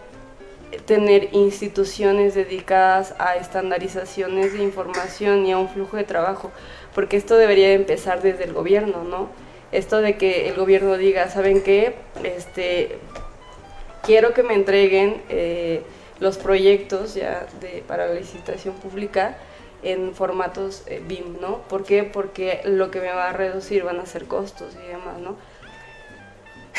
tener 0.85 1.29
instituciones 1.33 2.35
dedicadas 2.35 3.15
a 3.19 3.35
estandarizaciones 3.35 4.53
de 4.53 4.63
información 4.63 5.45
y 5.45 5.51
a 5.51 5.57
un 5.57 5.69
flujo 5.69 5.97
de 5.97 6.03
trabajo, 6.03 6.51
porque 6.93 7.17
esto 7.17 7.37
debería 7.37 7.69
de 7.69 7.75
empezar 7.75 8.21
desde 8.21 8.43
el 8.43 8.53
gobierno, 8.53 9.03
¿no? 9.03 9.29
Esto 9.71 10.01
de 10.01 10.17
que 10.17 10.49
el 10.49 10.55
gobierno 10.55 10.97
diga, 10.97 11.29
¿saben 11.29 11.61
qué? 11.63 11.95
Este, 12.23 12.97
quiero 14.03 14.33
que 14.33 14.43
me 14.43 14.53
entreguen 14.53 15.21
eh, 15.29 15.83
los 16.19 16.37
proyectos 16.37 17.13
ya 17.15 17.47
para 17.87 18.07
la 18.07 18.15
licitación 18.15 18.75
pública 18.75 19.37
en 19.83 20.13
formatos 20.13 20.83
eh, 20.87 21.01
BIM, 21.07 21.39
¿no? 21.39 21.59
¿Por 21.69 21.83
qué? 21.83 22.03
Porque 22.03 22.61
lo 22.65 22.91
que 22.91 22.99
me 22.99 23.11
va 23.11 23.29
a 23.29 23.33
reducir 23.33 23.83
van 23.83 23.99
a 23.99 24.05
ser 24.05 24.25
costos 24.25 24.75
y 24.83 24.87
demás, 24.87 25.19
¿no? 25.19 25.35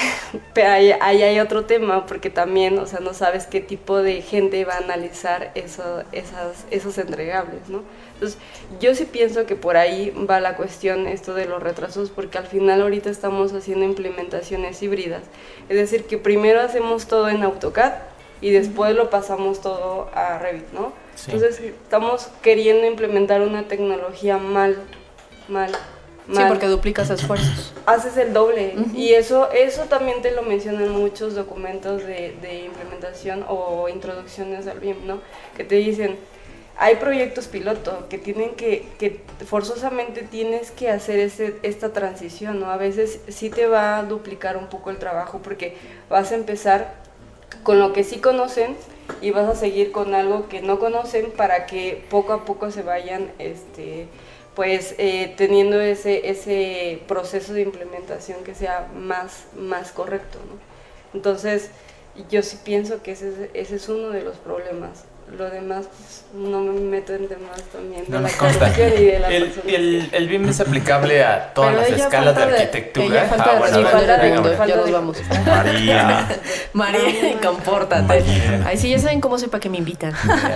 Pero 0.55 0.71
ahí, 0.71 0.93
ahí 1.01 1.23
hay 1.23 1.41
otro 1.41 1.65
tema, 1.65 2.07
porque 2.07 2.31
también, 2.31 2.79
o 2.79 2.87
sea, 2.87 3.01
no 3.01 3.15
sabes 3.15 3.47
qué 3.47 3.61
tipo 3.61 3.99
de 3.99 4.23
gente 4.23 4.65
va 4.65 4.75
a 4.75 4.79
analizar 4.79 5.53
eso, 5.55 6.03
esas, 6.13 6.67
esos 6.71 6.99
entregables, 6.99 7.69
¿no? 7.69 7.83
Entonces, 8.15 8.39
yo 8.81 8.95
sí 8.95 9.07
pienso 9.07 9.47
que 9.47 9.57
por 9.57 9.77
ahí 9.77 10.11
va 10.29 10.41
la 10.41 10.57
cuestión 10.57 11.07
esto 11.07 11.35
de 11.35 11.47
los 11.47 11.63
retrasos, 11.63 12.11
porque 12.11 12.39
al 12.39 12.47
final 12.47 12.83
ahorita 12.83 13.11
estamos 13.11 13.53
haciendo 13.53 13.85
implementaciones 13.85 14.83
híbridas. 14.83 15.23
Es 15.69 15.77
decir, 15.77 16.05
que 16.05 16.19
primero 16.19 16.61
hacemos 16.61 17.07
todo 17.07 17.29
en 17.29 17.43
AutoCAD 17.43 17.95
y 18.41 18.51
después 18.51 18.95
lo 18.95 19.11
pasamos 19.11 19.61
todo 19.61 20.11
a 20.15 20.39
Revit, 20.39 20.71
¿no? 20.73 20.93
Sí. 21.15 21.31
Entonces, 21.33 21.61
estamos 21.61 22.29
queriendo 22.43 22.87
implementar 22.87 23.41
una 23.43 23.69
tecnología 23.69 24.39
mal, 24.39 24.77
mal, 25.49 25.73
Sí, 26.33 26.41
porque 26.49 26.67
duplicas 26.67 27.11
esfuerzos. 27.11 27.75
haces 27.87 28.17
el 28.17 28.33
doble. 28.33 28.75
Y 28.95 29.15
eso, 29.15 29.51
eso 29.53 29.83
también 29.85 30.23
te 30.23 30.31
lo 30.31 30.43
mencionan 30.43 30.91
muchos 30.91 31.35
documentos 31.35 32.03
de, 32.03 32.37
de 32.41 32.65
implementación 32.67 33.45
o 33.49 33.89
introducciones 33.89 34.67
al 34.67 34.81
BIM, 34.81 35.07
¿no? 35.07 35.21
Que 35.57 35.65
te 35.65 35.77
dicen, 35.77 36.19
hay 36.81 36.97
proyectos 36.97 37.47
piloto 37.47 38.07
que 38.09 38.17
tienen 38.17 38.53
que, 38.53 38.87
que 38.99 39.21
forzosamente 39.45 40.23
tienes 40.23 40.71
que 40.71 40.91
hacer 40.91 41.19
ese, 41.19 41.57
esta 41.63 41.93
transición, 41.93 42.59
¿no? 42.59 42.71
A 42.71 42.79
veces 42.79 43.21
sí 43.29 43.51
te 43.51 43.67
va 43.67 43.99
a 43.99 44.03
duplicar 44.03 44.57
un 44.57 44.69
poco 44.69 44.89
el 44.89 44.97
trabajo 44.97 45.41
porque 45.43 45.77
vas 46.09 46.33
a 46.33 46.37
empezar 46.37 46.95
con 47.65 47.79
lo 47.79 47.93
que 47.93 48.03
sí 48.03 48.17
conocen 48.17 48.77
y 49.21 49.31
vas 49.31 49.47
a 49.47 49.55
seguir 49.55 49.93
con 49.93 50.15
algo 50.15 50.49
que 50.49 50.63
no 50.63 50.79
conocen 50.79 51.31
para 51.33 51.67
que 51.67 52.03
poco 52.09 52.33
a 52.33 52.47
poco 52.47 52.71
se 52.71 52.83
vayan, 52.83 53.31
este, 53.39 54.07
pues 54.55 54.95
eh, 54.99 55.35
teniendo 55.37 55.81
ese, 55.81 56.29
ese 56.31 57.03
proceso 57.09 57.53
de 57.55 57.63
implementación 57.63 58.45
que 58.45 58.55
sea 58.55 58.89
más, 58.95 59.45
más 59.57 59.93
correcto. 59.93 60.39
¿no? 60.49 60.59
Entonces, 61.15 61.71
yo 62.31 62.43
sí 62.43 62.59
pienso 62.65 63.03
que 63.03 63.13
ese, 63.13 63.29
es- 63.31 63.51
ese 63.55 63.77
es 63.77 63.89
uno 63.89 64.11
de 64.11 64.23
los 64.23 64.37
problemas. 64.39 65.05
Lo 65.37 65.49
demás, 65.49 65.87
pues, 65.87 66.25
no 66.35 66.61
me 66.61 66.73
meto 66.81 67.15
en 67.15 67.29
temas 67.29 67.63
también 67.73 68.05
de 68.05 68.11
No 68.11 68.21
la 68.21 68.29
corrupción 68.31 68.93
y 68.99 69.05
de 69.05 69.19
la 69.21 69.29
El, 69.29 69.53
el, 69.67 70.09
el 70.13 70.29
BIM 70.29 70.49
es 70.49 70.61
aplicable 70.61 71.23
a 71.25 71.55
todas 71.55 71.75
Pero 71.77 71.89
las 71.89 72.01
escalas 72.01 72.37
de 72.37 72.43
arquitectura. 72.43 73.07
bueno, 73.29 73.91
falta 73.91 74.19
de- 74.19 74.33
mundo, 74.33 74.67
ya 74.67 74.77
nos 74.77 74.91
vamos. 74.93 75.17
María. 75.47 76.29
María, 76.73 77.41
compórtate. 77.43 78.03
Mariana. 78.03 78.65
Ay, 78.69 78.77
sí, 78.77 78.91
ya 78.91 78.99
saben 78.99 79.21
cómo 79.21 79.37
para 79.49 79.61
que 79.61 79.69
me 79.71 79.79
invitan. 79.79 80.13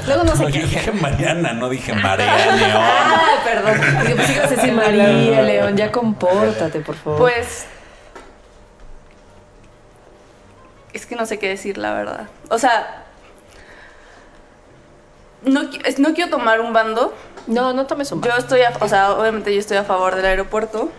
Luego 0.06 0.24
no 0.24 0.34
No, 0.34 0.36
sé 0.36 0.44
yo 0.46 0.50
qué. 0.52 0.58
dije 0.66 0.92
Mariana, 0.92 1.52
no 1.52 1.68
dije 1.70 1.92
María 1.94 2.36
León. 2.56 2.70
Ah, 2.74 3.32
perdón. 3.44 3.80
Dije, 4.02 4.14
pues 4.16 4.30
ibas 4.36 4.46
a 4.52 4.54
decir 4.56 4.72
María, 4.72 5.42
León, 5.42 5.76
ya 5.76 5.90
compórtate, 5.92 6.80
por 6.80 6.96
favor. 6.96 7.18
Pues. 7.18 7.66
Es 10.92 11.06
que 11.06 11.16
no 11.16 11.26
sé 11.26 11.38
qué 11.38 11.48
decir, 11.48 11.78
la 11.78 11.92
verdad. 11.94 12.28
O 12.50 12.58
sea. 12.58 13.03
No, 15.44 15.62
no 15.98 16.14
quiero 16.14 16.30
tomar 16.30 16.60
un 16.60 16.72
bando. 16.72 17.14
no, 17.46 17.72
no 17.72 17.86
tomes 17.86 18.10
un 18.12 18.22
Yo 18.22 18.28
vaso. 18.30 18.40
estoy, 18.42 18.62
a, 18.62 18.72
o 18.80 18.88
sea, 18.88 19.12
obviamente 19.12 19.52
yo 19.52 19.60
estoy 19.60 19.76
a 19.76 19.84
favor 19.84 20.14
del 20.14 20.24
aeropuerto. 20.24 20.90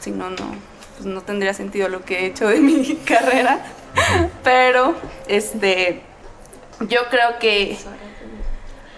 Si 0.00 0.10
no, 0.10 0.30
no, 0.30 0.54
pues 0.96 1.06
no 1.06 1.20
tendría 1.22 1.52
sentido 1.54 1.88
lo 1.88 2.04
que 2.04 2.20
he 2.20 2.26
hecho 2.26 2.46
de 2.48 2.60
mi 2.60 2.96
carrera. 3.06 3.58
Pero, 4.44 4.94
este, 5.26 6.02
yo 6.80 7.00
creo 7.10 7.38
que, 7.40 7.76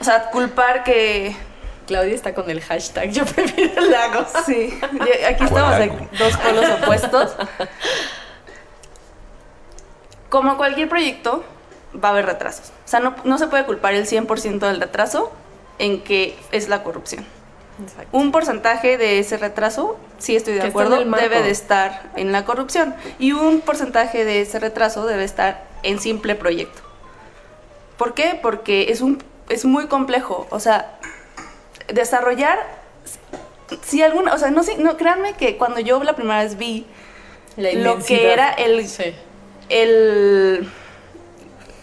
o 0.01 0.05
sea, 0.05 0.30
culpar 0.30 0.84
que, 0.84 1.34
Claudia 1.86 2.14
está 2.14 2.34
con 2.34 2.48
el 2.48 2.61
hashtag 2.61 3.11
Yo 3.11 3.24
prefiero 3.34 3.80
lagos. 3.82 4.28
sí, 4.46 4.78
aquí 5.26 5.44
estamos 5.44 5.74
dos 6.18 6.36
polos 6.36 6.66
opuestos. 6.82 7.36
Como 10.28 10.57
cualquier 10.57 10.88
proyecto, 10.88 11.42
va 11.95 12.09
a 12.09 12.12
haber 12.12 12.26
retrasos. 12.26 12.68
O 12.84 12.88
sea, 12.88 13.00
no, 13.00 13.14
no 13.25 13.38
se 13.38 13.46
puede 13.49 13.64
culpar 13.64 13.95
el 13.95 14.07
100% 14.07 14.58
del 14.58 14.80
retraso 14.80 15.33
en 15.79 16.03
que 16.03 16.37
es 16.53 16.68
la 16.68 16.83
corrupción. 16.83 17.25
un 18.12 18.30
porcentaje 18.30 18.99
de 18.99 19.18
ese 19.18 19.38
retraso, 19.38 19.99
sí 20.18 20.37
estoy 20.37 20.54
de 20.54 20.61
Que 20.61 20.67
acuerdo, 20.67 21.03
debe 21.03 21.42
de 21.42 21.50
estar 21.50 22.11
en 22.17 22.30
la 22.33 22.45
corrupción. 22.45 22.95
Y 23.18 23.33
un 23.33 23.62
porcentaje 23.62 24.25
de 24.25 24.42
ese 24.42 24.58
retraso 24.61 25.07
debe 25.07 25.25
estar 25.25 25.64
en 25.83 25.99
simple 25.99 26.34
proyecto. 26.34 26.83
¿Por 27.96 28.14
qué? 28.14 28.38
Porque 28.41 28.92
es, 28.92 29.00
un, 29.00 29.22
es 29.49 29.64
muy 29.64 29.87
complejo. 29.87 30.46
O 30.50 30.61
sea, 30.61 30.99
desarrollar... 31.92 32.58
Si 33.83 34.03
alguna, 34.03 34.34
o 34.34 34.38
sea, 34.38 34.50
no 34.50 34.62
no, 34.79 34.96
créanme 34.96 35.34
que 35.34 35.57
cuando 35.57 35.79
yo 35.79 36.03
la 36.03 36.14
primera 36.14 36.42
vez 36.42 36.58
vi 36.58 36.87
lo 37.57 37.99
que 38.04 38.33
era 38.33 38.50
el, 38.50 38.87
Sí. 38.88 39.14
el 39.68 40.68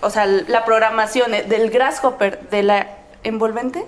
o 0.01 0.09
sea, 0.09 0.25
la 0.25 0.65
programación 0.65 1.31
del 1.31 1.69
grasshopper 1.69 2.49
de 2.49 2.63
la 2.63 2.87
envolvente, 3.23 3.85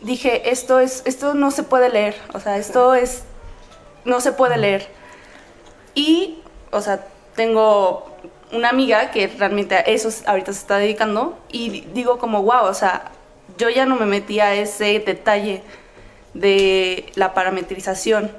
dije, 0.00 0.50
esto 0.50 0.80
es 0.80 1.02
esto 1.06 1.34
no 1.34 1.50
se 1.50 1.62
puede 1.62 1.88
leer, 1.88 2.16
o 2.32 2.40
sea, 2.40 2.56
esto 2.56 2.94
es 2.94 3.22
no 4.04 4.20
se 4.20 4.32
puede 4.32 4.56
leer. 4.56 4.88
Y, 5.94 6.42
o 6.70 6.80
sea, 6.80 7.06
tengo 7.34 8.14
una 8.52 8.68
amiga 8.68 9.10
que 9.10 9.26
realmente 9.26 9.74
a 9.74 9.80
eso 9.80 10.10
ahorita 10.26 10.52
se 10.52 10.58
está 10.60 10.78
dedicando 10.78 11.38
y 11.50 11.82
digo 11.92 12.18
como, 12.18 12.42
wow, 12.42 12.64
o 12.64 12.74
sea, 12.74 13.10
yo 13.58 13.68
ya 13.70 13.86
no 13.86 13.96
me 13.96 14.06
metí 14.06 14.40
a 14.40 14.54
ese 14.54 15.00
detalle 15.00 15.62
de 16.34 17.06
la 17.14 17.34
parametrización. 17.34 18.30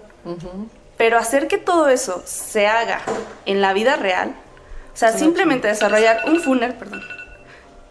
Pero 0.98 1.18
hacer 1.18 1.48
que 1.48 1.58
todo 1.58 1.90
eso 1.90 2.24
se 2.26 2.68
haga 2.68 3.02
en 3.46 3.62
la 3.62 3.74
vida 3.74 3.96
real, 3.96 4.36
o 4.96 4.98
sea, 4.98 5.12
simplemente 5.12 5.68
desarrollar 5.68 6.22
un 6.26 6.40
funnel, 6.40 6.74
perdón, 6.74 7.04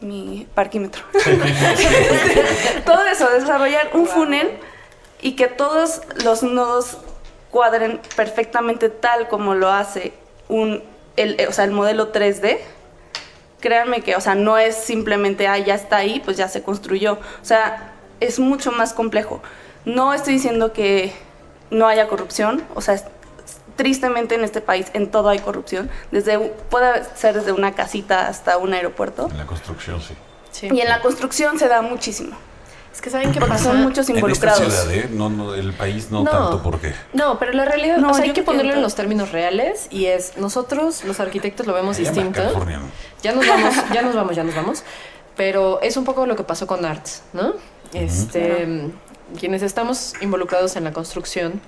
mi 0.00 0.48
parquímetro. 0.54 1.04
todo 2.86 3.04
eso, 3.04 3.28
desarrollar 3.28 3.90
un 3.92 4.06
funnel 4.06 4.52
y 5.20 5.32
que 5.32 5.48
todos 5.48 6.00
los 6.24 6.42
nodos 6.42 6.96
cuadren 7.50 8.00
perfectamente 8.16 8.88
tal 8.88 9.28
como 9.28 9.54
lo 9.54 9.70
hace 9.70 10.14
un, 10.48 10.82
el, 11.18 11.46
o 11.46 11.52
sea, 11.52 11.66
el 11.66 11.72
modelo 11.72 12.10
3D. 12.10 12.56
Créanme 13.60 14.00
que, 14.00 14.16
o 14.16 14.20
sea, 14.22 14.34
no 14.34 14.56
es 14.56 14.74
simplemente, 14.74 15.46
ah, 15.46 15.58
ya 15.58 15.74
está 15.74 15.98
ahí, 15.98 16.22
pues 16.24 16.38
ya 16.38 16.48
se 16.48 16.62
construyó. 16.62 17.18
O 17.42 17.44
sea, 17.44 17.92
es 18.20 18.38
mucho 18.38 18.72
más 18.72 18.94
complejo. 18.94 19.42
No 19.84 20.14
estoy 20.14 20.32
diciendo 20.32 20.72
que 20.72 21.12
no 21.70 21.86
haya 21.86 22.08
corrupción, 22.08 22.64
o 22.74 22.80
sea, 22.80 22.96
tristemente 23.76 24.34
en 24.34 24.44
este 24.44 24.60
país 24.60 24.86
en 24.94 25.10
todo 25.10 25.28
hay 25.28 25.38
corrupción, 25.38 25.90
desde 26.10 26.38
puede 26.70 27.04
ser 27.16 27.34
desde 27.34 27.52
una 27.52 27.74
casita 27.74 28.28
hasta 28.28 28.58
un 28.58 28.72
aeropuerto. 28.74 29.28
En 29.30 29.38
la 29.38 29.46
construcción, 29.46 30.00
sí. 30.00 30.14
sí. 30.52 30.68
Y 30.72 30.80
en 30.80 30.88
la 30.88 31.00
construcción 31.00 31.58
se 31.58 31.68
da 31.68 31.82
muchísimo. 31.82 32.36
Es 32.94 33.00
que 33.00 33.10
saben 33.10 33.32
qué 33.32 33.40
pasa. 33.40 33.64
Son 33.64 33.82
muchos 33.82 34.08
involucrados. 34.08 34.60
En 34.60 34.66
esta 34.68 34.82
ciudad, 34.82 34.96
¿eh? 34.96 35.08
no, 35.10 35.28
no, 35.28 35.54
el 35.54 35.72
país 35.72 36.12
no, 36.12 36.22
tanto 36.22 36.62
porque. 36.62 36.94
No, 37.12 37.40
pero 37.40 37.52
la 37.52 37.64
realidad, 37.64 37.96
no, 37.96 38.10
o 38.10 38.14
sea, 38.14 38.22
hay 38.22 38.32
que 38.32 38.44
ponerlo 38.44 38.72
en 38.72 38.82
los 38.82 38.94
términos 38.94 39.32
reales 39.32 39.88
y 39.90 40.06
es 40.06 40.36
nosotros 40.36 41.02
los 41.04 41.18
arquitectos 41.18 41.66
lo 41.66 41.74
vemos 41.74 41.96
distinto. 41.96 42.40
Ya 43.20 43.32
nos 43.32 43.48
vamos, 43.48 43.74
ya 43.92 44.02
nos 44.02 44.14
vamos, 44.14 44.36
ya 44.36 44.44
nos 44.44 44.54
vamos. 44.54 44.84
Pero 45.36 45.80
es 45.82 45.96
un 45.96 46.04
poco 46.04 46.24
lo 46.26 46.36
que 46.36 46.44
pasó 46.44 46.68
con 46.68 46.84
Arts, 46.84 47.22
¿no? 47.32 47.54
Este, 47.92 48.92
quienes 49.40 49.62
estamos 49.62 50.14
involucrados 50.20 50.76
en 50.76 50.84
la 50.84 50.92
construcción 50.92 51.60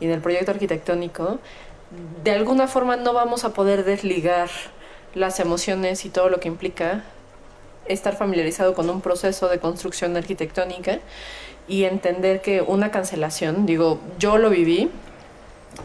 y 0.00 0.06
en 0.06 0.10
el 0.12 0.20
proyecto 0.20 0.50
arquitectónico, 0.50 1.38
de 2.22 2.32
alguna 2.32 2.68
forma 2.68 2.96
no 2.96 3.12
vamos 3.12 3.44
a 3.44 3.52
poder 3.52 3.84
desligar 3.84 4.50
las 5.14 5.40
emociones 5.40 6.04
y 6.04 6.10
todo 6.10 6.28
lo 6.28 6.40
que 6.40 6.48
implica 6.48 7.04
estar 7.86 8.16
familiarizado 8.16 8.74
con 8.74 8.90
un 8.90 9.00
proceso 9.00 9.48
de 9.48 9.58
construcción 9.58 10.16
arquitectónica 10.16 10.98
y 11.68 11.84
entender 11.84 12.42
que 12.42 12.60
una 12.60 12.90
cancelación, 12.90 13.66
digo, 13.66 14.00
yo 14.18 14.38
lo 14.38 14.50
viví, 14.50 14.90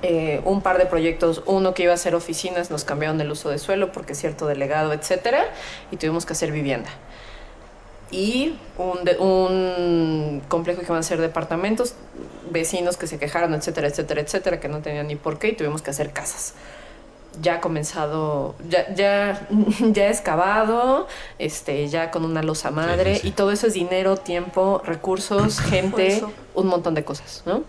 eh, 0.04 0.42
un 0.46 0.62
par 0.62 0.78
de 0.78 0.86
proyectos, 0.86 1.44
uno 1.46 1.74
que 1.74 1.84
iba 1.84 1.94
a 1.94 1.98
ser 1.98 2.16
oficinas, 2.16 2.72
nos 2.72 2.84
cambiaron 2.84 3.20
el 3.22 3.32
uso 3.32 3.50
de 3.50 3.58
suelo 3.58 3.92
porque 3.92 4.16
cierto 4.16 4.48
delegado, 4.48 4.94
etcétera, 4.94 5.46
y 5.92 5.98
tuvimos 5.98 6.26
que 6.26 6.34
hacer 6.34 6.52
vivienda. 6.52 6.90
Y 8.12 8.56
un, 8.78 9.26
un 9.26 10.42
complejo 10.48 10.82
que 10.82 10.86
iban 10.86 11.00
a 11.00 11.04
ser 11.04 11.22
departamentos, 11.22 11.96
vecinos 12.52 12.98
que 12.98 13.08
se 13.08 13.18
quejaron, 13.18 13.54
etcétera, 13.54 13.88
etcétera, 13.88 14.22
etcétera, 14.22 14.60
que 14.60 14.68
no 14.68 14.80
tenían 14.80 15.08
ni 15.08 15.16
por 15.16 15.40
qué, 15.40 15.50
y 15.50 15.54
tuvimos 15.54 15.82
que 15.82 15.92
hacer 15.92 16.12
casas. 16.12 16.54
Ya 17.42 17.56
ha 17.56 17.62
comenzado, 17.62 18.56
ya, 18.68 18.94
ya, 18.94 19.48
ya 19.92 20.10
excavado, 20.10 21.08
este, 21.40 21.88
ya 21.88 22.12
con 22.12 22.26
una 22.26 22.44
losa 22.44 22.72
madre, 22.72 23.22
y 23.24 23.32
todo 23.32 23.52
eso 23.52 23.68
es 23.68 23.74
dinero, 23.74 24.18
tiempo, 24.18 24.82
recursos, 24.86 25.60
gente, 25.62 26.24
un 26.54 26.68
montón 26.68 26.94
de 26.94 27.04
cosas, 27.04 27.44
¿no? 27.46 27.64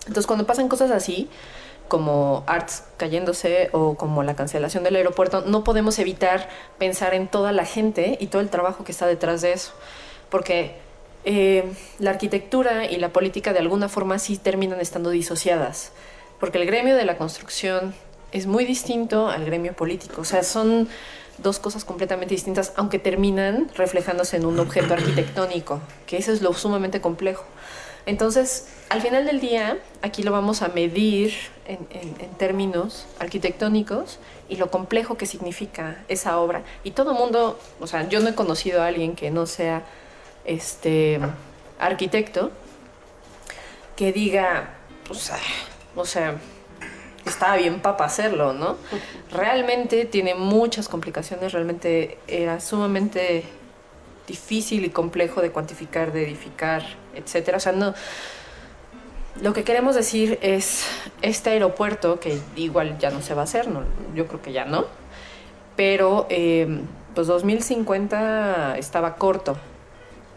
Entonces 0.00 0.26
cuando 0.26 0.46
pasan 0.46 0.68
cosas 0.68 0.90
así, 0.90 1.30
como 1.92 2.42
arts 2.46 2.84
cayéndose 2.96 3.68
o 3.72 3.96
como 3.96 4.22
la 4.22 4.34
cancelación 4.34 4.82
del 4.82 4.96
aeropuerto, 4.96 5.42
no 5.42 5.62
podemos 5.62 5.98
evitar 5.98 6.48
pensar 6.78 7.12
en 7.12 7.28
toda 7.28 7.52
la 7.52 7.66
gente 7.66 8.16
y 8.18 8.28
todo 8.28 8.40
el 8.40 8.48
trabajo 8.48 8.82
que 8.82 8.92
está 8.92 9.06
detrás 9.06 9.42
de 9.42 9.52
eso. 9.52 9.74
Porque 10.30 10.74
eh, 11.26 11.70
la 11.98 12.08
arquitectura 12.08 12.86
y 12.86 12.96
la 12.96 13.10
política 13.10 13.52
de 13.52 13.58
alguna 13.58 13.90
forma 13.90 14.18
sí 14.18 14.38
terminan 14.38 14.80
estando 14.80 15.10
disociadas. 15.10 15.92
Porque 16.40 16.56
el 16.56 16.64
gremio 16.64 16.96
de 16.96 17.04
la 17.04 17.18
construcción 17.18 17.94
es 18.32 18.46
muy 18.46 18.64
distinto 18.64 19.28
al 19.28 19.44
gremio 19.44 19.74
político. 19.74 20.22
O 20.22 20.24
sea, 20.24 20.44
son 20.44 20.88
dos 21.36 21.58
cosas 21.58 21.84
completamente 21.84 22.34
distintas, 22.34 22.72
aunque 22.76 22.98
terminan 22.98 23.68
reflejándose 23.74 24.38
en 24.38 24.46
un 24.46 24.58
objeto 24.58 24.94
arquitectónico, 24.94 25.82
que 26.06 26.16
eso 26.16 26.32
es 26.32 26.40
lo 26.40 26.54
sumamente 26.54 27.02
complejo. 27.02 27.44
Entonces, 28.06 28.68
al 28.88 29.00
final 29.00 29.24
del 29.26 29.40
día, 29.40 29.78
aquí 30.02 30.22
lo 30.22 30.32
vamos 30.32 30.62
a 30.62 30.68
medir 30.68 31.34
en, 31.66 31.78
términos 32.36 33.06
arquitectónicos 33.20 34.18
y 34.48 34.56
lo 34.56 34.70
complejo 34.70 35.16
que 35.16 35.26
significa 35.26 36.02
esa 36.08 36.38
obra. 36.38 36.62
Y 36.84 36.90
todo 36.90 37.12
el 37.12 37.18
mundo, 37.18 37.58
o 37.80 37.86
sea, 37.86 38.08
yo 38.08 38.20
no 38.20 38.28
he 38.28 38.34
conocido 38.34 38.82
a 38.82 38.88
alguien 38.88 39.14
que 39.14 39.30
no 39.30 39.46
sea 39.46 39.82
este 40.44 41.20
arquitecto 41.78 42.50
que 43.96 44.12
diga, 44.12 44.74
pues, 45.06 45.30
ah, 45.30 45.38
o 45.94 46.04
sea, 46.04 46.36
estaba 47.24 47.56
bien 47.56 47.80
para 47.80 48.04
hacerlo, 48.04 48.52
¿no? 48.52 48.76
Realmente 49.30 50.04
tiene 50.06 50.34
muchas 50.34 50.88
complicaciones, 50.88 51.52
realmente 51.52 52.18
era 52.26 52.60
sumamente 52.60 53.44
difícil 54.26 54.84
y 54.84 54.90
complejo 54.90 55.42
de 55.42 55.50
cuantificar, 55.50 56.12
de 56.12 56.24
edificar, 56.24 56.82
etcétera. 57.14 57.56
O 57.56 57.60
sea, 57.60 57.72
no. 57.72 57.94
Lo 59.40 59.52
que 59.54 59.64
queremos 59.64 59.94
decir 59.94 60.38
es 60.42 60.86
este 61.22 61.50
aeropuerto, 61.50 62.20
que 62.20 62.38
igual 62.56 62.98
ya 62.98 63.10
no 63.10 63.22
se 63.22 63.34
va 63.34 63.42
a 63.42 63.44
hacer, 63.44 63.68
no, 63.68 63.82
yo 64.14 64.26
creo 64.26 64.42
que 64.42 64.52
ya 64.52 64.66
no, 64.66 64.84
pero 65.74 66.26
eh, 66.28 66.82
pues 67.14 67.26
2050 67.28 68.76
estaba 68.76 69.16
corto 69.16 69.56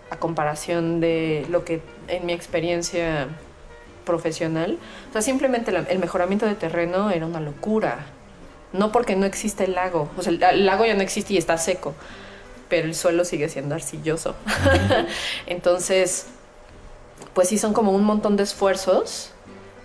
a 0.10 0.18
comparación 0.18 1.02
de 1.02 1.45
lo 1.49 1.66
que 1.66 1.82
en 2.07 2.26
mi 2.26 2.34
experiencia 2.34 3.28
profesional. 4.06 4.78
O 5.10 5.14
sea, 5.14 5.22
simplemente 5.22 5.74
el 5.90 5.99
mejoramiento 5.99 6.45
de 6.45 6.56
terreno 6.56 7.12
era 7.12 7.26
una 7.26 7.41
locura. 7.41 8.06
No 8.72 8.91
porque 8.91 9.16
no 9.16 9.26
existe 9.26 9.66
el 9.66 9.74
lago. 9.74 10.10
O 10.18 10.22
sea, 10.22 10.32
el, 10.32 10.66
lago 10.66 10.86
ya 10.86 10.94
no 10.94 11.02
existe 11.02 11.34
y 11.34 11.38
está 11.38 11.57
seco. 11.57 11.94
Pero 12.69 12.87
el 12.87 12.95
suelo 12.95 13.25
sigue 13.25 13.49
siendo 13.49 13.75
arcilloso. 13.75 14.35
Entonces, 15.47 16.27
pues 17.33 17.49
sí, 17.49 17.57
son 17.57 17.73
como 17.73 17.91
un 17.91 18.03
montón 18.03 18.37
de 18.37 18.43
esfuerzos 18.43 19.31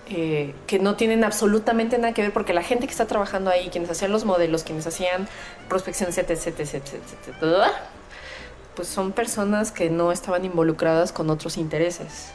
eh, 0.09 0.55
que 0.67 0.79
no 0.79 0.97
tienen 0.97 1.25
absolutamente 1.25 1.99
nada 1.99 2.15
que 2.15 2.23
ver 2.23 2.33
porque 2.33 2.53
la 2.53 2.63
gente 2.63 2.87
que 2.87 2.93
está 2.93 3.07
trabajando 3.07 3.51
ahí, 3.51 3.69
quienes 3.71 3.91
hacían 3.91 4.13
los 4.13 4.25
modelos, 4.25 4.65
quienes 4.65 4.87
hacían 4.87 5.29
prospección, 5.69 6.11
etc, 6.11 6.31
etc, 6.31 6.47
etc, 6.61 6.85
etc, 6.85 7.71
pues 8.75 8.89
son 8.89 9.13
personas 9.13 9.73
que 9.73 9.91
no 9.91 10.11
estaban 10.11 10.45
involucradas 10.45 11.13
con 11.13 11.29
otros 11.31 11.57
intereses 11.57 12.33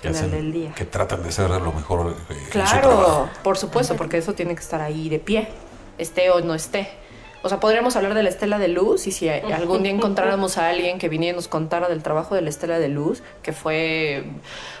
que 0.00 0.72
Que 0.74 0.84
tratan 0.84 1.22
de 1.22 1.28
hacer 1.28 1.50
lo 1.50 1.72
mejor. 1.72 2.14
Eh, 2.30 2.34
claro, 2.50 3.28
por 3.42 3.58
supuesto, 3.58 3.96
porque 3.96 4.18
eso 4.18 4.32
tiene 4.32 4.54
que 4.54 4.60
estar 4.60 4.80
ahí 4.80 5.08
de 5.08 5.18
pie, 5.18 5.48
esté 5.98 6.30
o 6.30 6.40
no 6.40 6.54
esté. 6.54 6.90
O 7.42 7.48
sea, 7.48 7.60
podríamos 7.60 7.96
hablar 7.96 8.14
de 8.14 8.22
la 8.22 8.28
estela 8.28 8.58
de 8.58 8.68
luz 8.68 9.06
y 9.06 9.12
si 9.12 9.28
algún 9.54 9.82
día 9.82 9.92
encontráramos 9.92 10.58
a 10.58 10.68
alguien 10.68 10.98
que 10.98 11.08
viniera 11.08 11.34
y 11.34 11.36
nos 11.36 11.48
contara 11.48 11.88
del 11.88 12.02
trabajo 12.02 12.34
de 12.34 12.42
la 12.42 12.50
estela 12.50 12.78
de 12.78 12.88
luz, 12.88 13.22
que 13.42 13.52
fue 13.52 14.24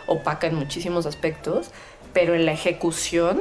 opaca 0.06 0.46
en 0.46 0.54
muchísimos 0.54 1.06
aspectos, 1.06 1.70
pero 2.12 2.34
en 2.34 2.46
la 2.46 2.52
ejecución, 2.52 3.40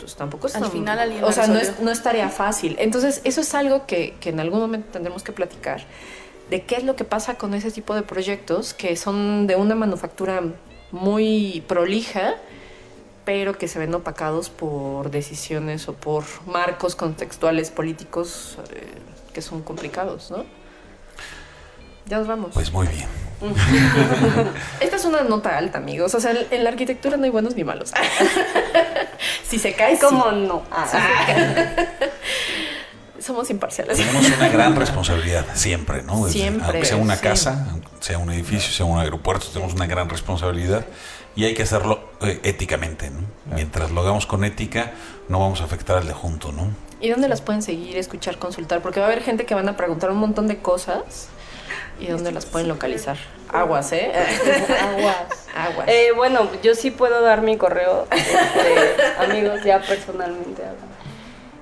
pues 0.00 0.16
tampoco 0.16 0.46
es 0.46 0.56
Al 0.56 0.66
final 0.66 1.12
O 1.22 1.32
sea, 1.32 1.46
no, 1.46 1.58
es, 1.58 1.80
no 1.80 1.90
estaría 1.90 2.28
fácil. 2.28 2.76
Entonces, 2.78 3.20
eso 3.24 3.40
es 3.40 3.54
algo 3.54 3.86
que, 3.86 4.14
que 4.20 4.30
en 4.30 4.40
algún 4.40 4.60
momento 4.60 4.88
tendremos 4.92 5.22
que 5.22 5.32
platicar 5.32 5.82
de 6.50 6.62
qué 6.62 6.76
es 6.76 6.84
lo 6.84 6.96
que 6.96 7.04
pasa 7.04 7.36
con 7.36 7.54
ese 7.54 7.70
tipo 7.70 7.94
de 7.94 8.02
proyectos 8.02 8.72
que 8.72 8.96
son 8.96 9.46
de 9.46 9.56
una 9.56 9.74
manufactura 9.74 10.42
muy 10.92 11.64
prolija, 11.66 12.36
pero 13.26 13.58
que 13.58 13.66
se 13.66 13.80
ven 13.80 13.92
opacados 13.92 14.48
por 14.48 15.10
decisiones 15.10 15.88
o 15.88 15.94
por 15.94 16.24
marcos 16.46 16.94
contextuales 16.94 17.70
políticos 17.70 18.56
eh, 18.72 18.86
que 19.34 19.42
son 19.42 19.62
complicados, 19.62 20.30
¿no? 20.30 20.44
Ya 22.06 22.18
nos 22.18 22.28
vamos. 22.28 22.52
Pues 22.54 22.72
muy 22.72 22.86
bien. 22.86 23.08
Esta 24.80 24.96
es 24.96 25.04
una 25.04 25.22
nota 25.22 25.58
alta, 25.58 25.78
amigos. 25.78 26.14
O 26.14 26.20
sea, 26.20 26.32
en 26.50 26.62
la 26.62 26.70
arquitectura 26.70 27.16
no 27.16 27.24
hay 27.24 27.30
buenos 27.30 27.56
ni 27.56 27.64
malos. 27.64 27.92
si 29.42 29.58
se 29.58 29.74
cae, 29.74 29.98
¿cómo 29.98 30.30
no? 30.30 30.62
Ah. 30.70 30.86
Somos 33.18 33.50
imparciales. 33.50 33.98
Tenemos 33.98 34.24
una 34.30 34.48
gran 34.48 34.76
responsabilidad 34.76 35.44
siempre, 35.54 36.04
¿no? 36.04 36.28
Siempre. 36.28 36.64
Aunque 36.64 36.84
sea 36.84 36.96
una 36.96 37.16
casa, 37.16 37.66
sea 37.98 38.18
un 38.18 38.30
edificio, 38.30 38.72
sea 38.72 38.86
un 38.86 39.00
aeropuerto, 39.00 39.48
tenemos 39.52 39.74
una 39.74 39.86
gran 39.86 40.08
responsabilidad 40.08 40.86
y 41.36 41.44
hay 41.44 41.54
que 41.54 41.62
hacerlo 41.62 42.00
eh, 42.22 42.40
éticamente. 42.42 43.10
¿no? 43.10 43.20
Mientras 43.54 43.92
lo 43.92 44.00
hagamos 44.00 44.26
con 44.26 44.42
ética, 44.44 44.92
no 45.28 45.38
vamos 45.38 45.60
a 45.60 45.64
afectar 45.64 45.98
al 45.98 46.06
de 46.06 46.14
junto. 46.14 46.50
¿no? 46.50 46.70
¿Y 47.00 47.10
dónde 47.10 47.28
las 47.28 47.42
pueden 47.42 47.62
seguir, 47.62 47.96
escuchar, 47.98 48.38
consultar? 48.38 48.80
Porque 48.80 49.00
va 49.00 49.06
a 49.06 49.10
haber 49.10 49.22
gente 49.22 49.44
que 49.44 49.54
van 49.54 49.68
a 49.68 49.76
preguntar 49.76 50.10
un 50.10 50.18
montón 50.18 50.48
de 50.48 50.58
cosas. 50.58 51.28
¿Y 52.00 52.08
dónde 52.08 52.32
las 52.32 52.44
pueden 52.46 52.68
localizar? 52.68 53.16
Aguas, 53.48 53.92
¿eh? 53.92 54.12
Aguas. 54.80 55.48
Aguas. 55.54 55.88
Eh, 55.88 56.12
bueno, 56.14 56.48
yo 56.62 56.74
sí 56.74 56.90
puedo 56.90 57.22
dar 57.22 57.42
mi 57.42 57.56
correo, 57.56 58.06
este, 58.10 59.02
amigos, 59.18 59.62
ya 59.64 59.80
personalmente. 59.80 60.62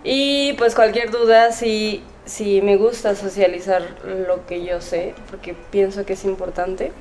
Y 0.02 0.54
pues 0.54 0.74
cualquier 0.74 1.10
duda, 1.10 1.52
si 1.52 2.02
sí 2.24 2.60
me 2.62 2.76
gusta 2.76 3.14
socializar 3.14 3.82
lo 4.04 4.44
que 4.46 4.64
yo 4.64 4.80
sé, 4.80 5.14
porque 5.30 5.54
pienso 5.54 6.04
que 6.04 6.14
es 6.14 6.24
importante. 6.24 6.92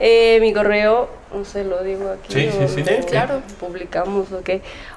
Eh, 0.00 0.38
mi 0.40 0.52
correo, 0.52 1.08
no 1.32 1.44
sé, 1.44 1.62
lo 1.64 1.82
digo 1.82 2.10
aquí. 2.10 2.32
Sí, 2.32 2.48
o 2.58 2.68
sí, 2.68 2.82
sí. 2.84 2.94
claro. 3.08 3.40
Publicamos, 3.60 4.32
ok. 4.32 4.50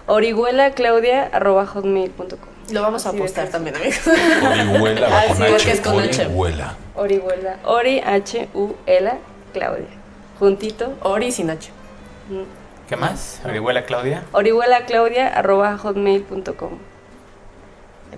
orihuelaclaudia.hotmail.com 0.08 2.50
Lo 2.72 2.82
vamos 2.82 3.06
a 3.06 3.10
Así 3.10 3.18
postar 3.20 3.50
también, 3.50 3.76
amigos. 3.76 4.00
Orihuela 4.08 5.10
va 5.10 5.22
Ah, 5.22 5.26
con 5.28 5.38
sí, 5.38 5.44
H. 5.44 5.52
porque 5.52 5.72
es 5.72 5.82
con 5.82 6.00
H. 6.00 6.26
Orihuela. 6.26 6.74
Orihuela. 6.96 7.58
Ori, 7.66 8.00
H-U-L-A, 8.00 9.18
Claudia. 9.54 9.86
Juntito. 10.40 10.94
Ori 11.04 11.32
sin 11.32 11.52
H. 11.52 11.70
mm, 12.30 12.42
¿Qué 12.90 12.96
más? 12.96 13.42
Orihuela 13.46 13.86
Claudia. 13.86 14.24
orihuelaclaudia.hotmail.com 14.32 16.72
El 16.72 16.80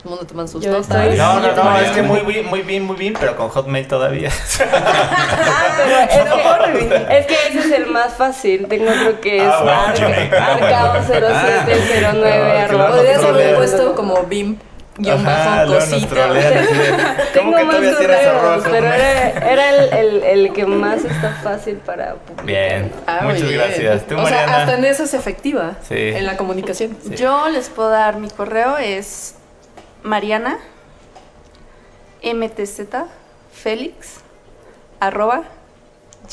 mundo 0.03 0.26
toman 0.26 0.47
sus 0.47 0.64
Yo 0.64 0.72
notas. 0.72 0.89
estoy- 1.05 1.18
No, 1.18 1.39
no, 1.39 1.51
no, 1.53 1.77
es 1.80 1.91
que 1.91 2.01
muy 2.01 2.19
bien, 2.22 2.45
muy 2.45 2.61
bien, 2.61 2.84
muy 2.84 2.95
bien, 2.95 3.14
pero 3.19 3.35
con 3.35 3.49
Hotmail 3.49 3.88
todavía. 3.88 4.30
Ah, 4.61 5.76
pero 5.77 5.97
es 5.99 6.88
que, 6.88 7.18
es 7.18 7.26
que 7.26 7.34
ese 7.49 7.59
es 7.59 7.72
el 7.72 7.88
más 7.88 8.14
fácil. 8.14 8.68
Tengo 8.68 8.85
creo 8.91 9.19
que 9.22 9.38
es 9.38 9.43
Ah, 9.51 9.91
bueno. 9.93 10.15
Ah, 10.39 10.53
Arcao 10.53 10.91
bueno. 10.91 11.05
0709 11.07 12.31
Ah, 12.59 12.64
arroba 12.64 12.88
Podrías 12.89 13.23
haber 13.23 13.55
puesto 13.55 13.95
como 13.95 14.23
bim 14.23 14.57
guion 14.99 15.23
bajo 15.23 15.73
cosita. 15.73 16.07
trolean 16.07 16.57
así 16.57 16.73
de, 16.73 16.89
¿Cómo 17.38 17.55
Tengo 17.55 17.57
que 17.57 17.64
más 17.65 17.95
correos, 17.97 18.64
pero 18.72 18.88
era, 18.88 19.30
era 19.51 19.69
el, 19.69 19.93
el, 19.93 20.23
el 20.23 20.53
que 20.53 20.65
más 20.65 21.03
está 21.05 21.38
fácil 21.43 21.76
para 21.77 22.15
publicar. 22.15 22.45
Bien, 22.45 22.91
Ah, 23.05 23.19
muy 23.23 23.34
muchas 23.34 23.47
bien. 23.49 23.61
gracias. 23.61 24.07
¿Tú, 24.07 24.18
o 24.19 24.27
sea, 24.27 24.43
hasta 24.57 24.73
en 24.77 24.85
eso 24.85 25.03
es 25.03 25.14
efectiva. 25.14 25.73
Sí. 25.88 25.95
En 25.97 26.26
la 26.26 26.35
comunicación. 26.38 26.97
Sí. 27.07 27.15
Yo 27.15 27.47
les 27.49 27.69
puedo 27.69 27.89
dar 27.89 28.18
mi 28.18 28.30
correo, 28.30 28.77
es 28.77 29.35
mariana 30.08 30.58
mtz 32.24 32.82
felix 33.54 34.22
arroba 35.00 35.44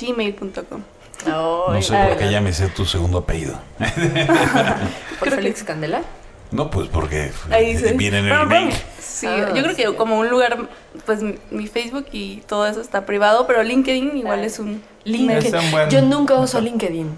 gmail.com. 0.01 0.83
No 1.27 1.83
sé 1.83 1.97
Ay, 1.97 2.09
por 2.09 2.19
qué 2.19 2.25
no. 2.27 2.31
ya 2.31 2.41
me 2.41 2.53
sé 2.53 2.69
tu 2.69 2.85
segundo 2.85 3.19
apellido. 3.19 3.55
Por 5.19 5.31
Félix 5.31 5.63
Candela. 5.63 6.03
No, 6.51 6.71
pues 6.71 6.89
porque 6.89 7.33
Ahí 7.51 7.75
viene 7.97 8.19
en 8.19 8.27
el 8.27 8.37
Bueno, 8.47 8.57
email. 8.57 8.75
Sí, 9.01 9.27
Ah, 9.27 9.49
yo 9.55 9.63
creo 9.63 9.71
sí. 9.71 9.77
que 9.77 9.95
como 9.97 10.19
un 10.19 10.29
lugar, 10.29 10.69
pues 11.07 11.21
mi- 11.51 11.67
Facebook 11.67 12.07
y 12.13 12.43
todo 12.47 12.67
eso 12.67 12.81
está 12.81 13.07
privado, 13.07 13.47
pero 13.47 13.63
LinkedIn 13.63 14.17
igual 14.19 14.41
Ah. 14.41 14.45
es 14.47 14.59
un 14.59 14.83
LinkedIn. 15.05 15.55
Es 15.55 15.65
un 15.65 15.71
buen- 15.71 15.89
Yo 15.91 16.03
nunca 16.03 16.35
uso 16.35 16.61
LinkedIn. 16.61 17.17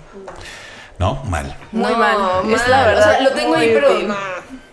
No, 0.99 1.23
mal. 1.24 1.57
Muy 1.73 1.91
No, 1.93 1.99
mal, 1.99 2.16
es 2.55 2.69
la 2.69 2.87
verdad. 2.87 3.09
O 3.09 3.12
sea, 3.12 3.20
lo 3.23 3.31
tengo 3.33 3.55
ahí, 3.57 3.70
pero 3.74 3.91
no, 4.03 4.15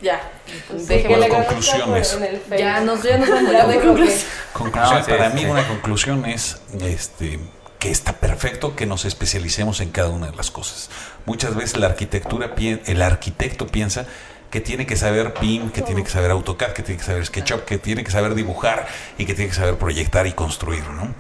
ya. 0.02 0.22
Pues 0.70 0.86
sí, 0.88 1.04
Bueno, 1.08 1.28
conclusiones. 1.30 2.20
Ya 2.58 2.82
nos, 2.82 3.02
ya 3.04 3.18
nos 3.18 3.30
vamos. 3.30 3.52
Ya 3.52 3.66
de 3.68 3.80
conclusión. 3.80 4.20
Conclusión, 4.54 5.00
No, 5.00 5.06
sí, 5.06 5.12
para 5.12 5.30
sí, 5.30 5.36
mí 5.36 5.42
sí. 5.42 5.48
una 5.48 5.68
conclusión 5.68 6.26
es 6.26 6.62
este 6.82 7.40
que 7.80 7.92
está 7.92 8.14
perfecto 8.14 8.76
que 8.78 8.86
nos 8.86 9.04
especialicemos 9.04 9.82
en 9.82 9.90
cada 9.90 10.10
una 10.10 10.28
de 10.32 10.36
las 10.38 10.52
cosas. 10.52 10.90
Muchas 11.26 11.54
veces 11.56 11.78
la 11.78 11.88
arquitectura 11.88 12.54
el 12.58 13.02
arquitecto 13.02 13.68
piensa 13.68 14.06
que 14.52 14.62
tiene 14.62 14.86
que 14.86 14.96
saber 14.96 15.34
BIM, 15.42 15.70
que 15.72 15.82
tiene 15.82 16.04
que 16.04 16.10
saber 16.10 16.32
AutoCAD, 16.32 16.72
que 16.74 16.84
tiene 16.84 17.00
que 17.00 17.06
saber 17.06 17.26
SketchUp, 17.26 17.66
que 17.66 17.78
tiene 17.80 18.04
que 18.06 18.12
saber 18.12 18.36
dibujar 18.36 18.88
y 19.18 19.26
que 19.26 19.34
tiene 19.34 19.50
que 19.50 19.56
saber 19.56 19.76
proyectar 19.76 20.28
y 20.28 20.34
construir, 20.34 20.88
¿no? 20.90 21.14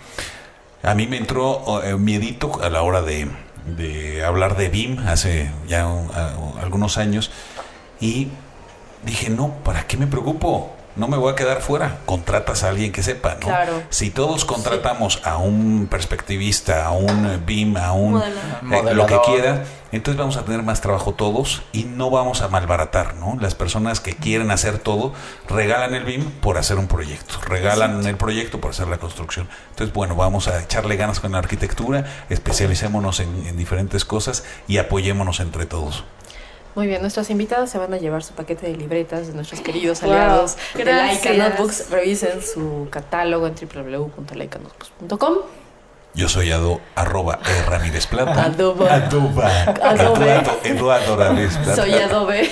A 0.83 0.93
mí 0.95 1.07
me 1.07 1.17
entró 1.17 1.81
eh, 1.83 1.95
miedito 1.97 2.61
a 2.63 2.69
la 2.69 2.81
hora 2.83 3.01
de, 3.01 3.27
de 3.65 4.23
hablar 4.23 4.55
de 4.55 4.69
BIM 4.69 4.99
hace 5.07 5.49
ya 5.67 5.87
un- 5.87 6.11
a- 6.13 6.61
algunos 6.61 6.97
años 6.97 7.31
y 7.99 8.29
dije, 9.05 9.29
no, 9.29 9.49
¿para 9.63 9.85
qué 9.87 9.97
me 9.97 10.07
preocupo? 10.07 10.71
No 10.95 11.07
me 11.07 11.17
voy 11.17 11.31
a 11.31 11.35
quedar 11.35 11.61
fuera. 11.61 11.97
Contratas 12.05 12.63
a 12.63 12.69
alguien 12.69 12.91
que 12.91 13.01
sepa, 13.01 13.33
¿no? 13.33 13.47
Claro. 13.47 13.81
Si 13.89 14.11
todos 14.11 14.45
contratamos 14.45 15.21
a 15.23 15.37
un 15.37 15.87
perspectivista, 15.89 16.85
a 16.85 16.91
un 16.91 17.41
BIM, 17.45 17.77
a 17.77 17.93
un 17.93 18.21
eh, 18.21 18.93
lo 18.93 19.07
que 19.07 19.19
quiera, 19.25 19.63
entonces 19.91 20.19
vamos 20.19 20.37
a 20.37 20.45
tener 20.45 20.61
más 20.61 20.81
trabajo 20.81 21.15
todos 21.15 21.63
y 21.71 21.85
no 21.85 22.11
vamos 22.11 22.43
a 22.43 22.47
malbaratar, 22.47 23.15
¿no? 23.15 23.37
Las 23.41 23.55
personas 23.55 24.01
que 24.01 24.15
quieren 24.15 24.51
hacer 24.51 24.77
todo 24.77 25.13
regalan 25.49 25.95
el 25.95 26.03
BIM 26.03 26.29
por 26.29 26.59
hacer 26.59 26.77
un 26.77 26.87
proyecto, 26.87 27.39
regalan 27.47 28.05
el 28.05 28.17
proyecto 28.17 28.61
por 28.61 28.69
hacer 28.69 28.87
la 28.87 28.99
construcción. 28.99 29.49
Entonces, 29.71 29.95
bueno, 29.95 30.15
vamos 30.15 30.47
a 30.47 30.61
echarle 30.61 30.95
ganas 30.95 31.19
con 31.19 31.31
la 31.31 31.39
arquitectura, 31.39 32.05
especialicémonos 32.29 33.19
en, 33.19 33.47
en 33.47 33.57
diferentes 33.57 34.05
cosas 34.05 34.43
y 34.67 34.77
apoyémonos 34.77 35.39
entre 35.39 35.65
todos. 35.65 36.03
Muy 36.75 36.87
bien, 36.87 37.01
nuestras 37.01 37.29
invitadas 37.29 37.69
se 37.69 37.77
van 37.77 37.93
a 37.93 37.97
llevar 37.97 38.23
su 38.23 38.33
paquete 38.33 38.67
de 38.67 38.75
libretas 38.75 39.27
de 39.27 39.33
nuestros 39.33 39.61
queridos 39.61 40.01
Wow, 40.01 40.11
aliados 40.11 40.57
de 40.73 40.85
Laika. 40.85 41.33
Notebooks. 41.33 41.89
Revisen 41.91 42.41
su 42.41 42.87
catálogo 42.89 43.45
en 43.47 43.53
www.laikanotebooks.com. 43.55 45.33
Yo 46.15 46.29
soy 46.29 46.51
Ado, 46.51 46.79
arroba 46.93 47.39
E. 47.43 47.69
Ramírez 47.69 48.05
Plata. 48.05 48.43
Adobe. 48.43 48.87
Adobe. 48.87 49.43
Adobe. 49.43 50.25
Eduardo, 50.31 50.59
Eduardo 50.63 51.15
Ramírez 51.15 51.57
Plata. 51.57 51.75
Soy 51.75 51.93
Adobe. 51.93 52.51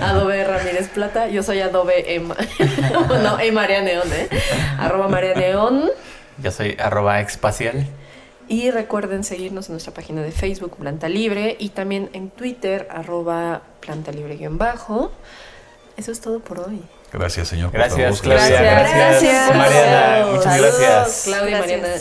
Adobe 0.00 0.44
Ramírez 0.44 0.88
Plata. 0.88 1.28
Yo 1.28 1.42
soy 1.42 1.60
Adobe 1.60 2.14
Emma. 2.14 2.34
no, 3.22 3.38
E 3.40 3.52
María 3.52 3.82
Neón, 3.82 4.10
¿eh? 4.10 4.28
Arroba 4.78 5.08
María 5.08 5.34
Neón. 5.34 5.90
Yo 6.38 6.50
soy 6.50 6.76
arroba 6.78 7.20
expacial. 7.20 7.86
Y 8.48 8.70
recuerden 8.70 9.24
seguirnos 9.24 9.68
en 9.68 9.72
nuestra 9.72 9.92
página 9.92 10.22
de 10.22 10.30
Facebook, 10.30 10.76
Planta 10.76 11.08
Libre, 11.08 11.56
y 11.58 11.70
también 11.70 12.10
en 12.12 12.30
Twitter, 12.30 12.86
arroba 12.90 13.62
Planta 13.80 14.12
Libre 14.12 14.36
guion 14.36 14.56
bajo. 14.58 15.10
Eso 15.96 16.12
es 16.12 16.20
todo 16.20 16.40
por 16.40 16.60
hoy. 16.60 16.82
Gracias, 17.12 17.48
señor. 17.48 17.70
Gracias. 17.72 18.20
Claudia. 18.20 18.60
Gracias. 18.60 19.22
Gracias, 19.22 19.56
Mariana. 19.56 20.26
Muchas 20.26 20.44
Saludos, 20.44 20.78
gracias. 20.80 21.22
Claudia 21.24 21.56
y 21.56 21.60
Mariana. 21.60 21.88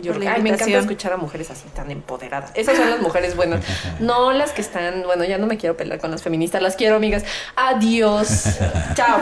Yo- 0.00 0.12
por 0.14 0.24
la 0.24 0.32
ay, 0.32 0.42
me 0.42 0.48
encanta 0.50 0.78
escuchar 0.78 1.12
a 1.12 1.16
mujeres 1.18 1.50
así 1.50 1.68
tan 1.68 1.90
empoderadas. 1.90 2.50
Esas 2.54 2.78
son 2.78 2.88
las 2.88 3.00
mujeres 3.00 3.36
buenas. 3.36 3.62
No 4.00 4.32
las 4.32 4.52
que 4.52 4.62
están, 4.62 5.02
bueno, 5.02 5.24
ya 5.24 5.36
no 5.36 5.46
me 5.46 5.58
quiero 5.58 5.76
pelear 5.76 6.00
con 6.00 6.10
las 6.10 6.22
feministas, 6.22 6.62
las 6.62 6.76
quiero, 6.76 6.96
amigas. 6.96 7.24
Adiós. 7.56 8.44
Chao. 8.94 9.20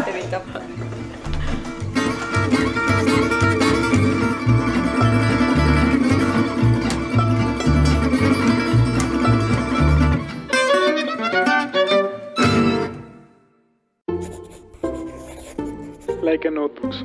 Like 16.23 16.47
a 16.47 16.51
Notebooks, 16.51 17.03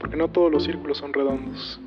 porque 0.00 0.16
no 0.16 0.28
todos 0.28 0.50
los 0.50 0.64
círculos 0.64 0.98
son 0.98 1.12
redondos. 1.12 1.80